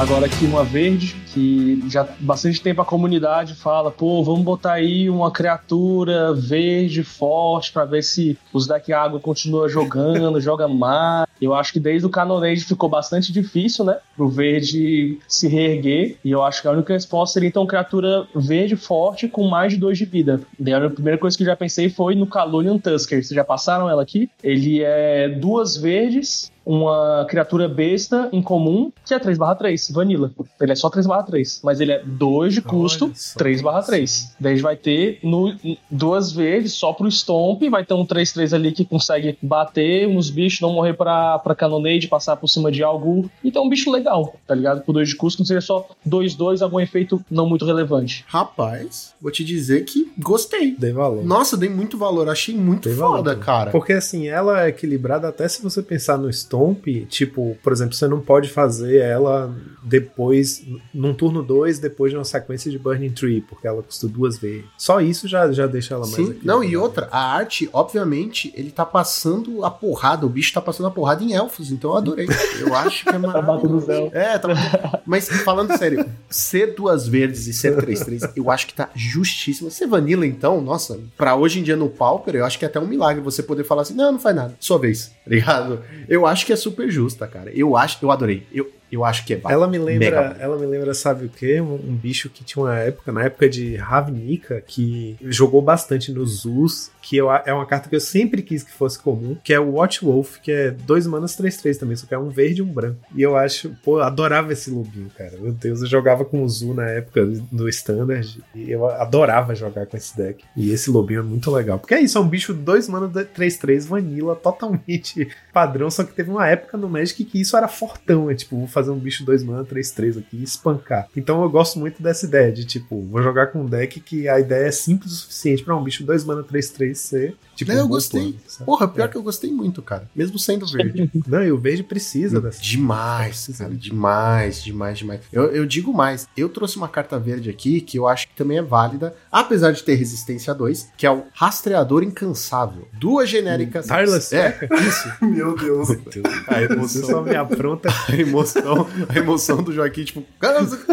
Agora 0.00 0.24
aqui 0.24 0.46
uma 0.46 0.64
verde, 0.64 1.14
que 1.26 1.84
já 1.86 2.08
bastante 2.20 2.60
tempo 2.62 2.80
a 2.80 2.84
comunidade 2.86 3.54
fala, 3.54 3.90
pô, 3.90 4.24
vamos 4.24 4.40
botar 4.40 4.72
aí 4.72 5.10
uma 5.10 5.30
criatura 5.30 6.32
verde 6.32 7.04
forte 7.04 7.70
pra 7.70 7.84
ver 7.84 8.02
se 8.02 8.38
os 8.50 8.66
deck 8.66 8.90
água 8.94 9.20
continua 9.20 9.68
jogando, 9.68 10.40
joga 10.40 10.66
mais. 10.66 11.28
Eu 11.40 11.54
acho 11.54 11.72
que 11.72 11.80
desde 11.80 12.06
o 12.06 12.10
Canonade 12.10 12.64
ficou 12.64 12.88
bastante 12.88 13.30
difícil, 13.30 13.84
né? 13.84 13.98
Pro 14.16 14.28
verde 14.28 15.18
se 15.28 15.48
reerguer. 15.48 16.16
E 16.24 16.30
eu 16.30 16.42
acho 16.42 16.62
que 16.62 16.68
a 16.68 16.72
única 16.72 16.94
resposta 16.94 17.34
seria 17.34 17.48
então 17.48 17.66
criatura 17.66 18.26
verde 18.34 18.76
forte 18.76 19.28
com 19.28 19.48
mais 19.48 19.72
de 19.72 19.78
dois 19.78 19.98
de 19.98 20.04
vida. 20.06 20.40
Daí 20.58 20.74
a 20.74 20.90
primeira 20.90 21.18
coisa 21.18 21.36
que 21.36 21.42
eu 21.42 21.46
já 21.46 21.56
pensei 21.56 21.90
foi 21.90 22.14
no 22.14 22.26
Calunian 22.26 22.78
Tusker. 22.78 23.22
Vocês 23.22 23.34
já 23.36 23.44
passaram 23.44 23.88
ela 23.88 24.02
aqui? 24.02 24.30
Ele 24.42 24.82
é 24.82 25.28
duas 25.28 25.76
verdes, 25.76 26.50
uma 26.70 27.26
criatura 27.28 27.68
besta 27.68 28.28
incomum, 28.32 28.92
que 29.04 29.12
é 29.12 29.18
3/3, 29.18 29.90
Vanilla. 29.92 30.30
Ele 30.60 30.72
é 30.72 30.74
só 30.74 30.88
3/3, 30.88 31.60
mas 31.64 31.80
ele 31.80 31.92
é 31.92 32.02
2 32.04 32.54
de 32.54 32.62
custo, 32.62 33.06
Olha 33.06 33.14
só, 33.14 33.38
3/3. 33.38 34.34
Daí 34.38 34.52
a 34.52 34.54
gente 34.54 34.62
vai 34.62 34.76
ter 34.76 35.18
no, 35.22 35.52
duas 35.90 36.30
vezes 36.32 36.72
só 36.74 36.92
pro 36.92 37.10
Stomp, 37.10 37.62
vai 37.68 37.84
ter 37.84 37.94
um 37.94 38.06
3/3 38.06 38.52
ali 38.54 38.72
que 38.72 38.84
consegue 38.84 39.36
bater 39.42 40.06
uns 40.06 40.30
bichos, 40.30 40.60
não 40.60 40.72
morrer 40.72 40.94
pra, 40.94 41.38
pra 41.40 41.54
Cannonade, 41.54 42.06
passar 42.08 42.36
por 42.36 42.46
cima 42.48 42.70
de 42.70 42.82
algo. 42.82 43.28
Então 43.44 43.62
é 43.62 43.66
um 43.66 43.68
bicho 43.68 43.90
legal, 43.90 44.34
tá 44.46 44.54
ligado? 44.54 44.82
Por 44.82 44.92
2 44.92 45.08
de 45.08 45.16
custo, 45.16 45.40
não 45.40 45.46
seria 45.46 45.60
só 45.60 45.88
2/2, 46.06 46.62
algum 46.62 46.78
efeito 46.78 47.20
não 47.30 47.48
muito 47.48 47.64
relevante. 47.64 48.24
Rapaz, 48.28 49.12
vou 49.20 49.30
te 49.32 49.44
dizer 49.44 49.84
que 49.84 50.10
gostei. 50.18 50.76
Dei 50.78 50.92
valor. 50.92 51.24
Nossa, 51.24 51.56
dei 51.56 51.68
muito 51.68 51.98
valor, 51.98 52.28
achei 52.28 52.54
muito 52.54 52.88
Dei 52.88 52.96
foda, 52.96 53.30
valor. 53.30 53.44
cara. 53.44 53.70
Porque 53.70 53.92
assim, 53.92 54.28
ela 54.28 54.64
é 54.64 54.68
equilibrada 54.68 55.28
até 55.28 55.48
se 55.48 55.62
você 55.62 55.82
pensar 55.82 56.16
no 56.18 56.30
Stomp, 56.32 56.59
tipo, 57.08 57.56
por 57.62 57.72
exemplo, 57.72 57.94
você 57.94 58.06
não 58.08 58.20
pode 58.20 58.48
fazer 58.48 58.98
ela 58.98 59.54
depois, 59.82 60.64
num 60.94 61.12
turno 61.14 61.42
2, 61.42 61.78
depois 61.78 62.12
de 62.12 62.18
uma 62.18 62.24
sequência 62.24 62.70
de 62.70 62.78
Burning 62.78 63.10
Tree, 63.10 63.40
porque 63.40 63.66
ela 63.66 63.82
custa 63.82 64.06
duas 64.06 64.38
vezes. 64.38 64.64
Só 64.78 65.00
isso 65.00 65.26
já, 65.26 65.50
já 65.52 65.66
deixa 65.66 65.94
ela 65.94 66.06
mais 66.06 66.14
Sim, 66.14 66.38
não, 66.42 66.62
e 66.62 66.76
outra, 66.76 67.08
a 67.10 67.34
arte, 67.34 67.68
obviamente, 67.72 68.52
ele 68.56 68.70
tá 68.70 68.84
passando 68.84 69.64
a 69.64 69.70
porrada, 69.70 70.26
o 70.26 70.28
bicho 70.28 70.52
tá 70.52 70.60
passando 70.60 70.86
a 70.86 70.90
porrada 70.90 71.22
em 71.24 71.32
elfos, 71.34 71.70
então 71.70 71.90
eu 71.90 71.96
adorei. 71.96 72.28
Eu 72.60 72.74
acho 72.74 73.04
que 73.04 73.10
é 73.10 73.18
Tá 73.20 73.42
maravilhoso. 73.42 73.86
zero. 73.86 74.10
É, 74.12 74.38
tá 74.38 75.00
Mas 75.06 75.28
falando 75.28 75.76
sério, 75.76 76.04
ser 76.28 76.74
duas 76.74 77.06
verdes 77.06 77.46
e 77.46 77.52
ser 77.52 77.76
3-3, 77.76 78.32
eu 78.36 78.50
acho 78.50 78.66
que 78.66 78.74
tá 78.74 78.90
justíssimo. 78.94 79.70
Ser 79.70 79.86
vanilla, 79.86 80.26
então, 80.26 80.60
nossa, 80.60 80.98
pra 81.16 81.34
hoje 81.36 81.60
em 81.60 81.62
dia 81.62 81.76
no 81.76 81.88
Pauper, 81.88 82.34
eu 82.36 82.44
acho 82.44 82.58
que 82.58 82.64
é 82.64 82.68
até 82.68 82.78
um 82.80 82.86
milagre 82.86 83.22
você 83.22 83.42
poder 83.42 83.64
falar 83.64 83.82
assim, 83.82 83.94
não, 83.94 84.12
não 84.12 84.18
faz 84.18 84.34
nada, 84.36 84.54
sua 84.60 84.78
vez, 84.78 85.08
tá 85.08 85.30
ligado? 85.30 85.80
Eu 86.08 86.26
acho 86.26 86.39
que 86.46 86.52
é 86.52 86.56
super 86.56 86.90
justa, 86.90 87.26
cara. 87.26 87.50
Eu 87.54 87.76
acho, 87.76 87.98
eu 88.04 88.10
adorei. 88.10 88.46
Eu, 88.52 88.70
eu 88.90 89.04
acho 89.04 89.24
que 89.24 89.34
é 89.34 89.36
ba- 89.36 89.52
Ela 89.52 89.68
me 89.68 89.78
lembra, 89.78 90.10
mega. 90.28 90.36
ela 90.40 90.58
me 90.58 90.66
lembra, 90.66 90.92
sabe 90.94 91.26
o 91.26 91.28
quê? 91.28 91.60
Um, 91.60 91.74
um 91.74 91.94
bicho 91.96 92.28
que 92.28 92.42
tinha 92.42 92.62
uma 92.64 92.76
época, 92.76 93.12
na 93.12 93.24
época 93.24 93.48
de 93.48 93.76
Ravnica, 93.76 94.60
que 94.66 95.16
jogou 95.22 95.62
bastante 95.62 96.10
nos 96.12 96.40
Zuz, 96.42 96.90
que 97.10 97.16
eu, 97.16 97.28
é 97.28 97.52
uma 97.52 97.66
carta 97.66 97.88
que 97.88 97.96
eu 97.96 98.00
sempre 98.00 98.40
quis 98.40 98.62
que 98.62 98.70
fosse 98.70 98.96
comum, 98.96 99.36
que 99.42 99.52
é 99.52 99.58
o 99.58 99.72
Watch 99.72 100.04
Wolf, 100.04 100.38
que 100.38 100.52
é 100.52 100.70
dois 100.70 101.08
manas 101.08 101.36
3-3 101.36 101.76
também, 101.76 101.96
só 101.96 102.06
que 102.06 102.14
é 102.14 102.18
um 102.18 102.28
verde 102.28 102.60
e 102.60 102.62
um 102.62 102.72
branco. 102.72 103.00
E 103.16 103.20
eu 103.20 103.36
acho, 103.36 103.74
pô, 103.82 103.98
eu 103.98 104.04
adorava 104.04 104.52
esse 104.52 104.70
lobinho, 104.70 105.10
cara. 105.18 105.32
Meu 105.40 105.50
Deus, 105.50 105.80
eu 105.82 105.88
jogava 105.88 106.24
com 106.24 106.40
o 106.40 106.48
Zu 106.48 106.72
na 106.72 106.88
época 106.88 107.26
do 107.50 107.68
Standard, 107.68 108.40
e 108.54 108.70
eu 108.70 108.86
adorava 108.86 109.56
jogar 109.56 109.86
com 109.86 109.96
esse 109.96 110.16
deck. 110.16 110.44
E 110.56 110.70
esse 110.70 110.88
lobinho 110.88 111.18
é 111.18 111.24
muito 111.24 111.50
legal. 111.50 111.80
Porque 111.80 111.94
é 111.94 112.00
isso, 112.00 112.16
é 112.16 112.20
um 112.20 112.28
bicho 112.28 112.54
dois 112.54 112.88
manas 112.88 113.10
3-3 113.10 113.88
vanilla, 113.88 114.36
totalmente 114.36 115.26
padrão, 115.52 115.90
só 115.90 116.04
que 116.04 116.12
teve 116.12 116.30
uma 116.30 116.46
época 116.46 116.78
no 116.78 116.88
Magic 116.88 117.24
que 117.24 117.40
isso 117.40 117.56
era 117.56 117.66
fortão, 117.66 118.30
é 118.30 118.36
tipo, 118.36 118.56
vou 118.56 118.68
fazer 118.68 118.92
um 118.92 118.98
bicho 119.00 119.24
2 119.24 119.42
mana 119.42 119.64
3-3 119.64 120.20
aqui 120.20 120.36
e 120.36 120.44
espancar. 120.44 121.08
Então 121.16 121.42
eu 121.42 121.50
gosto 121.50 121.76
muito 121.76 122.00
dessa 122.00 122.24
ideia 122.24 122.52
de 122.52 122.64
tipo, 122.64 123.04
vou 123.06 123.20
jogar 123.20 123.48
com 123.48 123.62
um 123.62 123.66
deck 123.66 123.98
que 123.98 124.28
a 124.28 124.38
ideia 124.38 124.68
é 124.68 124.70
simples 124.70 125.10
o 125.10 125.16
suficiente 125.16 125.64
pra 125.64 125.76
um 125.76 125.82
bicho 125.82 126.04
2 126.04 126.24
mana 126.24 126.44
3-3 126.44 126.99
ser 127.00 127.34
tipo 127.64 127.72
Não, 127.72 127.78
eu 127.80 127.88
gostei. 127.88 128.20
plano? 128.32 128.66
Porra, 128.66 128.88
pior 128.88 129.04
É. 129.04 129.08
que 129.08 129.16
eu 129.16 129.22
gostei 129.22 129.50
muito, 129.52 129.80
cara. 129.82 130.08
Mesmo 130.14 130.38
sendo 130.38 130.66
verde. 130.66 131.10
Não, 131.26 131.42
e 131.44 131.52
o 131.52 131.58
verde 131.58 131.82
precisa 131.82 132.40
dessa. 132.40 132.60
Demais, 132.62 133.28
Precisa. 133.36 133.64
cara, 133.64 133.76
demais, 133.76 134.62
demais, 134.62 134.98
demais. 134.98 135.20
Eu, 135.32 135.44
eu 135.52 135.66
digo 135.66 135.92
mais, 135.92 136.26
eu 136.36 136.48
trouxe 136.48 136.76
uma 136.76 136.88
carta 136.88 137.18
verde 137.18 137.48
aqui 137.50 137.80
que 137.80 137.98
eu 137.98 138.08
acho 138.08 138.28
que 138.28 138.34
também 138.34 138.58
é 138.58 138.62
válida, 138.62 139.14
apesar 139.30 139.72
de 139.72 139.82
ter 139.82 139.94
resistência 139.94 140.52
a 140.52 140.56
2, 140.56 140.88
que 140.96 141.06
é 141.06 141.10
o 141.10 141.24
Rastreador 141.32 142.02
Incansável. 142.02 142.88
Duas 142.98 143.28
genéricas. 143.28 143.86
Tireless 143.86 144.34
É, 144.34 144.58
isso. 144.86 145.08
Meu 145.24 145.54
Deus. 145.56 145.88
A 146.46 146.60
Você 146.76 147.00
só 147.00 147.06
emoção, 147.10 147.22
me 147.22 147.36
apronta. 147.36 147.88
a 148.08 148.16
emoção, 148.16 148.86
a 149.08 149.18
emoção 149.18 149.62
do 149.62 149.72
Joaquim, 149.72 150.04
tipo, 150.04 150.24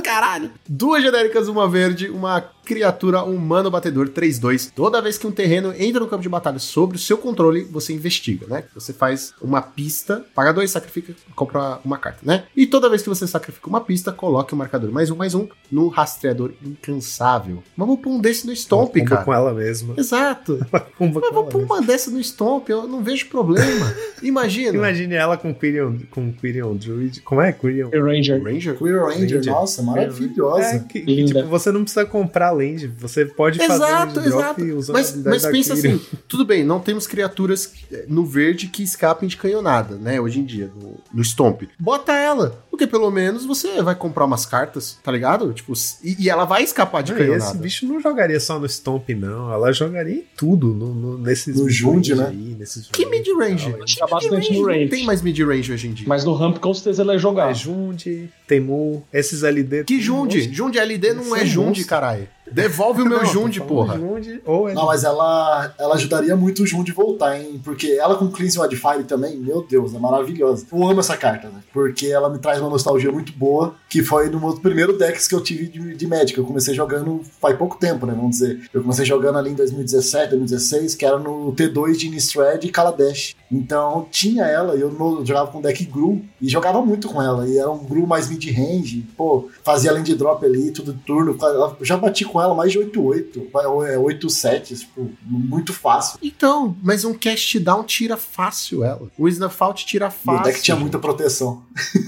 caralho. 0.04 0.52
Duas 0.68 1.02
genéricas, 1.04 1.48
uma 1.48 1.68
verde, 1.70 2.10
uma 2.10 2.42
criatura 2.66 3.24
humano 3.24 3.72
batedor 3.72 4.10
3-2. 4.10 4.72
Toda 4.76 5.02
vez 5.02 5.18
que 5.18 5.26
um 5.26 5.32
terreno 5.32 5.74
entra 5.78 6.00
no 6.02 6.08
campo 6.08 6.22
de 6.22 6.30
batalha 6.30 6.57
sobre 6.60 6.98
o 6.98 7.00
seu 7.00 7.18
controle, 7.18 7.64
você 7.64 7.94
investiga, 7.94 8.46
né? 8.48 8.64
Você 8.74 8.94
faz 8.94 9.34
uma 9.42 9.62
pista, 9.62 10.26
paga 10.34 10.54
dois, 10.54 10.72
sacrifica, 10.72 11.14
compra 11.36 11.80
uma 11.84 11.98
carta, 11.98 12.20
né? 12.24 12.44
E 12.56 12.66
toda 12.68 12.90
vez 12.90 13.02
que 13.02 13.10
você 13.10 13.28
sacrifica 13.28 13.68
uma 13.70 13.82
pista, 13.82 14.12
coloque 14.12 14.54
o 14.54 14.58
marcador 14.58 14.92
mais 14.92 15.10
um, 15.10 15.16
mais 15.16 15.34
um 15.36 15.48
no 15.72 15.88
rastreador 15.88 16.54
incansável. 16.64 17.64
Vamos 17.76 18.00
pôr 18.00 18.10
um 18.12 18.20
desse 18.20 18.46
no 18.48 18.56
Stomp, 18.56 18.96
cara. 19.04 19.24
com 19.24 19.34
ela 19.34 19.54
mesma. 19.54 19.96
Exato. 19.98 20.60
Mas 20.72 21.24
ela 21.24 21.44
pôr 21.44 21.64
uma 21.64 21.82
dessa 21.82 22.10
no 22.10 22.20
Stomp, 22.24 22.70
eu 22.70 22.88
não 22.88 23.04
vejo 23.04 23.28
problema. 23.28 23.94
Imagina. 24.22 24.76
Imagine 24.78 25.16
ela 25.16 25.38
com 25.38 25.54
Quirion, 25.54 25.98
com 26.12 26.32
Quirion 26.34 26.76
Druid. 26.76 27.22
Como 27.22 27.42
é 27.42 27.52
Quirion? 27.52 27.90
Ranger. 27.90 28.42
Ranger? 28.44 28.78
Queer 28.78 29.00
Ranger, 29.04 29.38
Ranger. 29.38 29.46
nossa, 29.54 29.82
maravilhosa. 29.82 30.68
É, 30.68 30.80
que, 30.80 31.26
tipo, 31.26 31.44
você 31.44 31.72
não 31.72 31.82
precisa 31.84 32.06
comprar 32.06 32.52
land, 32.52 32.88
você 33.00 33.26
pode 33.26 33.58
fazer 33.60 33.74
Exato, 33.74 34.16
land 34.20 34.30
drop 34.30 34.62
exato. 34.62 34.78
usando 34.78 34.96
a 34.96 35.00
Mas, 35.00 35.16
mas 35.24 35.42
da 35.44 35.52
pensa 35.52 35.76
Quirion. 35.76 35.96
assim, 35.96 36.06
tudo 36.38 36.46
bem, 36.46 36.64
não 36.64 36.80
temos 36.80 37.08
criaturas 37.08 37.74
eh, 37.92 38.06
no 38.08 38.24
verde 38.24 38.68
que 38.68 38.84
escapem 38.84 39.28
de 39.28 39.36
canhonada, 39.36 39.96
né? 39.96 40.22
Hoje 40.22 40.40
em 40.40 40.46
dia, 40.46 40.72
no, 40.80 41.00
no 41.12 41.24
Stomp. 41.24 41.64
Bota 41.80 42.14
ela, 42.14 42.64
porque 42.78 42.88
pelo 42.88 43.10
menos 43.10 43.44
você 43.46 43.82
vai 43.82 43.96
comprar 43.96 44.26
umas 44.26 44.46
cartas, 44.46 44.98
tá 45.04 45.12
ligado? 45.12 45.52
Tipo, 45.52 45.74
e, 46.04 46.16
e 46.26 46.30
ela 46.30 46.46
vai 46.46 46.62
escapar 46.64 47.02
de 47.02 47.14
canhonada. 47.14 47.44
esse 47.52 47.58
bicho 47.58 47.88
não 47.88 48.00
jogaria 48.00 48.40
só 48.40 48.60
no 48.60 48.68
Stomp, 48.70 49.10
não. 49.10 49.52
Ela 49.52 49.72
jogaria 49.74 50.14
em 50.16 50.24
tudo, 50.38 50.68
no, 50.76 50.94
no- 50.94 51.18
nesses 51.18 51.56
No 51.60 51.68
Jund, 51.70 51.96
mid-range 52.12 52.16
né? 52.16 52.28
aí, 52.30 52.56
nesses 52.58 52.88
Que 52.88 53.04
range 53.04 53.18
mid-range? 53.18 53.98
Tá 53.98 54.06
bastante 54.08 54.54
no 54.54 54.60
Não 54.62 54.68
range. 54.68 54.90
tem 54.90 55.06
mais 55.06 55.22
mid-range 55.24 55.74
hoje 55.74 55.88
em 55.88 55.94
dia. 55.94 56.06
Mas 56.08 56.24
no 56.24 56.34
ramp 56.34 56.60
com 56.60 56.74
certeza 56.74 57.02
ele 57.02 57.12
é 57.12 57.16
É 57.16 57.18
jogar. 57.18 57.52
Jund, 57.54 58.30
Temu, 58.48 59.04
esses 59.12 59.42
LD. 59.44 59.84
Que 59.86 60.00
Jund? 60.00 60.54
Jund 60.54 60.78
LD 60.78 61.14
não 61.14 61.36
é 61.36 61.42
é 61.42 61.46
Jund, 61.46 61.84
caralho. 61.86 62.28
Devolve 62.50 63.02
o 63.02 63.06
meu 63.06 63.18
Não, 63.24 63.26
Jund, 63.26 63.60
porra. 63.62 63.98
Jund 63.98 64.42
ou 64.46 64.74
Não, 64.74 64.86
mas 64.86 65.04
ela, 65.04 65.74
ela 65.78 65.96
ajudaria 65.96 66.34
muito 66.36 66.64
o 66.64 66.66
Jund 66.68 66.90
voltar, 66.94 67.38
hein? 67.38 67.60
Porque 67.62 67.88
ela 68.00 68.16
com 68.16 68.30
Cleanse 68.32 68.58
Wildfire 68.58 69.04
também, 69.04 69.36
meu 69.36 69.66
Deus, 69.70 69.94
é 69.94 70.00
maravilhosa. 70.00 70.66
Eu 70.72 70.88
amo 70.90 71.02
essa 71.02 71.18
carta, 71.18 71.50
né? 71.50 71.60
Porque 71.74 72.08
ela 72.08 72.30
me 72.30 72.40
traz 72.40 72.62
uma 72.62 72.67
nostalgia 72.70 73.12
muito 73.12 73.34
boa, 73.34 73.76
que 73.90 74.04
foi 74.04 74.30
no 74.30 74.40
meu 74.40 74.56
primeiro 74.58 74.98
decks 74.98 75.28
que 75.28 75.36
eu 75.36 75.42
tive 75.42 75.68
de, 75.68 75.96
de 75.96 76.08
Magic. 76.08 76.38
Eu 76.38 76.46
comecei 76.46 76.74
jogando 76.74 77.22
faz 77.42 77.58
pouco 77.58 77.78
tempo, 77.78 78.06
né? 78.06 78.14
Vamos 78.16 78.38
dizer. 78.38 78.70
Eu 78.74 78.82
comecei 78.82 79.06
jogando 79.06 79.38
ali 79.38 79.52
em 79.52 79.56
2017, 79.56 80.30
2016, 80.30 80.96
que 80.96 81.06
era 81.06 81.18
no 81.18 81.54
T2 81.54 81.96
de 81.98 82.08
Innistrad 82.08 82.64
e 82.64 82.70
Kaladesh. 82.70 83.36
Então 83.52 84.08
tinha 84.12 84.46
ela, 84.46 84.76
e 84.76 84.82
eu, 84.82 84.92
jogava 85.26 85.52
com 85.52 85.62
deck 85.62 85.86
Gru 85.86 86.22
e 86.42 86.50
jogava 86.50 86.82
muito 86.82 87.08
com 87.08 87.22
ela. 87.22 87.48
E 87.48 87.58
era 87.58 87.70
um 87.70 87.84
Gru 87.84 88.06
mais 88.06 88.30
mid-range, 88.30 89.06
pô, 89.16 89.50
fazia 89.64 89.98
de 90.02 90.16
drop 90.16 90.46
ali, 90.46 90.72
tudo 90.72 90.94
turno. 90.94 91.38
Já 91.82 91.98
bati 91.98 92.26
com 92.26 92.42
ela 92.42 92.54
mais 92.54 92.72
de 92.72 92.80
8-8, 92.80 93.52
8-7, 93.52 94.46
é, 94.46 94.60
tipo, 94.60 95.10
muito 95.22 95.74
fácil. 95.74 96.20
Então, 96.22 96.76
mas 96.84 97.04
um 97.04 97.14
cast 97.14 97.60
down 97.60 97.84
tira 97.84 98.18
fácil 98.18 98.84
ela. 98.84 99.10
O 99.18 99.28
Snafault 99.28 99.86
tira 99.86 100.10
fácil. 100.10 100.42
O 100.42 100.44
deck 100.44 100.62
tinha 100.62 100.78
muita 100.78 101.00
proteção. 101.00 101.64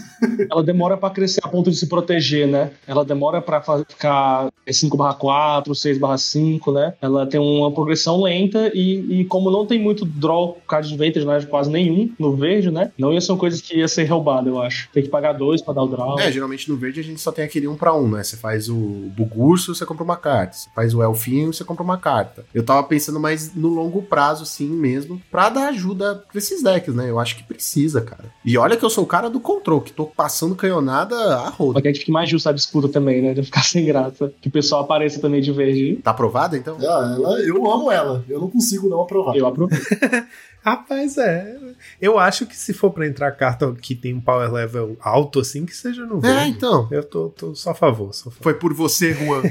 ela 0.50 0.64
demora 0.64 0.98
para 0.98 1.10
crescer 1.10 1.42
a 1.44 1.48
ponto 1.48 1.70
de 1.70 1.78
se 1.78 1.88
proteger, 1.88 2.48
né? 2.48 2.72
Ela 2.88 3.06
demora 3.06 3.42
para 3.42 3.62
ficar 3.62 4.50
5/4, 4.68 5.74
6/5, 5.74 6.72
né? 6.74 6.94
Ela 7.02 7.26
tem 7.26 7.40
uma 7.40 7.72
progressão 7.72 8.22
lenta 8.22 8.72
e, 8.74 9.22
e 9.22 9.26
como 9.26 9.52
não 9.52 9.66
tem 9.66 9.80
muito 9.80 10.06
draw 10.06 10.58
card 10.68 10.94
advantage, 10.94 11.26
né? 11.26 11.40
quase 11.50 11.70
nenhum 11.70 12.12
no 12.20 12.36
verde, 12.36 12.72
né? 12.72 12.92
Não 12.98 13.14
ia 13.14 13.22
ser 13.22 13.32
uma 13.32 13.38
coisa 13.38 13.62
que 13.62 13.78
ia 13.78 13.88
ser 13.88 14.06
roubada, 14.06 14.50
eu 14.50 14.62
acho. 14.62 14.90
Tem 14.94 15.04
que 15.04 15.10
pagar 15.10 15.34
dois 15.34 15.62
para 15.62 15.74
dar 15.74 15.84
o 15.84 15.88
draw. 15.88 16.20
É, 16.20 16.32
geralmente 16.32 16.70
no 16.70 16.78
verde 16.78 17.00
a 17.00 17.04
gente 17.04 17.20
só 17.20 17.32
tem 17.32 17.44
aquele 17.44 17.68
um 17.68 17.76
para 17.76 17.94
um, 17.96 18.10
né? 18.10 18.24
Você 18.24 18.38
faz 18.38 18.70
o 18.70 18.76
Bugurso, 19.16 19.74
você 19.74 19.86
compra 19.86 20.04
uma 20.04 20.18
carta. 20.18 20.54
Você 20.54 20.70
faz 20.74 20.94
o 20.94 21.04
Elfinho, 21.04 21.54
você 21.54 21.64
compra 21.64 21.84
uma 21.84 21.98
carta. 21.98 22.46
Eu 22.54 22.64
tava 22.64 22.84
pensando 22.84 23.20
mais 23.20 23.54
no 23.56 23.70
longo 23.70 24.02
prazo, 24.02 24.46
sim, 24.46 24.70
mesmo, 24.70 25.22
pra 25.32 25.50
dar 25.50 25.70
ajuda 25.70 26.16
pra 26.16 26.38
esses 26.38 26.64
decks, 26.64 26.94
né? 26.94 27.10
Eu 27.10 27.20
acho 27.20 27.36
que 27.36 27.44
precisa, 27.44 28.02
cara. 28.02 28.26
E 28.44 28.58
olha 28.58 28.78
que 28.78 28.86
eu 28.86 28.90
sou 28.90 29.04
o 29.04 29.08
cara 29.08 29.30
do 29.30 29.40
control, 29.40 29.82
que 29.82 29.92
tô 29.92 30.06
passando 30.06 30.39
canhonada 30.56 31.16
a 31.16 31.50
roda. 31.50 31.74
Pra 31.74 31.82
que 31.82 31.88
a 31.88 31.92
gente 31.92 32.00
fique 32.00 32.12
mais 32.12 32.30
justo 32.30 32.48
a 32.48 32.52
disputa 32.52 32.88
também, 32.88 33.22
né? 33.22 33.34
De 33.34 33.44
ficar 33.44 33.64
sem 33.66 33.86
graça. 33.86 34.32
Que 34.42 34.48
o 34.48 34.52
pessoal 34.52 34.84
apareça 34.84 35.20
também 35.20 35.42
de 35.42 35.52
verde. 35.52 35.98
Tá 36.04 36.12
aprovada, 36.12 36.58
então? 36.58 36.78
Ah, 36.80 37.16
ela, 37.18 37.40
eu 37.42 37.72
amo 37.72 37.92
ela. 37.92 38.24
Eu 38.28 38.40
não 38.40 38.50
consigo 38.50 38.88
não 38.88 39.02
aprovar. 39.02 39.36
Eu 39.36 39.48
aprovo. 39.48 39.72
Rapaz, 40.62 41.18
é. 41.18 41.58
Eu 42.02 42.20
acho 42.20 42.46
que 42.46 42.56
se 42.56 42.74
for 42.74 42.92
pra 42.92 43.08
entrar 43.08 43.32
carta 43.32 43.74
que 43.82 43.96
tem 43.96 44.14
um 44.14 44.22
power 44.22 44.52
level 44.52 44.98
alto, 45.00 45.40
assim, 45.40 45.66
que 45.66 45.76
seja 45.76 46.06
no 46.06 46.20
verde. 46.20 46.40
É, 46.40 46.48
então. 46.48 46.88
Eu 46.92 47.04
tô, 47.04 47.30
tô 47.30 47.56
só 47.56 47.72
a 47.72 47.76
favor. 47.76 48.14
Só 48.14 48.30
a 48.30 48.32
favor. 48.32 48.44
Foi 48.44 48.54
por 48.54 48.74
você, 48.74 49.14
Juan. 49.14 49.44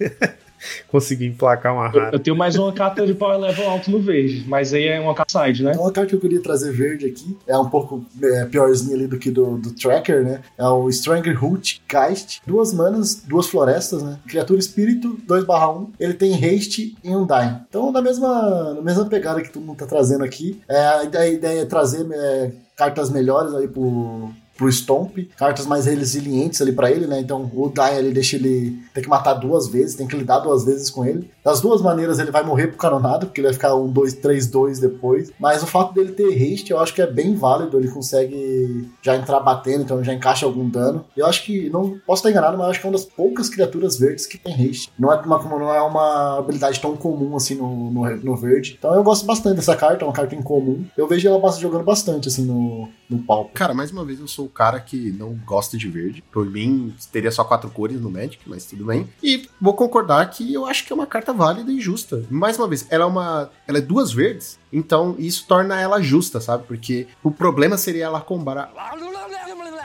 consegui 0.88 1.26
emplacar 1.26 1.74
uma 1.74 1.88
rara. 1.88 2.08
Eu, 2.08 2.12
eu, 2.12 2.18
tenho 2.18 2.36
mais 2.36 2.56
uma 2.56 2.72
carta 2.72 3.06
de 3.06 3.14
power 3.14 3.38
level 3.38 3.68
alto 3.68 3.90
no 3.90 4.00
verde, 4.00 4.44
mas 4.46 4.72
aí 4.72 4.86
é 4.86 5.00
uma 5.00 5.14
carta 5.14 5.44
side, 5.44 5.62
né? 5.62 5.72
Então, 5.72 5.84
uma 5.84 5.92
carta 5.92 6.10
que 6.10 6.16
eu 6.16 6.20
queria 6.20 6.40
trazer 6.40 6.72
verde 6.72 7.06
aqui 7.06 7.36
é 7.46 7.56
um 7.56 7.68
pouco 7.68 8.04
é, 8.22 8.44
piorzinha 8.46 8.94
ali 8.94 9.06
do 9.06 9.18
que 9.18 9.30
do, 9.30 9.58
do 9.58 9.72
Tracker, 9.72 10.24
né? 10.24 10.40
É 10.58 10.66
o 10.66 10.88
Stranglehold 10.88 11.80
Geist. 11.88 12.40
Duas 12.46 12.72
manas, 12.72 13.22
duas 13.26 13.46
florestas, 13.46 14.02
né? 14.02 14.18
Criatura 14.26 14.58
espírito, 14.58 15.18
2/1. 15.26 15.90
Ele 15.98 16.14
tem 16.14 16.34
haste 16.34 16.96
e 17.02 17.10
um 17.10 17.26
die. 17.26 17.60
Então, 17.68 17.90
na 17.92 18.02
mesma, 18.02 18.74
na 18.74 18.82
mesma 18.82 19.04
pegada 19.06 19.42
que 19.42 19.50
todo 19.50 19.64
mundo 19.64 19.76
tá 19.76 19.86
trazendo 19.86 20.24
aqui, 20.24 20.60
é, 20.68 20.78
a 21.16 21.26
ideia 21.26 21.62
é 21.62 21.64
trazer 21.64 22.06
é, 22.10 22.52
cartas 22.76 23.10
melhores 23.10 23.54
aí 23.54 23.68
pro, 23.68 24.30
pro 24.56 24.68
Stomp, 24.68 25.18
cartas 25.36 25.66
mais 25.66 25.86
resilientes 25.86 26.60
ali 26.60 26.72
para 26.72 26.90
ele, 26.90 27.06
né? 27.06 27.20
Então 27.20 27.50
o 27.54 27.68
Dai 27.68 27.98
ele 27.98 28.12
deixa 28.12 28.36
ele 28.36 28.78
ter 28.94 29.02
que 29.02 29.08
matar 29.08 29.34
duas 29.34 29.66
vezes, 29.66 29.96
tem 29.96 30.06
que 30.06 30.16
lidar 30.16 30.38
duas 30.38 30.64
vezes 30.64 30.88
com 30.88 31.04
ele. 31.04 31.28
Das 31.44 31.60
duas 31.60 31.82
maneiras 31.82 32.20
ele 32.20 32.30
vai 32.30 32.44
morrer 32.44 32.68
pro 32.68 32.78
Canonado, 32.78 33.26
porque 33.26 33.40
ele 33.40 33.48
vai 33.48 33.54
ficar 33.54 33.74
um 33.74 33.88
2, 33.90 34.14
3, 34.14 34.46
2 34.46 34.78
depois. 34.78 35.32
Mas 35.38 35.62
o 35.62 35.66
fato 35.66 35.92
dele 35.92 36.12
ter 36.12 36.32
haste 36.32 36.70
eu 36.70 36.78
acho 36.78 36.94
que 36.94 37.02
é 37.02 37.06
bem 37.06 37.34
válido, 37.34 37.76
ele 37.76 37.88
consegue 37.88 38.88
já 39.02 39.16
entrar 39.16 39.40
batendo, 39.40 39.82
então 39.82 40.04
já 40.04 40.14
encaixa 40.14 40.46
algum 40.46 40.68
dano. 40.68 41.04
Eu 41.16 41.26
acho 41.26 41.44
que, 41.44 41.68
não 41.70 41.98
posso 42.06 42.20
estar 42.20 42.30
enganado, 42.30 42.56
mas 42.56 42.68
acho 42.68 42.80
que 42.80 42.86
é 42.86 42.88
uma 42.88 42.96
das 42.96 43.04
poucas 43.04 43.48
criaturas 43.48 43.98
verdes 43.98 44.26
que 44.26 44.38
tem 44.38 44.54
haste. 44.54 44.90
Não 44.98 45.12
é 45.12 45.16
uma, 45.16 45.38
não 45.38 45.74
é 45.74 45.82
uma 45.82 46.38
habilidade 46.38 46.80
tão 46.80 46.96
comum 46.96 47.34
assim 47.36 47.56
no, 47.56 47.90
no, 47.90 48.16
no 48.16 48.36
verde. 48.36 48.76
Então 48.78 48.94
eu 48.94 49.02
gosto 49.02 49.26
bastante 49.26 49.56
dessa 49.56 49.74
carta, 49.74 50.04
é 50.04 50.06
uma 50.06 50.14
carta 50.14 50.36
incomum. 50.36 50.84
Eu 50.96 51.08
vejo 51.08 51.28
ela 51.28 51.52
jogando 51.52 51.84
bastante 51.84 52.28
assim 52.28 52.44
no, 52.44 52.88
no 53.10 53.18
palco. 53.18 53.50
Cara, 53.54 53.74
mais 53.74 53.90
uma 53.90 54.04
vez 54.04 54.20
eu 54.20 54.28
sou 54.28 54.46
o 54.46 54.48
cara 54.50 54.78
que 54.80 55.10
não 55.12 55.36
gosta 55.44 55.76
de 55.76 55.88
verde. 55.88 56.22
Por 56.32 56.48
mim, 56.48 56.94
teria 57.12 57.30
só 57.30 57.44
quatro 57.44 57.70
cores 57.70 58.00
no 58.00 58.10
Magic, 58.10 58.38
mas 58.46 58.64
tudo 58.64 58.83
bem. 58.84 59.08
E 59.22 59.48
vou 59.60 59.74
concordar 59.74 60.28
que 60.30 60.52
eu 60.52 60.66
acho 60.66 60.84
que 60.84 60.92
é 60.92 60.96
uma 60.96 61.06
carta 61.06 61.32
válida 61.32 61.70
e 61.70 61.80
justa. 61.80 62.24
Mais 62.30 62.58
uma 62.58 62.68
vez, 62.68 62.86
ela 62.90 63.04
é 63.04 63.06
uma. 63.06 63.50
Ela 63.66 63.78
é 63.78 63.80
duas 63.80 64.12
verdes, 64.12 64.58
então 64.72 65.16
isso 65.18 65.46
torna 65.46 65.80
ela 65.80 66.02
justa, 66.02 66.40
sabe? 66.40 66.64
Porque 66.66 67.06
o 67.22 67.30
problema 67.30 67.76
seria 67.76 68.04
ela 68.04 68.20
combar. 68.20 68.72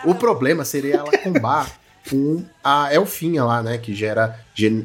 O 0.05 0.15
problema 0.15 0.63
seria 0.63 0.95
ela 0.97 1.17
combar 1.17 1.79
com 2.09 2.43
a 2.63 2.93
Elfinha 2.93 3.43
lá, 3.43 3.61
né? 3.61 3.77
Que 3.77 3.93
gera 3.93 4.39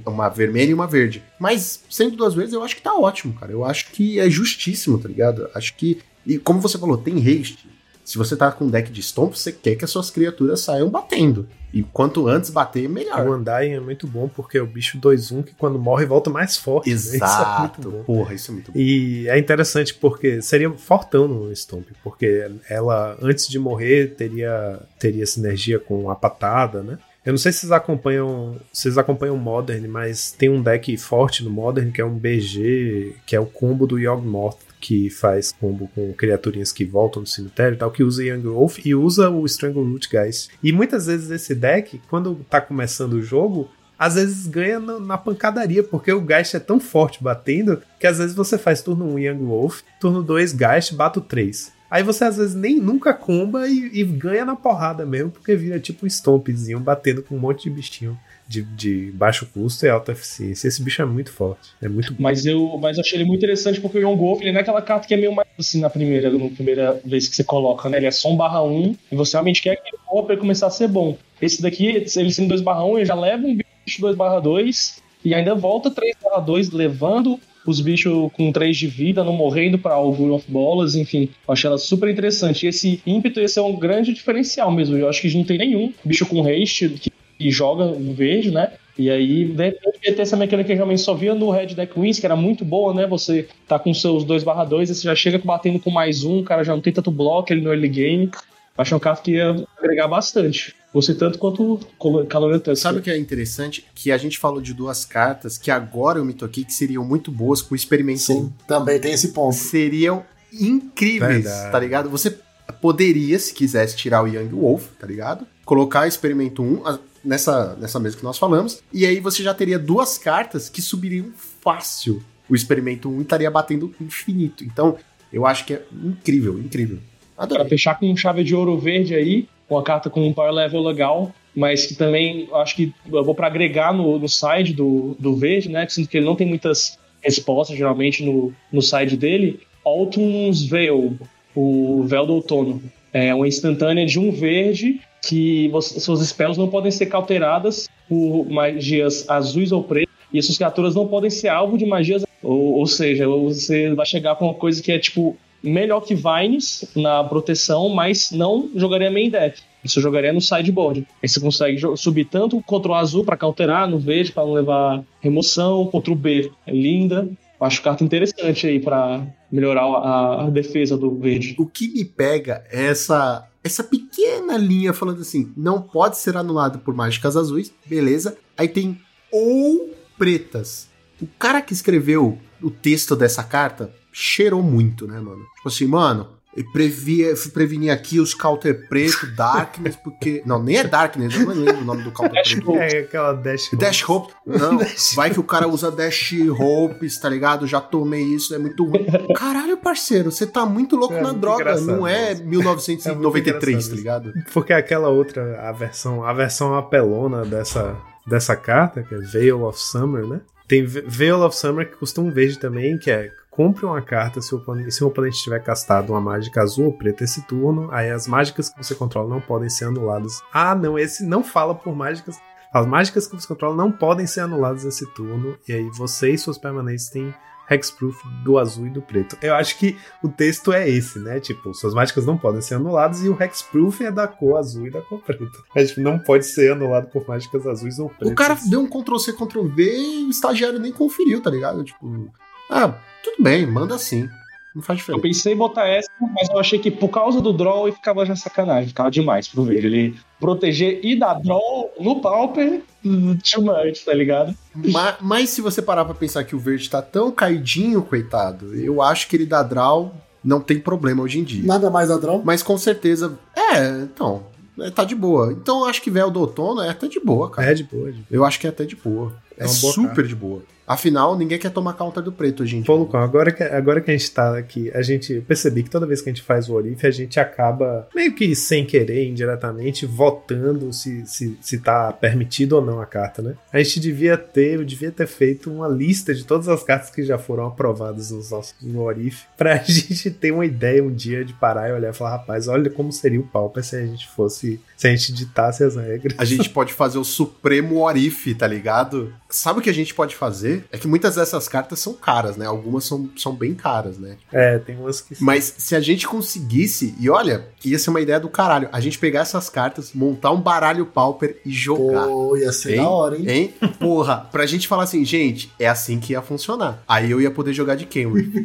uma 0.06 0.28
vermelha 0.28 0.70
e 0.70 0.74
uma 0.74 0.86
verde. 0.86 1.22
Mas 1.38 1.82
sendo 1.88 2.16
duas 2.16 2.34
verdes, 2.34 2.54
eu 2.54 2.62
acho 2.62 2.76
que 2.76 2.82
tá 2.82 2.94
ótimo, 2.94 3.34
cara. 3.34 3.52
Eu 3.52 3.64
acho 3.64 3.90
que 3.90 4.18
é 4.18 4.28
justíssimo, 4.28 4.98
tá 4.98 5.08
ligado? 5.08 5.48
Acho 5.54 5.74
que. 5.76 6.00
E 6.26 6.38
como 6.38 6.60
você 6.60 6.78
falou, 6.78 6.96
tem 6.96 7.16
haste. 7.18 7.68
Se 8.04 8.18
você 8.18 8.36
tá 8.36 8.52
com 8.52 8.66
um 8.66 8.70
deck 8.70 8.92
de 8.92 9.02
Stomp, 9.02 9.34
você 9.34 9.50
quer 9.50 9.76
que 9.76 9.84
as 9.84 9.90
suas 9.90 10.10
criaturas 10.10 10.60
saiam 10.60 10.90
batendo. 10.90 11.48
E 11.74 11.82
quanto 11.82 12.28
antes 12.28 12.50
bater, 12.50 12.88
melhor. 12.88 13.26
O 13.26 13.34
Undying 13.34 13.72
é 13.72 13.80
muito 13.80 14.06
bom 14.06 14.28
porque 14.28 14.56
é 14.56 14.62
o 14.62 14.66
bicho 14.66 14.96
2-1 15.00 15.42
que 15.42 15.54
quando 15.54 15.76
morre 15.76 16.06
volta 16.06 16.30
mais 16.30 16.56
forte. 16.56 16.88
Exato. 16.88 17.90
Né? 17.90 17.96
Isso 17.98 18.00
é 18.00 18.02
Porra, 18.04 18.34
isso 18.34 18.50
é 18.50 18.54
muito 18.54 18.70
bom. 18.72 18.78
E 18.78 19.28
é 19.28 19.36
interessante 19.36 19.92
porque 19.92 20.40
seria 20.40 20.70
fortão 20.70 21.26
no 21.26 21.54
Stomp, 21.54 21.88
porque 22.04 22.48
ela, 22.68 23.18
antes 23.20 23.48
de 23.48 23.58
morrer, 23.58 24.14
teria, 24.14 24.78
teria 25.00 25.26
sinergia 25.26 25.80
com 25.80 26.08
a 26.08 26.14
patada, 26.14 26.80
né? 26.82 26.98
Eu 27.24 27.32
não 27.32 27.38
sei 27.38 27.50
se 27.50 27.60
vocês 27.60 27.72
acompanham, 27.72 28.56
vocês 28.70 28.98
acompanham 28.98 29.36
Modern, 29.36 29.88
mas 29.88 30.30
tem 30.30 30.50
um 30.50 30.62
deck 30.62 30.96
forte 30.98 31.42
no 31.42 31.50
Modern 31.50 31.90
que 31.90 32.00
é 32.00 32.04
um 32.04 32.16
BG, 32.16 33.16
que 33.26 33.34
é 33.34 33.40
o 33.40 33.46
combo 33.46 33.86
do 33.86 33.98
Yawgmoth 33.98 34.58
que 34.84 35.08
faz 35.08 35.50
combo 35.50 35.90
com 35.94 36.12
criaturinhas 36.12 36.70
que 36.70 36.84
voltam 36.84 37.22
do 37.22 37.28
cemitério 37.28 37.74
e 37.74 37.78
tal, 37.78 37.90
que 37.90 38.04
usa 38.04 38.22
Young 38.22 38.42
Wolf 38.42 38.84
e 38.84 38.94
usa 38.94 39.30
o 39.30 39.46
Strangleroot 39.46 40.10
Guys. 40.10 40.50
E 40.62 40.72
muitas 40.72 41.06
vezes 41.06 41.30
esse 41.30 41.54
deck, 41.54 42.02
quando 42.10 42.34
tá 42.50 42.60
começando 42.60 43.14
o 43.14 43.22
jogo, 43.22 43.70
às 43.98 44.16
vezes 44.16 44.46
ganha 44.46 44.78
na, 44.78 45.00
na, 45.00 45.16
pancadaria, 45.16 45.82
porque 45.82 46.12
o 46.12 46.20
Geist 46.20 46.54
é 46.54 46.60
tão 46.60 46.78
forte 46.78 47.24
batendo 47.24 47.80
que 47.98 48.06
às 48.06 48.18
vezes 48.18 48.36
você 48.36 48.58
faz 48.58 48.82
turno 48.82 49.06
1 49.14 49.18
Young 49.20 49.44
Wolf, 49.46 49.80
turno 49.98 50.22
2 50.22 50.52
Geist, 50.52 50.94
bato 50.94 51.22
3. 51.22 51.72
Aí 51.90 52.02
você 52.02 52.24
às 52.24 52.36
vezes 52.36 52.54
nem 52.54 52.78
nunca 52.78 53.14
comba 53.14 53.66
e, 53.66 53.90
e 54.00 54.04
ganha 54.04 54.44
na 54.44 54.54
porrada 54.54 55.06
mesmo, 55.06 55.30
porque 55.30 55.56
vira 55.56 55.80
tipo 55.80 56.04
um 56.04 56.08
stompzinho 56.08 56.78
batendo 56.78 57.22
com 57.22 57.36
um 57.36 57.40
monte 57.40 57.64
de 57.64 57.70
bichinho 57.70 58.18
de, 58.46 58.62
de 58.62 59.10
baixo 59.12 59.48
custo 59.52 59.86
e 59.86 59.88
alta 59.88 60.12
eficiência. 60.12 60.68
Esse 60.68 60.82
bicho 60.82 61.02
é 61.02 61.04
muito 61.04 61.32
forte. 61.32 61.70
É 61.80 61.88
muito 61.88 62.14
Mas 62.18 62.44
eu, 62.46 62.78
mas 62.80 62.96
eu 62.96 63.02
achei 63.02 63.18
ele 63.18 63.24
muito 63.24 63.38
interessante 63.38 63.80
porque 63.80 63.98
o 63.98 64.00
John 64.00 64.16
Golf, 64.16 64.40
ele 64.40 64.52
não 64.52 64.58
é 64.58 64.62
aquela 64.62 64.82
carta 64.82 65.06
que 65.06 65.14
é 65.14 65.16
meio 65.16 65.34
mais 65.34 65.48
assim 65.58 65.80
na 65.80 65.90
primeira, 65.90 66.30
na 66.30 66.50
primeira 66.50 67.00
vez 67.04 67.28
que 67.28 67.36
você 67.36 67.44
coloca, 67.44 67.88
né? 67.88 67.98
Ele 67.98 68.06
é 68.06 68.10
só 68.10 68.30
um 68.30 68.36
barra 68.36 68.62
1 68.62 68.96
e 69.12 69.16
você 69.16 69.36
realmente 69.36 69.62
quer 69.62 69.76
que 69.76 69.88
ele 69.88 70.04
para 70.22 70.34
ele 70.34 70.40
começar 70.40 70.68
a 70.68 70.70
ser 70.70 70.88
bom. 70.88 71.16
Esse 71.40 71.60
daqui, 71.60 71.86
ele 71.86 72.08
sendo 72.08 72.48
2 72.48 72.60
barra 72.60 72.84
1, 72.84 72.98
ele 72.98 73.06
já 73.06 73.14
leva 73.14 73.44
um 73.46 73.56
bicho 73.56 74.00
2 74.00 74.16
barra 74.16 74.40
2 74.40 75.02
e 75.24 75.34
ainda 75.34 75.54
volta 75.54 75.90
3 75.90 76.16
barra 76.22 76.40
2 76.40 76.70
levando 76.70 77.40
os 77.66 77.80
bichos 77.80 78.30
com 78.34 78.52
3 78.52 78.76
de 78.76 78.86
vida, 78.86 79.24
não 79.24 79.32
morrendo 79.32 79.78
para 79.78 79.98
o 79.98 80.34
of 80.34 80.50
Bolas, 80.50 80.94
enfim. 80.94 81.30
Eu 81.48 81.52
achei 81.52 81.66
ela 81.66 81.78
super 81.78 82.10
interessante. 82.10 82.66
E 82.66 82.68
esse 82.68 83.00
ímpeto 83.06 83.40
esse 83.40 83.58
é 83.58 83.62
um 83.62 83.76
grande 83.76 84.12
diferencial 84.12 84.70
mesmo. 84.70 84.96
Eu 84.96 85.08
acho 85.08 85.22
que 85.22 85.34
não 85.34 85.44
tem 85.44 85.58
nenhum 85.58 85.92
bicho 86.04 86.26
com 86.26 86.46
haste 86.46 86.90
que 86.90 87.10
e 87.38 87.50
joga 87.50 87.86
no 87.86 88.14
verde, 88.14 88.50
né? 88.50 88.72
E 88.96 89.10
aí, 89.10 89.44
de 89.44 90.12
ter 90.12 90.22
essa 90.22 90.36
mecânica 90.36 90.68
que 90.68 90.74
realmente 90.74 91.00
só 91.00 91.14
via 91.14 91.34
no 91.34 91.50
Red 91.50 91.74
Deck 91.74 91.98
Wins, 91.98 92.20
que 92.20 92.26
era 92.26 92.36
muito 92.36 92.64
boa, 92.64 92.94
né? 92.94 93.06
Você 93.08 93.48
tá 93.66 93.78
com 93.78 93.92
seus 93.92 94.24
2/2 94.24 94.90
e 94.90 94.94
você 94.94 95.02
já 95.02 95.14
chega 95.16 95.38
batendo 95.38 95.80
com 95.80 95.90
mais 95.90 96.22
um, 96.22 96.38
o 96.38 96.44
cara 96.44 96.62
já 96.62 96.72
não 96.72 96.80
tem 96.80 96.92
tanto 96.92 97.10
bloco 97.10 97.52
ele 97.52 97.60
no 97.60 97.70
early 97.70 97.88
game. 97.88 98.30
Acho 98.76 98.96
um 98.96 99.00
carro 99.00 99.22
que 99.22 99.32
ia 99.32 99.64
agregar 99.78 100.08
bastante. 100.08 100.74
Você 100.92 101.12
tanto 101.12 101.38
quanto 101.38 101.80
o 101.98 102.24
Calorian 102.26 102.60
Sabe 102.76 102.98
o 103.00 103.02
que 103.02 103.10
é 103.10 103.18
interessante? 103.18 103.84
Que 103.94 104.12
a 104.12 104.16
gente 104.16 104.38
falou 104.38 104.60
de 104.60 104.72
duas 104.72 105.04
cartas 105.04 105.58
que 105.58 105.70
agora 105.70 106.18
eu 106.20 106.24
me 106.24 106.32
toquei 106.32 106.64
que 106.64 106.72
seriam 106.72 107.04
muito 107.04 107.32
boas 107.32 107.60
com 107.60 107.74
o 107.74 107.76
experimento. 107.76 108.20
Sim, 108.20 108.52
também 108.66 109.00
tem 109.00 109.12
esse 109.12 109.32
ponto. 109.32 109.54
Seriam 109.54 110.24
incríveis, 110.52 111.44
Verdade. 111.44 111.72
tá 111.72 111.78
ligado? 111.80 112.10
Você 112.10 112.36
poderia, 112.80 113.38
se 113.38 113.52
quisesse, 113.52 113.96
tirar 113.96 114.22
o 114.22 114.26
Young 114.28 114.50
Wolf, 114.50 114.86
tá 114.98 115.06
ligado? 115.06 115.46
Colocar 115.64 116.06
experimento 116.06 116.62
1, 116.62 116.82
nessa, 117.24 117.76
nessa 117.76 117.98
mesa 117.98 118.16
que 118.16 118.24
nós 118.24 118.38
falamos. 118.38 118.82
E 118.92 119.06
aí 119.06 119.20
você 119.20 119.42
já 119.42 119.54
teria 119.54 119.78
duas 119.78 120.18
cartas 120.18 120.68
que 120.68 120.82
subiriam 120.82 121.32
fácil. 121.62 122.22
O 122.48 122.54
experimento 122.54 123.08
1 123.08 123.22
estaria 123.22 123.50
batendo 123.50 123.94
infinito. 124.00 124.64
Então, 124.64 124.96
eu 125.32 125.46
acho 125.46 125.64
que 125.64 125.74
é 125.74 125.82
incrível, 125.92 126.58
incrível. 126.58 126.98
Adorei. 127.36 127.62
Pra 127.62 127.70
fechar 127.70 127.98
com 127.98 128.16
chave 128.16 128.44
de 128.44 128.54
ouro 128.54 128.78
verde 128.78 129.14
aí, 129.14 129.48
uma 129.68 129.82
carta 129.82 130.10
com 130.10 130.26
um 130.26 130.32
power 130.32 130.52
level 130.52 130.82
legal, 130.82 131.34
mas 131.54 131.86
que 131.86 131.94
também 131.94 132.48
acho 132.52 132.76
que 132.76 132.94
eu 133.10 133.24
vou 133.24 133.34
para 133.34 133.46
agregar 133.46 133.92
no, 133.92 134.18
no 134.18 134.28
side 134.28 134.74
do, 134.74 135.16
do 135.18 135.34
verde, 135.34 135.68
né? 135.68 135.86
Sinto 135.88 136.08
que 136.08 136.18
ele 136.18 136.26
não 136.26 136.36
tem 136.36 136.46
muitas 136.46 136.98
respostas 137.20 137.76
geralmente 137.76 138.24
no, 138.24 138.52
no 138.70 138.82
side 138.82 139.16
dele. 139.16 139.60
Autumn's 139.84 140.64
Veil, 140.64 141.18
o 141.54 142.04
véu 142.04 142.26
do 142.26 142.34
outono. 142.34 142.82
É 143.12 143.34
uma 143.34 143.46
instantânea 143.46 144.04
de 144.04 144.18
um 144.18 144.30
verde 144.30 145.00
que 145.26 145.68
você, 145.68 146.00
suas 146.00 146.20
spells 146.26 146.58
não 146.58 146.68
podem 146.68 146.90
ser 146.90 147.06
cauteradas 147.06 147.88
por 148.08 148.46
magias 148.50 149.28
azuis 149.28 149.72
ou 149.72 149.82
pretas, 149.82 150.14
e 150.32 150.38
essas 150.38 150.56
criaturas 150.56 150.94
não 150.94 151.06
podem 151.06 151.30
ser 151.30 151.48
alvo 151.48 151.78
de 151.78 151.86
magias. 151.86 152.24
Ou, 152.42 152.74
ou 152.74 152.86
seja, 152.86 153.26
você 153.26 153.94
vai 153.94 154.04
chegar 154.04 154.36
com 154.36 154.46
uma 154.46 154.54
coisa 154.54 154.82
que 154.82 154.92
é 154.92 154.98
tipo 154.98 155.36
melhor 155.62 156.00
que 156.00 156.14
Vines 156.14 156.84
na 156.94 157.24
proteção, 157.24 157.88
mas 157.88 158.30
não 158.30 158.68
jogaria 158.74 159.10
main 159.10 159.30
deck. 159.30 159.60
Isso 159.82 160.00
jogaria 160.00 160.32
no 160.32 160.40
sideboard. 160.40 161.06
Aí 161.22 161.28
você 161.28 161.40
consegue 161.40 161.80
subir 161.96 162.26
tanto 162.26 162.60
contra 162.62 162.92
o 162.92 162.94
azul 162.94 163.24
para 163.24 163.36
counterar 163.36 163.88
no 163.88 163.98
verde, 163.98 164.32
para 164.32 164.44
não 164.44 164.52
levar 164.52 165.02
remoção, 165.20 165.86
contra 165.86 166.12
o 166.12 166.16
B. 166.16 166.50
É 166.66 166.72
linda. 166.72 167.28
Acho 167.60 167.82
carta 167.82 168.04
interessante 168.04 168.66
aí 168.66 168.78
para 168.78 169.22
melhorar 169.50 169.84
a, 169.84 170.44
a, 170.44 170.50
defesa 170.50 170.98
do 170.98 171.14
verde. 171.14 171.54
O 171.58 171.66
que 171.66 171.88
me 171.88 172.04
pega 172.04 172.64
é 172.70 172.86
essa 172.86 173.48
essa 173.64 173.82
pequena 173.82 174.58
linha 174.58 174.92
falando 174.92 175.22
assim, 175.22 175.50
não 175.56 175.80
pode 175.80 176.18
ser 176.18 176.36
anulado 176.36 176.80
por 176.80 176.94
mágicas 176.94 177.34
azuis, 177.34 177.72
beleza? 177.86 178.36
Aí 178.56 178.68
tem 178.68 179.00
ou 179.32 179.94
pretas. 180.18 180.88
O 181.20 181.26
cara 181.26 181.62
que 181.62 181.72
escreveu 181.72 182.38
o 182.62 182.70
texto 182.70 183.16
dessa 183.16 183.42
carta 183.42 183.92
cheirou 184.12 184.62
muito, 184.62 185.06
né, 185.06 185.18
mano? 185.18 185.42
Tipo 185.56 185.68
assim, 185.68 185.86
mano, 185.86 186.28
previa, 186.62 187.34
prevenir 187.52 187.92
aqui 187.92 188.20
os 188.20 188.34
counter 188.34 188.88
preto, 188.88 189.26
Darkness, 189.34 189.96
porque. 189.96 190.42
Não, 190.46 190.62
nem 190.62 190.76
é 190.76 190.84
Darkness, 190.84 191.34
eu 191.34 191.46
não 191.46 191.54
lembro 191.54 191.80
o 191.80 191.84
nome 191.84 192.02
do 192.02 192.12
counter 192.12 192.42
preto. 192.42 192.76
É 192.76 192.98
aquela 192.98 193.32
Dash 193.32 193.66
Hope. 193.72 193.76
Dash 193.76 194.08
Hope. 194.08 194.34
Não, 194.46 194.78
vai 195.14 195.30
que 195.30 195.40
o 195.40 195.44
cara 195.44 195.66
usa 195.66 195.90
Dash 195.90 196.32
Hopes, 196.58 197.18
tá 197.18 197.28
ligado? 197.28 197.66
Já 197.66 197.80
tomei 197.80 198.22
isso, 198.22 198.54
é 198.54 198.58
muito 198.58 198.84
ruim. 198.84 199.06
Caralho, 199.34 199.76
parceiro, 199.76 200.30
você 200.30 200.46
tá 200.46 200.64
muito 200.64 200.96
louco 200.96 201.14
é, 201.14 201.20
na 201.20 201.28
muito 201.28 201.40
droga, 201.40 201.80
não 201.80 202.06
é 202.06 202.34
1993, 202.34 203.86
é 203.86 203.90
tá 203.90 203.96
ligado? 203.96 204.32
Porque 204.52 204.72
aquela 204.72 205.08
outra, 205.08 205.60
a 205.68 205.72
versão, 205.72 206.24
a 206.24 206.32
versão 206.32 206.74
apelona 206.74 207.44
dessa, 207.44 207.96
dessa 208.26 208.54
carta, 208.54 209.02
que 209.02 209.14
é 209.14 209.18
Veil 209.18 209.62
of 209.64 209.78
Summer, 209.80 210.26
né? 210.26 210.40
Tem 210.66 210.84
Veil 210.84 211.42
of 211.42 211.56
Summer 211.56 211.88
que 211.88 211.96
custa 211.96 212.20
um 212.20 212.30
verde 212.30 212.58
também, 212.58 212.96
que 212.96 213.10
é 213.10 213.30
compre 213.54 213.86
uma 213.86 214.02
carta 214.02 214.42
se 214.42 214.52
o, 214.52 214.58
oponente, 214.58 214.90
se 214.90 215.04
o 215.04 215.06
oponente 215.06 215.40
tiver 215.40 215.60
castado 215.60 216.10
uma 216.10 216.20
mágica 216.20 216.60
azul 216.60 216.86
ou 216.86 216.92
preta 216.92 217.22
esse 217.22 217.42
turno, 217.42 217.88
aí 217.92 218.10
as 218.10 218.26
mágicas 218.26 218.68
que 218.68 218.82
você 218.82 218.96
controla 218.96 219.28
não 219.28 219.40
podem 219.40 219.70
ser 219.70 219.84
anuladas. 219.84 220.42
Ah, 220.52 220.74
não, 220.74 220.98
esse 220.98 221.24
não 221.24 221.44
fala 221.44 221.72
por 221.72 221.94
mágicas. 221.94 222.36
As 222.72 222.84
mágicas 222.84 223.28
que 223.28 223.36
você 223.36 223.46
controla 223.46 223.76
não 223.76 223.92
podem 223.92 224.26
ser 224.26 224.40
anuladas 224.40 224.84
esse 224.84 225.06
turno, 225.14 225.56
e 225.68 225.72
aí 225.72 225.88
você 225.90 226.32
e 226.32 226.38
suas 226.38 226.58
permanentes 226.58 227.08
têm 227.08 227.32
hexproof 227.70 228.20
do 228.42 228.58
azul 228.58 228.88
e 228.88 228.90
do 228.90 229.00
preto. 229.00 229.38
Eu 229.40 229.54
acho 229.54 229.78
que 229.78 229.96
o 230.22 230.28
texto 230.28 230.72
é 230.72 230.88
esse, 230.88 231.20
né? 231.20 231.38
Tipo, 231.38 231.72
suas 231.72 231.94
mágicas 231.94 232.26
não 232.26 232.36
podem 232.36 232.60
ser 232.60 232.74
anuladas 232.74 233.22
e 233.22 233.28
o 233.28 233.40
hexproof 233.40 234.02
é 234.04 234.10
da 234.10 234.26
cor 234.26 234.58
azul 234.58 234.88
e 234.88 234.90
da 234.90 235.00
cor 235.00 235.20
preta. 235.22 235.46
A 235.74 235.80
gente 235.80 236.00
não 236.00 236.18
pode 236.18 236.44
ser 236.44 236.72
anulado 236.72 237.08
por 237.08 237.26
mágicas 237.26 237.66
azuis 237.66 238.00
ou 238.00 238.08
pretas. 238.08 238.32
O 238.32 238.34
cara 238.34 238.58
deu 238.68 238.80
um 238.80 238.88
Ctrl 238.88 239.16
C, 239.18 239.32
Ctrl 239.32 239.68
V 239.68 239.96
e 239.96 240.24
o 240.24 240.30
estagiário 240.30 240.78
nem 240.80 240.92
conferiu, 240.92 241.40
tá 241.40 241.50
ligado? 241.50 241.84
Tipo, 241.84 242.30
ah, 242.74 242.94
tudo 243.22 243.42
bem, 243.42 243.64
manda 243.64 243.94
assim. 243.94 244.28
Não 244.74 244.82
faz 244.82 244.98
diferença. 244.98 245.18
Eu 245.18 245.22
pensei 245.22 245.52
em 245.52 245.56
botar 245.56 245.86
essa, 245.86 246.10
mas 246.20 246.50
eu 246.50 246.58
achei 246.58 246.80
que 246.80 246.90
por 246.90 247.08
causa 247.08 247.40
do 247.40 247.52
draw 247.52 247.90
ficava 247.92 248.26
já 248.26 248.34
sacanagem, 248.34 248.88
ficava 248.88 249.08
demais 249.08 249.46
pro 249.46 249.62
ver. 249.62 249.84
Ele 249.84 250.16
proteger 250.40 250.98
e 251.04 251.16
dar 251.16 251.34
draw 251.34 251.92
no 252.00 252.20
Pauper, 252.20 252.82
too 253.04 253.62
much, 253.62 254.04
tá 254.04 254.12
ligado? 254.12 254.52
Mas, 254.74 255.16
mas, 255.20 255.50
se 255.50 255.60
você 255.60 255.80
parar 255.80 256.04
pra 256.04 256.14
pensar 256.14 256.42
que 256.42 256.56
o 256.56 256.58
verde 256.58 256.90
tá 256.90 257.00
tão 257.00 257.30
caidinho, 257.30 258.02
coitado, 258.02 258.74
eu 258.74 259.00
acho 259.00 259.28
que 259.28 259.36
ele 259.36 259.46
dá 259.46 259.62
draw 259.62 260.12
não 260.42 260.60
tem 260.60 260.78
problema 260.78 261.22
hoje 261.22 261.38
em 261.38 261.44
dia. 261.44 261.64
Nada 261.64 261.88
mais 261.88 262.08
dá 262.08 262.18
draw? 262.18 262.42
Mas 262.44 262.62
com 262.62 262.76
certeza. 262.76 263.38
É, 263.56 264.02
então. 264.02 264.42
É, 264.78 264.90
tá 264.90 265.04
de 265.04 265.14
boa. 265.14 265.52
Então 265.52 265.80
eu 265.80 265.84
acho 265.86 266.02
que 266.02 266.10
véu 266.10 266.30
do 266.30 266.40
outono 266.40 266.82
é 266.82 266.90
até 266.90 267.06
de 267.06 267.20
boa, 267.20 267.48
cara. 267.48 267.70
É 267.70 267.74
de 267.74 267.84
boa, 267.84 268.10
de 268.10 268.18
boa. 268.18 268.26
Eu 268.30 268.44
acho 268.44 268.58
que 268.58 268.66
é 268.66 268.70
até 268.70 268.84
de 268.84 268.96
boa. 268.96 269.32
É, 269.56 269.64
é 269.64 269.68
super 269.68 270.26
de 270.26 270.34
boa. 270.34 270.62
Afinal, 270.86 271.36
ninguém 271.36 271.58
quer 271.58 271.70
tomar 271.70 271.94
counter 271.94 272.22
do 272.22 272.32
preto, 272.32 272.64
gente. 272.66 272.84
Pô, 272.86 272.96
Lucão, 272.96 273.20
agora 273.20 273.50
que, 273.50 273.62
agora 273.62 274.00
que 274.00 274.10
a 274.10 274.16
gente 274.16 274.30
tá 274.30 274.56
aqui, 274.56 274.90
a 274.94 275.02
gente 275.02 275.40
percebi 275.40 275.82
que 275.82 275.90
toda 275.90 276.06
vez 276.06 276.20
que 276.20 276.28
a 276.28 276.32
gente 276.32 276.44
faz 276.44 276.68
o 276.68 276.74
Orif, 276.74 277.06
a 277.06 277.10
gente 277.10 277.40
acaba 277.40 278.06
meio 278.14 278.34
que 278.34 278.54
sem 278.54 278.84
querer, 278.84 279.26
indiretamente, 279.26 280.04
votando 280.04 280.92
se, 280.92 281.24
se, 281.26 281.56
se 281.60 281.78
tá 281.78 282.12
permitido 282.12 282.74
ou 282.74 282.84
não 282.84 283.00
a 283.00 283.06
carta, 283.06 283.40
né? 283.40 283.54
A 283.72 283.78
gente 283.78 283.98
devia 283.98 284.36
ter, 284.36 284.74
eu 284.74 284.84
devia 284.84 285.10
ter 285.10 285.26
feito 285.26 285.70
uma 285.70 285.88
lista 285.88 286.34
de 286.34 286.44
todas 286.44 286.68
as 286.68 286.82
cartas 286.82 287.10
que 287.10 287.22
já 287.22 287.38
foram 287.38 287.66
aprovadas 287.66 288.30
nos 288.30 288.50
nossos, 288.50 288.74
no 288.82 289.02
Orif, 289.02 289.44
pra 289.56 289.76
gente 289.76 290.30
ter 290.30 290.52
uma 290.52 290.66
ideia 290.66 291.02
um 291.02 291.12
dia 291.12 291.44
de 291.44 291.54
parar 291.54 291.88
e 291.88 291.92
olhar 291.92 292.10
e 292.10 292.16
falar, 292.16 292.32
rapaz, 292.32 292.68
olha 292.68 292.90
como 292.90 293.10
seria 293.10 293.40
o 293.40 293.46
Pauper 293.46 293.82
se 293.82 293.96
a 293.96 294.04
gente 294.04 294.28
fosse, 294.28 294.80
se 294.96 295.06
a 295.06 295.10
gente 295.10 295.32
ditasse 295.32 295.82
as 295.82 295.96
regras. 295.96 296.38
A 296.38 296.44
gente 296.44 296.68
pode 296.68 296.92
fazer 296.92 297.18
o 297.18 297.24
Supremo 297.24 298.02
Orif, 298.02 298.54
tá 298.54 298.66
ligado? 298.66 299.32
Sabe 299.48 299.78
o 299.78 299.82
que 299.82 299.90
a 299.90 299.94
gente 299.94 300.14
pode 300.14 300.36
fazer? 300.36 300.73
É 300.90 300.98
que 300.98 301.06
muitas 301.06 301.36
dessas 301.36 301.68
cartas 301.68 301.98
são 301.98 302.14
caras, 302.14 302.56
né? 302.56 302.66
Algumas 302.66 303.04
são, 303.04 303.28
são 303.36 303.54
bem 303.54 303.74
caras, 303.74 304.18
né? 304.18 304.36
É, 304.52 304.78
tem 304.78 304.96
umas 304.96 305.20
que. 305.20 305.36
Mas 305.42 305.74
se 305.78 305.94
a 305.94 306.00
gente 306.00 306.26
conseguisse, 306.26 307.14
e 307.18 307.28
olha, 307.28 307.66
ia 307.84 307.98
ser 307.98 308.10
uma 308.10 308.20
ideia 308.20 308.40
do 308.40 308.48
caralho, 308.48 308.88
a 308.92 309.00
gente 309.00 309.18
pegar 309.18 309.40
essas 309.40 309.68
cartas, 309.68 310.12
montar 310.14 310.52
um 310.52 310.60
baralho 310.60 311.06
pauper 311.06 311.60
e 311.64 311.70
jogar. 311.70 312.26
Pô, 312.26 312.56
ia 312.56 312.72
ser 312.72 312.92
hein? 312.92 312.96
da 312.96 313.08
hora, 313.08 313.36
hein? 313.36 313.44
Hein? 313.48 313.74
Porra, 313.98 314.48
pra 314.50 314.66
gente 314.66 314.88
falar 314.88 315.04
assim, 315.04 315.24
gente, 315.24 315.72
é 315.78 315.88
assim 315.88 316.18
que 316.18 316.32
ia 316.32 316.42
funcionar. 316.42 317.02
Aí 317.06 317.30
eu 317.30 317.40
ia 317.40 317.50
poder 317.50 317.72
jogar 317.72 317.94
de 317.94 318.06
Kenry. 318.06 318.50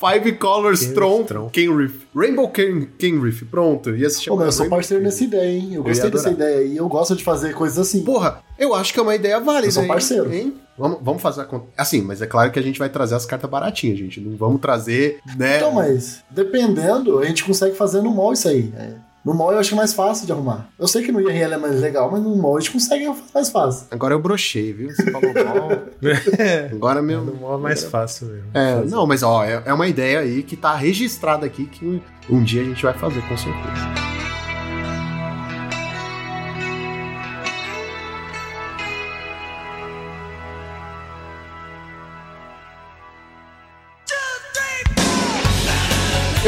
Five 0.00 0.32
Colors 0.38 0.86
Tron, 0.94 1.26
Kenriff. 1.52 2.06
Rainbow 2.14 2.48
Ken, 2.48 2.86
Kenriff, 2.98 3.44
pronto. 3.44 3.94
Ia 3.94 4.08
se 4.08 4.22
chamar 4.22 4.38
Pô, 4.38 4.44
eu 4.44 4.52
sou 4.52 4.68
parceiro 4.68 5.02
nessa 5.02 5.22
ideia, 5.22 5.50
hein? 5.50 5.74
Eu 5.74 5.82
gostei 5.82 6.10
dessa 6.10 6.30
ideia 6.30 6.64
e 6.64 6.76
eu 6.76 6.88
gosto 6.88 7.14
de 7.14 7.22
fazer 7.22 7.54
coisas 7.54 7.78
assim. 7.78 8.02
Porra, 8.02 8.42
eu 8.58 8.74
acho 8.74 8.92
que 8.92 8.98
é 8.98 9.02
uma 9.02 9.14
ideia 9.14 9.38
válida. 9.38 9.68
Eu 9.68 9.72
sou 9.72 9.86
parceiro. 9.86 10.29
Hein? 10.34 10.54
Vamos, 10.78 10.98
vamos 11.02 11.22
fazer 11.22 11.42
a 11.42 11.44
conta. 11.44 11.66
Assim, 11.76 12.00
mas 12.00 12.22
é 12.22 12.26
claro 12.26 12.50
que 12.50 12.58
a 12.58 12.62
gente 12.62 12.78
vai 12.78 12.88
trazer 12.88 13.14
as 13.14 13.26
cartas 13.26 13.50
baratinhas, 13.50 13.98
gente. 13.98 14.20
Não 14.20 14.36
vamos 14.36 14.60
trazer, 14.60 15.20
né? 15.36 15.58
Então, 15.58 15.72
mas 15.72 16.24
dependendo, 16.30 17.18
a 17.18 17.24
gente 17.26 17.44
consegue 17.44 17.76
fazer 17.76 18.00
no 18.00 18.10
mall 18.10 18.32
isso 18.32 18.48
aí. 18.48 18.72
É. 18.76 19.10
No 19.22 19.34
mall 19.34 19.52
eu 19.52 19.58
acho 19.58 19.76
mais 19.76 19.92
fácil 19.92 20.24
de 20.24 20.32
arrumar. 20.32 20.70
Eu 20.78 20.88
sei 20.88 21.02
que 21.02 21.12
no 21.12 21.20
IRL 21.20 21.52
é 21.52 21.56
mais 21.58 21.78
legal, 21.78 22.10
mas 22.10 22.22
no 22.22 22.34
mall 22.34 22.56
a 22.56 22.60
gente 22.60 22.72
consegue 22.72 23.12
mais 23.34 23.50
fácil. 23.50 23.86
Agora 23.90 24.14
eu 24.14 24.18
brochei, 24.18 24.72
viu? 24.72 24.90
Você 24.90 25.10
falou 25.10 25.30
mall. 25.34 25.82
Agora 26.72 27.02
mesmo. 27.02 27.26
No 27.26 27.34
mall 27.34 27.58
é 27.58 27.60
mais 27.60 27.84
fácil 27.84 28.28
mesmo. 28.28 28.50
É, 28.54 28.82
não, 28.86 29.06
mas 29.06 29.22
ó, 29.22 29.44
é, 29.44 29.62
é 29.66 29.74
uma 29.74 29.86
ideia 29.86 30.20
aí 30.20 30.42
que 30.42 30.56
tá 30.56 30.74
registrada 30.74 31.44
aqui 31.44 31.66
que 31.66 32.02
um 32.30 32.42
dia 32.42 32.62
a 32.62 32.64
gente 32.64 32.82
vai 32.82 32.94
fazer, 32.94 33.20
com 33.28 33.36
certeza. 33.36 34.29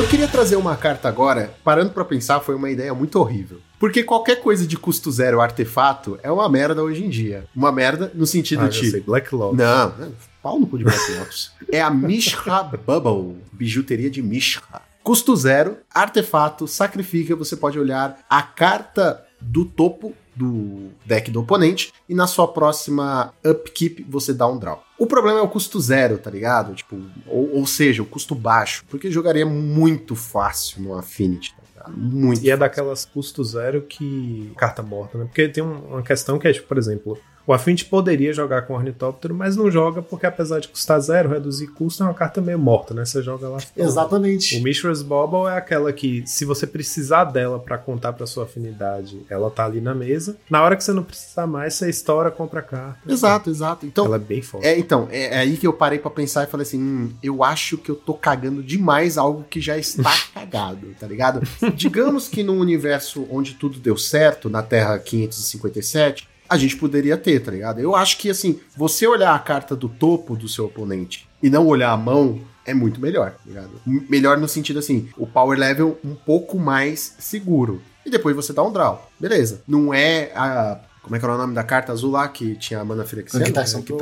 Eu 0.02 0.08
queria 0.08 0.26
trazer 0.26 0.56
uma 0.56 0.76
carta 0.76 1.08
agora, 1.08 1.54
parando 1.62 1.90
para 1.90 2.04
pensar, 2.04 2.40
foi 2.40 2.56
uma 2.56 2.68
ideia 2.68 2.92
muito 2.92 3.20
horrível. 3.20 3.60
Porque 3.78 4.02
qualquer 4.02 4.42
coisa 4.42 4.66
de 4.66 4.76
custo 4.76 5.12
zero 5.12 5.40
artefato 5.40 6.18
é 6.24 6.30
uma 6.30 6.48
merda 6.48 6.82
hoje 6.82 7.04
em 7.04 7.08
dia. 7.08 7.44
Uma 7.54 7.70
merda 7.70 8.10
no 8.12 8.26
sentido 8.26 8.64
ah, 8.64 8.68
de. 8.68 8.90
Sei, 8.90 9.00
Black 9.00 9.32
Lotus. 9.32 9.56
Não, 9.56 9.94
pau 10.42 10.58
no 10.58 10.66
cu 10.66 10.76
de 10.76 10.82
Black 10.82 11.12
Lotus. 11.12 11.52
é 11.70 11.80
a 11.80 11.88
Mishra 11.88 12.64
Bubble, 12.64 13.36
bijuteria 13.52 14.10
de 14.10 14.20
Mishra. 14.20 14.82
Custo 15.04 15.36
zero, 15.36 15.76
artefato, 15.94 16.66
sacrifica, 16.66 17.36
você 17.36 17.54
pode 17.54 17.78
olhar 17.78 18.18
a 18.28 18.42
carta 18.42 19.24
do 19.40 19.64
topo 19.64 20.12
do 20.34 20.90
deck 21.04 21.30
do 21.30 21.40
oponente 21.40 21.92
e 22.08 22.14
na 22.14 22.26
sua 22.26 22.48
próxima 22.48 23.32
upkeep 23.44 24.04
você 24.08 24.32
dá 24.32 24.46
um 24.46 24.58
draw. 24.58 24.82
O 24.98 25.06
problema 25.06 25.40
é 25.40 25.42
o 25.42 25.48
custo 25.48 25.80
zero, 25.80 26.18
tá 26.18 26.30
ligado? 26.30 26.74
Tipo, 26.74 27.00
ou, 27.26 27.56
ou 27.56 27.66
seja, 27.66 28.02
o 28.02 28.06
custo 28.06 28.34
baixo, 28.34 28.84
porque 28.88 29.10
jogaria 29.10 29.44
muito 29.44 30.14
fácil 30.14 30.82
no 30.82 30.94
Affinity. 30.96 31.54
Tá 31.74 31.88
muito. 31.90 32.42
E 32.42 32.50
é 32.50 32.56
daquelas 32.56 33.04
custo 33.04 33.42
zero 33.42 33.82
que 33.82 34.52
carta 34.56 34.82
morta, 34.82 35.18
né? 35.18 35.24
Porque 35.24 35.48
tem 35.48 35.62
uma 35.62 36.02
questão 36.02 36.38
que 36.38 36.46
é, 36.46 36.52
tipo, 36.52 36.68
por 36.68 36.78
exemplo, 36.78 37.18
o 37.46 37.52
Affinity 37.52 37.84
poderia 37.84 38.32
jogar 38.32 38.62
com 38.62 38.74
Ornitóptero, 38.74 39.34
mas 39.34 39.56
não 39.56 39.70
joga 39.70 40.00
porque, 40.00 40.26
apesar 40.26 40.60
de 40.60 40.68
custar 40.68 41.00
zero, 41.00 41.28
reduzir 41.28 41.68
custo 41.68 42.02
é 42.02 42.06
uma 42.06 42.14
carta 42.14 42.40
meio 42.40 42.58
morta, 42.58 42.94
né? 42.94 43.04
Você 43.04 43.22
joga 43.22 43.48
lá. 43.48 43.58
Exatamente. 43.76 44.56
O 44.58 44.62
Mishra's 44.62 45.02
Bobble 45.02 45.52
é 45.52 45.56
aquela 45.56 45.92
que, 45.92 46.22
se 46.26 46.44
você 46.44 46.66
precisar 46.66 47.24
dela 47.24 47.58
para 47.58 47.76
contar 47.78 48.12
para 48.12 48.26
sua 48.26 48.44
afinidade, 48.44 49.20
ela 49.28 49.50
tá 49.50 49.64
ali 49.64 49.80
na 49.80 49.94
mesa. 49.94 50.36
Na 50.48 50.62
hora 50.62 50.76
que 50.76 50.84
você 50.84 50.92
não 50.92 51.02
precisar 51.02 51.46
mais, 51.46 51.74
você 51.74 51.90
estoura, 51.90 52.30
compra 52.30 52.60
a 52.60 52.62
carta. 52.62 52.98
Exato, 53.10 53.50
exato. 53.50 53.86
Então, 53.86 54.06
ela 54.06 54.16
é 54.16 54.20
bem 54.20 54.42
forte. 54.42 54.66
É, 54.66 54.78
então, 54.78 55.08
é, 55.10 55.36
é 55.36 55.38
aí 55.38 55.56
que 55.56 55.66
eu 55.66 55.72
parei 55.72 55.98
para 55.98 56.10
pensar 56.10 56.44
e 56.44 56.46
falei 56.46 56.62
assim: 56.62 56.80
hum, 56.80 57.12
eu 57.22 57.42
acho 57.42 57.76
que 57.76 57.90
eu 57.90 57.96
tô 57.96 58.14
cagando 58.14 58.62
demais 58.62 59.18
algo 59.18 59.44
que 59.48 59.60
já 59.60 59.76
está 59.76 60.12
cagado, 60.32 60.86
tá 60.98 61.06
ligado? 61.06 61.42
Digamos 61.74 62.28
que 62.28 62.42
num 62.42 62.58
universo 62.58 63.26
onde 63.30 63.54
tudo 63.54 63.78
deu 63.78 63.96
certo, 63.96 64.48
na 64.48 64.62
Terra 64.62 64.98
557, 64.98 66.28
a 66.52 66.58
gente 66.58 66.76
poderia 66.76 67.16
ter, 67.16 67.40
tá 67.40 67.50
ligado? 67.50 67.80
Eu 67.80 67.96
acho 67.96 68.18
que, 68.18 68.28
assim, 68.28 68.60
você 68.76 69.06
olhar 69.06 69.34
a 69.34 69.38
carta 69.38 69.74
do 69.74 69.88
topo 69.88 70.36
do 70.36 70.48
seu 70.48 70.66
oponente 70.66 71.26
e 71.42 71.48
não 71.48 71.66
olhar 71.66 71.90
a 71.90 71.96
mão 71.96 72.40
é 72.66 72.74
muito 72.74 73.00
melhor, 73.00 73.30
tá 73.30 73.40
ligado? 73.46 73.70
Melhor 73.86 74.36
no 74.36 74.46
sentido 74.46 74.78
assim, 74.78 75.08
o 75.16 75.26
power 75.26 75.58
level 75.58 75.98
um 76.04 76.14
pouco 76.14 76.58
mais 76.58 77.16
seguro. 77.18 77.82
e 78.04 78.10
depois 78.10 78.36
você 78.36 78.52
dá 78.52 78.62
um 78.62 78.70
draw. 78.72 79.10
Beleza. 79.18 79.62
Não 79.66 79.94
é 79.94 80.30
a. 80.34 80.78
Como 81.02 81.16
é 81.16 81.18
que 81.18 81.24
era 81.24 81.34
o 81.34 81.38
nome 81.38 81.52
da 81.52 81.64
carta 81.64 81.90
azul 81.92 82.12
lá 82.12 82.28
que 82.28 82.54
tinha 82.56 82.80
a 82.80 82.84
mana 82.84 83.04
Firexiana? 83.04 83.44
Gitaxian 83.46 83.82
Probe. 83.82 83.98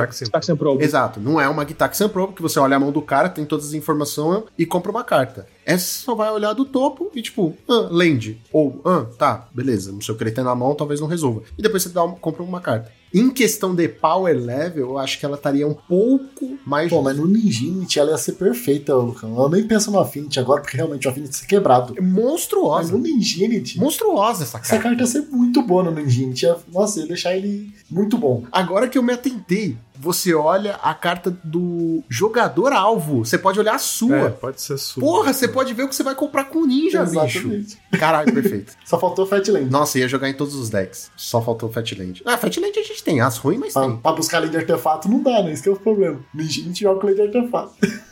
Exato, 0.84 1.18
não 1.18 1.40
é 1.40 1.48
uma 1.48 1.66
Gitaxian 1.66 2.08
Probe 2.10 2.34
que 2.34 2.42
você 2.42 2.58
olha 2.58 2.76
a 2.76 2.80
mão 2.80 2.92
do 2.92 3.00
cara, 3.00 3.28
tem 3.30 3.44
todas 3.46 3.66
as 3.68 3.72
informações 3.72 4.44
e 4.58 4.66
compra 4.66 4.90
uma 4.90 5.02
carta. 5.02 5.46
Essa 5.64 6.04
só 6.04 6.14
vai 6.14 6.30
olhar 6.30 6.52
do 6.52 6.64
topo 6.66 7.10
e 7.14 7.22
tipo, 7.22 7.56
ah, 7.68 7.88
land. 7.90 8.38
Ou, 8.52 8.80
ah, 8.84 9.06
tá, 9.16 9.48
beleza, 9.52 9.90
no 9.92 10.02
seu 10.02 10.14
creta 10.14 10.42
na 10.44 10.54
mão 10.54 10.74
talvez 10.74 11.00
não 11.00 11.08
resolva. 11.08 11.42
E 11.56 11.62
depois 11.62 11.82
você 11.82 11.88
dá 11.88 12.04
uma- 12.04 12.16
compra 12.16 12.42
uma 12.42 12.60
carta. 12.60 12.92
Em 13.12 13.30
questão 13.30 13.74
de 13.74 13.88
power 13.88 14.36
level, 14.38 14.90
eu 14.90 14.98
acho 14.98 15.18
que 15.18 15.26
ela 15.26 15.36
estaria 15.36 15.66
um 15.66 15.74
pouco 15.74 16.58
mais. 16.64 16.88
Pô, 16.90 17.02
mas 17.02 17.16
no 17.16 17.26
Ninjinity 17.26 17.98
ela 17.98 18.12
ia 18.12 18.18
ser 18.18 18.32
perfeita, 18.32 18.94
Lucão. 18.94 19.36
Eu 19.36 19.48
nem 19.48 19.66
penso 19.66 19.90
no 19.90 19.98
Affinity 19.98 20.38
agora, 20.38 20.60
porque 20.60 20.76
realmente 20.76 21.06
o 21.06 21.10
Affinity 21.10 21.32
ia 21.34 21.38
ser 21.40 21.46
quebrado. 21.46 21.94
Mas 21.98 22.08
monstruosa. 22.08 22.92
no 22.92 22.98
Ninjinity, 22.98 23.78
Monstruosa 23.78 24.44
essa 24.44 24.58
essa 24.58 24.70
carta. 24.70 24.88
carta 24.88 25.02
ia 25.02 25.06
ser 25.06 25.22
muito 25.30 25.62
boa 25.62 25.82
no 25.82 25.90
Ninjinity. 25.90 26.46
Nossa, 26.72 27.00
ia 27.00 27.06
deixar 27.06 27.36
ele 27.36 27.72
muito 27.90 28.16
bom. 28.16 28.44
Agora 28.52 28.88
que 28.88 28.96
eu 28.96 29.02
me 29.02 29.12
atentei, 29.12 29.76
você 30.00 30.34
olha 30.34 30.76
a 30.82 30.94
carta 30.94 31.30
do 31.44 32.02
jogador 32.08 32.72
alvo. 32.72 33.24
Você 33.24 33.36
pode 33.36 33.60
olhar 33.60 33.74
a 33.74 33.78
sua. 33.78 34.16
É, 34.16 34.28
pode 34.30 34.60
ser 34.62 34.78
sua. 34.78 35.00
Porra, 35.02 35.32
você 35.32 35.46
pode 35.46 35.74
ver 35.74 35.82
o 35.82 35.88
que 35.88 35.94
você 35.94 36.02
vai 36.02 36.14
comprar 36.14 36.44
com 36.44 36.60
o 36.60 36.66
ninja, 36.66 37.04
bicho. 37.04 37.38
Exatamente. 37.38 37.78
Caralho, 37.98 38.32
perfeito. 38.32 38.72
Só 38.84 38.98
faltou 38.98 39.26
Fatland. 39.26 39.70
Nossa, 39.70 39.98
ia 39.98 40.08
jogar 40.08 40.28
em 40.30 40.34
todos 40.34 40.54
os 40.54 40.70
decks. 40.70 41.10
Só 41.16 41.42
faltou 41.42 41.70
Fatland. 41.70 42.22
Ah, 42.24 42.38
Fatland 42.38 42.78
a 42.78 42.82
gente 42.82 43.04
tem. 43.04 43.20
As 43.20 43.36
ruins, 43.36 43.58
mas 43.60 43.72
Pra, 43.74 43.82
tem. 43.82 43.96
pra 43.98 44.12
buscar 44.12 44.38
lei 44.38 44.48
de 44.50 44.56
artefato 44.56 45.08
não 45.08 45.22
dá, 45.22 45.42
né? 45.42 45.52
Isso 45.52 45.62
que 45.62 45.68
é 45.68 45.72
o 45.72 45.76
problema. 45.76 46.18
Ninjinity 46.34 46.80
joga 46.82 47.00
com 47.00 47.06
lei 47.06 47.14
de 47.16 47.22
artefato. 47.22 47.72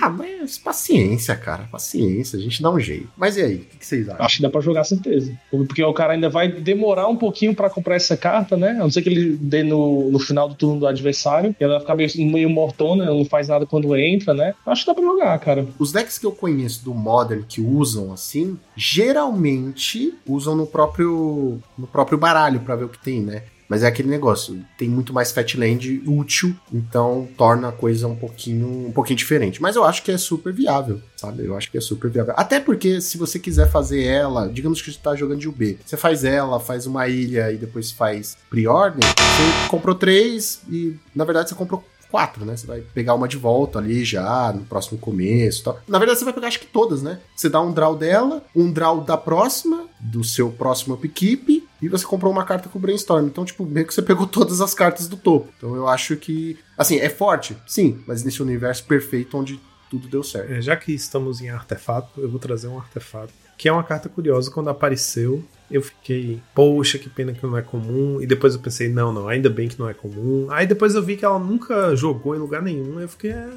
Ah, 0.00 0.10
mas 0.10 0.58
paciência, 0.58 1.36
cara. 1.36 1.68
Paciência. 1.70 2.38
A 2.38 2.42
gente 2.42 2.60
dá 2.62 2.70
um 2.70 2.80
jeito. 2.80 3.08
Mas 3.16 3.36
e 3.36 3.42
aí? 3.42 3.54
O 3.54 3.58
que, 3.60 3.78
que 3.78 3.86
vocês 3.86 4.08
acham? 4.08 4.24
Acho 4.24 4.36
que 4.36 4.42
dá 4.42 4.50
pra 4.50 4.60
jogar 4.60 4.84
certeza. 4.84 5.32
Porque 5.50 5.82
o 5.82 5.92
cara 5.92 6.14
ainda 6.14 6.28
vai 6.28 6.48
demorar 6.48 7.08
um 7.08 7.16
pouquinho 7.16 7.54
pra 7.54 7.70
comprar 7.70 7.96
essa 7.96 8.16
carta, 8.16 8.56
né? 8.56 8.70
A 8.70 8.74
não 8.74 8.90
ser 8.90 9.02
que 9.02 9.08
ele 9.08 9.36
dê 9.36 9.62
no, 9.62 10.10
no 10.10 10.18
final 10.18 10.48
do 10.48 10.54
turno 10.54 10.80
do 10.80 10.86
adversário. 10.86 11.54
E 11.60 11.64
ela 11.64 11.74
vai 11.74 11.80
ficar 11.80 11.94
meio, 11.94 12.32
meio 12.32 12.50
mortona, 12.50 13.04
não 13.04 13.24
faz 13.24 13.48
nada 13.48 13.64
quando 13.64 13.94
entra, 13.96 14.34
né? 14.34 14.54
Acho 14.66 14.82
que 14.84 14.90
dá 14.90 14.94
pra 14.94 15.04
jogar, 15.04 15.38
cara. 15.38 15.66
Os 15.78 15.92
decks 15.92 16.18
que 16.18 16.26
eu 16.26 16.32
conheço 16.32 16.84
do 16.84 16.92
Modern 16.92 17.42
que 17.48 17.60
usam 17.60 18.12
assim, 18.12 18.58
geralmente 18.76 20.14
usam 20.26 20.56
no 20.56 20.66
próprio 20.66 21.60
no 21.78 21.86
próprio 21.86 22.18
baralho 22.18 22.60
pra 22.60 22.76
ver 22.76 22.84
o 22.84 22.88
que 22.88 22.98
tem, 22.98 23.20
né? 23.20 23.42
Mas 23.72 23.82
é 23.82 23.86
aquele 23.86 24.10
negócio, 24.10 24.62
tem 24.76 24.86
muito 24.86 25.14
mais 25.14 25.32
Fatland 25.32 26.02
útil, 26.06 26.54
então 26.70 27.26
torna 27.38 27.70
a 27.70 27.72
coisa 27.72 28.06
um 28.06 28.14
pouquinho, 28.14 28.88
um 28.88 28.92
pouquinho 28.92 29.16
diferente. 29.16 29.62
Mas 29.62 29.76
eu 29.76 29.82
acho 29.82 30.02
que 30.02 30.12
é 30.12 30.18
super 30.18 30.52
viável, 30.52 31.00
sabe? 31.16 31.46
Eu 31.46 31.56
acho 31.56 31.70
que 31.70 31.78
é 31.78 31.80
super 31.80 32.10
viável. 32.10 32.34
Até 32.36 32.60
porque 32.60 33.00
se 33.00 33.16
você 33.16 33.38
quiser 33.38 33.70
fazer 33.70 34.04
ela, 34.04 34.46
digamos 34.46 34.82
que 34.82 34.92
você 34.92 34.98
tá 34.98 35.16
jogando 35.16 35.40
de 35.40 35.48
UB, 35.48 35.78
você 35.86 35.96
faz 35.96 36.22
ela, 36.22 36.60
faz 36.60 36.86
uma 36.86 37.08
ilha 37.08 37.50
e 37.50 37.56
depois 37.56 37.90
faz 37.90 38.36
pre-ordem, 38.50 39.00
você 39.00 39.68
comprou 39.70 39.94
três 39.94 40.60
e 40.70 40.94
na 41.14 41.24
verdade 41.24 41.48
você 41.48 41.54
comprou 41.54 41.82
quatro, 42.10 42.44
né? 42.44 42.54
Você 42.54 42.66
vai 42.66 42.82
pegar 42.82 43.14
uma 43.14 43.26
de 43.26 43.38
volta 43.38 43.78
ali 43.78 44.04
já, 44.04 44.52
no 44.52 44.66
próximo 44.66 44.98
começo 44.98 45.62
e 45.62 45.64
tal. 45.64 45.80
Na 45.88 45.98
verdade, 45.98 46.18
você 46.18 46.26
vai 46.26 46.34
pegar 46.34 46.48
acho 46.48 46.60
que 46.60 46.66
todas, 46.66 47.02
né? 47.02 47.20
Você 47.34 47.48
dá 47.48 47.62
um 47.62 47.72
draw 47.72 47.96
dela, 47.96 48.44
um 48.54 48.70
draw 48.70 49.00
da 49.00 49.16
próxima, 49.16 49.86
do 49.98 50.22
seu 50.22 50.50
próximo 50.50 50.94
upkeep, 50.94 51.66
e 51.82 51.88
você 51.88 52.06
comprou 52.06 52.32
uma 52.32 52.44
carta 52.44 52.68
com 52.68 52.78
o 52.78 52.80
Brainstorm. 52.80 53.26
Então, 53.26 53.44
tipo, 53.44 53.66
meio 53.66 53.86
que 53.86 53.92
você 53.92 54.00
pegou 54.00 54.26
todas 54.26 54.60
as 54.60 54.72
cartas 54.72 55.08
do 55.08 55.16
topo. 55.16 55.52
Então 55.58 55.74
eu 55.74 55.88
acho 55.88 56.16
que. 56.16 56.56
Assim, 56.78 56.98
é 56.98 57.08
forte? 57.08 57.56
Sim, 57.66 58.00
mas 58.06 58.22
nesse 58.22 58.40
universo 58.40 58.84
perfeito 58.84 59.36
onde 59.36 59.60
tudo 59.90 60.08
deu 60.08 60.22
certo. 60.22 60.50
É, 60.50 60.62
já 60.62 60.74
que 60.76 60.92
estamos 60.92 61.42
em 61.42 61.50
artefato, 61.50 62.20
eu 62.20 62.30
vou 62.30 62.38
trazer 62.38 62.68
um 62.68 62.78
artefato. 62.78 63.32
Que 63.58 63.68
é 63.68 63.72
uma 63.72 63.84
carta 63.84 64.08
curiosa. 64.08 64.50
Quando 64.50 64.70
apareceu, 64.70 65.44
eu 65.70 65.82
fiquei, 65.82 66.40
poxa, 66.54 66.98
que 66.98 67.10
pena 67.10 67.32
que 67.32 67.44
não 67.44 67.56
é 67.58 67.62
comum. 67.62 68.20
E 68.20 68.26
depois 68.26 68.54
eu 68.54 68.60
pensei, 68.60 68.88
não, 68.88 69.12
não, 69.12 69.28
ainda 69.28 69.50
bem 69.50 69.68
que 69.68 69.78
não 69.78 69.88
é 69.88 69.94
comum. 69.94 70.46
Aí 70.50 70.66
depois 70.66 70.94
eu 70.94 71.02
vi 71.02 71.16
que 71.16 71.24
ela 71.24 71.38
nunca 71.38 71.94
jogou 71.94 72.34
em 72.34 72.38
lugar 72.38 72.62
nenhum. 72.62 73.00
Eu 73.00 73.08
fiquei, 73.08 73.32
é... 73.32 73.50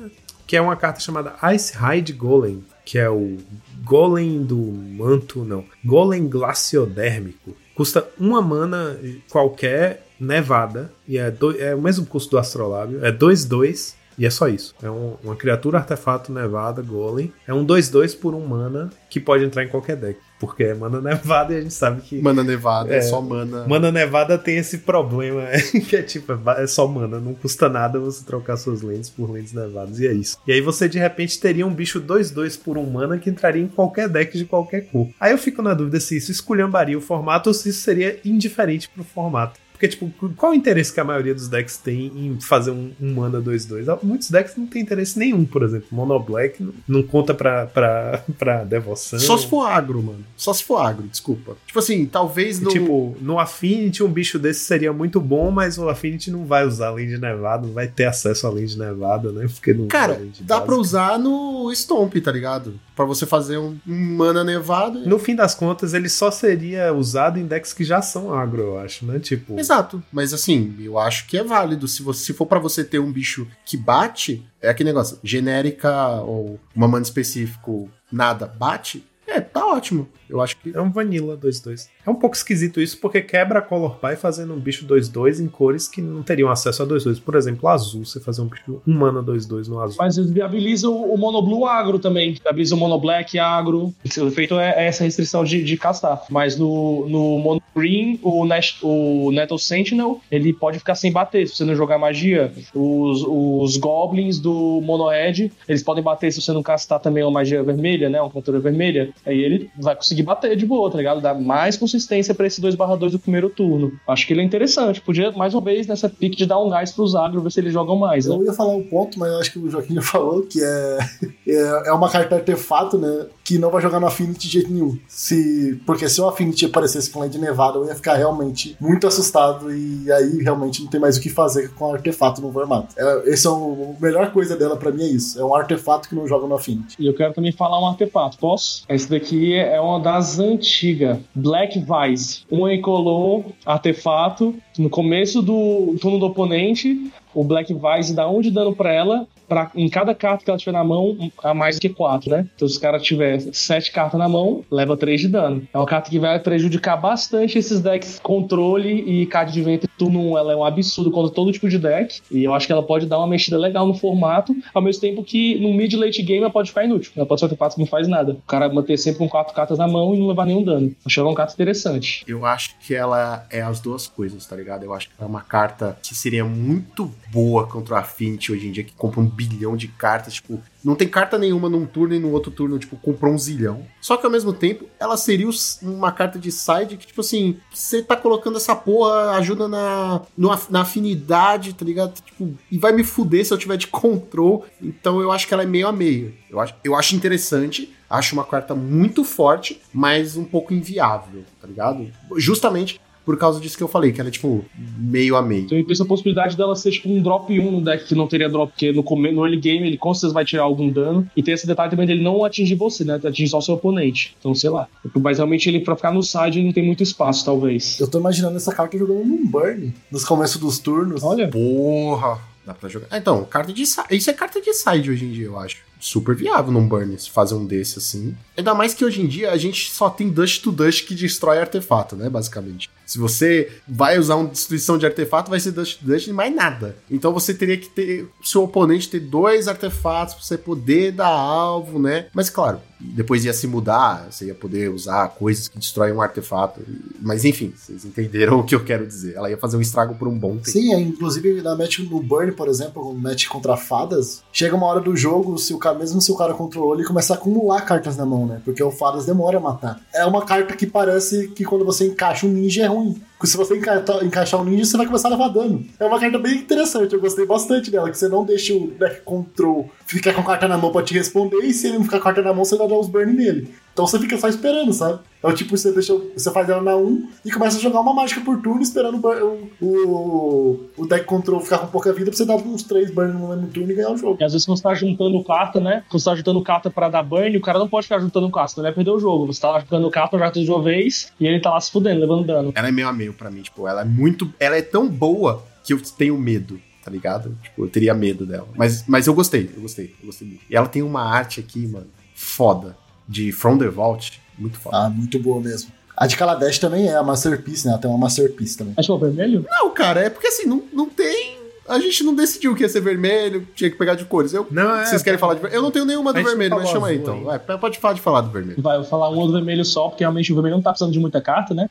que 0.46 0.58
é 0.58 0.62
uma 0.62 0.76
carta 0.76 1.00
chamada 1.00 1.36
Ice 1.54 1.74
Hide 1.78 2.12
Golem, 2.12 2.64
que 2.84 3.00
é 3.00 3.10
o 3.10 3.38
Golem 3.84 4.44
do 4.44 4.58
manto, 4.58 5.44
não, 5.44 5.64
Golem 5.84 6.28
glaciodérmico. 6.28 7.56
Custa 7.76 8.08
uma 8.18 8.42
mana 8.42 8.98
qualquer 9.30 10.08
nevada 10.20 10.92
e 11.08 11.18
é, 11.18 11.30
do- 11.30 11.60
é 11.62 11.76
o 11.76 11.82
mesmo 11.82 12.06
custo 12.06 12.32
do 12.32 12.38
Astrolábio, 12.38 13.04
é 13.06 13.12
2-2 13.12 13.94
e 14.18 14.26
é 14.26 14.30
só 14.30 14.48
isso. 14.48 14.74
É 14.82 14.90
um- 14.90 15.16
uma 15.24 15.36
criatura 15.36 15.78
artefato 15.80 16.32
nevada, 16.32 16.82
golem. 16.82 17.32
É 17.48 17.54
um 17.54 17.64
2-2 17.66 18.14
por 18.16 18.34
um 18.34 18.46
mana 18.46 18.90
que 19.10 19.20
pode 19.20 19.44
entrar 19.44 19.64
em 19.64 19.68
qualquer 19.68 19.96
deck. 19.96 20.20
Porque 20.38 20.64
é 20.66 20.74
mana 20.74 21.00
nevada 21.00 21.54
e 21.54 21.58
a 21.58 21.62
gente 21.62 21.74
sabe 21.74 22.02
que. 22.02 22.22
Mana 22.22 22.44
nevada, 22.44 22.94
é, 22.94 22.98
É. 22.98 23.02
só 23.02 23.22
mana. 23.22 23.66
Mana 23.66 23.90
nevada 23.90 24.38
tem 24.38 24.58
esse 24.58 24.80
problema, 24.80 25.44
que 25.90 25.96
é 25.96 26.02
tipo, 26.02 26.34
é 26.34 26.64
é 26.64 26.68
só 26.68 26.86
mana, 26.86 27.20
não 27.22 27.34
custa 27.34 27.70
nada 27.70 27.98
você 28.00 28.24
trocar 28.26 28.58
suas 28.58 28.82
lentes 28.82 29.10
por 29.10 29.32
lentes 29.32 29.54
nevadas, 29.54 29.98
e 30.00 30.08
é 30.08 30.12
isso. 30.12 30.38
E 30.46 30.52
aí 30.52 30.60
você 30.60 30.90
de 30.90 31.00
repente 31.00 31.40
teria 31.40 31.66
um 31.66 31.74
bicho 31.74 32.02
2-2 32.02 32.58
por 32.58 32.78
um 32.78 32.86
mana 32.86 33.18
que 33.18 33.30
entraria 33.30 33.64
em 33.64 33.68
qualquer 33.68 34.10
deck 34.10 34.38
de 34.38 34.44
qualquer 34.44 34.82
cor. 34.92 35.08
Aí 35.22 35.32
eu 35.32 35.38
fico 35.38 35.62
na 35.62 35.74
dúvida 35.74 36.00
se 36.02 36.18
isso 36.18 36.32
esculhambaria 36.32 36.98
o 36.98 37.02
formato 37.02 37.50
ou 37.50 37.54
se 37.54 37.70
isso 37.70 37.80
seria 37.82 38.20
indiferente 38.26 38.90
pro 38.90 39.06
formato. 39.06 39.58
Porque, 39.76 39.90
tipo, 39.90 40.10
qual 40.38 40.54
o 40.54 40.56
interesse 40.56 40.94
que 40.94 41.02
a 41.02 41.04
maioria 41.04 41.36
dos 41.36 41.50
decks 41.50 41.76
tem 41.76 42.06
em 42.16 42.40
fazer 42.40 42.72
um, 42.72 42.92
um 43.00 43.14
mana 43.14 43.42
2-2? 43.42 44.00
Muitos 44.02 44.32
decks 44.32 44.56
não 44.56 44.66
tem 44.66 44.82
interesse 44.82 45.20
nenhum, 45.20 45.44
por 45.44 45.64
exemplo. 45.64 45.88
Mono 45.92 46.18
Black 46.18 46.64
não, 46.64 46.74
não 46.88 47.04
conta 47.04 47.34
pra, 47.34 47.66
pra, 47.66 48.24
pra 48.40 48.64
devoção. 48.64 49.20
Só 49.20 49.38
se 49.38 49.48
for 49.48 49.66
agro, 49.66 50.02
mano. 50.02 50.24
Só 50.38 50.54
se 50.54 50.64
for 50.64 50.78
agro, 50.78 51.04
desculpa. 51.08 51.58
Tipo 51.68 51.80
assim, 51.80 52.06
talvez 52.06 52.62
no. 52.62 52.70
Tipo, 52.70 53.18
no 53.20 53.38
Affinity 53.38 54.02
um 54.02 54.08
bicho 54.08 54.40
desse 54.40 54.62
seria 54.62 54.94
muito 54.94 55.20
bom, 55.20 55.52
mas 55.52 55.78
o 55.78 55.90
Affinity 55.90 56.32
não 56.32 56.46
vai 56.46 56.66
usar 56.66 56.88
além 56.88 57.10
de 57.10 57.18
nevada, 57.18 57.68
não 57.68 57.74
vai 57.74 57.88
ter 57.88 58.06
acesso 58.06 58.48
além 58.48 58.66
de 58.66 58.80
nevada, 58.80 59.32
né? 59.34 59.46
Porque 59.54 59.74
não 59.74 59.88
Cara, 59.88 60.14
dá 60.14 60.56
básica. 60.56 60.62
pra 60.62 60.76
usar 60.76 61.20
no 61.20 61.70
Stomp, 61.74 62.16
tá 62.24 62.32
ligado? 62.32 62.80
Pra 62.96 63.06
você 63.06 63.26
fazer 63.26 63.58
um, 63.58 63.78
um 63.86 64.16
mana 64.16 64.44
nevado. 64.44 65.00
No 65.06 65.20
fim 65.20 65.36
das 65.36 65.54
contas, 65.54 65.94
ele 65.94 66.08
só 66.08 66.32
seria 66.32 66.94
usado 66.94 67.38
em 67.38 67.46
decks 67.46 67.74
que 67.74 67.84
já 67.84 68.02
são 68.02 68.34
agro, 68.34 68.62
eu 68.62 68.80
acho, 68.80 69.06
né? 69.06 69.20
Tipo, 69.20 69.60
Exato, 69.60 70.02
mas 70.12 70.34
assim, 70.34 70.76
eu 70.80 70.98
acho 70.98 71.28
que 71.28 71.38
é 71.38 71.44
válido. 71.44 71.88
Se, 71.88 72.02
você, 72.02 72.26
se 72.26 72.34
for 72.34 72.46
pra 72.46 72.60
você 72.60 72.84
ter 72.84 73.00
um 73.00 73.12
bicho 73.12 73.48
que 73.66 73.76
bate, 73.76 74.46
é 74.62 74.70
aquele 74.70 74.90
negócio, 74.90 75.20
genérica 75.24 76.22
ou 76.22 76.60
uma 76.76 76.88
mana 76.88 77.04
específico, 77.04 77.90
nada 78.12 78.48
bate, 78.48 79.06
é, 79.36 79.42
tá 79.42 79.66
ótimo. 79.66 80.08
Eu 80.30 80.42
acho 80.42 80.58
que. 80.58 80.76
é 80.76 80.82
um 80.82 80.92
Vanilla 80.92 81.38
2-2. 81.38 81.88
É 82.06 82.10
um 82.10 82.16
pouco 82.16 82.36
esquisito 82.36 82.82
isso, 82.82 83.00
porque 83.00 83.22
quebra 83.22 83.60
a 83.60 83.62
Color 83.62 83.98
Pie 83.98 84.16
fazendo 84.16 84.54
um 84.54 84.60
bicho 84.60 84.86
2-2 84.86 85.40
em 85.40 85.48
cores 85.48 85.88
que 85.88 86.02
não 86.02 86.24
teriam 86.24 86.50
acesso 86.50 86.84
a 86.84 86.88
2-2. 86.88 87.22
Por 87.22 87.36
exemplo, 87.36 87.70
azul, 87.70 88.06
você 88.06 88.20
fazer 88.20 88.42
um 88.42 88.48
bicho 88.48 88.82
um 88.86 88.94
mana 88.94 89.22
2-2 89.24 89.68
no 89.68 89.80
azul. 89.80 89.98
Mas 90.00 90.18
eles 90.18 90.32
viabilizam 90.32 90.96
o 90.96 91.18
Monoblue 91.18 91.66
agro 91.66 92.00
também. 92.00 92.34
Viabilizam 92.34 92.78
o 92.78 92.82
Mono 92.82 93.00
Black 93.00 93.38
agro. 93.38 93.94
O 94.18 94.28
efeito 94.28 94.60
é 94.60 94.76
é 94.76 94.88
essa 94.88 95.04
restrição 95.04 95.44
de, 95.44 95.64
de 95.64 95.78
castar. 95.78 96.24
Mas 96.30 96.58
no, 96.58 97.08
no 97.08 97.40
Mono 97.40 97.62
Green, 97.76 98.20
o, 98.22 98.46
Nash, 98.46 98.78
o 98.82 99.32
Nettle 99.32 99.58
Sentinel, 99.58 100.20
ele 100.32 100.54
pode 100.54 100.80
ficar 100.80 100.96
sem 100.96 101.12
bater 101.12 101.48
se 101.48 101.56
você 101.56 101.66
não 101.66 101.76
jogar 101.76 101.98
magia. 101.98 102.52
Os, 102.74 103.24
os 103.28 103.78
Goblins 103.78 104.40
do 104.40 104.82
Mono 104.82 105.08
Red, 105.08 105.52
eles 105.68 105.84
podem 105.84 106.04
bater 106.04 106.32
se 106.32 106.42
você 106.42 106.52
não 106.52 106.64
castar 106.64 107.00
também 107.00 107.24
uma 107.24 107.32
magia 107.32 107.64
vermelha, 107.64 108.10
né? 108.10 108.22
Uma 108.22 108.30
criatura 108.30 108.60
vermelha. 108.60 109.10
Aí 109.26 109.40
ele 109.40 109.70
vai 109.78 109.96
conseguir 109.96 110.24
bater 110.24 110.56
de 110.56 110.66
boa, 110.66 110.90
tá 110.92 110.98
ligado? 110.98 111.22
Dá 111.22 111.34
mais 111.34 111.78
consistência 111.78 112.34
pra 112.34 112.48
esse 112.48 112.62
2/2 112.62 113.12
do 113.12 113.20
primeiro 113.20 113.50
turno. 113.50 113.92
Acho 114.08 114.28
que 114.28 114.34
ele 114.34 114.42
é 114.42 114.44
interessante. 114.44 115.02
Podia, 115.02 115.32
mais 115.32 115.54
uma 115.54 115.62
vez, 115.62 115.88
nessa 115.88 116.10
pick 116.10 116.36
de 116.36 116.46
dar 116.46 116.60
um 116.60 116.70
gás 116.70 116.92
pros 116.92 117.16
agro, 117.16 117.42
ver 117.42 117.52
se 117.52 117.60
eles 117.60 117.74
jogam 117.74 117.96
mais, 117.96 118.26
né? 118.26 118.36
Eu 118.36 118.44
ia 118.44 118.54
falar 118.54 118.76
um 118.76 118.84
ponto, 118.84 119.20
mas 119.20 119.32
eu 119.32 119.40
acho 119.40 119.52
que 119.52 119.60
o 119.60 119.70
Joaquim 119.70 119.96
já 119.96 120.02
falou, 120.02 120.44
que 120.44 120.62
é, 120.62 120.98
é, 121.48 121.90
é 121.90 121.92
uma 121.92 122.10
carta 122.10 122.36
artefato, 122.36 122.98
né? 122.98 123.28
Que 123.44 123.58
não 123.58 123.70
vai 123.70 123.82
jogar 123.82 124.00
no 124.00 124.08
Affinity 124.08 124.48
de 124.48 124.54
jeito 124.54 124.72
nenhum. 124.72 124.98
Se, 125.08 125.80
porque 125.86 126.08
se 126.10 126.20
o 126.22 126.28
Affinity 126.28 126.66
aparecesse 126.66 127.10
com 127.10 127.20
Land 127.20 127.38
Nevada, 127.38 127.78
eu 127.78 127.86
ia 127.86 127.96
ficar 127.96 128.16
realmente 128.16 128.76
muito 128.80 129.08
assustado 129.08 129.74
e 129.76 130.12
aí 130.12 130.42
realmente 130.42 130.82
não 130.82 130.90
tem 130.90 131.00
mais 131.00 131.18
o 131.18 131.22
que 131.22 131.30
fazer 131.30 131.70
com 131.74 131.94
artefato 131.94 132.42
no 132.42 132.52
formato. 132.52 132.94
É, 132.98 133.30
esse 133.30 133.46
é 133.46 133.50
o, 133.50 133.96
a 133.98 134.02
melhor 134.02 134.32
coisa 134.32 134.56
dela 134.56 134.78
pra 134.78 134.92
mim 134.92 135.04
é 135.04 135.08
isso. 135.08 135.40
É 135.40 135.46
um 135.46 135.56
artefato 135.56 136.10
que 136.10 136.16
não 136.16 136.28
joga 136.28 136.48
no 136.48 136.56
Affinity. 136.56 136.96
E 137.00 137.08
eu 137.08 137.14
quero 137.14 137.34
também 137.34 137.52
falar 137.52 137.80
um 137.80 137.88
artefato, 137.88 138.38
posso? 138.38 138.84
Esse 138.90 139.08
daqui 139.16 139.54
é 139.54 139.80
uma 139.80 140.00
das 140.00 140.40
antigas, 140.40 141.18
Black 141.34 141.80
Vice. 141.80 142.44
Um 142.52 142.70
incolor 142.70 143.44
artefato 143.66 144.54
no 144.78 144.90
começo 144.90 145.42
do 145.42 145.96
turno 146.00 146.20
do 146.20 146.28
oponente. 146.28 147.12
O 147.36 147.44
Black 147.44 147.74
Vise 147.74 148.16
dá 148.16 148.28
um 148.28 148.42
de 148.42 148.50
dano 148.50 148.76
pra 148.76 148.92
ela, 148.92 149.28
pra, 149.48 149.70
em 149.76 149.90
cada 149.90 150.16
carta 150.16 150.44
que 150.44 150.50
ela 150.50 150.58
tiver 150.58 150.72
na 150.72 150.84
mão, 150.84 151.18
a 151.44 151.54
mais 151.54 151.78
que 151.78 151.90
quatro, 151.90 152.32
né? 152.32 152.48
Então, 152.56 152.68
se 152.68 152.78
o 152.78 152.82
cara 152.82 153.00
tiver 153.00 153.40
sete 153.54 153.92
cartas 153.92 154.20
na 154.20 154.28
mão, 154.28 154.64
leva 154.72 154.98
três 154.98 155.22
de 155.22 155.28
dano. 155.28 155.68
É 155.74 155.78
uma 155.78 155.86
carta 155.86 156.10
que 156.10 156.20
vai 156.20 156.40
prejudicar 156.40 156.98
bastante 156.98 157.58
esses 157.58 157.82
decks 157.82 158.20
controle 158.20 159.04
e 159.06 159.26
card 159.26 159.52
de 159.52 159.62
vento 159.62 159.88
turno 159.98 160.32
1. 160.32 160.38
Ela 160.38 160.54
é 160.54 160.56
um 160.56 160.64
absurdo 160.64 161.12
contra 161.12 161.34
todo 161.34 161.52
tipo 161.52 161.70
de 161.70 161.78
deck. 161.78 162.22
E 162.32 162.44
eu 162.44 162.54
acho 162.54 162.66
que 162.66 162.74
ela 162.74 162.84
pode 162.84 163.06
dar 163.06 163.18
uma 163.18 163.28
mexida 163.28 163.58
legal 163.58 163.86
no 163.86 163.94
formato, 163.94 164.56
ao 164.74 164.82
mesmo 164.82 165.02
tempo 165.02 165.24
que 165.24 165.60
no 165.60 165.74
mid-late 165.74 166.22
game 166.24 166.42
ela 166.42 166.50
pode 166.50 166.70
ficar 166.70 166.86
inútil. 166.86 167.12
Ela 167.16 167.26
pode 167.26 167.40
ser 167.40 167.46
artefato 167.46 167.76
que 167.76 167.82
não 167.82 167.88
faz 167.88 168.08
nada. 168.08 168.34
O 168.34 168.48
cara 168.48 168.70
manter 168.70 168.98
sempre 168.98 169.20
com 169.20 169.30
quatro 169.30 169.54
cartas 169.54 169.78
na 169.78 169.88
mão 169.88 170.16
e 170.16 170.20
não 170.20 170.28
levar 170.28 170.46
nenhum 170.46 170.64
dano. 170.64 170.96
Acho 171.06 171.20
ela 171.20 171.30
uma 171.30 171.36
carta 171.36 171.54
interessante. 171.54 172.24
Eu 172.28 172.46
acho 172.46 172.76
que 172.80 172.96
ela 172.96 173.46
é 173.50 173.62
as 173.62 173.80
duas 173.80 174.08
coisas, 174.08 174.46
tá 174.46 174.56
ligado? 174.56 174.84
Eu 174.84 174.94
acho 174.94 175.08
que 175.08 175.14
é 175.20 175.26
uma 175.26 175.42
carta 175.42 175.98
que 176.02 176.16
seria 176.16 176.46
muito 176.46 177.12
boa 177.36 177.68
contra 177.68 177.96
o 177.96 177.98
Affinity 177.98 178.54
hoje 178.54 178.66
em 178.66 178.72
dia, 178.72 178.84
que 178.86 178.94
compra 178.94 179.20
um 179.20 179.26
bilhão 179.26 179.76
de 179.76 179.90
cartas, 179.90 180.36
tipo, 180.36 180.62
não 180.82 180.96
tem 180.96 181.06
carta 181.06 181.38
nenhuma 181.38 181.68
num 181.68 181.86
turno 181.86 182.16
e 182.16 182.20
no 182.20 182.32
outro 182.32 182.50
turno, 182.50 182.80
tipo, 182.80 182.96
comprou 182.96 183.34
um 183.34 183.38
zilhão. 183.38 183.86
Só 184.00 184.16
que 184.16 184.26
ao 184.26 184.32
mesmo 184.32 184.54
tempo, 184.54 184.86
ela 184.98 185.18
seria 185.18 185.50
uma 185.82 186.14
carta 186.14 186.40
de 186.40 186.50
side 186.50 186.96
que, 186.96 187.08
tipo 187.08 187.20
assim, 187.20 187.58
você 187.74 188.02
tá 188.02 188.16
colocando 188.16 188.56
essa 188.56 188.74
porra, 188.74 189.32
ajuda 189.32 189.68
na, 189.68 190.22
na 190.70 190.82
afinidade, 190.82 191.74
tá 191.74 191.84
ligado? 191.84 192.14
Tipo, 192.22 192.54
e 192.72 192.78
vai 192.78 192.94
me 192.94 193.04
fuder 193.04 193.46
se 193.46 193.54
eu 193.54 193.58
tiver 193.58 193.76
de 193.76 193.88
control. 193.88 194.66
Então 194.82 195.20
eu 195.20 195.30
acho 195.30 195.46
que 195.46 195.54
ela 195.54 195.64
é 195.64 195.68
meio 195.68 195.88
a 195.90 195.92
meio. 195.92 196.34
Eu 196.50 196.62
acho, 196.62 196.74
eu 196.86 196.96
acho 196.96 197.16
interessante. 197.16 197.94
Acho 198.08 198.36
uma 198.36 198.46
carta 198.46 198.76
muito 198.76 199.24
forte, 199.24 199.82
mas 199.92 200.38
um 200.38 200.46
pouco 200.46 200.74
inviável, 200.74 201.44
tá 201.60 201.68
ligado? 201.68 202.08
Justamente 202.38 203.02
por 203.26 203.38
causa 203.38 203.60
disso 203.60 203.76
que 203.76 203.84
eu 203.84 203.88
falei, 203.88 204.12
que 204.12 204.22
ela 204.22 204.30
é 204.30 204.32
tipo 204.32 204.64
meio 204.98 205.36
a 205.36 205.42
meio. 205.42 205.64
Então 205.64 205.78
eu 205.78 205.86
penso 205.86 206.04
a 206.04 206.06
possibilidade 206.06 206.56
dela 206.56 206.76
ser 206.76 206.92
tipo 206.92 207.10
um 207.10 207.22
drop 207.22 207.52
1 207.60 207.72
no 207.72 207.82
deck 207.82 208.06
que 208.06 208.16
não 208.16 208.28
teria 208.28 208.48
drop, 208.48 208.72
porque 208.72 208.92
no, 208.92 209.04
no 209.04 209.46
early 209.46 209.60
game 209.60 209.88
ele 209.88 209.98
com 209.98 210.14
certeza 210.14 210.34
vai 210.34 210.46
tirar 210.46 210.64
algum 210.64 210.90
dano. 210.90 211.28
E 211.36 211.42
tem 211.42 211.54
esse 211.54 211.66
detalhe 211.66 211.90
também 211.90 212.06
dele 212.06 212.22
não 212.24 212.46
atingir 212.46 212.76
você, 212.76 213.04
né? 213.04 213.16
Atingir 213.16 213.50
só 213.50 213.58
o 213.58 213.62
seu 213.62 213.74
oponente. 213.74 214.36
Então, 214.40 214.54
sei 214.54 214.70
lá. 214.70 214.88
Mas 215.16 215.38
realmente 215.38 215.68
ele, 215.68 215.80
pra 215.80 215.96
ficar 215.96 216.12
no 216.12 216.22
side, 216.22 216.60
ele 216.60 216.68
não 216.68 216.74
tem 216.74 216.86
muito 216.86 217.02
espaço, 217.02 217.44
talvez. 217.44 218.00
Eu 218.00 218.08
tô 218.08 218.20
imaginando 218.20 218.56
essa 218.58 218.74
carta 218.74 218.98
jogando 218.98 219.26
num 219.26 219.46
burn 219.46 219.94
nos 220.12 220.24
começos 220.24 220.62
dos 220.62 220.78
turnos. 220.78 221.24
Olha. 221.24 221.48
Porra! 221.48 222.40
Dá 222.66 222.74
pra 222.74 222.90
jogar. 222.90 223.08
Ah, 223.12 223.18
então, 223.18 223.44
carta 223.46 223.72
de 223.72 223.84
Isso 223.84 224.30
é 224.30 224.34
carta 224.34 224.60
de 224.60 224.74
side 224.74 225.12
hoje 225.12 225.26
em 225.26 225.32
dia, 225.32 225.46
eu 225.46 225.60
acho 225.60 225.78
super 226.00 226.36
viável 226.36 226.72
num 226.72 226.88
burn 226.88 227.16
fazer 227.32 227.56
um 227.56 227.66
desse 227.66 227.98
assim. 227.98 228.36
Ainda 228.58 228.74
mais 228.74 228.94
que 228.94 229.04
hoje 229.04 229.22
em 229.22 229.28
dia 229.28 229.52
a 229.52 229.58
gente 229.58 229.92
só 229.92 230.10
tem 230.10 230.30
Dust 230.30 230.62
to 230.64 230.72
Dust 230.72 231.06
que 231.06 231.16
destrói 231.16 231.60
artefato, 231.60 232.16
né? 232.16 232.30
Basicamente. 232.30 232.90
Se 233.06 233.20
você 233.20 233.72
vai 233.88 234.18
usar 234.18 234.36
uma 234.36 234.50
destruição 234.50 234.98
de 234.98 235.06
artefato, 235.06 235.50
vai 235.50 235.60
ser 235.60 235.72
Dust 235.72 236.00
to 236.00 236.06
Dust 236.06 236.28
e 236.28 236.34
mais 236.34 236.54
nada. 236.54 236.96
Então 237.10 237.32
você 237.34 237.54
teria 237.54 237.78
que 237.78 237.90
ter. 237.90 238.28
Seu 238.44 238.64
oponente 238.64 239.10
ter 239.10 239.20
dois 239.20 239.68
artefatos 239.68 240.36
pra 240.36 240.44
você 240.44 240.58
poder 240.58 241.12
dar 241.12 241.28
alvo, 241.28 242.00
né? 242.00 242.28
Mas 242.34 242.50
claro, 242.50 242.80
depois 243.00 243.46
ia 243.46 243.54
se 243.54 243.68
mudar, 243.68 244.28
você 244.32 244.46
ia 244.46 244.56
poder 244.56 244.90
usar 244.90 245.28
coisas 245.30 245.68
que 245.68 245.78
destroem 245.78 246.14
um 246.14 246.22
artefato. 246.22 246.82
Mas 247.22 247.46
enfim, 247.46 247.74
vocês 247.76 248.06
entenderam 248.06 248.60
o 248.60 248.64
que 248.64 248.74
eu 248.74 248.84
quero 248.84 249.06
dizer. 249.06 249.36
Ela 249.36 249.50
ia 249.50 249.58
fazer 249.58 249.78
um 249.78 249.82
estrago 249.82 250.16
por 250.16 250.28
um 250.28 250.38
bom 250.38 250.56
tempo. 250.56 250.70
Sim, 250.70 250.94
é, 250.94 251.00
inclusive 251.00 251.62
na 251.62 251.76
match 251.76 252.00
no 252.00 252.22
Burn, 252.22 252.52
por 252.54 252.68
exemplo, 252.68 253.14
no 253.14 253.20
match 253.20 253.48
contra 253.48 253.78
fadas, 253.78 254.44
chega 254.52 254.76
uma 254.76 254.88
hora 254.88 255.02
do 255.02 255.16
jogo, 255.16 255.58
se 255.58 255.74
o 255.74 255.78
cara, 255.78 255.98
mesmo 255.98 256.22
se 256.22 256.32
o 256.32 256.36
cara 256.36 256.54
controlou, 256.54 256.96
ele 256.96 257.06
começa 257.06 257.34
a 257.34 257.38
acumular 257.38 257.82
cartas 257.82 258.18
na 258.18 258.26
mão, 258.26 258.45
né? 258.46 258.62
Porque 258.64 258.84
o 258.84 258.92
fadas 258.92 259.26
demora 259.26 259.58
a 259.58 259.62
matar. 259.62 260.00
É 260.14 260.26
uma 260.26 260.46
carta 260.46 260.76
que 260.76 260.86
parece 260.86 261.50
que 261.50 261.64
quando 261.64 261.86
você 261.86 262.08
encaixa 262.08 262.46
um 262.46 262.50
ninja 262.50 262.84
é 262.84 262.88
ruim. 262.88 263.22
Porque 263.38 263.48
se 263.48 263.58
você 263.58 263.76
encaixar 264.24 264.62
um 264.62 264.64
ninja, 264.64 264.86
você 264.86 264.98
vai 264.98 265.06
começar 265.06 265.28
a 265.28 265.32
levar 265.32 265.50
dano. 265.50 265.86
É 266.00 266.06
uma 266.06 266.20
carta 266.20 266.40
bem 266.40 266.58
interessante, 266.58 267.14
eu 267.14 267.20
gostei 267.20 267.46
bastante 267.46 267.92
dela, 267.92 268.10
que 268.10 268.18
você 268.18 268.28
não 268.28 268.46
deixa 268.46 268.74
o 268.74 268.88
deck 268.88 269.22
control 269.22 269.90
ficar 270.06 270.34
com 270.34 270.42
a 270.42 270.46
carta 270.46 270.68
na 270.68 270.78
mão 270.78 270.92
pra 270.92 271.04
te 271.04 271.14
responder, 271.14 271.58
e 271.58 271.74
se 271.74 271.88
ele 271.88 271.98
não 271.98 272.06
ficar 272.06 272.20
com 272.20 272.30
a 272.30 272.34
carta 272.34 272.42
na 272.48 272.54
mão, 272.54 272.64
você 272.64 272.78
vai 272.78 272.88
dar 272.88 272.98
os 272.98 273.08
burn 273.08 273.34
nele. 273.34 273.74
Então 273.96 274.06
você 274.06 274.20
fica 274.20 274.38
só 274.38 274.50
esperando, 274.50 274.92
sabe? 274.92 275.20
É 275.42 275.48
o 275.48 275.54
tipo, 275.54 275.78
você 275.78 275.90
deixa. 275.94 276.14
Você 276.36 276.52
faz 276.52 276.68
ela 276.68 276.82
na 276.82 276.98
1 276.98 277.30
e 277.46 277.52
começa 277.52 277.78
a 277.78 277.80
jogar 277.80 278.02
uma 278.02 278.14
mágica 278.14 278.42
por 278.42 278.62
turno, 278.62 278.82
esperando 278.82 279.22
o, 279.26 279.86
o, 279.86 280.80
o 280.98 281.06
deck 281.06 281.24
control 281.24 281.62
ficar 281.62 281.78
com 281.78 281.88
pouca 281.88 282.12
vida 282.12 282.30
pra 282.30 282.36
você 282.36 282.46
dar 282.46 282.56
uns 282.56 282.84
3 282.84 283.12
burn 283.12 283.32
no 283.32 283.48
mesmo 283.48 283.68
turno 283.68 283.90
e 283.90 283.96
ganhar 283.96 284.12
o 284.12 284.18
jogo. 284.18 284.38
E 284.42 284.44
às 284.44 284.52
vezes 284.52 284.66
quando 284.66 284.78
você 284.78 284.84
tá 284.84 284.94
juntando 284.94 285.42
carta, 285.46 285.80
né? 285.80 286.04
Quando 286.10 286.20
você 286.20 286.30
tá 286.30 286.36
juntando 286.36 286.62
carta 286.62 286.90
pra 286.90 287.08
dar 287.08 287.24
burn, 287.24 287.56
o 287.56 287.62
cara 287.62 287.80
não 287.80 287.88
pode 287.88 288.08
ficar 288.08 288.20
juntando 288.20 288.50
carta, 288.52 288.74
senão 288.74 288.86
ele 288.86 288.94
vai 288.94 288.96
perder 288.96 289.18
o 289.18 289.20
jogo. 289.20 289.46
Você 289.46 289.62
tá 289.62 289.70
lá 289.70 289.80
juntando 289.80 290.12
carta 290.12 290.38
já 290.38 290.50
de 290.50 290.70
uma 290.70 290.82
vez 290.82 291.32
e 291.40 291.48
ele 291.48 291.62
tá 291.62 291.70
lá 291.70 291.80
se 291.80 291.90
fudendo, 291.90 292.20
levando 292.20 292.46
dano. 292.46 292.74
Ela 292.76 292.90
é 292.90 292.92
meio 292.92 293.08
a 293.08 293.14
meio 293.26 293.34
pra 293.34 293.50
mim, 293.50 293.62
tipo, 293.62 293.88
ela 293.88 294.02
é 294.02 294.06
muito. 294.06 294.54
Ela 294.60 294.78
é 294.78 294.82
tão 294.82 295.08
boa 295.08 295.64
que 295.84 295.94
eu 295.94 296.02
tenho 296.02 296.38
medo 296.38 296.80
tá 297.04 297.12
ligado? 297.12 297.56
Tipo, 297.62 297.86
eu 297.86 297.88
teria 297.88 298.16
medo 298.16 298.48
dela. 298.48 298.68
Mas, 298.76 299.06
mas 299.08 299.28
eu 299.28 299.36
gostei, 299.36 299.70
eu 299.76 299.82
gostei, 299.84 300.16
eu 300.20 300.26
gostei 300.26 300.48
muito. 300.48 300.64
E 300.68 300.76
ela 300.76 300.88
tem 300.88 301.04
uma 301.04 301.22
arte 301.22 301.60
aqui, 301.60 301.86
mano, 301.86 302.08
foda, 302.34 302.98
de 303.28 303.52
From 303.52 303.78
the 303.78 303.88
Vault, 303.88 304.42
muito 304.58 304.80
foda. 304.80 304.98
Ah, 304.98 305.08
muito 305.08 305.38
boa 305.38 305.62
mesmo. 305.62 305.92
A 306.18 306.26
de 306.26 306.36
Kaladesh 306.36 306.80
também 306.80 307.08
é 307.08 307.16
a 307.16 307.22
Masterpiece, 307.22 307.86
né? 307.86 307.92
Ela 307.92 308.02
tem 308.02 308.10
uma 308.10 308.18
Masterpiece 308.18 308.76
também. 308.76 308.96
Acho 308.98 309.08
que 309.08 309.12
é 309.12 309.16
o 309.16 309.20
vermelho? 309.20 309.66
Não, 309.70 309.94
cara, 309.94 310.22
é 310.22 310.32
porque 310.32 310.48
assim, 310.48 310.66
não, 310.66 310.84
não 310.92 311.08
tem 311.08 311.55
a 311.88 312.00
gente 312.00 312.24
não 312.24 312.34
decidiu 312.34 312.76
que 312.76 312.84
ia 312.84 312.90
ser 312.90 313.02
vermelho, 313.02 313.68
tinha 313.76 313.90
que 313.90 313.96
pegar 313.96 314.16
de 314.16 314.26
cores. 314.26 314.54
Eu, 314.54 314.68
não, 314.72 314.96
é, 314.96 315.06
Vocês 315.06 315.22
querem 315.22 315.40
falar 315.40 315.54
de 315.54 315.62
vermelho? 315.62 315.80
Eu 315.80 315.84
não 315.84 315.92
tenho 315.92 316.06
nenhuma 316.06 316.34
do 316.34 316.44
vermelho, 316.44 316.76
mas 316.76 316.90
chama 316.90 317.08
aí 317.08 317.18
então. 317.18 317.44
Vai, 317.44 317.60
pode 317.60 318.00
falar 318.00 318.14
de 318.14 318.22
falar 318.22 318.42
do 318.42 318.50
vermelho. 318.50 318.82
Vai, 318.82 318.96
eu 318.98 319.02
vou 319.02 319.10
falar 319.10 319.30
uma 319.30 319.46
do 319.46 319.54
vermelho 319.54 319.86
só, 319.86 320.10
porque 320.10 320.24
realmente 320.24 320.52
o 320.52 320.56
vermelho 320.56 320.76
não 320.76 320.82
tá 320.82 320.92
precisando 320.92 321.14
de 321.14 321.20
muita 321.20 321.42
carta, 321.42 321.74
né? 321.74 321.90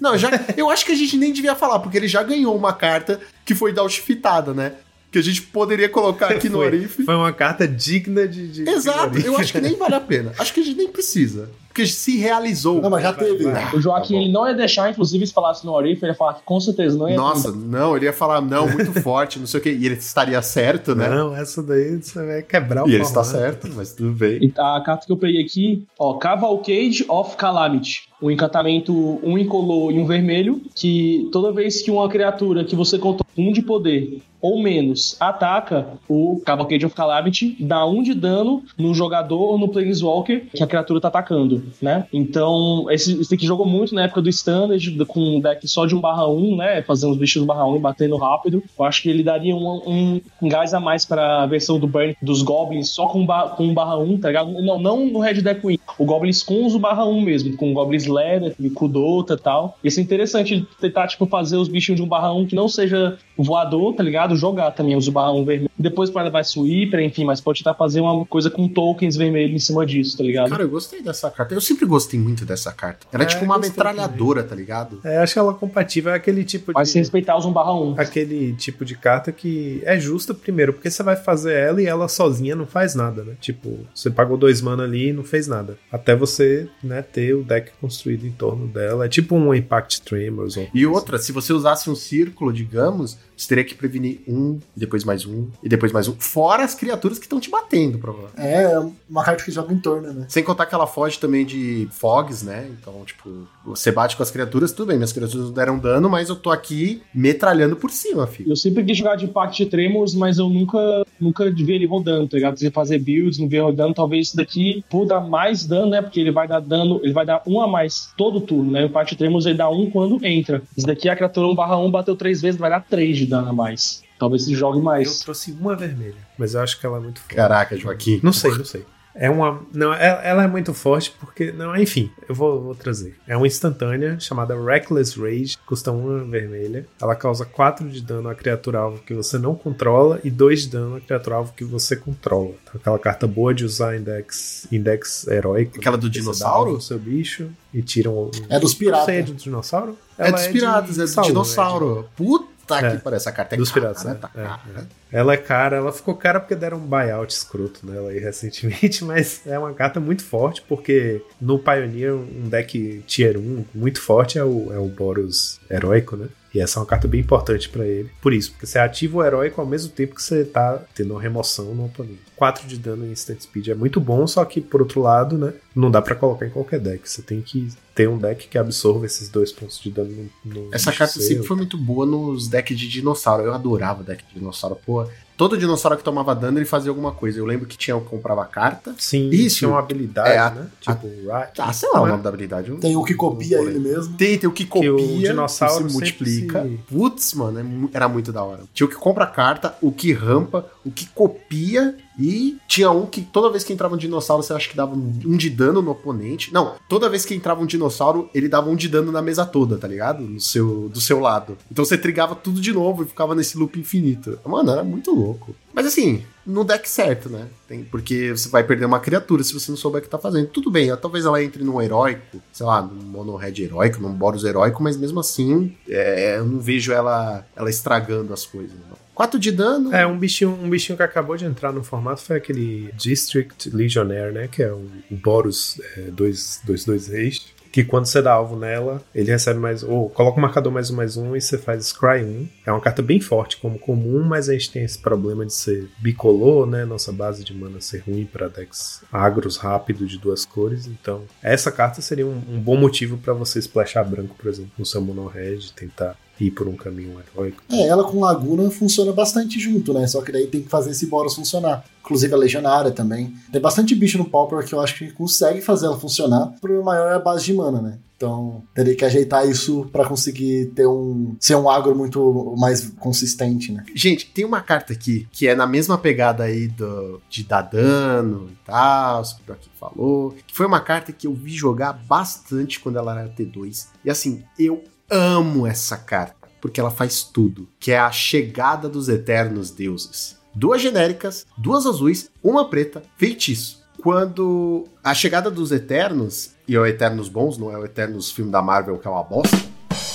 não, 0.00 0.16
já, 0.16 0.30
eu 0.56 0.68
acho 0.70 0.84
que 0.84 0.92
a 0.92 0.96
gente 0.96 1.16
nem 1.16 1.32
devia 1.32 1.54
falar, 1.54 1.78
porque 1.80 1.96
ele 1.96 2.08
já 2.08 2.22
ganhou 2.22 2.54
uma 2.54 2.72
carta 2.72 3.20
que 3.44 3.54
foi 3.54 3.74
fitada, 3.88 4.52
né? 4.52 4.72
que 5.10 5.18
a 5.18 5.22
gente 5.22 5.42
poderia 5.42 5.88
colocar 5.88 6.30
aqui 6.30 6.48
no 6.48 6.58
Orif. 6.58 7.02
Foi 7.04 7.14
uma 7.16 7.32
carta 7.32 7.66
digna 7.66 8.28
de. 8.28 8.46
de 8.46 8.68
Exato, 8.68 9.18
de 9.18 9.26
eu 9.26 9.36
acho 9.36 9.52
que 9.52 9.60
nem 9.60 9.74
vale 9.76 9.94
a 9.96 10.00
pena. 10.00 10.32
Acho 10.38 10.54
que 10.54 10.60
a 10.60 10.62
gente 10.62 10.76
nem 10.76 10.88
precisa. 10.88 11.50
Porque 11.80 11.86
se 11.86 12.18
realizou. 12.18 12.80
Não, 12.80 12.90
mas 12.90 13.02
já 13.02 13.12
teve. 13.12 13.48
Ah, 13.48 13.70
o 13.74 13.80
Joaquim, 13.80 14.14
tá 14.14 14.20
ele 14.20 14.32
não 14.32 14.46
ia 14.46 14.54
deixar, 14.54 14.90
inclusive, 14.90 15.26
se 15.26 15.32
falasse 15.32 15.64
no 15.64 15.72
Orif, 15.72 16.02
ele 16.02 16.12
ia 16.12 16.16
falar 16.16 16.34
que 16.34 16.42
com 16.42 16.60
certeza 16.60 16.96
não 16.98 17.08
ia. 17.08 17.16
Nossa, 17.16 17.50
não, 17.52 17.96
ele 17.96 18.06
ia 18.06 18.12
falar 18.12 18.40
não, 18.40 18.68
muito 18.68 18.92
forte, 19.00 19.38
não 19.38 19.46
sei 19.46 19.60
o 19.60 19.62
quê. 19.62 19.76
E 19.78 19.86
ele 19.86 19.94
estaria 19.94 20.40
certo, 20.42 20.94
né? 20.94 21.08
Não, 21.08 21.34
essa 21.34 21.62
daí 21.62 22.02
você 22.02 22.24
vai 22.24 22.42
quebrar 22.42 22.84
o 22.84 22.88
E 22.88 22.94
ele 22.94 23.02
está 23.02 23.24
certo, 23.24 23.68
mas 23.74 23.92
tudo 23.92 24.12
bem. 24.12 24.38
E 24.42 24.52
a 24.58 24.80
carta 24.84 25.06
que 25.06 25.12
eu 25.12 25.16
peguei 25.16 25.42
aqui, 25.42 25.86
ó, 25.98 26.14
Cavalcade 26.14 27.04
of 27.08 27.36
Calamity. 27.36 28.10
Um 28.20 28.30
encantamento, 28.30 28.92
um 29.22 29.38
incolor 29.38 29.92
e 29.92 29.98
um 29.98 30.06
vermelho, 30.06 30.60
que 30.74 31.28
toda 31.32 31.52
vez 31.52 31.80
que 31.80 31.90
uma 31.90 32.06
criatura 32.06 32.64
que 32.64 32.76
você 32.76 32.98
contou 32.98 33.24
um 33.36 33.50
de 33.50 33.62
poder 33.62 34.20
ou 34.40 34.62
menos 34.62 35.16
ataca 35.20 35.98
o 36.08 36.40
Cavalcade 36.44 36.86
of 36.86 36.94
Calamity, 36.94 37.56
dá 37.60 37.84
um 37.86 38.02
de 38.02 38.14
dano 38.14 38.62
no 38.76 38.94
jogador 38.94 39.40
ou 39.40 39.58
no 39.58 39.68
Planeswalker 39.68 40.46
que 40.52 40.62
a 40.62 40.66
criatura 40.66 41.00
tá 41.00 41.08
atacando, 41.08 41.62
né? 41.80 42.06
Então, 42.12 42.86
esse, 42.90 43.20
esse 43.20 43.34
aqui 43.34 43.46
jogou 43.46 43.66
muito 43.66 43.94
na 43.94 44.04
época 44.04 44.22
do 44.22 44.28
Standard, 44.28 45.04
com 45.06 45.20
um 45.20 45.40
deck 45.40 45.66
só 45.68 45.86
de 45.86 45.94
1 45.94 46.00
barra 46.00 46.28
1, 46.28 46.56
né? 46.56 46.82
Fazendo 46.82 47.12
os 47.12 47.18
bichos 47.18 47.42
1 47.42 47.46
barra 47.46 47.66
1 47.66 47.76
e 47.76 47.78
batendo 47.78 48.16
rápido. 48.16 48.62
Eu 48.78 48.84
acho 48.84 49.02
que 49.02 49.10
ele 49.10 49.22
daria 49.22 49.54
um, 49.54 50.20
um 50.40 50.48
gás 50.48 50.74
a 50.74 50.80
mais 50.80 51.04
pra 51.04 51.46
versão 51.46 51.78
do 51.78 51.86
Burn 51.86 52.16
dos 52.22 52.42
Goblins 52.42 52.90
só 52.90 53.06
com, 53.06 53.26
com 53.26 53.64
1 53.64 53.74
barra 53.74 53.98
1, 53.98 54.18
tá 54.18 54.28
ligado? 54.28 54.50
Não, 54.50 54.78
não 54.78 55.06
no 55.06 55.20
Red 55.20 55.42
Deck 55.42 55.66
Win. 55.66 55.78
O 55.98 56.04
Goblins 56.04 56.42
com 56.42 56.66
os 56.66 56.74
1 56.74 56.78
barra 56.78 57.04
1 57.04 57.20
mesmo, 57.20 57.56
com 57.56 57.72
Goblins 57.72 58.06
Leather, 58.06 58.54
Kudota 58.74 59.34
e 59.34 59.36
tal. 59.38 59.78
Isso 59.82 60.00
é 60.00 60.02
interessante 60.02 60.66
tentar, 60.80 61.06
tipo, 61.08 61.26
fazer 61.26 61.56
os 61.56 61.68
bichos 61.68 61.96
de 61.96 62.02
1 62.02 62.06
barra 62.06 62.32
1 62.32 62.46
que 62.46 62.54
não 62.54 62.68
seja 62.68 63.18
voador, 63.36 63.94
tá 63.94 64.02
ligado? 64.02 64.36
Jogar 64.36 64.70
também 64.72 64.96
os 64.96 65.08
barra 65.08 65.32
1 65.32 65.44
vermelho. 65.44 65.70
Depois 65.78 66.10
para 66.10 66.22
levar 66.22 66.44
sweeper, 66.44 67.00
enfim, 67.00 67.24
mas 67.24 67.40
pode 67.40 67.60
tentar 67.60 67.74
fazer 67.74 68.00
uma 68.00 68.24
coisa 68.26 68.50
com 68.50 68.68
tokens 68.68 69.16
vermelhos 69.16 69.54
em 69.54 69.58
cima 69.58 69.86
disso, 69.86 70.16
tá 70.16 70.24
ligado? 70.24 70.50
Cara, 70.50 70.62
eu 70.62 70.68
gostei 70.68 71.02
dessa 71.02 71.30
carta. 71.30 71.49
Eu 71.54 71.60
sempre 71.60 71.86
gostei 71.86 72.18
muito 72.18 72.44
dessa 72.44 72.72
carta. 72.72 73.06
Ela 73.12 73.24
é, 73.24 73.26
é 73.26 73.28
tipo 73.28 73.44
uma 73.44 73.58
metralhadora, 73.58 74.42
também. 74.42 74.48
tá 74.50 74.54
ligado? 74.56 75.00
É, 75.04 75.18
acho 75.18 75.32
que 75.32 75.38
ela 75.38 75.52
é 75.52 75.54
compatível, 75.54 76.12
é 76.12 76.14
aquele 76.16 76.44
tipo 76.44 76.72
Vai 76.72 76.84
de... 76.84 76.90
se 76.90 76.98
respeitar 76.98 77.36
os 77.36 77.44
1 77.44 77.52
barra 77.52 77.74
1. 77.74 77.94
Aquele 77.98 78.52
tipo 78.54 78.84
de 78.84 78.96
carta 78.96 79.32
que 79.32 79.82
é 79.84 79.98
justa, 79.98 80.34
primeiro, 80.34 80.72
porque 80.72 80.90
você 80.90 81.02
vai 81.02 81.16
fazer 81.16 81.54
ela 81.54 81.82
e 81.82 81.86
ela 81.86 82.08
sozinha 82.08 82.54
não 82.54 82.66
faz 82.66 82.94
nada, 82.94 83.24
né? 83.24 83.34
Tipo, 83.40 83.78
você 83.94 84.10
pagou 84.10 84.36
dois 84.36 84.60
mana 84.60 84.84
ali 84.84 85.08
e 85.08 85.12
não 85.12 85.24
fez 85.24 85.46
nada. 85.46 85.78
Até 85.90 86.14
você, 86.14 86.68
né, 86.82 87.02
ter 87.02 87.34
o 87.34 87.42
deck 87.42 87.72
construído 87.80 88.26
em 88.26 88.32
torno 88.32 88.66
dela. 88.66 89.06
É 89.06 89.08
tipo 89.08 89.34
um 89.34 89.54
Impact 89.54 90.02
Tremors. 90.02 90.56
e 90.74 90.86
outra, 90.86 91.16
assim. 91.16 91.26
se 91.26 91.32
você 91.32 91.52
usasse 91.52 91.88
um 91.90 91.94
círculo, 91.94 92.52
digamos, 92.52 93.18
você 93.40 93.48
teria 93.48 93.64
que 93.64 93.74
prevenir 93.74 94.20
um, 94.28 94.58
depois 94.76 95.02
mais 95.02 95.24
um, 95.24 95.48
e 95.62 95.68
depois 95.68 95.92
mais 95.92 96.06
um. 96.06 96.14
Fora 96.18 96.62
as 96.62 96.74
criaturas 96.74 97.18
que 97.18 97.24
estão 97.24 97.40
te 97.40 97.50
batendo, 97.50 97.98
provavelmente. 97.98 98.38
É, 98.38 98.78
uma 99.08 99.24
carta 99.24 99.42
que 99.42 99.50
joga 99.50 99.72
em 99.72 99.78
torno, 99.78 100.12
né? 100.12 100.26
Sem 100.28 100.44
contar 100.44 100.66
que 100.66 100.74
ela 100.74 100.86
foge 100.86 101.18
também 101.18 101.46
de 101.46 101.88
fogs, 101.90 102.42
né? 102.42 102.68
Então, 102.70 103.02
tipo, 103.06 103.48
você 103.64 103.90
bate 103.90 104.16
com 104.16 104.22
as 104.22 104.30
criaturas, 104.30 104.72
tudo 104.72 104.88
bem, 104.88 104.96
minhas 104.96 105.12
criaturas 105.12 105.46
não 105.46 105.52
deram 105.52 105.78
dano, 105.78 106.10
mas 106.10 106.28
eu 106.28 106.36
tô 106.36 106.50
aqui 106.50 107.02
metralhando 107.14 107.76
por 107.76 107.90
cima, 107.90 108.26
filho. 108.26 108.50
Eu 108.50 108.56
sempre 108.56 108.84
quis 108.84 108.98
jogar 108.98 109.16
de 109.16 109.26
Pact 109.26 109.64
Tremors, 109.66 110.14
mas 110.14 110.38
eu 110.38 110.48
nunca, 110.48 111.06
nunca 111.18 111.50
vi 111.50 111.72
ele 111.72 111.86
rodando, 111.86 112.28
tá 112.28 112.36
ligado? 112.36 112.58
Você 112.58 112.70
fazer 112.70 112.98
builds, 112.98 113.38
não 113.38 113.48
ver 113.48 113.60
rodando, 113.60 113.94
talvez 113.94 114.28
isso 114.28 114.36
daqui 114.36 114.84
por 114.90 115.06
dar 115.06 115.20
mais 115.20 115.66
dano, 115.66 115.90
né? 115.90 116.02
Porque 116.02 116.20
ele 116.20 116.30
vai 116.30 116.46
dar 116.46 116.60
dano, 116.60 117.00
ele 117.02 117.12
vai 117.12 117.24
dar 117.24 117.42
um 117.46 117.60
a 117.60 117.66
mais 117.66 118.12
todo 118.18 118.40
turno, 118.40 118.70
né? 118.70 118.84
O 118.84 118.90
Pact 118.90 119.16
Tremors 119.16 119.46
ele 119.46 119.56
dá 119.56 119.70
um 119.70 119.90
quando 119.90 120.24
entra. 120.24 120.62
Isso 120.76 120.86
daqui 120.86 121.08
a 121.08 121.16
criatura 121.16 121.46
1 121.46 121.54
barra 121.54 121.78
1 121.78 121.90
bateu 121.90 122.14
três 122.14 122.42
vezes, 122.42 122.60
vai 122.60 122.68
dar 122.68 122.80
três 122.80 123.16
de 123.16 123.29
dano 123.30 123.48
a 123.48 123.52
mais. 123.52 124.02
Talvez 124.18 124.44
se 124.44 124.54
jogue 124.54 124.78
Eu 124.78 124.82
mais. 124.84 125.18
trouxe 125.20 125.52
uma 125.52 125.74
vermelha, 125.74 126.18
mas 126.36 126.54
eu 126.54 126.60
acho 126.60 126.78
que 126.78 126.84
ela 126.84 126.98
é 126.98 127.00
muito 127.00 127.20
forte. 127.20 127.34
Caraca, 127.36 127.76
Joaquim. 127.76 128.20
Não 128.22 128.32
sei, 128.32 128.50
não 128.56 128.64
sei. 128.64 128.84
É 129.12 129.28
uma. 129.28 129.60
Não, 129.74 129.92
ela, 129.92 130.22
ela 130.22 130.44
é 130.44 130.46
muito 130.46 130.72
forte 130.72 131.12
porque. 131.18 131.50
Não, 131.50 131.74
enfim, 131.76 132.10
eu 132.28 132.34
vou, 132.34 132.62
vou 132.62 132.74
trazer. 132.76 133.16
É 133.26 133.36
uma 133.36 133.46
instantânea 133.46 134.20
chamada 134.20 134.54
Reckless 134.54 135.18
Rage, 135.20 135.58
custa 135.66 135.90
uma 135.90 136.22
vermelha. 136.24 136.86
Ela 137.02 137.16
causa 137.16 137.44
4 137.44 137.88
de 137.88 138.02
dano 138.02 138.28
a 138.28 138.34
criatura 138.36 138.78
alvo 138.78 139.02
que 139.02 139.12
você 139.12 139.36
não 139.36 139.54
controla 139.56 140.20
e 140.22 140.30
2 140.30 140.62
de 140.62 140.68
dano 140.68 140.96
a 140.96 141.00
criatura 141.00 141.36
alvo 141.36 141.52
que 141.54 141.64
você 141.64 141.96
controla. 141.96 142.52
Então, 142.62 142.80
aquela 142.80 142.98
carta 143.00 143.26
boa 143.26 143.52
de 143.52 143.64
usar 143.64 143.96
index, 143.96 144.68
index 144.70 145.26
heróico. 145.26 145.78
Aquela 145.78 145.98
do 145.98 146.06
Você 146.06 146.20
dinossauro? 146.20 146.72
no 146.74 146.80
seu 146.80 146.98
bicho 146.98 147.50
e 147.74 147.82
tira 147.82 148.08
um. 148.10 148.30
É 148.48 148.60
dos 148.60 148.72
Não 148.74 148.78
piratas. 148.78 149.06
sei, 149.06 149.18
é 149.18 149.22
do 149.22 149.34
dinossauro? 149.34 149.98
É 150.16 150.28
Ela 150.28 150.36
dos 150.36 150.46
piratas, 150.46 150.98
é 150.98 151.02
do 151.02 151.08
sauro, 151.08 151.28
dinossauro. 151.28 152.08
Puta 152.14 152.49
É. 152.78 152.90
que 152.90 152.98
pariu. 152.98 153.16
Essa 153.16 153.32
carta 153.32 153.54
é 153.54 153.58
Dos 153.58 153.70
cara, 153.70 153.80
piratas, 153.88 154.04
né? 154.04 154.14
tá 154.20 154.30
É, 154.34 154.42
cara. 154.42 154.60
é. 154.76 155.18
Ela 155.18 155.34
é 155.34 155.36
cara, 155.36 155.76
ela 155.76 155.92
ficou 155.92 156.14
cara 156.14 156.38
porque 156.38 156.54
deram 156.54 156.78
um 156.78 156.86
buyout 156.86 157.32
escroto 157.32 157.84
nela 157.84 158.10
aí 158.10 158.18
recentemente, 158.18 159.02
mas 159.04 159.42
é 159.46 159.58
uma 159.58 159.72
carta 159.74 159.98
muito 159.98 160.22
forte, 160.22 160.62
porque 160.68 161.22
no 161.40 161.58
Pioneer, 161.58 162.14
um 162.14 162.48
deck 162.48 163.02
tier 163.06 163.36
1 163.36 163.64
muito 163.74 164.00
forte 164.00 164.38
é 164.38 164.44
o, 164.44 164.72
é 164.72 164.78
o 164.78 164.86
Boros 164.86 165.60
heróico, 165.68 166.16
né? 166.16 166.28
E 166.54 166.60
essa 166.60 166.78
é 166.78 166.80
uma 166.80 166.86
carta 166.86 167.06
bem 167.06 167.20
importante 167.20 167.68
pra 167.68 167.86
ele. 167.86 168.10
Por 168.20 168.32
isso, 168.32 168.52
porque 168.52 168.66
você 168.66 168.78
ativa 168.78 169.18
o 169.18 169.24
heróico 169.24 169.60
ao 169.60 169.66
mesmo 169.66 169.90
tempo 169.90 170.14
que 170.14 170.22
você 170.22 170.44
tá 170.44 170.82
tendo 170.94 171.12
uma 171.12 171.20
remoção 171.22 171.74
no 171.74 171.86
oponente. 171.86 172.20
4 172.36 172.66
de 172.66 172.78
dano 172.78 173.06
em 173.06 173.12
instant 173.12 173.40
speed 173.40 173.68
é 173.68 173.74
muito 173.74 174.00
bom, 174.00 174.26
só 174.26 174.44
que 174.44 174.60
por 174.60 174.80
outro 174.80 175.00
lado, 175.00 175.36
né? 175.36 175.52
Não 175.76 175.90
dá 175.90 176.00
pra 176.00 176.14
colocar 176.14 176.46
em 176.46 176.50
qualquer 176.50 176.80
deck. 176.80 177.08
Você 177.08 177.22
tem 177.22 177.40
que 177.40 177.68
ter 177.94 178.08
um 178.08 178.18
deck 178.18 178.48
que 178.48 178.58
absorva 178.58 179.06
esses 179.06 179.28
dois 179.28 179.52
pontos 179.52 179.78
de 179.78 179.90
dano 179.90 180.30
no, 180.44 180.54
no 180.54 180.74
Essa 180.74 180.92
carta 180.92 181.20
sempre 181.20 181.46
foi 181.46 181.56
muito 181.56 181.76
boa 181.76 182.06
nos 182.06 182.48
decks 182.48 182.78
de 182.78 182.88
dinossauro. 182.88 183.44
Eu 183.44 183.54
adorava 183.54 184.02
deck 184.02 184.24
de 184.26 184.40
dinossauro. 184.40 184.76
Pô, 184.84 185.06
todo 185.40 185.56
dinossauro 185.56 185.96
que 185.96 186.04
tomava 186.04 186.34
dano, 186.34 186.58
ele 186.58 186.66
fazia 186.66 186.90
alguma 186.90 187.12
coisa. 187.12 187.38
Eu 187.38 187.46
lembro 187.46 187.64
que 187.66 187.74
tinha 187.78 187.98
que 187.98 188.04
comprava 188.06 188.44
carta. 188.44 188.94
Sim, 188.98 189.30
Isso. 189.30 189.56
tinha 189.60 189.70
uma 189.70 189.78
habilidade, 189.78 190.28
É, 190.28 190.38
a- 190.38 190.50
né? 190.50 190.66
Tipo, 190.78 191.06
Right. 191.06 191.52
Ah, 191.58 191.72
sei 191.72 191.88
lá 191.88 191.94
o 191.94 191.98
Não 192.00 192.06
é? 192.08 192.10
nome 192.10 192.22
da 192.22 192.28
habilidade. 192.28 192.68
eu- 192.68 192.76
Tem 192.78 192.94
o 192.94 193.02
que 193.02 193.14
copia 193.14 193.58
ele 193.58 193.78
mesmo. 193.78 194.14
Tem, 194.18 194.36
tem 194.38 194.46
o 194.50 194.52
que 194.52 194.66
copia, 194.66 194.94
o 194.94 194.98
dinossauro 195.18 195.88
se 195.88 195.94
multiplica. 195.94 196.62
se- 196.62 196.78
Putz, 196.90 197.32
mano, 197.32 197.58
é 197.58 197.96
era 197.96 198.06
muito 198.06 198.30
da 198.30 198.44
hora. 198.44 198.60
Tinha 198.74 198.86
o 198.86 198.90
que 198.90 198.96
compra 198.96 199.26
carta, 199.26 199.74
o 199.80 199.90
que 199.90 200.12
rampa, 200.12 200.66
o 200.84 200.90
que 200.90 201.06
copia 201.06 201.96
e 202.18 202.58
tinha 202.68 202.90
um 202.90 203.06
que 203.06 203.22
toda 203.22 203.50
vez 203.50 203.64
que 203.64 203.72
entrava 203.72 203.94
um 203.94 203.98
dinossauro, 203.98 204.42
você 204.42 204.52
acha 204.52 204.68
que 204.68 204.76
dava 204.76 204.94
um 204.94 205.36
de 205.36 205.48
dano 205.48 205.80
no 205.80 205.90
oponente. 205.90 206.52
Não, 206.52 206.74
toda 206.88 207.08
vez 207.08 207.24
que 207.24 207.34
entrava 207.34 207.62
um 207.62 207.66
dinossauro, 207.66 208.28
ele 208.34 208.48
dava 208.48 208.68
um 208.68 208.76
de 208.76 208.88
dano 208.88 209.10
na 209.10 209.22
mesa 209.22 209.46
toda, 209.46 209.76
tá 209.78 209.88
ligado? 209.88 210.22
No 210.22 210.40
seu, 210.40 210.88
do 210.88 211.00
seu 211.00 211.18
lado. 211.18 211.56
Então 211.70 211.84
você 211.84 211.96
trigava 211.96 212.34
tudo 212.34 212.60
de 212.60 212.72
novo 212.72 213.02
e 213.02 213.06
ficava 213.06 213.34
nesse 213.34 213.56
loop 213.56 213.78
infinito. 213.78 214.38
Mano, 214.44 214.70
era 214.70 214.84
muito 214.84 215.14
louco. 215.14 215.54
Mas 215.72 215.86
assim, 215.86 216.22
no 216.44 216.64
deck 216.64 216.88
certo, 216.88 217.28
né? 217.28 217.46
Tem, 217.68 217.84
porque 217.84 218.30
você 218.30 218.48
vai 218.48 218.64
perder 218.64 218.84
uma 218.84 219.00
criatura 219.00 219.42
se 219.42 219.54
você 219.54 219.70
não 219.70 219.78
souber 219.78 220.00
o 220.00 220.04
que 220.04 220.10
tá 220.10 220.18
fazendo. 220.18 220.48
Tudo 220.48 220.70
bem, 220.70 220.94
talvez 220.96 221.24
ela 221.24 221.42
entre 221.42 221.62
num 221.62 221.80
heróico, 221.80 222.38
sei 222.52 222.66
lá, 222.66 222.82
num 222.82 223.02
mono 223.02 223.36
red 223.36 223.62
heróico, 223.62 224.00
num 224.02 224.12
Boros 224.12 224.44
heróico, 224.44 224.82
mas 224.82 224.96
mesmo 224.96 225.20
assim, 225.20 225.74
é, 225.88 226.38
eu 226.38 226.44
não 226.44 226.58
vejo 226.58 226.92
ela, 226.92 227.46
ela 227.54 227.70
estragando 227.70 228.34
as 228.34 228.44
coisas. 228.44 228.76
Não. 228.76 229.09
4 229.20 229.38
de 229.38 229.52
dano. 229.52 229.94
É, 229.94 230.06
um 230.06 230.18
bichinho, 230.18 230.50
um 230.50 230.70
bichinho 230.70 230.96
que 230.96 231.02
acabou 231.02 231.36
de 231.36 231.44
entrar 231.44 231.74
no 231.74 231.84
formato 231.84 232.22
foi 232.22 232.38
aquele 232.38 232.90
District 232.96 233.68
Legionnaire, 233.68 234.32
né? 234.32 234.48
Que 234.48 234.62
é 234.62 234.72
o, 234.72 234.88
Boros 235.10 235.78
222 236.10 237.08
Reis. 237.08 237.46
Que 237.70 237.84
quando 237.84 238.06
você 238.06 238.22
dá 238.22 238.32
alvo 238.32 238.56
nela, 238.56 239.02
ele 239.14 239.30
recebe 239.30 239.60
mais. 239.60 239.82
Ou 239.82 240.08
coloca 240.08 240.38
o 240.38 240.40
marcador 240.40 240.72
mais 240.72 240.90
um 240.90 240.96
mais 240.96 241.18
um 241.18 241.36
e 241.36 241.40
você 241.40 241.58
faz 241.58 241.88
Scry 241.88 242.24
1. 242.24 242.48
É 242.64 242.72
uma 242.72 242.80
carta 242.80 243.02
bem 243.02 243.20
forte 243.20 243.58
como 243.58 243.78
comum, 243.78 244.22
mas 244.22 244.48
a 244.48 244.54
gente 244.54 244.72
tem 244.72 244.84
esse 244.84 244.98
problema 244.98 245.44
de 245.44 245.52
ser 245.52 245.90
bicolor, 245.98 246.66
né? 246.66 246.86
Nossa 246.86 247.12
base 247.12 247.44
de 247.44 247.52
mana 247.52 247.78
ser 247.78 247.98
ruim 247.98 248.24
para 248.24 248.48
decks 248.48 249.02
agros 249.12 249.58
rápido 249.58 250.06
de 250.06 250.16
duas 250.16 250.46
cores. 250.46 250.86
Então, 250.86 251.24
essa 251.42 251.70
carta 251.70 252.00
seria 252.00 252.26
um, 252.26 252.42
um 252.48 252.58
bom 252.58 252.78
motivo 252.78 253.18
para 253.18 253.34
você 253.34 253.58
splashar 253.58 254.08
branco, 254.08 254.34
por 254.34 254.48
exemplo, 254.48 254.72
no 254.78 254.86
seu 254.86 255.02
mono 255.02 255.26
red, 255.26 255.58
tentar 255.76 256.16
ir 256.40 256.50
por 256.50 256.68
um 256.68 256.76
caminho 256.76 257.20
heróico. 257.20 257.62
É, 257.70 257.86
ela 257.86 258.04
com 258.04 258.20
Laguna 258.20 258.70
funciona 258.70 259.12
bastante 259.12 259.58
junto, 259.58 259.92
né? 259.92 260.06
Só 260.06 260.22
que 260.22 260.32
daí 260.32 260.46
tem 260.46 260.62
que 260.62 260.68
fazer 260.68 260.90
esse 260.90 261.06
Boros 261.06 261.34
funcionar. 261.34 261.84
Inclusive 262.00 262.34
a 262.34 262.36
Legionária 262.36 262.90
também. 262.90 263.34
Tem 263.52 263.60
bastante 263.60 263.94
bicho 263.94 264.18
no 264.18 264.24
Pauper 264.24 264.64
que 264.64 264.74
eu 264.74 264.80
acho 264.80 264.96
que 264.96 265.12
consegue 265.12 265.60
fazer 265.60 265.86
ela 265.86 265.98
funcionar. 265.98 266.54
O 266.56 266.60
problema 266.60 266.84
maior 266.84 267.12
é 267.12 267.16
a 267.16 267.20
base 267.20 267.44
de 267.44 267.52
mana, 267.52 267.80
né? 267.80 267.98
Então 268.20 268.62
teria 268.74 268.94
que 268.94 269.02
ajeitar 269.02 269.48
isso 269.48 269.88
pra 269.90 270.04
conseguir 270.04 270.66
ter 270.74 270.86
um. 270.86 271.36
ser 271.40 271.54
um 271.54 271.70
agro 271.70 271.96
muito 271.96 272.54
mais 272.58 272.90
consistente, 272.98 273.72
né? 273.72 273.82
Gente, 273.94 274.26
tem 274.26 274.44
uma 274.44 274.60
carta 274.60 274.92
aqui 274.92 275.26
que 275.32 275.48
é 275.48 275.54
na 275.54 275.66
mesma 275.66 275.96
pegada 275.96 276.44
aí 276.44 276.68
do, 276.68 277.18
de 277.30 277.44
dar 277.44 277.62
dano 277.62 278.50
e 278.50 278.66
tal, 278.66 279.22
isso 279.22 279.36
que 279.36 279.42
o 279.42 279.46
Joaquim 279.46 279.70
falou. 279.80 280.34
Que 280.46 280.54
foi 280.54 280.66
uma 280.66 280.80
carta 280.80 281.12
que 281.12 281.26
eu 281.26 281.32
vi 281.32 281.52
jogar 281.52 281.94
bastante 281.94 282.78
quando 282.78 282.98
ela 282.98 283.18
era 283.18 283.30
T2. 283.30 283.86
E 284.04 284.10
assim, 284.10 284.42
eu 284.58 284.84
amo 285.10 285.66
essa 285.66 285.96
carta, 285.96 286.48
porque 286.60 286.80
ela 286.80 286.90
faz 286.90 287.22
tudo, 287.22 287.68
que 287.78 287.90
é 287.92 287.98
a 287.98 288.12
chegada 288.12 288.88
dos 288.88 289.08
eternos 289.08 289.70
deuses. 289.70 290.38
Duas 290.54 290.80
genéricas, 290.80 291.46
duas 291.56 291.86
azuis, 291.86 292.30
uma 292.42 292.68
preta, 292.68 293.02
feitiço. 293.16 293.80
Quando 294.02 294.84
a 295.04 295.12
chegada 295.12 295.50
dos 295.50 295.70
Eternos, 295.70 296.52
e 296.66 296.74
é 296.74 296.80
o 296.80 296.86
Eternos 296.86 297.28
bons, 297.28 297.58
não 297.58 297.70
é 297.70 297.76
o 297.76 297.84
Eternos 297.84 298.30
filme 298.30 298.50
da 298.50 298.62
Marvel 298.62 298.98
que 298.98 299.06
é 299.06 299.10
uma 299.10 299.22
bosta, 299.22 299.58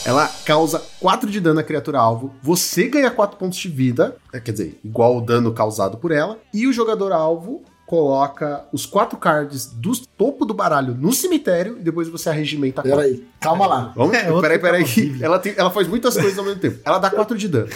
ela 0.03 0.27
causa 0.43 0.84
4 0.99 1.30
de 1.30 1.39
dano 1.39 1.59
à 1.59 1.63
criatura 1.63 1.99
alvo, 1.99 2.34
você 2.41 2.88
ganha 2.88 3.11
4 3.11 3.38
pontos 3.38 3.57
de 3.59 3.69
vida, 3.69 4.17
é, 4.34 4.39
quer 4.39 4.51
dizer, 4.51 4.80
igual 4.84 5.17
o 5.17 5.22
dano 5.22 5.53
causado 5.53 5.97
por 5.97 6.11
ela, 6.11 6.39
e 6.53 6.67
o 6.67 6.73
jogador 6.73 7.11
alvo 7.11 7.63
coloca 7.86 8.66
os 8.74 8.86
quatro 8.86 9.18
cards 9.18 9.68
do 9.68 9.95
topo 10.18 10.45
do 10.45 10.53
baralho 10.53 10.95
no 10.95 11.14
cemitério 11.14 11.78
e 11.80 11.84
depois 11.84 12.07
você 12.10 12.30
arregimenta 12.30 12.82
Pera 12.82 13.02
aí, 13.02 13.24
calma 13.40 13.68
lá. 13.68 13.94
Vamos? 13.95 14.16
É, 14.16 14.24
peraí, 14.41 14.60
peraí. 14.60 14.86
Ela, 15.22 15.40
tem, 15.40 15.53
ela 15.56 15.70
faz 15.70 15.88
muitas 15.88 16.16
coisas 16.16 16.38
ao 16.38 16.45
mesmo 16.45 16.60
tempo. 16.60 16.80
Ela 16.84 16.98
dá 16.98 17.10
4 17.10 17.38
de 17.38 17.48
dano. 17.48 17.70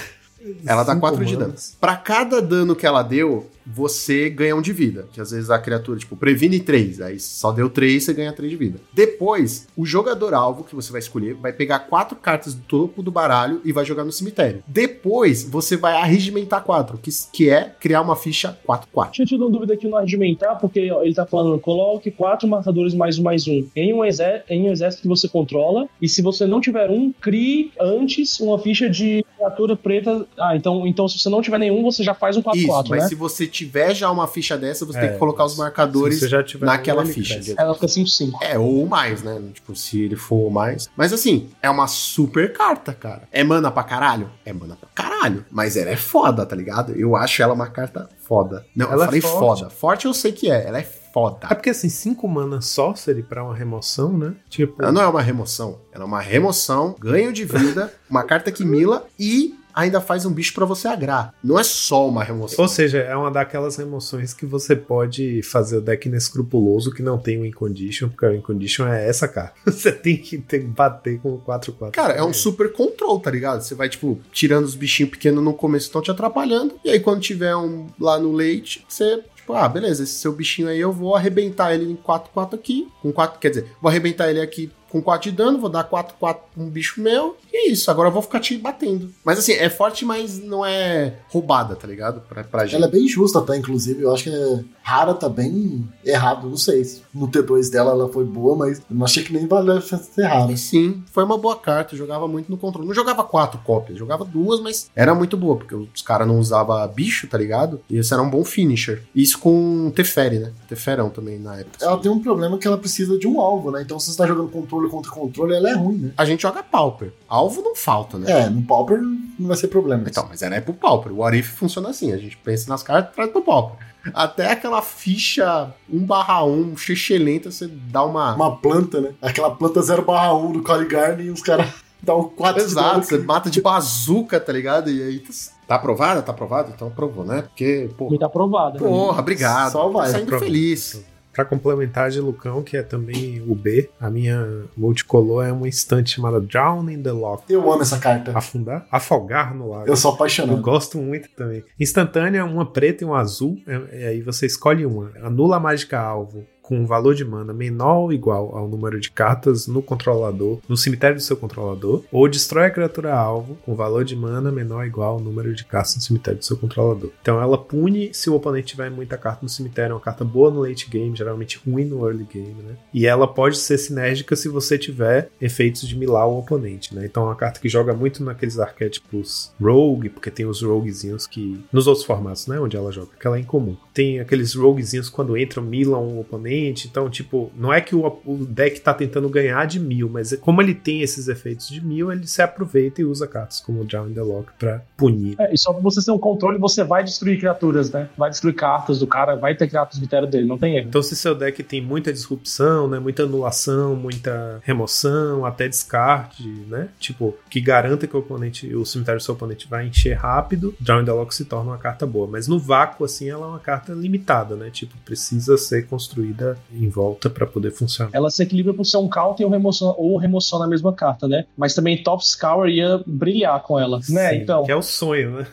Ela 0.65 0.83
dá 0.83 0.93
Cinco 0.93 1.01
4 1.01 1.25
de 1.25 1.35
dano. 1.35 1.53
Pra 1.79 1.95
cada 1.95 2.41
dano 2.41 2.75
que 2.75 2.85
ela 2.85 3.03
deu, 3.03 3.47
você 3.65 4.29
ganha 4.29 4.55
um 4.55 4.61
de 4.61 4.73
vida. 4.73 5.07
Que 5.11 5.21
às 5.21 5.31
vezes 5.31 5.49
a 5.49 5.59
criatura, 5.59 5.99
tipo, 5.99 6.15
previne 6.15 6.59
3. 6.59 7.01
Aí 7.01 7.19
só 7.19 7.51
deu 7.51 7.69
3, 7.69 8.03
você 8.03 8.13
ganha 8.13 8.33
3 8.33 8.51
de 8.51 8.57
vida. 8.57 8.79
Depois, 8.93 9.67
o 9.77 9.85
jogador 9.85 10.33
alvo 10.33 10.63
que 10.63 10.75
você 10.75 10.91
vai 10.91 10.99
escolher 10.99 11.35
vai 11.35 11.53
pegar 11.53 11.79
quatro 11.79 12.15
cartas 12.15 12.53
do 12.53 12.61
topo 12.63 13.03
do 13.03 13.11
baralho 13.11 13.61
e 13.63 13.71
vai 13.71 13.85
jogar 13.85 14.03
no 14.03 14.11
cemitério. 14.11 14.63
Depois, 14.67 15.43
você 15.43 15.77
vai 15.77 15.93
arregimentar 15.93 16.63
4, 16.63 16.97
que, 16.97 17.11
que 17.31 17.49
é 17.49 17.75
criar 17.79 18.01
uma 18.01 18.15
ficha 18.15 18.57
4-4. 18.67 19.11
Tinha 19.11 19.25
tido 19.25 19.45
uma 19.45 19.51
dúvida 19.51 19.73
aqui 19.73 19.87
no 19.87 19.95
arregimentar, 19.95 20.59
porque 20.59 20.91
ó, 20.91 21.03
ele 21.03 21.13
tá 21.13 21.25
falando, 21.25 21.59
coloque 21.59 22.11
quatro 22.11 22.47
marcadores 22.47 22.93
mais 22.93 23.19
um 23.19 23.23
mais 23.23 23.47
um 23.47 23.67
em 23.75 23.93
um, 23.93 24.03
em 24.03 24.69
um 24.69 24.71
exército 24.71 25.03
que 25.03 25.07
você 25.07 25.27
controla, 25.27 25.87
e 26.01 26.07
se 26.07 26.21
você 26.21 26.45
não 26.45 26.59
tiver 26.61 26.89
um, 26.89 27.11
crie 27.11 27.71
antes 27.79 28.39
uma 28.39 28.57
ficha 28.57 28.89
de 28.89 29.23
criatura 29.37 29.75
preta. 29.75 30.25
Ah, 30.39 30.55
então, 30.55 30.85
então 30.87 31.07
se 31.07 31.19
você 31.19 31.29
não 31.29 31.41
tiver 31.41 31.57
nenhum, 31.59 31.83
você 31.83 32.03
já 32.03 32.13
faz 32.13 32.37
um 32.37 32.41
4-4, 32.41 32.55
Isso, 32.55 32.67
mas 32.89 33.03
né? 33.03 33.07
se 33.09 33.15
você 33.15 33.45
tiver 33.47 33.93
já 33.93 34.09
uma 34.11 34.27
ficha 34.27 34.57
dessa, 34.57 34.85
você 34.85 34.97
É, 34.97 35.01
tem 35.01 35.11
que 35.13 35.17
colocar 35.17 35.45
os 35.45 35.57
marcadores 35.57 36.19
você 36.19 36.27
já 36.29 36.43
tiver 36.43 36.65
naquela 36.65 37.05
ficha. 37.05 37.39
Ela 37.57 37.73
fica 37.73 37.87
5-5. 37.87 38.31
É, 38.41 38.57
ou 38.57 38.85
mais, 38.85 39.21
né? 39.23 39.41
Tipo, 39.53 39.75
se 39.75 40.01
ele 40.01 40.15
for 40.15 40.49
mais. 40.49 40.89
Mas 40.95 41.11
assim, 41.13 41.49
é 41.61 41.69
uma 41.69 41.87
super 41.87 42.53
carta, 42.53 42.93
cara. 42.93 43.23
É 43.31 43.43
mana 43.43 43.69
pra 43.71 43.83
caralho? 43.83 44.29
É 44.45 44.53
mana 44.53 44.75
pra 44.75 44.89
caralho. 44.93 45.45
Mas 45.51 45.75
ela 45.75 45.89
é 45.89 45.97
foda, 45.97 46.45
tá 46.45 46.55
ligado? 46.55 46.93
Eu 46.93 47.15
acho 47.15 47.41
ela 47.41 47.53
uma 47.53 47.67
carta 47.67 48.09
foda. 48.27 48.65
Não, 48.75 48.87
Ela 48.91 49.03
eu 49.03 49.05
falei 49.05 49.19
é 49.19 49.21
forte. 49.21 49.39
foda. 49.61 49.69
Forte 49.69 50.05
eu 50.05 50.13
sei 50.13 50.31
que 50.31 50.49
é. 50.51 50.67
Ela 50.67 50.79
é 50.79 50.83
foda. 50.83 51.47
É 51.49 51.55
porque 51.55 51.71
assim, 51.71 51.89
5 51.89 52.27
mana 52.27 52.61
sorcery 52.61 53.23
pra 53.23 53.43
uma 53.43 53.55
remoção, 53.55 54.15
né? 54.15 54.33
Tipo, 54.49 54.81
Ela 54.81 54.91
não 54.91 55.01
é 55.01 55.07
uma 55.07 55.21
remoção. 55.21 55.79
Ela 55.91 56.03
é 56.03 56.07
uma 56.07 56.21
remoção, 56.21 56.95
ganho 56.99 57.33
de 57.33 57.43
vida, 57.45 57.91
uma 58.09 58.23
carta 58.23 58.51
que 58.51 58.63
mila 58.63 59.05
e 59.19 59.55
ainda 59.73 60.01
faz 60.01 60.25
um 60.25 60.31
bicho 60.31 60.53
pra 60.53 60.65
você 60.65 60.87
agrar. 60.87 61.33
Não 61.43 61.59
é 61.59 61.63
só 61.63 62.07
uma 62.07 62.23
remoção. 62.23 62.63
Ou 62.63 62.67
seja, 62.67 62.99
é 62.99 63.15
uma 63.15 63.31
daquelas 63.31 63.75
remoções 63.77 64.33
que 64.33 64.45
você 64.45 64.75
pode 64.75 65.41
fazer 65.43 65.77
o 65.77 65.81
deck 65.81 66.07
inescrupuloso 66.07 66.93
que 66.93 67.01
não 67.01 67.17
tem 67.17 67.37
o 67.37 67.43
win 67.43 67.51
condition, 67.51 68.09
porque 68.09 68.25
o 68.25 68.31
win 68.31 68.41
condition 68.41 68.87
é 68.87 69.07
essa 69.07 69.27
carta. 69.27 69.53
Você 69.79 69.91
tem 69.91 70.17
que 70.17 70.37
ter, 70.37 70.59
bater 70.59 71.19
com 71.19 71.35
o 71.35 71.41
4-4. 71.41 71.91
Cara, 71.91 72.13
é 72.13 72.23
um 72.23 72.33
super 72.33 72.71
control, 72.73 73.19
tá 73.19 73.31
ligado? 73.31 73.61
Você 73.61 73.75
vai, 73.75 73.87
tipo, 73.87 74.19
tirando 74.31 74.65
os 74.65 74.75
bichinhos 74.75 75.11
pequenos 75.11 75.43
no 75.43 75.53
começo 75.53 75.85
que 75.85 75.89
estão 75.89 76.01
te 76.01 76.11
atrapalhando. 76.11 76.75
E 76.83 76.89
aí, 76.89 76.99
quando 76.99 77.21
tiver 77.21 77.55
um 77.55 77.87
lá 77.99 78.19
no 78.19 78.33
leite, 78.33 78.85
você, 78.87 79.23
tipo, 79.35 79.53
ah, 79.53 79.69
beleza, 79.69 80.03
esse 80.03 80.13
seu 80.13 80.33
bichinho 80.33 80.67
aí 80.67 80.79
eu 80.79 80.91
vou 80.91 81.15
arrebentar 81.15 81.73
ele 81.73 81.89
em 81.89 81.95
4-4 81.95 82.55
aqui. 82.55 82.87
Com 83.01 83.11
4, 83.11 83.39
quer 83.39 83.49
dizer, 83.49 83.71
vou 83.81 83.89
arrebentar 83.89 84.29
ele 84.29 84.41
aqui 84.41 84.69
com 84.89 85.01
4 85.01 85.29
de 85.29 85.35
dano, 85.35 85.59
vou 85.59 85.69
dar 85.69 85.83
4, 85.83 86.15
4 86.19 86.43
pra 86.53 86.63
um 86.63 86.69
bicho 86.69 87.01
meu, 87.01 87.37
e 87.51 87.57
é 87.57 87.71
isso. 87.71 87.89
Agora 87.89 88.09
eu 88.09 88.13
vou 88.13 88.21
ficar 88.21 88.39
te 88.39 88.57
batendo. 88.57 89.11
Mas 89.23 89.39
assim, 89.39 89.53
é 89.53 89.69
forte, 89.69 90.05
mas 90.05 90.39
não 90.39 90.65
é 90.65 91.15
roubada, 91.29 91.75
tá 91.75 91.87
ligado? 91.87 92.21
Pra, 92.21 92.43
pra 92.43 92.65
gente. 92.65 92.75
Ela 92.75 92.87
é 92.87 92.91
bem 92.91 93.07
justa 93.07 93.39
até, 93.39 93.57
inclusive. 93.57 94.03
Eu 94.03 94.13
acho 94.13 94.23
que 94.23 94.29
é 94.29 94.63
rara 94.89 95.13
tá 95.13 95.29
bem 95.29 95.87
errado, 96.03 96.49
não 96.49 96.57
sei. 96.57 96.81
No 97.13 97.27
T2 97.27 97.69
dela 97.71 97.91
ela 97.91 98.09
foi 98.09 98.25
boa, 98.25 98.55
mas 98.55 98.79
eu 98.79 98.83
não 98.89 99.05
achei 99.05 99.23
que 99.23 99.31
nem 99.31 99.45
valeu 99.45 99.79
ser 99.81 100.23
rara. 100.23 100.55
Sim, 100.57 101.03
foi 101.11 101.23
uma 101.23 101.37
boa 101.37 101.55
carta, 101.55 101.95
jogava 101.95 102.27
muito 102.27 102.49
no 102.49 102.57
controle. 102.57 102.87
Não 102.87 102.95
jogava 102.95 103.23
quatro 103.23 103.59
cópias, 103.63 103.99
jogava 103.99 104.25
duas, 104.25 104.59
mas 104.59 104.89
era 104.95 105.13
muito 105.13 105.37
boa, 105.37 105.57
porque 105.57 105.75
os 105.75 106.01
caras 106.01 106.27
não 106.27 106.39
usavam 106.39 106.87
bicho, 106.87 107.27
tá 107.27 107.37
ligado? 107.37 107.79
E 107.89 107.97
esse 107.97 108.13
era 108.13 108.21
um 108.21 108.29
bom 108.29 108.43
finisher. 108.43 109.03
Isso 109.13 109.37
com 109.37 109.91
Teferi, 109.93 110.39
né? 110.39 110.51
Teferão 110.67 111.09
também 111.09 111.37
na 111.37 111.57
época. 111.57 111.85
Ela 111.85 111.97
tem 111.97 112.11
um 112.11 112.19
problema 112.19 112.57
que 112.57 112.67
ela 112.67 112.77
precisa 112.77 113.17
de 113.17 113.27
um 113.27 113.39
alvo, 113.39 113.71
né? 113.71 113.81
Então 113.81 113.99
se 113.99 114.11
você 114.11 114.17
tá 114.17 114.25
jogando 114.25 114.49
controle 114.49 114.78
contra 114.87 115.11
controle, 115.11 115.55
ela 115.55 115.69
é 115.69 115.73
ruim, 115.73 115.97
né? 115.97 116.11
A 116.15 116.23
gente 116.23 116.43
joga 116.43 116.61
Pauper. 116.61 117.11
Alvo 117.27 117.61
não 117.61 117.75
falta, 117.75 118.19
né? 118.19 118.31
É, 118.31 118.49
no 118.49 118.61
Pauper 118.61 118.99
não 119.01 119.47
vai 119.47 119.57
ser 119.57 119.67
problema. 119.67 120.03
Então, 120.07 120.27
mas 120.29 120.41
era 120.41 120.55
é 120.55 120.61
pro 120.61 120.73
Pauper. 120.73 121.11
O 121.11 121.23
Arif 121.23 121.49
funciona 121.49 121.89
assim, 121.89 122.13
a 122.13 122.17
gente 122.17 122.37
pensa 122.37 122.69
nas 122.69 122.83
cartas, 122.83 123.15
traz 123.15 123.31
pro 123.31 123.41
Pauper. 123.41 123.89
Até 124.13 124.51
aquela 124.51 124.81
ficha 124.81 125.73
1 125.91 126.05
barra 126.05 126.45
1, 126.45 126.73
lenta, 127.19 127.51
você 127.51 127.67
dá 127.67 128.03
uma. 128.05 128.35
Uma 128.35 128.55
planta, 128.55 129.01
né? 129.01 129.13
Aquela 129.21 129.51
planta 129.51 129.81
0 129.81 130.03
barra 130.03 130.33
1 130.35 130.51
do 130.53 130.63
Caligarn 130.63 131.23
e 131.23 131.29
os 131.29 131.41
caras 131.41 131.67
dão 132.01 132.23
4 132.23 132.61
Exato, 132.61 133.05
você 133.05 133.17
mata 133.17 133.49
de 133.49 133.61
bazuca, 133.61 134.39
tá 134.39 134.53
ligado? 134.53 134.89
E 134.89 135.01
aí. 135.01 135.23
Tá 135.67 135.75
aprovada? 135.75 136.21
Tá 136.21 136.31
aprovada? 136.31 136.71
Então 136.73 136.87
aprovou, 136.87 137.25
né? 137.25 137.43
Porque, 137.43 137.89
porra. 137.97 138.17
Tá 138.17 138.25
aprovada. 138.25 138.79
Porra, 138.79 139.19
obrigado. 139.19 139.71
Só 139.71 139.89
vai. 139.89 140.07
Tô 140.07 140.11
saindo 140.13 140.39
feliz. 140.39 141.03
Pra 141.33 141.45
complementar 141.45 142.09
de 142.09 142.19
Lucão, 142.19 142.63
que 142.63 142.75
é 142.75 142.83
também 142.83 143.41
o 143.47 143.55
B, 143.55 143.89
a 143.99 144.09
minha 144.09 144.63
multicolor 144.75 145.45
é 145.45 145.51
uma 145.51 145.67
instante 145.67 146.11
chamada 146.11 146.41
Drown 146.41 146.89
in 146.89 147.01
the 147.01 147.11
Lock. 147.11 147.43
Eu 147.49 147.71
amo 147.71 147.81
essa 147.81 147.99
carta. 147.99 148.37
Afundar? 148.37 148.87
Afogar 148.91 149.55
no 149.55 149.69
lago. 149.69 149.87
Eu 149.87 149.95
sou 149.95 150.13
apaixonado. 150.13 150.57
Eu 150.57 150.61
gosto 150.61 150.97
muito 150.97 151.29
também. 151.35 151.63
Instantânea, 151.79 152.43
uma 152.43 152.65
preta 152.65 153.03
e 153.03 153.07
um 153.07 153.13
azul. 153.13 153.57
E 153.93 154.03
aí 154.03 154.21
você 154.21 154.45
escolhe 154.45 154.85
uma. 154.85 155.11
Anula 155.21 155.57
a 155.57 155.59
mágica 155.59 155.99
alvo 155.99 156.45
com 156.69 156.77
um 156.77 156.85
valor 156.85 157.15
de 157.15 157.25
mana 157.25 157.51
menor 157.51 158.01
ou 158.01 158.13
igual 158.13 158.55
ao 158.55 158.67
número 158.67 158.99
de 158.99 159.09
cartas 159.09 159.65
no 159.65 159.81
controlador, 159.81 160.59
no 160.69 160.77
cemitério 160.77 161.15
do 161.15 161.23
seu 161.23 161.35
controlador, 161.35 162.03
ou 162.11 162.29
destrói 162.29 162.67
a 162.67 162.69
criatura 162.69 163.11
alvo 163.11 163.57
com 163.65 163.73
valor 163.73 164.05
de 164.05 164.15
mana 164.15 164.51
menor 164.51 164.81
ou 164.81 164.85
igual 164.85 165.13
ao 165.13 165.19
número 165.19 165.55
de 165.55 165.65
cartas 165.65 165.95
no 165.95 166.01
cemitério 166.03 166.37
do 166.37 166.45
seu 166.45 166.55
controlador. 166.55 167.09
Então 167.23 167.41
ela 167.41 167.57
pune 167.57 168.13
se 168.13 168.29
o 168.29 168.35
oponente 168.35 168.67
tiver 168.67 168.91
muita 168.91 169.17
carta 169.17 169.39
no 169.41 169.49
cemitério, 169.49 169.93
é 169.93 169.95
uma 169.95 169.99
carta 169.99 170.23
boa 170.23 170.51
no 170.51 170.61
late 170.61 170.87
game, 170.87 171.15
geralmente 171.15 171.59
ruim 171.65 171.85
no 171.85 172.05
early 172.05 172.27
game, 172.31 172.61
né? 172.61 172.75
E 172.93 173.07
ela 173.07 173.27
pode 173.27 173.57
ser 173.57 173.79
sinérgica 173.79 174.35
se 174.35 174.47
você 174.47 174.77
tiver 174.77 175.31
efeitos 175.41 175.87
de 175.87 175.97
milar 175.97 176.27
o 176.27 176.37
oponente, 176.37 176.93
né? 176.93 177.03
Então 177.03 177.23
é 177.23 177.25
uma 177.25 177.35
carta 177.35 177.59
que 177.59 177.67
joga 177.67 177.95
muito 177.95 178.23
naqueles 178.23 178.59
arquétipos 178.59 179.51
rogue, 179.59 180.09
porque 180.09 180.29
tem 180.29 180.45
os 180.45 180.61
roguezinhos 180.61 181.25
que 181.25 181.65
nos 181.73 181.87
outros 181.87 182.05
formatos, 182.05 182.45
né, 182.45 182.59
onde 182.59 182.77
ela 182.77 182.91
joga, 182.91 183.09
que 183.19 183.25
ela 183.25 183.37
é 183.37 183.39
incomum. 183.39 183.75
Tem 183.99 184.19
aqueles 184.19 184.53
roguezinhos 184.53 185.09
quando 185.09 185.37
entram 185.37 185.63
milam 185.63 186.03
o 186.07 186.19
oponente 186.21 186.69
então, 186.85 187.09
tipo, 187.09 187.51
não 187.55 187.71
é 187.71 187.81
que 187.81 187.95
o, 187.95 188.05
o 188.25 188.45
deck 188.45 188.79
tá 188.81 188.93
tentando 188.93 189.29
ganhar 189.29 189.65
de 189.65 189.79
mil, 189.79 190.09
mas 190.09 190.33
é 190.33 190.37
como 190.37 190.61
ele 190.61 190.73
tem 190.73 191.01
esses 191.01 191.27
efeitos 191.27 191.67
de 191.67 191.83
mil, 191.83 192.11
ele 192.11 192.27
se 192.27 192.41
aproveita 192.41 193.01
e 193.01 193.05
usa 193.05 193.27
cartas 193.27 193.59
como 193.59 193.81
o 193.81 193.85
Drown 193.85 194.11
the 194.13 194.21
Lock 194.21 194.51
pra 194.57 194.81
punir. 194.97 195.35
É, 195.39 195.53
e 195.53 195.57
só 195.57 195.73
pra 195.73 195.81
você 195.81 196.03
ter 196.03 196.11
um 196.11 196.17
controle, 196.17 196.57
você 196.57 196.83
vai 196.83 197.03
destruir 197.03 197.39
criaturas, 197.39 197.91
né? 197.91 198.09
Vai 198.17 198.29
destruir 198.29 198.55
cartas 198.55 198.99
do 198.99 199.07
cara, 199.07 199.35
vai 199.35 199.55
ter 199.55 199.67
criaturas 199.67 199.99
vitério 199.99 200.27
dele, 200.27 200.47
não 200.47 200.57
tem 200.57 200.77
erro. 200.77 200.87
Então, 200.87 201.01
se 201.01 201.15
seu 201.15 201.35
deck 201.35 201.61
tem 201.63 201.81
muita 201.81 202.11
disrupção, 202.11 202.87
né? 202.87 202.99
Muita 202.99 203.23
anulação, 203.23 203.95
muita 203.95 204.61
remoção, 204.63 205.45
até 205.45 205.67
descarte, 205.67 206.47
né? 206.67 206.89
Tipo, 206.99 207.35
que 207.49 207.61
garanta 207.61 208.07
que 208.07 208.15
o 208.15 208.19
oponente, 208.19 208.73
o 208.75 208.85
cemitério 208.85 209.19
do 209.19 209.23
seu 209.23 209.33
oponente 209.33 209.67
vai 209.67 209.87
encher 209.87 210.13
rápido, 210.13 210.75
Drown 210.79 211.05
the 211.05 211.11
Lock 211.11 211.33
se 211.33 211.45
torna 211.45 211.71
uma 211.71 211.77
carta 211.77 212.05
boa. 212.05 212.27
Mas 212.27 212.47
no 212.47 212.59
vácuo, 212.59 213.05
assim, 213.05 213.29
ela 213.29 213.45
é 213.45 213.49
uma 213.49 213.59
carta 213.59 213.88
limitada, 213.93 214.55
né? 214.55 214.69
Tipo, 214.69 214.95
precisa 215.05 215.57
ser 215.57 215.87
construída 215.87 216.57
em 216.71 216.89
volta 216.89 217.29
para 217.29 217.45
poder 217.45 217.71
funcionar. 217.71 218.11
Ela 218.13 218.29
se 218.29 218.43
equilibra 218.43 218.73
por 218.73 218.85
ser 218.85 218.97
um 218.97 219.09
counter 219.09 219.45
ou 219.45 219.51
remoção, 219.51 219.95
ou 219.97 220.17
remoção 220.17 220.59
na 220.59 220.67
mesma 220.67 220.93
carta, 220.93 221.27
né? 221.27 221.45
Mas 221.57 221.73
também 221.73 222.01
Top 222.03 222.25
Scour 222.25 222.67
ia 222.67 223.01
brilhar 223.05 223.61
com 223.63 223.79
ela, 223.79 223.99
né? 224.09 224.35
Então. 224.35 224.63
Que 224.63 224.71
é 224.71 224.75
o 224.75 224.81
sonho, 224.81 225.31
né? 225.31 225.47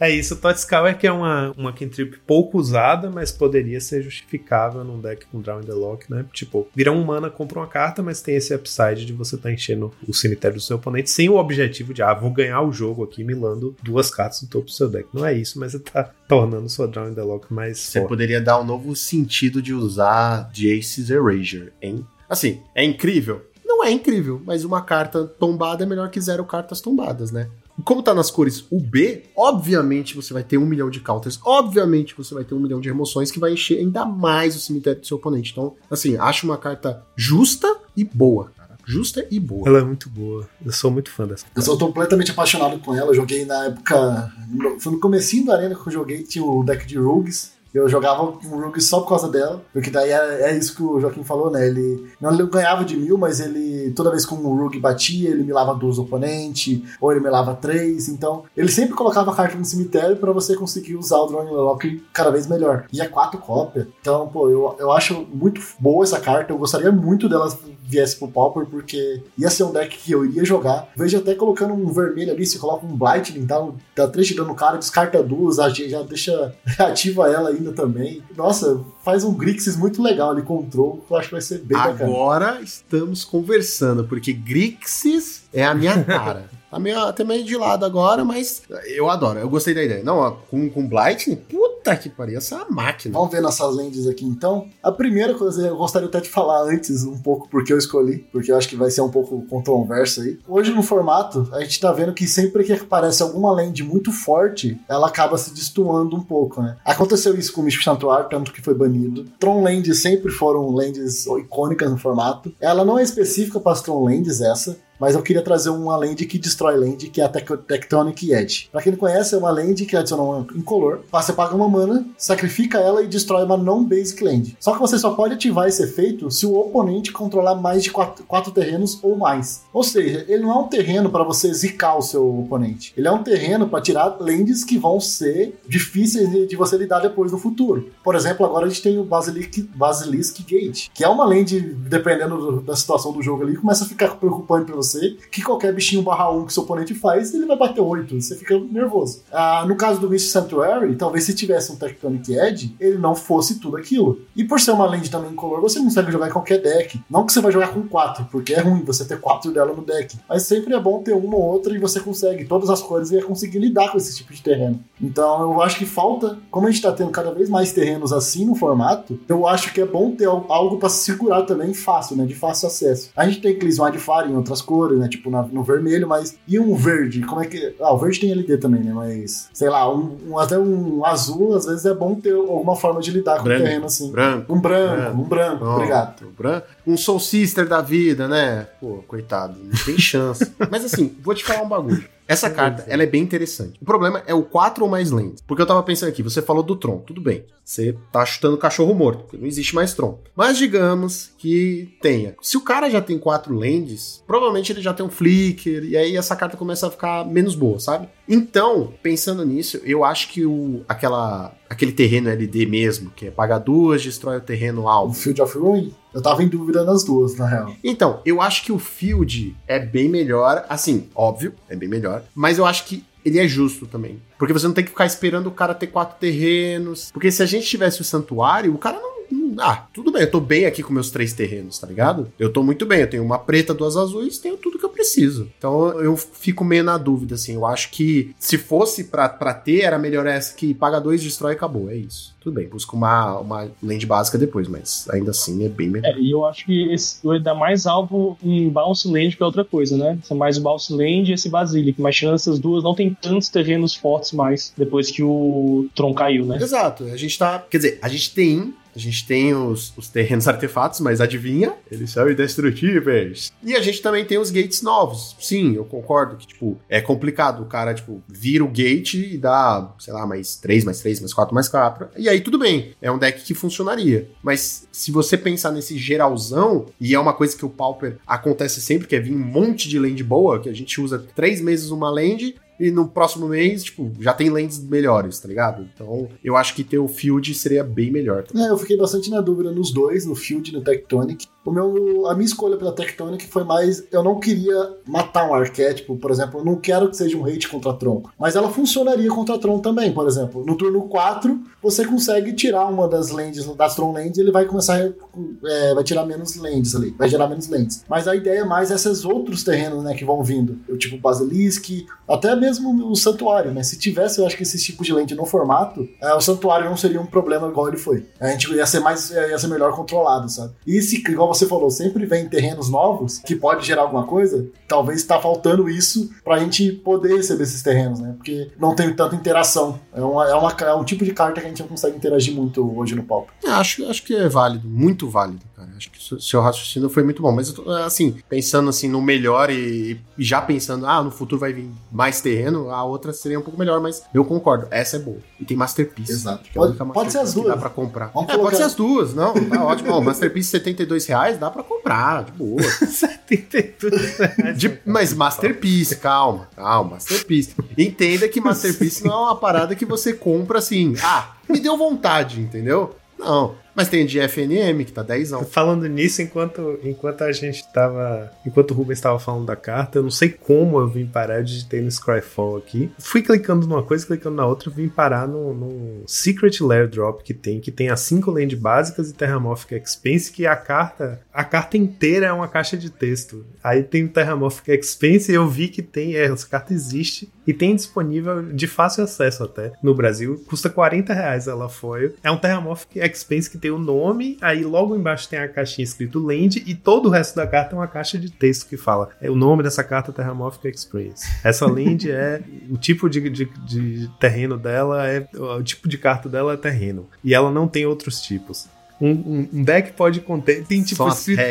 É 0.00 0.10
isso, 0.10 0.34
o 0.34 0.36
Tot 0.38 0.58
Scour 0.58 0.96
que 0.96 1.06
é 1.06 1.12
uma, 1.12 1.52
uma 1.58 1.72
cantrip 1.72 2.18
pouco 2.26 2.58
usada, 2.58 3.10
mas 3.10 3.30
poderia 3.30 3.80
ser 3.80 4.02
justificável 4.02 4.82
num 4.82 4.98
deck 4.98 5.26
com 5.26 5.40
Draw 5.40 5.60
in 5.60 5.64
the 5.64 5.74
Lock, 5.74 6.10
né? 6.10 6.24
Tipo, 6.32 6.66
vira 6.74 6.90
um 6.90 7.04
mana, 7.04 7.28
compra 7.28 7.60
uma 7.60 7.66
carta, 7.66 8.02
mas 8.02 8.22
tem 8.22 8.34
esse 8.34 8.54
upside 8.54 9.04
de 9.04 9.12
você 9.12 9.36
estar 9.36 9.50
tá 9.50 9.52
enchendo 9.52 9.92
o 10.08 10.14
cemitério 10.14 10.56
do 10.56 10.62
seu 10.62 10.76
oponente 10.76 11.10
sem 11.10 11.28
o 11.28 11.36
objetivo 11.36 11.92
de, 11.92 12.02
ah, 12.02 12.14
vou 12.14 12.30
ganhar 12.30 12.62
o 12.62 12.72
jogo 12.72 13.04
aqui 13.04 13.22
milando 13.22 13.76
duas 13.82 14.10
cartas 14.10 14.40
no 14.42 14.48
topo 14.48 14.66
do 14.66 14.72
seu 14.72 14.88
deck. 14.88 15.08
Não 15.12 15.26
é 15.26 15.34
isso, 15.34 15.60
mas 15.60 15.72
você 15.72 15.78
tá 15.78 16.10
tornando 16.26 16.68
sua 16.68 16.88
Draw 16.88 17.10
in 17.10 17.14
the 17.14 17.22
Lock 17.22 17.52
mais 17.52 17.78
Você 17.78 17.98
forte. 17.98 18.08
poderia 18.08 18.40
dar 18.40 18.58
um 18.58 18.64
novo 18.64 18.96
sentido 18.96 19.60
de 19.60 19.74
usar 19.74 20.50
Jace's 20.52 21.10
Erasure, 21.10 21.72
hein? 21.82 22.06
Assim, 22.28 22.62
é 22.74 22.84
incrível? 22.84 23.42
Não 23.64 23.84
é 23.84 23.90
incrível, 23.90 24.40
mas 24.44 24.64
uma 24.64 24.82
carta 24.82 25.24
tombada 25.24 25.84
é 25.84 25.86
melhor 25.86 26.10
que 26.10 26.20
zero 26.20 26.44
cartas 26.44 26.80
tombadas, 26.80 27.30
né? 27.30 27.48
Como 27.84 28.02
tá 28.02 28.14
nas 28.14 28.30
cores 28.30 28.64
o 28.70 28.80
B, 28.80 29.24
obviamente 29.36 30.16
você 30.16 30.32
vai 30.32 30.42
ter 30.42 30.58
um 30.58 30.66
milhão 30.66 30.90
de 30.90 31.00
counters, 31.00 31.38
obviamente 31.44 32.16
você 32.16 32.34
vai 32.34 32.44
ter 32.44 32.54
um 32.54 32.60
milhão 32.60 32.80
de 32.80 32.88
remoções 32.88 33.30
que 33.30 33.38
vai 33.38 33.52
encher 33.52 33.78
ainda 33.78 34.04
mais 34.04 34.56
o 34.56 34.60
cemitério 34.60 35.00
do 35.00 35.06
seu 35.06 35.16
oponente. 35.16 35.52
Então, 35.52 35.74
assim, 35.90 36.16
acho 36.16 36.46
uma 36.46 36.58
carta 36.58 37.04
justa 37.16 37.68
e 37.96 38.04
boa. 38.04 38.52
Justa 38.84 39.24
e 39.30 39.38
boa. 39.38 39.68
Ela 39.68 39.78
é 39.78 39.84
muito 39.84 40.08
boa. 40.10 40.48
Eu 40.64 40.72
sou 40.72 40.90
muito 40.90 41.10
fã 41.10 41.26
dessa. 41.26 41.46
Eu 41.54 41.62
sou 41.62 41.78
completamente 41.78 42.32
apaixonado 42.32 42.78
com 42.80 42.94
ela. 42.94 43.10
Eu 43.10 43.14
joguei 43.14 43.44
na 43.44 43.66
época. 43.66 44.32
Foi 44.80 44.92
no 44.92 44.98
comecinho 44.98 45.46
da 45.46 45.54
arena 45.54 45.74
que 45.74 45.86
eu 45.86 45.92
joguei, 45.92 46.24
tinha 46.24 46.44
o 46.44 46.64
deck 46.64 46.86
de 46.86 46.98
Rogues. 46.98 47.52
Eu 47.74 47.88
jogava 47.88 48.22
o 48.22 48.60
Rogue 48.60 48.80
só 48.80 49.00
por 49.00 49.10
causa 49.10 49.28
dela, 49.28 49.62
porque 49.72 49.90
daí 49.90 50.10
é, 50.10 50.50
é, 50.50 50.56
isso 50.56 50.74
que 50.74 50.82
o 50.82 51.00
Joaquim 51.00 51.22
falou, 51.22 51.50
né? 51.50 51.66
Ele 51.66 52.10
não 52.20 52.32
ele 52.32 52.44
ganhava 52.46 52.84
de 52.84 52.96
mil, 52.96 53.16
mas 53.16 53.40
ele, 53.40 53.92
toda 53.92 54.10
vez 54.10 54.26
que 54.26 54.34
um 54.34 54.56
Rogue 54.56 54.78
batia, 54.78 55.30
ele 55.30 55.44
milava 55.44 55.74
duas 55.74 55.98
oponentes, 55.98 56.80
ou 57.00 57.12
ele 57.12 57.20
milava 57.20 57.54
três, 57.54 58.08
então 58.08 58.44
ele 58.56 58.68
sempre 58.68 58.94
colocava 58.94 59.30
a 59.30 59.34
carta 59.34 59.56
no 59.56 59.64
cemitério 59.64 60.16
para 60.16 60.32
você 60.32 60.56
conseguir 60.56 60.96
usar 60.96 61.18
o 61.18 61.26
Drone 61.26 61.50
Lock 61.50 62.02
cada 62.12 62.30
vez 62.30 62.46
melhor. 62.46 62.86
E 62.92 63.00
é 63.00 63.06
quatro 63.06 63.38
cópias, 63.38 63.86
então, 64.00 64.28
pô, 64.28 64.48
eu, 64.50 64.76
eu 64.78 64.92
acho 64.92 65.26
muito 65.32 65.60
boa 65.78 66.04
essa 66.04 66.20
carta, 66.20 66.52
eu 66.52 66.58
gostaria 66.58 66.90
muito 66.90 67.28
dela 67.28 67.48
viesse 67.90 68.16
pro 68.16 68.28
Pauper, 68.28 68.66
porque 68.66 69.22
ia 69.36 69.50
ser 69.50 69.64
um 69.64 69.72
deck 69.72 69.98
que 69.98 70.12
eu 70.12 70.24
iria 70.24 70.44
jogar. 70.44 70.88
Veja 70.96 71.18
até 71.18 71.34
colocando 71.34 71.74
um 71.74 71.92
vermelho 71.92 72.32
ali, 72.32 72.46
se 72.46 72.58
coloca 72.58 72.86
um 72.86 72.96
Blightning, 72.96 73.46
tá, 73.46 73.68
dá 73.96 74.06
três 74.06 74.28
tirando 74.28 74.46
no 74.46 74.54
cara, 74.54 74.78
descarta 74.78 75.22
duas, 75.22 75.56
já 75.56 76.02
deixa 76.02 76.54
ativa 76.78 77.28
ela 77.28 77.50
ainda 77.60 77.72
também. 77.72 78.22
Nossa, 78.36 78.80
faz 79.04 79.24
um 79.24 79.32
Grixis 79.32 79.76
muito 79.76 80.02
legal 80.02 80.30
ali, 80.30 80.42
control, 80.42 81.04
eu 81.08 81.16
acho 81.16 81.28
que 81.28 81.34
vai 81.34 81.40
ser 81.40 81.58
bem 81.58 81.78
Agora 81.78 81.92
bacana. 81.92 82.10
Agora 82.10 82.60
estamos 82.62 83.24
conversando, 83.24 84.04
porque 84.04 84.32
Grixis 84.32 85.44
é 85.52 85.64
a 85.64 85.74
minha 85.74 86.02
cara. 86.04 86.48
Tá 86.70 86.78
meio, 86.78 87.00
até 87.00 87.24
meio 87.24 87.42
de 87.44 87.56
lado 87.56 87.84
agora, 87.84 88.24
mas 88.24 88.62
eu 88.86 89.10
adoro. 89.10 89.40
Eu 89.40 89.48
gostei 89.48 89.74
da 89.74 89.82
ideia. 89.82 90.04
Não, 90.04 90.18
ó, 90.18 90.30
com, 90.30 90.70
com 90.70 90.86
Blight, 90.86 91.34
puta 91.34 91.69
que 91.96 92.08
pariu, 92.08 92.38
essa 92.38 92.56
é 92.56 92.72
máquina. 92.72 93.14
Vamos 93.14 93.30
ver 93.30 93.40
nossas 93.40 93.74
lentes 93.74 94.06
aqui 94.06 94.24
então. 94.24 94.68
A 94.82 94.92
primeira 94.92 95.34
coisa 95.34 95.66
eu 95.66 95.76
gostaria 95.76 96.08
até 96.08 96.20
de 96.20 96.28
falar 96.28 96.62
antes 96.62 97.04
um 97.04 97.18
pouco 97.18 97.48
porque 97.48 97.72
eu 97.72 97.78
escolhi, 97.78 98.18
porque 98.32 98.52
eu 98.52 98.56
acho 98.56 98.68
que 98.68 98.76
vai 98.76 98.90
ser 98.90 99.00
um 99.00 99.10
pouco 99.10 99.44
controverso 99.46 100.22
aí. 100.22 100.38
Hoje 100.48 100.72
no 100.72 100.82
formato, 100.82 101.48
a 101.52 101.60
gente 101.60 101.80
tá 101.80 101.92
vendo 101.92 102.12
que 102.12 102.26
sempre 102.26 102.64
que 102.64 102.72
aparece 102.72 103.22
alguma 103.22 103.52
lente 103.52 103.82
muito 103.82 104.12
forte, 104.12 104.80
ela 104.88 105.08
acaba 105.08 105.36
se 105.38 105.52
destoando 105.52 106.16
um 106.16 106.22
pouco, 106.22 106.62
né? 106.62 106.76
Aconteceu 106.84 107.36
isso 107.36 107.52
com 107.52 107.60
o 107.60 107.64
Místico 107.64 107.84
Santuário, 107.84 108.28
tanto 108.28 108.52
que 108.52 108.62
foi 108.62 108.74
banido. 108.74 109.24
Tron 109.38 109.62
Lands 109.62 109.98
sempre 109.98 110.30
foram 110.30 110.74
lentes 110.74 111.26
icônicas 111.26 111.90
no 111.90 111.98
formato. 111.98 112.52
Ela 112.60 112.84
não 112.84 112.98
é 112.98 113.02
específica 113.02 113.60
para 113.60 113.72
as 113.72 113.82
Tron 113.82 114.04
Lands 114.04 114.40
essa, 114.40 114.78
mas 115.00 115.14
eu 115.14 115.22
queria 115.22 115.42
trazer 115.42 115.70
uma 115.70 115.96
land 115.96 116.26
que 116.26 116.38
destrói 116.38 116.76
land, 116.76 117.08
que 117.08 117.20
é 117.20 117.24
a 117.24 117.28
Tectonic 117.28 118.32
Edge. 118.32 118.68
Pra 118.70 118.82
quem 118.82 118.92
não 118.92 118.98
conhece, 118.98 119.34
é 119.34 119.38
uma 119.38 119.50
land 119.50 119.86
que 119.86 119.96
adiciona 119.96 120.22
uma 120.22 120.46
incolor, 120.54 121.00
você 121.10 121.32
paga 121.32 121.54
uma 121.56 121.68
mana, 121.68 122.06
sacrifica 122.18 122.78
ela 122.78 123.02
e 123.02 123.06
destrói 123.06 123.44
uma 123.44 123.56
non-basic 123.56 124.22
land. 124.22 124.56
Só 124.60 124.74
que 124.74 124.80
você 124.80 124.98
só 124.98 125.12
pode 125.14 125.34
ativar 125.34 125.66
esse 125.66 125.82
efeito 125.82 126.30
se 126.30 126.44
o 126.44 126.54
oponente 126.54 127.12
controlar 127.12 127.54
mais 127.54 127.82
de 127.82 127.90
quatro, 127.90 128.24
quatro 128.24 128.52
terrenos 128.52 128.98
ou 129.02 129.16
mais. 129.16 129.64
Ou 129.72 129.82
seja, 129.82 130.24
ele 130.28 130.42
não 130.42 130.52
é 130.52 130.56
um 130.56 130.68
terreno 130.68 131.08
para 131.08 131.24
você 131.24 131.52
zicar 131.54 131.96
o 131.96 132.02
seu 132.02 132.40
oponente. 132.40 132.92
Ele 132.96 133.08
é 133.08 133.10
um 133.12 133.22
terreno 133.22 133.68
para 133.68 133.80
tirar 133.80 134.18
lands 134.20 134.64
que 134.64 134.76
vão 134.76 135.00
ser 135.00 135.58
difíceis 135.66 136.30
de, 136.30 136.46
de, 136.46 136.56
você 136.56 136.76
lidar 136.76 137.00
depois 137.00 137.32
no 137.32 137.38
futuro. 137.38 137.90
Por 138.04 138.14
exemplo, 138.14 138.44
agora 138.44 138.66
a 138.66 138.68
gente 138.68 138.82
tem 138.82 138.98
o 138.98 139.04
Basilisk, 139.04 139.60
Basilisk 139.74 140.40
Gate, 140.46 140.88
que 140.92 141.02
é 141.02 141.08
uma 141.08 141.24
land, 141.24 141.58
dependendo 141.60 142.36
do, 142.36 142.60
da 142.60 142.76
situação 142.76 143.12
do 143.12 143.22
jogo 143.22 143.44
ali, 143.44 143.56
começa 143.56 143.84
a 143.84 143.88
ficar 143.88 144.16
preocupante 144.16 144.66
para 144.66 144.76
você 144.76 144.89
você, 144.90 145.16
que 145.30 145.42
qualquer 145.42 145.72
bichinho 145.74 146.02
barra 146.02 146.30
1 146.30 146.46
que 146.46 146.52
seu 146.52 146.62
oponente 146.62 146.94
faz, 146.94 147.32
ele 147.34 147.46
vai 147.46 147.56
bater 147.56 147.80
8. 147.80 148.20
Você 148.20 148.36
fica 148.36 148.58
nervoso. 148.58 149.22
Ah, 149.32 149.64
no 149.66 149.76
caso 149.76 150.00
do 150.00 150.08
Mist 150.08 150.30
Sanctuary, 150.30 150.96
talvez 150.96 151.24
se 151.24 151.34
tivesse 151.34 151.72
um 151.72 151.76
Tectonic 151.76 152.32
Edge, 152.32 152.74
ele 152.80 152.98
não 152.98 153.14
fosse 153.14 153.60
tudo 153.60 153.76
aquilo. 153.76 154.20
E 154.34 154.44
por 154.44 154.60
ser 154.60 154.72
uma 154.72 154.86
land 154.86 155.10
também 155.10 155.32
incolor, 155.32 155.60
você 155.60 155.78
consegue 155.80 156.10
jogar 156.10 156.28
em 156.28 156.32
qualquer 156.32 156.60
deck. 156.60 157.00
Não 157.08 157.24
que 157.24 157.32
você 157.32 157.40
vai 157.40 157.52
jogar 157.52 157.68
com 157.68 157.86
4, 157.86 158.26
porque 158.30 158.54
é 158.54 158.60
ruim 158.60 158.82
você 158.84 159.04
ter 159.04 159.20
4 159.20 159.52
dela 159.52 159.72
no 159.72 159.84
deck. 159.84 160.16
Mas 160.28 160.42
sempre 160.44 160.74
é 160.74 160.80
bom 160.80 161.02
ter 161.02 161.14
uma 161.14 161.36
ou 161.36 161.42
outra 161.42 161.74
e 161.74 161.78
você 161.78 162.00
consegue 162.00 162.44
todas 162.44 162.70
as 162.70 162.82
cores 162.82 163.10
e 163.10 163.18
é 163.18 163.22
conseguir 163.22 163.58
lidar 163.58 163.90
com 163.90 163.98
esse 163.98 164.16
tipo 164.16 164.32
de 164.32 164.42
terreno. 164.42 164.80
Então 165.00 165.42
eu 165.42 165.62
acho 165.62 165.78
que 165.78 165.86
falta, 165.86 166.38
como 166.50 166.66
a 166.66 166.70
gente 166.70 166.82
tá 166.82 166.92
tendo 166.92 167.10
cada 167.10 167.32
vez 167.32 167.48
mais 167.48 167.72
terrenos 167.72 168.12
assim 168.12 168.44
no 168.44 168.54
formato, 168.54 169.18
eu 169.28 169.46
acho 169.46 169.72
que 169.72 169.80
é 169.80 169.86
bom 169.86 170.10
ter 170.12 170.26
algo 170.26 170.78
para 170.78 170.88
se 170.88 171.04
segurar 171.04 171.42
também 171.42 171.72
fácil, 171.74 172.16
né? 172.16 172.24
De 172.24 172.34
fácil 172.34 172.68
acesso. 172.68 173.10
A 173.16 173.26
gente 173.26 173.40
tem 173.40 173.58
Clismar 173.58 173.92
de 173.92 173.98
Fire 173.98 174.30
em 174.30 174.36
outras 174.36 174.60
cores, 174.60 174.79
né? 174.88 175.08
Tipo 175.08 175.30
na, 175.30 175.42
no 175.42 175.62
vermelho, 175.62 176.08
mas. 176.08 176.36
E 176.46 176.58
um 176.58 176.74
verde? 176.74 177.22
Como 177.22 177.40
é 177.40 177.46
que. 177.46 177.74
Ah, 177.80 177.92
o 177.92 177.98
verde 177.98 178.20
tem 178.20 178.32
LD 178.32 178.58
também, 178.58 178.82
né? 178.82 178.92
Mas. 178.92 179.48
Sei 179.52 179.68
lá, 179.68 179.92
um, 179.92 180.16
um 180.28 180.38
até 180.38 180.58
um 180.58 181.04
azul, 181.04 181.54
às 181.54 181.66
vezes 181.66 181.84
é 181.84 181.94
bom 181.94 182.14
ter 182.14 182.34
alguma 182.34 182.76
forma 182.76 183.00
de 183.00 183.10
lidar 183.10 183.38
com 183.38 183.44
branco, 183.44 183.62
o 183.62 183.64
terreno 183.64 183.86
assim. 183.86 184.10
Branco. 184.10 184.52
Um 184.52 184.60
branco, 184.60 184.96
branco. 184.96 185.20
um 185.20 185.24
branco. 185.24 185.64
Obrigado. 185.64 186.26
Branco. 186.36 186.66
Um 186.86 186.96
Soul 186.96 187.20
Sister 187.20 187.68
da 187.68 187.80
vida, 187.80 188.26
né? 188.26 188.66
Pô, 188.80 189.04
coitado, 189.06 189.58
não 189.62 189.84
tem 189.84 189.98
chance. 189.98 190.50
mas 190.70 190.84
assim, 190.84 191.14
vou 191.22 191.34
te 191.34 191.44
falar 191.44 191.62
um 191.62 191.68
bagulho. 191.68 192.04
Essa 192.30 192.48
carta, 192.48 192.84
ela 192.86 193.02
é 193.02 193.06
bem 193.06 193.24
interessante. 193.24 193.76
O 193.82 193.84
problema 193.84 194.22
é 194.24 194.32
o 194.32 194.44
4 194.44 194.84
ou 194.84 194.88
mais 194.88 195.10
lands. 195.10 195.42
Porque 195.48 195.60
eu 195.60 195.66
tava 195.66 195.82
pensando 195.82 196.10
aqui, 196.10 196.22
você 196.22 196.40
falou 196.40 196.62
do 196.62 196.76
Tron, 196.76 196.98
tudo 196.98 197.20
bem. 197.20 197.44
Você 197.64 197.96
tá 198.12 198.24
chutando 198.24 198.56
cachorro 198.56 198.94
morto, 198.94 199.24
porque 199.24 199.36
não 199.36 199.48
existe 199.48 199.74
mais 199.74 199.94
Tron. 199.94 200.16
Mas 200.36 200.56
digamos 200.56 201.32
que 201.40 201.96
tenha. 202.02 202.34
Se 202.42 202.58
o 202.58 202.60
cara 202.60 202.90
já 202.90 203.00
tem 203.00 203.18
4 203.18 203.54
lands, 203.54 204.22
provavelmente 204.26 204.70
ele 204.70 204.82
já 204.82 204.92
tem 204.92 205.04
um 205.04 205.08
Flicker, 205.08 205.82
e 205.84 205.96
aí 205.96 206.14
essa 206.14 206.36
carta 206.36 206.54
começa 206.54 206.86
a 206.86 206.90
ficar 206.90 207.26
menos 207.26 207.54
boa, 207.54 207.80
sabe? 207.80 208.08
Então, 208.28 208.92
pensando 209.02 209.44
nisso, 209.44 209.80
eu 209.82 210.04
acho 210.04 210.28
que 210.28 210.44
o, 210.44 210.82
aquela, 210.86 211.54
aquele 211.68 211.92
terreno 211.92 212.28
LD 212.28 212.66
mesmo, 212.66 213.10
que 213.10 213.28
é 213.28 213.30
pagar 213.30 213.58
duas, 213.58 214.02
destrói 214.02 214.36
o 214.36 214.42
terreno 214.42 214.86
alvo. 214.86 215.12
O 215.12 215.16
Field 215.16 215.40
of 215.40 215.56
Ruin? 215.58 215.94
Eu 216.12 216.20
tava 216.20 216.42
em 216.42 216.48
dúvida 216.48 216.84
nas 216.84 217.04
duas, 217.04 217.36
na 217.36 217.46
real. 217.46 217.74
Então, 217.82 218.20
eu 218.26 218.42
acho 218.42 218.62
que 218.62 218.72
o 218.72 218.78
Field 218.78 219.56
é 219.66 219.78
bem 219.78 220.08
melhor. 220.08 220.66
Assim, 220.68 221.08
óbvio, 221.14 221.54
é 221.68 221.74
bem 221.74 221.88
melhor. 221.88 222.22
Mas 222.34 222.58
eu 222.58 222.66
acho 222.66 222.84
que 222.84 223.02
ele 223.24 223.38
é 223.38 223.46
justo 223.46 223.86
também. 223.86 224.20
Porque 224.38 224.52
você 224.52 224.66
não 224.66 224.74
tem 224.74 224.84
que 224.84 224.90
ficar 224.90 225.06
esperando 225.06 225.46
o 225.46 225.52
cara 225.52 225.74
ter 225.74 225.86
quatro 225.88 226.18
terrenos. 226.18 227.10
Porque 227.12 227.30
se 227.30 227.42
a 227.42 227.46
gente 227.46 227.66
tivesse 227.66 228.00
o 228.00 228.04
santuário, 228.04 228.74
o 228.74 228.78
cara 228.78 228.98
não 228.98 229.09
ah, 229.58 229.86
tudo 229.92 230.10
bem, 230.10 230.22
eu 230.22 230.30
tô 230.30 230.40
bem 230.40 230.66
aqui 230.66 230.82
com 230.82 230.92
meus 230.92 231.10
três 231.10 231.32
terrenos, 231.32 231.78
tá 231.78 231.86
ligado? 231.86 232.30
Eu 232.38 232.52
tô 232.52 232.62
muito 232.62 232.86
bem, 232.86 233.00
eu 233.00 233.10
tenho 233.10 233.24
uma 233.24 233.38
preta, 233.38 233.74
duas 233.74 233.96
azuis, 233.96 234.38
tenho 234.38 234.56
tudo 234.56 234.78
que 234.78 234.84
eu 234.84 234.90
preciso. 234.90 235.50
Então 235.58 236.00
eu 236.00 236.16
fico 236.16 236.64
meio 236.64 236.84
na 236.84 236.96
dúvida, 236.98 237.34
assim. 237.34 237.54
Eu 237.54 237.66
acho 237.66 237.90
que 237.90 238.34
se 238.38 238.58
fosse 238.58 239.04
pra, 239.04 239.28
pra 239.28 239.54
ter, 239.54 239.80
era 239.80 239.98
melhor 239.98 240.26
essa 240.26 240.54
que 240.54 240.74
paga 240.74 241.00
dois, 241.00 241.22
destrói 241.22 241.52
e 241.52 241.56
acabou. 241.56 241.90
É 241.90 241.96
isso. 241.96 242.34
Tudo 242.40 242.54
bem, 242.54 242.68
busca 242.68 242.96
uma, 242.96 243.38
uma 243.38 243.68
land 243.82 244.06
básica 244.06 244.38
depois, 244.38 244.66
mas 244.66 245.06
ainda 245.10 245.30
assim 245.30 245.64
é 245.64 245.68
bem 245.68 245.90
melhor. 245.90 246.08
É, 246.08 246.18
e 246.18 246.30
eu 246.30 246.44
acho 246.46 246.64
que 246.64 246.92
esse 246.92 247.18
vai 247.22 247.38
dar 247.38 247.54
mais 247.54 247.86
alvo 247.86 248.38
em 248.42 248.68
Bounce 248.68 249.06
Land 249.06 249.36
que 249.36 249.44
outra 249.44 249.64
coisa, 249.64 249.96
né? 249.96 250.18
Ser 250.22 250.34
mais 250.34 250.56
o 250.56 250.62
Bounce 250.62 250.92
Land 250.92 251.30
e 251.30 251.34
esse 251.34 251.48
Basilic. 251.48 252.00
Mas 252.00 252.16
tirando 252.16 252.36
essas 252.36 252.58
duas, 252.58 252.82
não 252.82 252.94
tem 252.94 253.14
tantos 253.14 253.48
terrenos 253.48 253.94
fortes 253.94 254.32
mais 254.32 254.72
depois 254.76 255.10
que 255.10 255.22
o 255.22 255.88
Tron 255.94 256.14
caiu, 256.14 256.46
né? 256.46 256.56
Exato. 256.56 257.04
A 257.04 257.16
gente 257.16 257.38
tá. 257.38 257.58
Quer 257.70 257.76
dizer, 257.76 257.98
a 258.00 258.08
gente 258.08 258.34
tem 258.34 258.74
a 258.94 258.98
gente 258.98 259.26
tem 259.26 259.54
os, 259.54 259.92
os, 259.96 260.08
terrenos 260.08 260.46
artefatos, 260.48 261.00
mas 261.00 261.20
adivinha? 261.20 261.74
Eles 261.90 262.10
são 262.10 262.28
indestrutíveis. 262.28 263.52
E 263.62 263.74
a 263.74 263.80
gente 263.80 264.02
também 264.02 264.24
tem 264.24 264.38
os 264.38 264.50
gates 264.50 264.82
novos. 264.82 265.36
Sim, 265.38 265.74
eu 265.74 265.84
concordo 265.84 266.36
que, 266.36 266.46
tipo, 266.46 266.78
é 266.88 267.00
complicado. 267.00 267.62
O 267.62 267.66
cara, 267.66 267.94
tipo, 267.94 268.22
vira 268.28 268.64
o 268.64 268.68
gate 268.68 269.14
e 269.14 269.38
dá, 269.38 269.94
sei 269.98 270.12
lá, 270.12 270.26
mais 270.26 270.56
3, 270.56 270.84
mais 270.84 271.00
3, 271.00 271.20
mais 271.20 271.32
4, 271.32 271.54
mais 271.54 271.68
4. 271.68 272.08
E 272.16 272.28
aí 272.30 272.40
tudo 272.40 272.58
bem. 272.58 272.94
É 273.00 273.10
um 273.10 273.18
deck 273.18 273.42
que 273.42 273.54
funcionaria. 273.54 274.28
Mas 274.42 274.88
se 274.90 275.10
você 275.10 275.36
pensar 275.36 275.72
nesse 275.72 275.98
geralzão, 275.98 276.86
e 277.00 277.14
é 277.14 277.18
uma 277.18 277.32
coisa 277.32 277.56
que 277.56 277.64
o 277.64 277.70
Pauper 277.70 278.16
acontece 278.26 278.80
sempre, 278.80 279.06
que 279.06 279.16
é 279.16 279.20
vir 279.20 279.34
um 279.34 279.38
monte 279.38 279.88
de 279.88 279.98
land 279.98 280.22
boa, 280.24 280.60
que 280.60 280.68
a 280.68 280.74
gente 280.74 281.00
usa 281.00 281.18
três 281.34 281.60
meses 281.60 281.90
uma 281.90 282.10
land, 282.10 282.54
e 282.80 282.90
no 282.90 283.06
próximo 283.06 283.46
mês, 283.46 283.84
tipo, 283.84 284.10
já 284.18 284.32
tem 284.32 284.48
lentes 284.48 284.82
melhores, 284.82 285.38
tá 285.38 285.46
ligado? 285.46 285.86
Então, 285.94 286.28
eu 286.42 286.56
acho 286.56 286.74
que 286.74 286.82
ter 286.82 286.98
o 286.98 287.06
Field 287.06 287.52
seria 287.52 287.84
bem 287.84 288.10
melhor. 288.10 288.44
É, 288.56 288.70
eu 288.70 288.78
fiquei 288.78 288.96
bastante 288.96 289.28
na 289.28 289.42
dúvida 289.42 289.70
nos 289.70 289.92
dois, 289.92 290.24
no 290.24 290.34
Field 290.34 290.70
e 290.70 290.72
no 290.72 290.80
Tectonic. 290.80 291.46
O 291.62 291.70
meu, 291.70 292.26
a 292.26 292.34
minha 292.34 292.46
escolha 292.46 292.78
pela 292.78 292.90
Tectonic 292.90 293.46
foi 293.46 293.64
mais. 293.64 294.02
Eu 294.10 294.22
não 294.22 294.40
queria 294.40 294.96
matar 295.06 295.46
um 295.46 295.52
arquétipo, 295.52 296.16
por 296.16 296.30
exemplo. 296.30 296.60
Eu 296.60 296.64
não 296.64 296.76
quero 296.76 297.10
que 297.10 297.16
seja 297.18 297.36
um 297.36 297.44
hate 297.44 297.68
contra 297.68 297.92
Tron. 297.92 298.22
Mas 298.38 298.56
ela 298.56 298.70
funcionaria 298.70 299.28
contra 299.28 299.58
Tron 299.58 299.78
também, 299.78 300.10
por 300.10 300.26
exemplo. 300.26 300.64
No 300.64 300.74
turno 300.74 301.02
4, 301.02 301.60
você 301.82 302.06
consegue 302.06 302.54
tirar 302.54 302.86
uma 302.86 303.06
das 303.06 303.30
lands, 303.30 303.66
das 303.76 303.94
Tron 303.94 304.18
e 304.18 304.40
ele 304.40 304.50
vai 304.50 304.64
começar. 304.64 304.98
É, 305.00 305.94
vai 305.94 306.02
tirar 306.02 306.24
menos 306.24 306.56
lands 306.56 306.96
ali. 306.96 307.10
Vai 307.10 307.28
gerar 307.28 307.46
menos 307.46 307.68
lands. 307.68 308.04
Mas 308.08 308.26
a 308.26 308.34
ideia 308.34 308.60
é 308.60 308.64
mais 308.64 308.90
esses 308.90 309.22
outros 309.26 309.62
terrenos, 309.62 310.02
né, 310.02 310.14
que 310.14 310.24
vão 310.24 310.42
vindo. 310.42 310.78
Eu, 310.88 310.96
tipo 310.96 311.18
Basilisk, 311.18 312.06
até 312.26 312.56
mesmo 312.56 312.69
o 312.78 313.14
Santuário, 313.14 313.72
né? 313.72 313.82
Se 313.82 313.98
tivesse, 313.98 314.40
eu 314.40 314.46
acho 314.46 314.56
que 314.56 314.62
esse 314.62 314.78
tipo 314.78 315.02
de 315.02 315.12
land 315.12 315.34
no 315.34 315.44
formato, 315.44 316.08
é, 316.20 316.32
o 316.34 316.40
Santuário 316.40 316.88
não 316.88 316.96
seria 316.96 317.20
um 317.20 317.26
problema 317.26 317.68
igual 317.68 317.88
ele 317.88 317.96
foi. 317.96 318.26
A 318.40 318.48
gente 318.48 318.72
ia 318.72 318.86
ser 318.86 319.00
mais. 319.00 319.30
ia 319.30 319.58
ser 319.58 319.68
melhor 319.68 319.92
controlado, 319.94 320.48
sabe? 320.48 320.72
E 320.86 321.00
se, 321.00 321.16
igual 321.16 321.48
você 321.48 321.66
falou, 321.66 321.90
sempre 321.90 322.26
vem 322.26 322.48
terrenos 322.48 322.88
novos 322.88 323.38
que 323.38 323.56
pode 323.56 323.86
gerar 323.86 324.02
alguma 324.02 324.24
coisa, 324.24 324.66
talvez 324.86 325.20
está 325.20 325.40
faltando 325.40 325.88
isso 325.88 326.30
para 326.44 326.56
a 326.56 326.58
gente 326.58 326.92
poder 326.92 327.36
receber 327.36 327.62
esses 327.62 327.82
terrenos, 327.82 328.20
né? 328.20 328.34
Porque 328.36 328.70
não 328.78 328.94
tem 328.94 329.12
tanta 329.14 329.34
interação. 329.34 329.98
É, 330.12 330.20
uma, 330.20 330.48
é, 330.48 330.54
uma, 330.54 330.70
é 330.72 330.94
um 330.94 331.04
tipo 331.04 331.24
de 331.24 331.32
carta 331.32 331.60
que 331.60 331.66
a 331.66 331.68
gente 331.68 331.80
não 331.80 331.88
consegue 331.88 332.16
interagir 332.16 332.54
muito 332.54 332.98
hoje 332.98 333.14
no 333.14 333.22
palco. 333.22 333.52
É, 333.64 333.70
acho, 333.70 334.06
acho 334.08 334.22
que 334.22 334.34
é 334.34 334.48
válido, 334.48 334.88
muito 334.88 335.28
válido, 335.28 335.64
cara. 335.80 335.90
Acho 335.96 336.10
que 336.10 336.34
o 336.34 336.40
seu 336.40 336.60
raciocínio 336.60 337.08
foi 337.08 337.22
muito 337.22 337.42
bom. 337.42 337.52
Mas, 337.52 337.74
assim, 338.04 338.36
pensando 338.48 338.88
assim 338.88 339.08
no 339.08 339.20
melhor 339.20 339.70
e, 339.70 340.20
e 340.38 340.44
já 340.44 340.60
pensando, 340.60 341.06
ah, 341.06 341.22
no 341.22 341.30
futuro 341.30 341.60
vai 341.60 341.72
vir 341.72 341.90
mais 342.10 342.40
terreno, 342.40 342.90
a 342.90 343.04
outra 343.04 343.32
seria 343.32 343.58
um 343.58 343.62
pouco 343.62 343.78
melhor, 343.78 344.00
mas 344.00 344.22
eu 344.32 344.44
concordo, 344.44 344.86
essa 344.90 345.16
é 345.16 345.18
boa. 345.18 345.38
E 345.58 345.64
tem 345.64 345.76
Masterpiece. 345.76 346.32
Exato. 346.32 346.68
É 346.70 346.72
pode, 346.72 346.96
pode 346.96 347.32
ser 347.32 347.38
as 347.38 347.54
duas. 347.54 347.68
Dá 347.68 347.76
pra 347.76 347.90
comprar. 347.90 348.30
É, 348.48 348.56
pode 348.56 348.76
ser 348.76 348.84
as 348.84 348.94
duas, 348.94 349.34
não, 349.34 349.52
tá 349.54 349.84
ótimo. 349.84 350.12
Ó, 350.12 350.20
Masterpiece 350.20 350.70
72 350.70 351.26
reais 351.26 351.40
reais 351.40 351.58
dá 351.58 351.70
pra 351.70 351.82
comprar, 351.82 352.44
de 352.44 352.52
boa. 352.52 352.82
72 352.82 354.38
reais. 354.38 354.78
De, 354.78 354.98
mas 355.04 355.32
Masterpiece, 355.32 356.16
calma, 356.16 356.68
calma, 356.76 357.12
Masterpiece. 357.12 357.74
Entenda 357.96 358.48
que 358.48 358.60
Masterpiece 358.60 359.24
não 359.24 359.32
é 359.32 359.36
uma 359.36 359.56
parada 359.56 359.94
que 359.94 360.04
você 360.04 360.32
compra 360.32 360.78
assim, 360.78 361.14
ah, 361.22 361.54
me 361.68 361.80
deu 361.80 361.96
vontade, 361.96 362.60
entendeu? 362.60 363.16
Não. 363.38 363.74
Mas 363.94 364.08
tem 364.08 364.24
de 364.24 364.38
FNM, 364.40 365.04
que 365.04 365.12
tá 365.12 365.22
10 365.22 365.52
anos. 365.52 365.68
Falando 365.70 366.06
nisso, 366.06 366.42
enquanto, 366.42 366.98
enquanto 367.02 367.42
a 367.42 367.52
gente 367.52 367.86
tava. 367.92 368.50
Enquanto 368.64 368.92
o 368.92 368.94
Rubens 368.94 369.18
estava 369.18 369.38
falando 369.38 369.66
da 369.66 369.76
carta, 369.76 370.18
eu 370.18 370.22
não 370.22 370.30
sei 370.30 370.48
como 370.48 370.98
eu 370.98 371.08
vim 371.08 371.26
parar 371.26 371.62
de 371.62 371.84
ter 371.86 372.02
no 372.02 372.10
Scryfall 372.10 372.76
aqui. 372.76 373.10
Fui 373.18 373.42
clicando 373.42 373.86
numa 373.86 374.02
coisa, 374.02 374.26
clicando 374.26 374.56
na 374.56 374.66
outra, 374.66 374.90
vim 374.90 375.08
parar 375.08 375.46
no, 375.46 375.74
no 375.74 376.22
Secret 376.26 376.80
Lair 376.80 377.08
Drop 377.08 377.42
que 377.42 377.54
tem, 377.54 377.80
que 377.80 377.90
tem 377.90 378.08
as 378.08 378.20
5 378.20 378.50
land 378.50 378.76
básicas 378.76 379.30
e 379.30 379.34
Terramorphic 379.34 379.94
Expense, 379.94 380.52
que 380.52 380.66
a 380.66 380.76
carta. 380.76 381.40
A 381.52 381.64
carta 381.64 381.96
inteira 381.96 382.46
é 382.46 382.52
uma 382.52 382.68
caixa 382.68 382.96
de 382.96 383.10
texto. 383.10 383.64
Aí 383.82 384.02
tem 384.02 384.24
o 384.24 384.28
Terramorphic 384.28 384.90
Expense 384.90 385.50
e 385.50 385.54
eu 385.54 385.68
vi 385.68 385.88
que 385.88 386.02
tem. 386.02 386.36
É, 386.36 386.44
essa 386.44 386.66
carta 386.66 386.92
existe 386.92 387.50
e 387.70 387.72
tem 387.72 387.94
disponível 387.94 388.64
de 388.64 388.88
fácil 388.88 389.22
acesso 389.22 389.62
até 389.62 389.92
no 390.02 390.12
Brasil. 390.12 390.60
Custa 390.66 390.90
40 390.90 391.32
reais 391.32 391.68
ela 391.68 391.88
foi. 391.88 392.34
É 392.42 392.50
um 392.50 392.56
Terramorphic 392.56 393.20
Expense 393.20 393.70
que 393.70 393.78
tem 393.78 393.92
o 393.92 393.98
nome, 393.98 394.58
aí 394.60 394.82
logo 394.82 395.14
embaixo 395.14 395.48
tem 395.48 395.60
a 395.60 395.68
caixinha 395.68 396.02
escrito 396.02 396.40
Land 396.40 396.82
e 396.84 396.96
todo 396.96 397.26
o 397.26 397.30
resto 397.30 397.54
da 397.54 397.68
carta 397.68 397.94
é 397.94 397.98
uma 397.98 398.08
caixa 398.08 398.36
de 398.36 398.50
texto 398.50 398.88
que 398.88 398.96
fala 398.96 399.28
é 399.40 399.48
o 399.48 399.54
nome 399.54 399.84
dessa 399.84 400.02
carta 400.02 400.32
Terramorphic 400.32 400.88
Express. 400.88 401.42
Essa 401.62 401.86
Land 401.86 402.28
é 402.28 402.60
o 402.90 402.96
tipo 402.96 403.30
de, 403.30 403.48
de, 403.48 403.66
de 403.66 404.28
terreno 404.40 404.76
dela, 404.76 405.28
é 405.28 405.46
o 405.54 405.82
tipo 405.84 406.08
de 406.08 406.18
carta 406.18 406.48
dela 406.48 406.72
é 406.72 406.76
terreno. 406.76 407.28
E 407.44 407.54
ela 407.54 407.70
não 407.70 407.86
tem 407.86 408.04
outros 408.04 408.40
tipos. 408.40 408.88
Um, 409.20 409.68
um, 409.72 409.84
deck 409.84 410.14
pode 410.14 410.40
conter. 410.40 410.84
Tem 410.86 411.04
tipo 411.04 411.24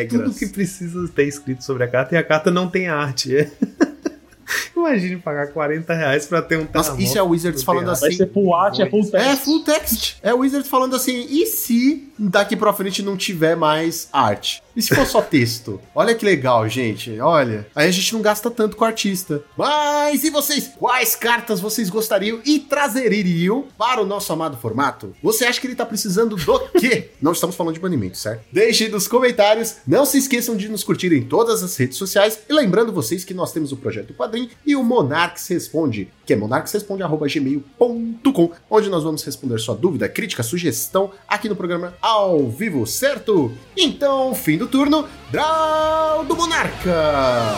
tudo 0.09 0.33
que 0.33 0.47
precisa 0.47 1.05
ter 1.09 1.27
escrito 1.27 1.61
sobre 1.65 1.83
a 1.83 1.87
carta 1.89 2.15
e 2.15 2.17
a 2.17 2.23
carta 2.23 2.49
não 2.49 2.69
tem 2.69 2.87
arte. 2.87 3.35
É. 3.35 3.51
Imagine 4.79 5.17
pagar 5.17 5.47
40 5.47 5.93
reais 5.93 6.25
pra 6.25 6.41
ter 6.41 6.57
um 6.57 6.67
Nossa, 6.73 6.99
isso 7.01 7.17
é 7.17 7.21
o 7.21 7.29
Wizards 7.29 7.63
falando 7.63 7.91
assim. 7.91 8.07
Vai 8.07 8.11
ser 8.13 8.31
full 8.31 8.55
art, 8.55 8.79
é 8.79 8.89
full 8.89 9.03
text. 9.03 9.27
É 9.27 9.35
full 9.35 9.63
text. 9.63 10.15
É 10.21 10.33
o 10.33 10.37
Wizards 10.39 10.69
falando 10.69 10.95
assim, 10.95 11.25
e 11.29 11.45
se 11.45 12.09
daqui 12.17 12.55
pra 12.55 12.73
frente 12.73 13.01
não 13.01 13.15
tiver 13.15 13.55
mais 13.55 14.09
arte. 14.11 14.61
E 14.75 14.81
se 14.81 14.95
for 14.95 15.05
só 15.05 15.21
texto? 15.21 15.79
Olha 15.95 16.15
que 16.15 16.25
legal, 16.25 16.67
gente. 16.67 17.19
Olha. 17.19 17.67
Aí 17.75 17.87
a 17.87 17.91
gente 17.91 18.13
não 18.13 18.21
gasta 18.21 18.49
tanto 18.51 18.75
com 18.77 18.83
o 18.83 18.87
artista. 18.87 19.43
Mas 19.57 20.23
e 20.23 20.29
vocês? 20.29 20.71
Quais 20.77 21.15
cartas 21.15 21.59
vocês 21.59 21.89
gostariam 21.89 22.39
e 22.45 22.59
trazeriam 22.59 23.65
para 23.77 24.01
o 24.01 24.05
nosso 24.05 24.31
amado 24.31 24.57
formato? 24.57 25.13
Você 25.21 25.45
acha 25.45 25.59
que 25.59 25.67
ele 25.67 25.75
tá 25.75 25.85
precisando 25.85 26.35
do 26.35 26.59
quê? 26.79 27.09
não 27.21 27.31
estamos 27.31 27.55
falando 27.55 27.73
de 27.73 27.79
banimento, 27.79 28.17
certo? 28.17 28.43
Deixe 28.51 28.87
nos 28.89 29.07
comentários. 29.07 29.77
Não 29.85 30.05
se 30.05 30.17
esqueçam 30.17 30.55
de 30.55 30.69
nos 30.69 30.83
curtir 30.83 31.13
em 31.13 31.23
todas 31.23 31.63
as 31.63 31.75
redes 31.75 31.97
sociais. 31.97 32.39
E 32.47 32.53
lembrando 32.53 32.93
vocês 32.93 33.23
que 33.23 33.33
nós 33.33 33.51
temos 33.51 33.71
o 33.71 33.77
Projeto 33.77 34.13
Quadrim 34.13 34.49
e 34.69 34.75
o 34.75 34.83
Monarques 34.83 35.47
Responde, 35.47 36.11
que 36.23 36.33
é 36.33 36.35
monarquesresponde.gmail.com, 36.35 38.51
onde 38.69 38.87
nós 38.87 39.03
vamos 39.03 39.23
responder 39.23 39.57
sua 39.57 39.73
dúvida, 39.73 40.07
crítica, 40.07 40.43
sugestão 40.43 41.09
aqui 41.27 41.49
no 41.49 41.55
programa 41.55 41.95
ao 41.99 42.47
vivo, 42.47 42.85
certo? 42.85 43.51
Então, 43.75 44.35
fim 44.35 44.59
do 44.59 44.67
turno, 44.67 45.09
Draw 45.31 46.23
do 46.23 46.35
Monarca! 46.35 47.55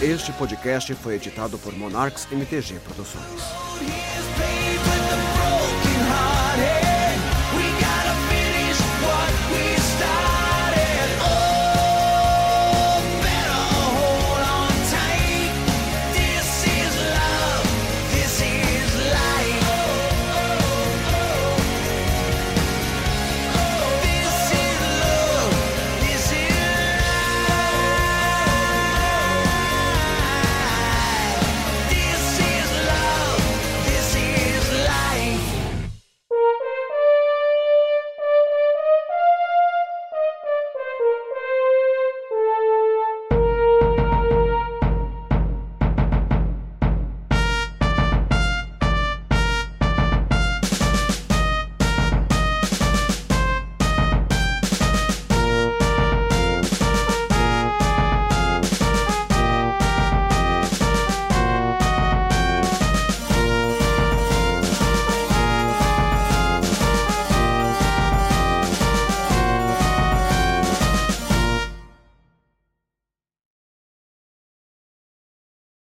Este 0.00 0.32
podcast 0.34 0.94
foi 0.94 1.14
editado 1.14 1.58
por 1.58 1.76
Monarchs 1.76 2.28
MTG 2.30 2.78
Produções. 2.80 3.42